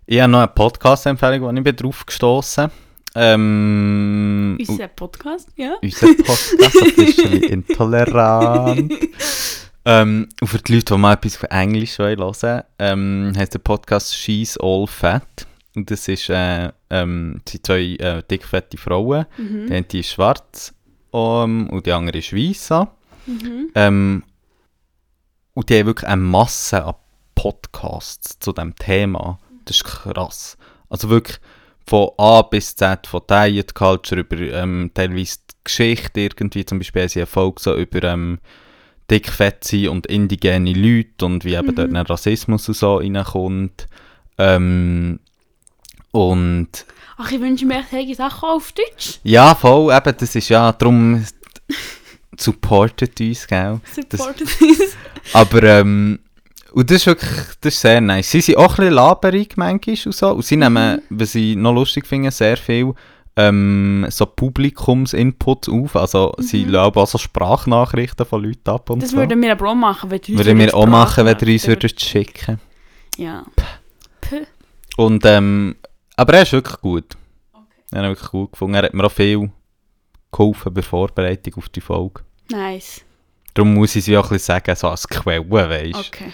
Ich 0.05 0.20
habe 0.20 0.32
noch 0.32 0.39
eine 0.39 0.47
Podcast-Empfehlung, 0.49 1.41
wo 1.43 1.51
ich 1.57 1.64
bin 1.64 1.76
drauf 1.76 2.05
gestoßen 2.05 2.70
ähm, 3.16 4.57
Unser 4.59 4.88
Podcast, 4.88 5.49
ja. 5.55 5.76
unser 5.82 6.07
Podcast, 6.07 6.82
ein 6.82 6.95
bisschen 7.05 7.43
intolerant. 7.43 8.93
ähm, 9.86 10.30
und 10.39 10.47
für 10.47 10.59
die 10.59 10.76
Leute, 10.76 10.93
die 10.93 10.99
mal 10.99 11.14
etwas 11.14 11.36
von 11.36 11.49
Englisch 11.49 11.97
hören 11.97 12.64
ähm, 12.80 13.34
heisst 13.36 13.53
der 13.53 13.59
Podcast 13.59 14.16
She's 14.16 14.57
All 14.57 14.88
Fat. 14.88 15.47
Und 15.76 15.89
das 15.89 16.07
ist, 16.07 16.30
äh, 16.30 16.72
ähm, 16.89 17.41
das 17.45 17.51
sind 17.53 17.66
zwei 17.66 17.82
äh, 17.95 18.24
dickfette 18.30 18.78
Frauen. 18.78 19.26
Mhm. 19.38 19.68
Die 19.68 19.74
eine 19.74 19.86
ist 19.99 20.09
schwarz 20.09 20.74
ähm, 21.14 21.70
und 21.70 21.86
die 21.86 21.91
andere 21.91 22.18
ist 22.18 22.34
weiss. 22.34 22.70
Mhm. 23.26 23.70
Ähm, 23.76 24.24
und 25.53 25.70
die 25.70 25.80
haben 25.80 25.86
wirklich 25.86 26.09
eine 26.09 26.22
Masse 26.22 26.84
an 26.84 26.95
Podcasts 27.36 28.39
zu 28.39 28.51
diesem 28.53 28.76
Thema. 28.76 29.39
Das 29.66 29.78
ist 29.78 29.84
krass. 29.84 30.57
Also 30.89 31.09
wirklich 31.09 31.39
von 31.88 32.10
A 32.18 32.42
bis 32.44 32.76
Z, 32.76 33.08
von 33.08 33.22
Diet 33.30 33.74
Culture 33.76 34.22
über 34.22 34.38
ähm, 34.38 34.92
teilweise 34.94 35.38
die 35.50 35.56
Geschichte 35.64 36.22
irgendwie, 36.22 36.66
zum 36.66 36.80
Beispiel 36.80 37.08
sie 37.10 37.20
eine 37.20 37.26
Folge 37.28 37.62
so 37.62 37.76
über 37.76 38.04
ähm, 38.04 38.40
dickfett 39.10 39.64
sein 39.64 39.90
und 39.90 40.08
indigene 40.08 40.74
Leute 40.74 41.26
und 41.26 41.44
wie 41.46 41.54
eben 41.56 41.68
Mhm. 41.68 41.76
dort 41.76 41.90
ein 41.90 41.98
Rassismus 41.98 42.68
und 42.70 42.76
so 42.76 42.96
reinkommt. 42.98 43.88
Ähm, 44.38 45.20
und 46.12 46.86
Ach, 47.18 47.32
ich 47.32 47.40
wünsche 47.40 47.66
mir 47.66 47.80
echt 47.80 47.92
solche 47.92 48.16
Sachen 48.16 48.50
auf 48.50 48.72
Deutsch. 48.72 49.20
ja, 49.24 49.54
voll, 49.54 49.94
eben, 49.94 50.18
das 50.18 50.36
ist 50.36 50.50
ja, 50.50 50.72
darum 50.72 51.24
supportet 52.38 53.20
uns, 53.20 53.46
gell? 53.48 53.80
Supported 53.94 54.48
this. 54.58 54.96
Aber, 55.34 55.62
ähm, 55.64 56.20
und 56.74 56.89
das 56.89 56.97
ist 56.97 57.05
wirklich, 57.07 57.30
das 57.61 57.74
ist 57.74 57.82
sehr 57.82 58.01
nice. 58.01 58.32
Sie 58.32 58.41
sind 58.41 58.57
auch 58.57 58.72
ein 58.72 58.76
bisschen 58.78 58.93
laberig 58.93 59.57
manchmal 59.57 59.97
und 60.05 60.15
so. 60.15 60.32
Und 60.32 60.45
sie 60.45 60.55
nehmen, 60.57 61.01
was 61.09 61.36
ich 61.36 61.55
noch 61.55 61.74
lustig 61.74 62.05
finde, 62.07 62.32
sehr 62.32 62.57
viel 62.57 62.93
ähm, 63.36 64.05
so 64.09 64.26
Publikumsinput 64.26 65.69
auf. 65.69 65.95
Also 65.95 66.34
sie 66.39 66.65
laden 66.65 66.95
auch 67.01 67.07
so 67.07 67.17
Sprachnachrichten 67.17 68.26
von 68.26 68.43
Leuten 68.43 68.69
ab 68.69 68.89
und 68.89 69.01
Das 69.03 69.11
so. 69.11 69.17
würden 69.17 69.41
wir 69.41 69.51
aber 69.53 69.69
auch 69.69 69.76
machen, 69.76 70.09
wenn 70.11 70.22
du 70.22 70.32
uns 70.34 70.38
Würden 70.45 70.59
wir 70.59 70.76
auch 70.76 70.88
machen, 70.88 71.26
wenn 71.26 71.38
ihr 71.39 71.53
uns 71.53 71.67
würdet 71.67 72.01
schicken 72.01 72.59
Ja. 73.17 73.43
Puh. 74.22 74.45
Und, 74.97 75.26
ähm, 75.26 75.76
aber 76.17 76.34
er 76.36 76.41
ist 76.43 76.51
wirklich 76.51 76.80
gut. 76.82 77.17
Er 77.91 78.03
hat 78.03 78.09
wirklich 78.09 78.30
gut 78.32 78.51
gefunden. 78.51 78.76
Er 78.76 78.84
hat 78.84 78.93
mir 78.93 79.05
auch 79.05 79.11
viel 79.11 79.49
geholfen 80.32 80.74
bei 80.74 80.82
Vorbereitung 80.82 81.55
auf 81.55 81.69
die 81.69 81.82
Folge. 81.82 82.22
Nice. 82.49 83.01
Darum 83.53 83.74
muss 83.74 83.95
ich 83.95 84.05
sie 84.05 84.17
auch 84.17 84.26
ein 84.26 84.30
bisschen 84.30 84.55
sagen, 84.55 84.76
so 84.76 84.88
als 84.88 85.07
Quelle, 85.07 85.49
weißt 85.49 85.93
du. 85.93 85.99
Okay. 85.99 86.32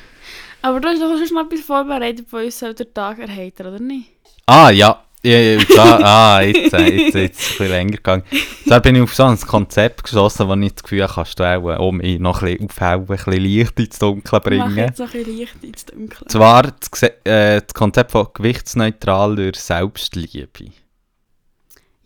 Aber 0.62 0.80
du 0.80 0.88
hast 0.88 1.02
doch 1.02 1.28
schon 1.28 1.46
etwas 1.46 1.62
vorbereitet, 1.62 2.28
wo 2.32 2.38
uns 2.38 2.60
soll 2.60 2.74
der 2.74 2.94
Tag 2.94 3.20
erheitern, 3.20 3.68
oder 3.68 3.80
nicht? 3.80 4.10
Ah, 4.46 4.70
ja. 4.70 5.04
Ja, 5.24 5.38
ja, 5.40 5.64
da, 5.76 6.00
ah, 6.38 6.42
jetzt, 6.42 6.74
äh, 6.74 6.90
jetzt, 6.90 7.16
jetzt 7.16 7.16
ist 7.16 7.16
es 7.16 7.52
ein 7.52 7.58
bisschen 7.58 7.68
länger 7.70 7.92
gegangen. 7.98 8.24
Da 8.66 8.80
bin 8.80 8.96
ich 8.96 9.02
auf 9.02 9.16
so 9.16 9.24
ein 9.24 9.40
Konzept 9.40 10.04
geschossen, 10.04 10.48
wo 10.48 10.54
ich 10.54 10.74
das 10.74 10.84
Gefühl 10.84 11.04
habe, 11.04 11.14
kannst 11.16 11.40
du 11.40 11.44
auch, 11.44 11.80
um 11.88 11.98
mich 11.98 12.20
noch 12.20 12.44
ein 12.44 12.58
bisschen 12.58 12.70
aufhellen, 12.70 13.02
ein 13.02 13.08
bisschen 13.08 13.34
Licht 13.34 13.80
ins 13.80 14.00
Dunkel 14.00 14.32
Mach 14.32 14.44
bringen. 14.44 14.78
jetzt 14.78 15.00
noch 15.00 15.08
ein 15.08 15.24
bisschen 15.24 15.38
Licht 15.38 15.64
ins 15.64 15.86
Dunkle. 15.86 16.28
Zwar 16.28 16.72
das, 16.72 17.04
äh, 17.04 17.62
das 17.62 17.74
Konzept 17.74 18.12
von 18.12 18.28
gewichtsneutraler 18.34 19.52
Selbstliebe. 19.56 20.72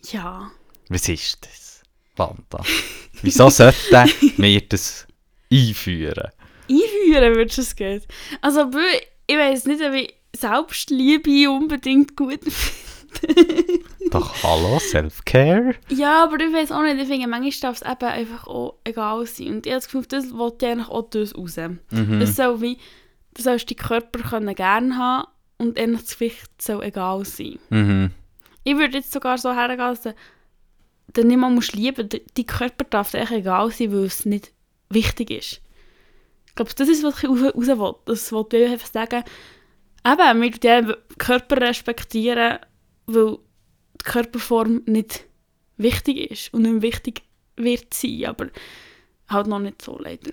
Ja. 0.10 0.50
Was 0.90 1.08
ist 1.10 1.46
das, 1.46 1.82
Wanda? 2.16 2.64
Wieso 3.22 3.50
sollten 3.52 4.10
wir 4.38 4.62
das 4.62 5.06
einführen? 5.52 6.32
Einführen 6.72 7.36
würdest 7.36 7.58
du 7.58 7.62
es 7.62 7.76
geht. 7.76 8.08
Also, 8.42 8.70
ich 9.28 9.38
weiß 9.38 9.66
nicht, 9.66 9.82
ob 9.82 9.94
ich 9.94 10.14
Selbstliebe 10.36 11.50
unbedingt 11.50 12.16
gut 12.16 12.40
finde. 12.48 13.82
Doch, 14.10 14.44
hallo, 14.44 14.80
Self-Care? 14.80 15.76
Ja, 15.90 16.24
aber 16.24 16.40
ich 16.40 16.54
weiß 16.54 16.72
auch 16.72 16.82
nicht, 16.82 17.00
ich 17.00 17.08
finde, 17.08 17.28
manchmal 17.28 17.52
darf 17.72 17.82
es 17.82 17.90
eben 17.90 18.12
einfach 18.12 18.48
auch 18.48 18.76
egal 18.84 19.26
sein. 19.26 19.48
Und 19.48 19.66
ich 19.66 19.72
habe 19.72 19.82
das 19.82 19.86
Gefühl, 19.86 20.06
das 20.08 20.34
wollte 20.34 20.66
ich 20.66 20.72
eigentlich 20.72 20.90
auch 20.90 21.10
das 21.10 21.36
raus. 21.36 21.58
Mhm. 21.92 22.22
Es 22.22 22.36
soll 22.36 22.62
wie, 22.62 22.78
du 23.34 23.42
sollst 23.42 23.70
deinen 23.70 23.78
Körper 23.78 24.20
können 24.20 24.56
gerne 24.56 24.98
haben 24.98 25.28
und 25.58 25.80
eigentlich 25.80 26.02
das 26.02 26.18
Gewicht 26.18 26.62
soll 26.62 26.84
egal 26.84 27.26
sein. 27.26 27.60
Mhm. 27.70 28.12
Ich 28.64 28.76
würde 28.76 28.98
jetzt 28.98 29.12
sogar 29.12 29.38
so 29.38 29.54
hergehen, 29.54 29.80
dass 29.80 30.04
du 30.04 30.14
den 31.16 31.28
nicht 31.28 31.38
mal 31.38 31.50
musst 31.50 31.74
lieben 31.74 32.10
musst. 32.10 32.22
Dein 32.38 32.46
Körper 32.46 32.86
darf 32.86 33.12
dir 33.12 33.20
echt 33.20 33.32
egal 33.32 33.72
sein, 33.72 33.92
weil 33.92 34.06
es 34.06 34.26
nicht 34.26 34.52
wichtig 34.90 35.32
ist. 35.32 35.62
Ich 36.52 36.56
glaube, 36.56 36.72
das 36.76 36.90
ist, 36.90 37.04
was 37.04 37.24
ich 37.24 37.30
raus, 37.30 37.42
raus 37.42 37.68
will. 37.68 37.96
Das 38.06 38.32
wollte 38.34 38.58
ich 38.58 38.72
einfach 38.72 38.92
sagen. 38.92 39.24
Eben, 40.06 40.40
mit 40.40 40.64
dem 40.64 40.94
Körper 41.18 41.62
respektieren, 41.62 42.60
weil 43.06 43.38
die 44.00 44.04
Körperform 44.04 44.82
nicht 44.86 45.26
wichtig 45.78 46.32
ist 46.32 46.54
und 46.54 46.64
nicht 46.64 46.82
wichtig 46.82 47.22
wird 47.56 47.94
sein, 47.94 48.26
aber 48.26 48.48
halt 49.30 49.48
noch 49.48 49.60
nicht 49.60 49.82
so 49.82 49.98
leider. 49.98 50.32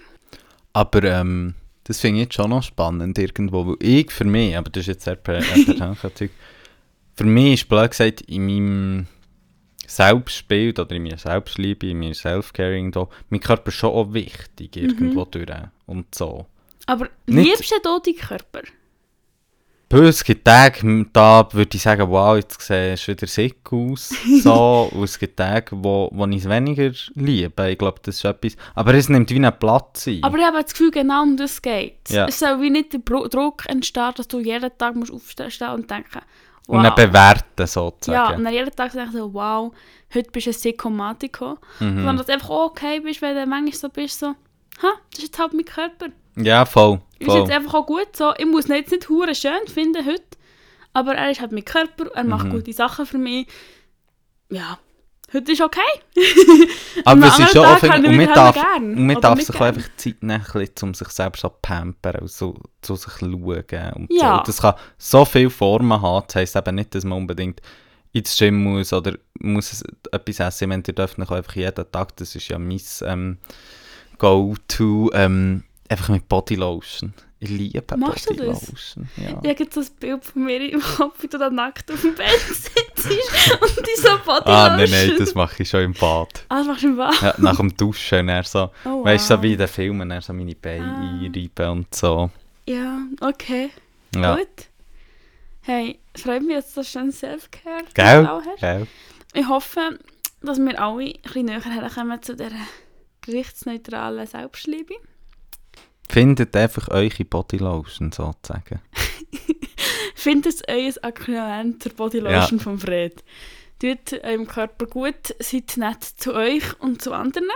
Aber 0.72 1.04
ähm, 1.04 1.54
das 1.84 2.00
finde 2.00 2.18
ich 2.18 2.24
jetzt 2.24 2.34
schon 2.34 2.50
noch 2.50 2.62
spannend 2.62 3.16
irgendwo, 3.16 3.66
weil 3.66 3.76
ich 3.80 4.10
für 4.10 4.24
mich, 4.24 4.56
aber 4.56 4.70
das 4.70 4.82
ist 4.82 4.86
jetzt 4.88 5.04
sehr 5.04 5.14
ein 5.14 5.22
persönlicher 5.22 6.14
Zeug, 6.14 6.30
für 7.14 7.24
mich 7.24 7.54
ist 7.54 7.68
blöd 7.68 7.90
gesagt, 7.90 8.22
in 8.22 8.46
meinem 8.46 9.06
Selbstbild 9.86 10.78
oder 10.78 10.94
in 10.94 11.02
meiner 11.02 11.18
Selbstliebe, 11.18 11.88
in 11.88 11.98
meinem 11.98 12.14
Self-Caring, 12.14 12.94
mein 13.30 13.40
Körper 13.40 13.70
schon 13.70 13.90
auch 13.90 14.12
wichtig 14.12 14.76
irgendwo 14.76 15.24
durch 15.24 15.46
und 15.88 16.14
so. 16.14 16.46
Aber 16.86 17.08
Nicht- 17.26 17.44
liebst 17.58 17.72
du 17.72 17.76
deinen 17.82 18.16
Körper? 18.16 18.60
Bös, 19.90 20.16
es 20.16 20.24
gibt 20.24 20.44
Tage, 20.44 21.06
da 21.14 21.48
würde 21.50 21.74
ich 21.74 21.82
sagen, 21.82 22.10
wow, 22.10 22.36
jetzt 22.36 22.60
siehst 22.60 23.08
du 23.08 23.12
wieder 23.12 23.26
sick 23.26 23.56
aus. 23.72 24.10
So. 24.42 24.90
und 24.92 25.04
es 25.04 25.18
gibt 25.18 25.38
Tage, 25.38 25.70
wo, 25.82 26.10
wo 26.12 26.26
ich 26.26 26.44
es 26.44 26.48
weniger 26.48 26.92
liebe. 27.14 27.70
Ich 27.70 27.78
glaube, 27.78 27.98
das 28.02 28.16
ist 28.16 28.24
etwas. 28.26 28.54
Aber 28.74 28.92
es 28.92 29.08
nimmt 29.08 29.30
wie 29.30 29.36
einen 29.36 29.58
Platz 29.58 30.06
ein. 30.06 30.22
Aber 30.22 30.36
ich 30.36 30.44
habe 30.44 30.60
das 30.62 30.72
Gefühl, 30.72 30.90
genau 30.90 31.22
um 31.22 31.38
das 31.38 31.62
geht 31.62 32.10
Ja. 32.10 32.26
Es 32.26 32.38
soll 32.38 32.60
wie 32.60 32.68
nicht 32.68 32.92
der 32.92 32.98
Bro- 32.98 33.28
Druck 33.28 33.64
entstehen, 33.66 34.12
dass 34.14 34.28
du 34.28 34.40
jeden 34.40 34.70
Tag 34.76 34.94
musst 34.94 35.10
aufstehen 35.10 35.70
und 35.74 35.90
denken, 35.90 36.20
wow. 36.66 36.76
Und 36.76 36.82
dann 36.82 36.94
bewerten, 36.94 37.44
ja, 37.58 37.66
sozusagen. 37.66 38.36
und 38.36 38.44
dann 38.44 38.52
jeden 38.52 38.76
Tag 38.76 38.92
denken 38.92 39.12
so, 39.16 39.32
wow, 39.32 39.72
heute 40.14 40.30
bist 40.30 40.46
du 40.48 40.50
ein 40.50 40.54
Sickomatico. 40.54 41.56
Mhm. 41.80 41.96
Sondern 41.96 42.16
dass 42.18 42.26
du 42.26 42.32
einfach 42.34 42.50
auch 42.50 42.66
okay 42.72 43.00
bist, 43.00 43.22
wenn 43.22 43.34
du 43.34 43.46
manchmal 43.46 43.72
so 43.72 43.88
bist, 43.88 44.18
so, 44.18 44.34
ha, 44.82 44.88
das 45.10 45.18
ist 45.18 45.24
jetzt 45.26 45.38
halt 45.38 45.52
mein 45.54 45.64
Körper. 45.64 46.06
Ja, 46.36 46.64
voll. 46.64 47.00
Ist 47.18 47.26
voll. 47.30 47.40
jetzt 47.40 47.50
einfach 47.50 47.74
auch 47.74 47.86
gut 47.86 48.14
so. 48.16 48.32
Ich 48.38 48.46
muss 48.46 48.66
ihn 48.68 48.74
jetzt 48.76 48.92
nicht 48.92 49.08
hure 49.08 49.34
schön 49.34 49.66
finden 49.66 50.06
heute, 50.06 50.22
aber 50.92 51.14
er 51.14 51.30
ist 51.30 51.40
halt 51.40 51.52
mein 51.52 51.64
Körper, 51.64 52.06
er 52.14 52.24
macht 52.24 52.46
Mhm. 52.46 52.50
gute 52.52 52.72
Sachen 52.72 53.06
für 53.06 53.18
mich. 53.18 53.46
Ja, 54.50 54.78
heute 55.32 55.52
ist 55.52 55.60
okay. 55.60 55.80
Aber 57.04 57.26
es 57.26 57.38
ist 57.38 57.52
schon 57.52 57.64
offen, 57.66 57.90
und 58.06 58.16
man 58.16 58.26
darf, 58.32 58.54
gern. 58.54 58.94
und 58.96 59.06
man 59.06 59.20
darf 59.20 59.38
sich 59.40 59.54
gern. 59.54 59.74
einfach 59.74 59.88
Zeit 59.96 60.22
nehmen, 60.22 60.44
um 60.82 60.94
sich 60.94 61.08
selbst 61.08 61.40
zu 61.40 61.50
pampern 61.50 62.20
und 62.22 62.30
so, 62.30 62.54
zu 62.80 62.94
sich 62.96 63.12
zu 63.14 63.30
schauen. 63.30 63.92
Und 63.94 64.08
Ja. 64.12 64.38
so. 64.38 64.42
Das 64.46 64.62
kann 64.62 64.74
so 64.96 65.24
viele 65.26 65.50
Formen 65.50 66.00
haben. 66.00 66.24
Das 66.26 66.36
heisst 66.36 66.56
eben 66.56 66.74
nicht, 66.76 66.94
dass 66.94 67.04
man 67.04 67.18
unbedingt 67.18 67.60
ins 68.12 68.36
Gym 68.38 68.62
muss 68.62 68.92
oder 68.92 69.18
muss 69.40 69.82
etwas 70.12 70.40
essen. 70.40 70.64
Ich 70.64 70.68
meine, 70.68 70.82
ihr 70.86 70.94
dürft 70.94 71.18
einfach 71.18 71.54
jeden 71.54 71.92
Tag, 71.92 72.16
das 72.16 72.34
ist 72.34 72.48
ja 72.48 72.58
mein 72.58 72.80
ähm, 73.02 73.38
Go-To, 74.18 75.10
ähm, 75.14 75.62
einfach 75.88 76.08
mit 76.10 76.28
Bodylotion. 76.28 77.12
Ich 77.40 77.50
liebe 77.50 77.96
Machst 77.96 78.28
du 78.28 78.34
das? 78.34 78.60
Bodylotion. 78.60 79.08
Ja. 79.16 79.28
Ich 79.28 79.34
habe 79.50 79.62
jetzt 79.64 79.74
so 79.74 79.80
ein 79.80 79.86
Bild 80.00 80.24
von 80.24 80.44
mir 80.44 80.72
im 80.72 80.80
Kopf, 80.80 81.22
wie 81.22 81.28
du 81.28 81.38
da 81.38 81.48
nackt 81.50 81.90
auf 81.92 82.00
dem 82.00 82.14
Bett 82.16 82.28
sitzt 82.48 82.74
und 83.06 83.86
die 83.86 84.00
so 84.00 84.08
Bodylotion. 84.24 84.42
Ah, 84.46 84.76
nein, 84.76 84.90
nein, 84.90 85.12
das 85.18 85.34
mache 85.36 85.62
ich 85.62 85.68
schon 85.70 85.82
im 85.82 85.92
Bad. 85.92 86.44
Ah, 86.48 86.58
das 86.58 86.66
machst 86.66 86.82
du 86.82 86.88
im 86.88 86.96
Bad? 86.96 87.22
Ja, 87.22 87.34
nach 87.38 87.56
dem 87.58 87.76
Duschen, 87.76 88.28
er 88.28 88.42
so, 88.42 88.70
Oh, 88.84 89.04
weißt 89.04 89.30
du, 89.30 89.34
so 89.34 89.36
wow. 89.38 89.42
wie 89.44 89.52
in 89.52 89.58
den 89.58 89.68
Filmen, 89.68 90.10
er 90.10 90.20
so 90.20 90.32
meine 90.32 90.54
Beine 90.56 90.84
Ah. 90.84 91.24
einreiben 91.24 91.68
und 91.70 91.94
so. 91.94 92.30
Ja, 92.66 92.98
okay, 93.20 93.70
Ja. 94.16 94.34
gut. 94.34 94.48
Hey, 95.62 95.98
freut 96.16 96.42
mich, 96.42 96.56
dass 96.56 96.74
du 96.74 96.82
so 96.82 96.88
schön 96.98 97.12
Self-Care 97.12 97.84
hast. 97.84 98.60
Gell? 98.60 98.86
Ich 99.34 99.46
hoffe, 99.46 99.98
dass 100.42 100.58
wir 100.58 100.80
alle 100.82 101.04
ein 101.04 101.12
bisschen 101.22 101.46
näher 101.46 101.62
herkommen 101.62 102.20
zu 102.22 102.34
dieser 102.34 102.50
gewichtsneutralen 103.28 104.26
Selbstliebe. 104.26 104.94
Findet 106.08 106.56
einfach 106.56 106.88
eure 106.88 107.24
Bodylotion 107.24 108.10
sozusagen. 108.10 108.80
Findet 110.14 110.62
euer 110.68 110.92
Äquivalent 111.02 111.82
zur 111.82 111.92
Bodylotion 111.92 112.58
von 112.58 112.78
Fred. 112.78 113.22
Tut 113.78 114.12
eurem 114.24 114.46
Körper 114.46 114.86
gut, 114.86 115.34
seid 115.38 115.76
nett 115.76 116.02
zu 116.02 116.34
euch 116.34 116.80
und 116.80 117.02
zu 117.02 117.12
anderen. 117.12 117.48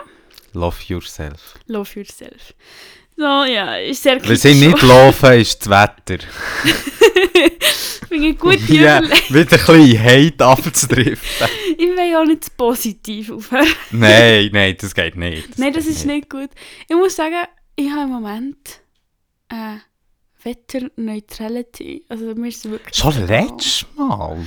Love 0.53 0.77
yourself. 0.87 1.55
Love 1.67 1.99
yourself. 1.99 2.55
So, 3.17 3.25
ja, 3.45 3.77
ist 3.77 4.03
sehr 4.03 4.23
Wir 4.27 4.37
sind 4.37 4.61
nicht 4.61 4.83
laufen, 4.83 5.33
ist 5.35 5.67
das 5.67 5.71
Wetter. 5.71 6.25
Finde 8.09 8.29
ich 8.29 8.39
gut, 8.39 8.59
Ja, 8.69 9.01
wieder 9.03 9.41
ein 9.41 9.47
bisschen 9.49 10.05
Hate 10.05 10.45
abzudriften. 10.45 11.49
Ich 11.79 11.87
will 11.89 12.11
ja 12.11 12.21
auch 12.21 12.27
nicht 12.27 12.57
positiv 12.57 13.31
aufhören. 13.31 13.67
nein, 13.91 14.51
nein, 14.53 14.77
das 14.79 14.95
geht 14.95 15.17
nicht. 15.17 15.59
Nein, 15.59 15.73
das 15.73 15.87
ist 15.87 16.05
nicht 16.05 16.29
gut. 16.29 16.51
Ich 16.89 16.97
muss 16.97 17.17
sagen, 17.17 17.47
ich 17.77 17.91
habe 17.91 18.03
im 18.03 18.11
Moment 18.11 18.81
äh, 19.49 19.77
Wetterneutrality. 20.43 22.05
Also 22.09 22.35
mir 22.35 22.49
ist 22.49 22.69
wirklich... 22.69 22.97
Schon 22.97 23.27
letztes 23.27 23.87
Mal. 23.97 24.47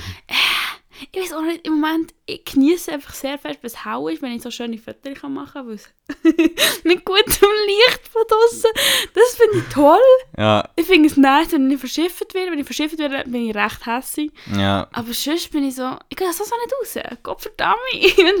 Ich 1.12 1.20
weiß 1.20 1.32
auch 1.34 1.42
nicht, 1.42 1.66
im 1.66 1.74
Moment, 1.80 2.14
ich 2.26 2.44
genieße 2.44 2.92
einfach 2.92 3.14
sehr 3.14 3.38
fest, 3.38 3.58
es 3.62 3.84
hell 3.84 4.08
ist, 4.12 4.22
wenn 4.22 4.32
ich 4.32 4.42
so 4.42 4.50
schöne 4.50 4.78
Fotos 4.78 5.22
machen 5.28 5.50
kann, 5.52 5.66
weil 5.68 5.74
es 5.74 5.88
mit 6.84 7.04
gutem 7.04 7.48
Licht 7.66 8.08
von 8.10 8.22
draussen. 8.28 8.70
Das 9.14 9.34
finde 9.36 9.58
ich 9.58 9.74
toll. 9.74 9.98
Ja, 10.38 10.68
Ich 10.76 10.86
finde 10.86 11.08
es 11.08 11.16
nice, 11.16 11.52
wenn 11.52 11.70
ich 11.70 11.78
verschifft 11.80 12.32
werde. 12.34 12.52
Wenn 12.52 12.58
ich 12.58 12.64
verschifft 12.66 12.98
werde, 12.98 13.28
bin 13.28 13.48
ich 13.48 13.54
recht 13.54 13.84
hässig. 13.86 14.32
ja. 14.56 14.86
Aber 14.92 15.12
sonst 15.12 15.50
bin 15.52 15.64
ich 15.64 15.74
so, 15.74 15.96
ich 16.08 16.16
gehe 16.16 16.32
so 16.32 16.44
nicht 16.44 16.96
raus. 17.02 17.18
Gott 17.22 17.42
verdammt. 17.42 17.76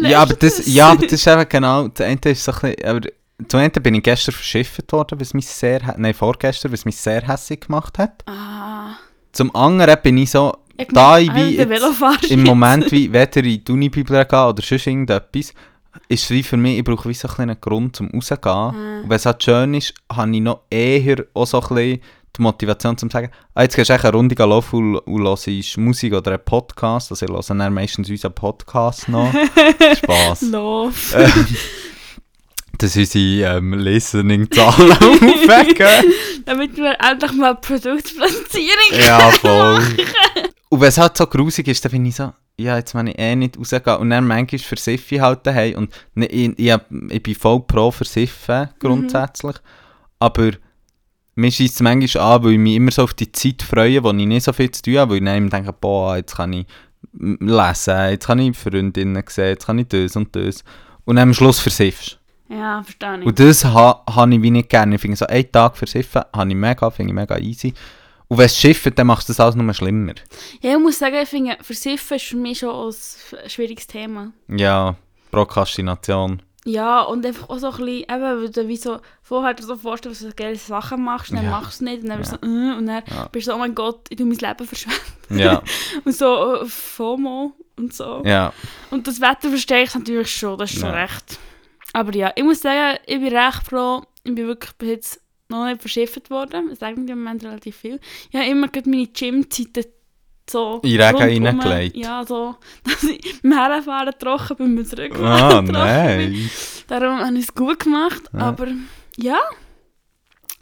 Ja, 0.02 0.22
aber 0.22 0.34
du 0.34 0.46
das, 0.46 0.66
ja, 0.66 0.90
aber 0.92 1.02
das 1.02 1.12
ist 1.12 1.26
eben 1.26 1.48
genau, 1.48 1.88
das 1.88 2.06
eine 2.06 2.20
ist 2.24 2.44
so 2.44 2.52
ein 2.52 2.60
bisschen, 2.60 2.84
aber 2.84 3.00
zum 3.48 3.60
einen 3.60 3.70
bin 3.70 3.94
ich 3.94 4.02
gestern 4.02 4.34
verschifft 4.34 4.92
worden, 4.92 5.20
was 5.20 5.34
mich 5.34 5.46
sehr, 5.46 5.94
nein, 5.98 6.14
vorgestern, 6.14 6.72
was 6.72 6.84
mich 6.84 6.96
sehr 6.96 7.26
hässlich 7.26 7.60
gemacht 7.60 7.98
hat. 7.98 8.22
Ah, 8.26 8.96
Zum 9.32 9.54
anderen 9.54 10.00
bin 10.02 10.16
ich 10.18 10.30
so, 10.30 10.56
ich 10.78 10.88
da 10.88 11.18
ich 11.18 11.32
wie 11.34 11.56
der 11.56 11.68
jetzt 11.68 12.30
im. 12.30 12.44
Moment 12.44 12.90
wie 12.92 13.12
weder 13.12 13.44
in 13.44 13.64
die 13.64 13.72
Unibibliothek 13.72 14.28
gehe 14.28 14.46
oder 14.46 14.62
sonst 14.62 14.86
irgendetwas, 14.86 15.54
ist 16.08 16.30
es 16.30 16.46
für 16.46 16.56
mich, 16.56 16.78
ich 16.78 16.84
brauche 16.84 17.08
wie 17.08 17.14
so 17.14 17.28
einen 17.38 17.60
Grund 17.60 17.96
zum 17.96 18.10
rauszugehen. 18.10 18.54
Ah. 18.54 19.00
Und 19.02 19.08
wenn 19.10 19.16
es 19.16 19.26
halt 19.26 19.42
schön 19.42 19.74
ist, 19.74 19.94
habe 20.12 20.34
ich 20.34 20.40
noch 20.40 20.62
eher 20.70 21.24
auch 21.34 21.46
so 21.46 21.60
ein 21.60 21.68
bisschen 21.68 22.00
die 22.36 22.42
Motivation 22.42 22.98
zum 22.98 23.10
sagen, 23.10 23.30
ah, 23.54 23.62
jetzt 23.62 23.76
gehst 23.76 23.90
du 23.90 23.94
eine 23.94 24.12
Runde 24.12 24.34
laufen 24.34 24.96
und, 24.96 24.98
und 24.98 25.46
hörst 25.46 25.78
Musik 25.78 26.12
oder 26.12 26.32
einen 26.32 26.44
Podcast, 26.44 27.10
also 27.10 27.24
ich 27.24 27.32
höre 27.32 27.56
dann 27.56 27.72
meistens 27.72 28.10
unseren 28.10 28.34
Podcast 28.34 29.08
noch. 29.08 29.32
Spass. 29.96 30.42
Love. 30.42 30.92
dass 32.78 32.96
unsere 32.96 33.56
ähm, 33.56 33.74
Listening-Zahlen 33.74 34.92
aufwecken. 34.92 36.12
Damit 36.44 36.76
wir 36.76 36.96
endlich 37.00 37.32
mal 37.32 37.54
Produktplatzierung 37.54 39.00
ja, 39.00 39.30
voll. 39.30 39.82
Und 40.68 40.80
wenn 40.80 40.88
es 40.88 40.98
halt 40.98 41.16
so 41.16 41.26
grusig 41.26 41.68
ist, 41.68 41.84
dann 41.84 41.92
bin 41.92 42.06
ich 42.06 42.16
so, 42.16 42.32
ja, 42.58 42.76
jetzt 42.76 42.94
wenn 42.94 43.06
ich 43.06 43.18
eh 43.18 43.36
nicht 43.36 43.58
rausgehen. 43.58 43.96
Und 43.98 44.10
dann 44.10 44.26
manchmal 44.26 44.58
versiffe 44.58 45.14
ich 45.14 45.20
halt 45.20 45.46
daheim. 45.46 45.76
Und 45.76 45.92
ne, 46.14 46.26
ich, 46.26 46.58
ich, 46.58 46.74
ich 47.10 47.22
bin 47.22 47.34
voll 47.34 47.60
pro 47.60 47.90
Versiffen, 47.90 48.70
grundsätzlich. 48.78 49.56
Aber 50.18 50.52
mir 51.34 51.52
schießt 51.52 51.74
es 51.74 51.82
manchmal 51.82 52.34
an, 52.34 52.44
weil 52.44 52.52
ich 52.52 52.58
mich 52.58 52.76
immer 52.76 52.90
so 52.90 53.04
auf 53.04 53.14
die 53.14 53.30
Zeit 53.30 53.62
freue, 53.62 54.02
wo 54.02 54.10
ich 54.10 54.26
nicht 54.26 54.44
so 54.44 54.52
viel 54.52 54.70
zu 54.70 54.82
tun 54.82 54.98
habe, 54.98 55.10
weil 55.12 55.18
ich 55.18 55.24
dann 55.24 55.50
denke, 55.50 55.72
boah, 55.72 56.16
jetzt 56.16 56.34
kann 56.34 56.52
ich 56.54 56.66
lesen, 57.12 58.10
jetzt 58.10 58.26
kann 58.26 58.38
ich 58.38 58.56
Freundinnen 58.56 59.22
sehen, 59.28 59.48
jetzt 59.48 59.66
kann 59.66 59.78
ich 59.78 59.88
das 59.88 60.16
und 60.16 60.34
das. 60.34 60.64
Und 61.04 61.16
dann 61.16 61.28
am 61.28 61.34
Schluss 61.34 61.60
versiffst 61.60 62.18
Ja, 62.48 62.82
verstehe 62.82 63.20
ich. 63.20 63.26
Und 63.26 63.38
das 63.38 63.64
ha, 63.64 64.02
habe 64.08 64.34
ich 64.34 64.42
wie 64.42 64.50
nicht 64.50 64.70
gerne. 64.70 64.94
Ich 64.96 65.00
finde 65.00 65.16
so, 65.16 65.26
einen 65.26 65.52
Tag 65.52 65.76
versiffen 65.76 66.22
habe 66.34 66.50
ich 66.50 66.56
mega, 66.56 66.90
finde 66.90 67.12
ich 67.12 67.14
mega 67.14 67.38
easy. 67.38 67.74
Und 68.28 68.38
wenn 68.38 68.46
es 68.46 68.58
schifft, 68.58 68.98
dann 68.98 69.06
macht 69.06 69.20
es 69.22 69.26
das 69.28 69.40
alles 69.40 69.54
nur 69.54 69.72
schlimmer. 69.74 70.14
Ja, 70.60 70.72
ich 70.72 70.78
muss 70.80 70.98
sagen, 70.98 71.16
ich 71.22 71.28
finde, 71.28 71.56
Versiffen 71.60 72.16
ist 72.16 72.24
für 72.24 72.36
mich 72.36 72.58
schon 72.58 72.88
ein 72.90 73.48
schwieriges 73.50 73.86
Thema. 73.86 74.32
Ja, 74.48 74.96
Prokrastination. 75.30 76.42
Ja, 76.64 77.02
und 77.02 77.24
einfach 77.24 77.48
auch 77.48 77.58
so 77.58 77.68
ein 77.70 77.76
bisschen, 77.76 78.00
eben, 78.02 78.22
weil 78.22 78.50
du 78.50 78.66
wie 78.66 78.76
so 78.76 78.98
vorher 79.22 79.54
dir 79.54 79.62
so 79.62 79.76
vorstellst, 79.76 80.22
dass 80.22 80.30
du 80.30 80.34
geile 80.34 80.56
Sachen 80.56 81.04
machst, 81.04 81.30
dann 81.32 81.44
Ja. 81.44 81.50
machst 81.50 81.80
du 81.80 81.84
es 81.84 81.90
nicht, 81.92 82.02
und 82.02 82.08
dann 82.08 82.18
bist 82.18 82.32
du 82.32 82.36
Ja. 82.36 82.40
so, 82.42 82.48
äh, 82.48 82.78
und 82.78 82.86
dann 82.86 83.02
Ja. 83.08 83.28
bist 83.30 83.46
du 83.46 83.50
so, 83.52 83.56
oh 83.56 83.60
mein 83.60 83.74
Gott, 83.76 84.06
ich 84.08 84.16
tue 84.16 84.26
mein 84.26 84.36
Leben 84.38 84.66
verschwenden. 84.66 85.00
Ja, 85.38 85.62
Und 86.04 86.12
so 86.16 86.56
äh, 86.56 86.66
FOMO 86.66 87.52
und 87.76 87.94
so. 87.94 88.22
ja. 88.24 88.52
Und 88.90 89.06
das 89.06 89.20
Wetter 89.20 89.48
verstehe 89.50 89.84
ich 89.84 89.94
natürlich 89.94 90.34
schon, 90.36 90.58
das 90.58 90.72
ist 90.72 90.80
schon 90.80 90.90
recht. 90.90 91.38
Aber 91.92 92.12
ja, 92.14 92.32
ich 92.34 92.42
muss 92.42 92.60
sagen, 92.60 92.98
ich 93.06 93.20
bin 93.20 93.36
recht 93.36 93.62
froh, 93.64 94.02
ich 94.24 94.34
bin 94.34 94.46
wirklich 94.48 94.72
bis 94.74 94.88
jetzt 94.88 95.20
noch 95.48 95.66
nicht 95.66 95.80
verschifft 95.80 96.30
worden. 96.30 96.68
Das 96.70 96.78
sagen 96.78 97.06
die 97.06 97.12
im 97.12 97.22
Moment 97.22 97.44
relativ 97.44 97.76
viel. 97.76 98.00
Ich 98.30 98.36
habe 98.36 98.48
immer 98.48 98.68
meine 98.84 99.06
Gym-Zeiten 99.06 99.84
so 100.48 100.80
In 100.84 101.00
Regen 101.00 101.44
reingelegt? 101.46 101.96
Ja, 101.96 102.24
so, 102.24 102.56
dass 102.84 103.02
ich 103.02 103.42
beim 103.42 103.52
Herfahren 103.52 104.14
trocken 104.18 104.56
bin, 104.56 104.76
beim 104.76 104.84
Ah, 104.84 104.88
Zurückfahren 104.88 105.66
trocken 105.66 105.66
bin. 105.66 105.72
nein. 105.74 106.50
Darum 106.86 107.18
habe 107.18 107.34
ich 107.36 107.44
es 107.44 107.54
gut 107.54 107.80
gemacht, 107.80 108.22
Ja. 108.32 108.38
aber 108.40 108.68
ja. 109.16 109.38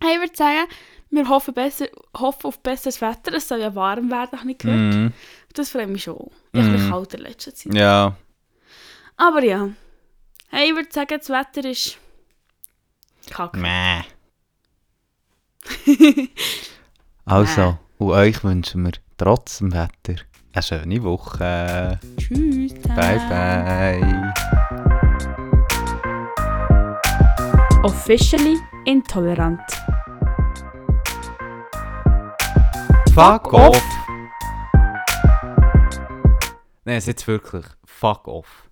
Ich 0.00 0.20
würde 0.20 0.36
sagen, 0.36 0.66
wir 1.10 1.28
hoffen, 1.28 1.54
besser, 1.54 1.86
hoffen 2.16 2.46
auf 2.46 2.58
besseres 2.60 3.00
Wetter. 3.00 3.34
Es 3.34 3.48
soll 3.48 3.60
ja 3.60 3.74
warm 3.74 4.10
werden, 4.10 4.40
habe 4.40 4.50
ich 4.50 4.58
gehört. 4.58 4.94
Mhm. 4.94 5.12
Das 5.52 5.70
freut 5.70 5.88
mich 5.88 6.02
schon. 6.02 6.30
Ich 6.52 6.60
mm. 6.60 6.66
Mhm. 6.66 6.72
bin 6.76 6.90
kalt 6.90 7.14
in 7.14 7.20
letzter 7.20 7.54
Zeit. 7.54 7.74
Ja. 7.74 8.16
Aber 9.16 9.42
ja. 9.44 9.68
Hey, 10.48 10.70
ich 10.70 10.74
würde 10.76 10.88
sagen, 10.92 11.16
das 11.18 11.28
Wetter 11.28 11.68
ist 11.68 11.96
kacke. 13.30 13.56
Mäh. 13.58 14.02
Also, 17.26 17.78
und 17.98 18.10
euch 18.10 18.44
wünschen 18.44 18.84
wir 18.84 18.92
trotz 19.16 19.58
dem 19.58 19.72
Wetter 19.72 20.22
eine 20.52 20.62
schöne 20.62 21.02
Woche. 21.02 21.98
Tschüss. 22.18 22.74
Bye 22.94 23.18
bye. 23.28 24.32
Officially 27.82 28.58
intolerant. 28.84 29.60
Fuck 33.14 33.52
off! 33.52 33.82
Nein, 36.84 36.96
es 36.96 37.04
ist 37.04 37.06
jetzt 37.06 37.26
wirklich 37.26 37.64
fuck 37.84 38.28
off. 38.28 38.68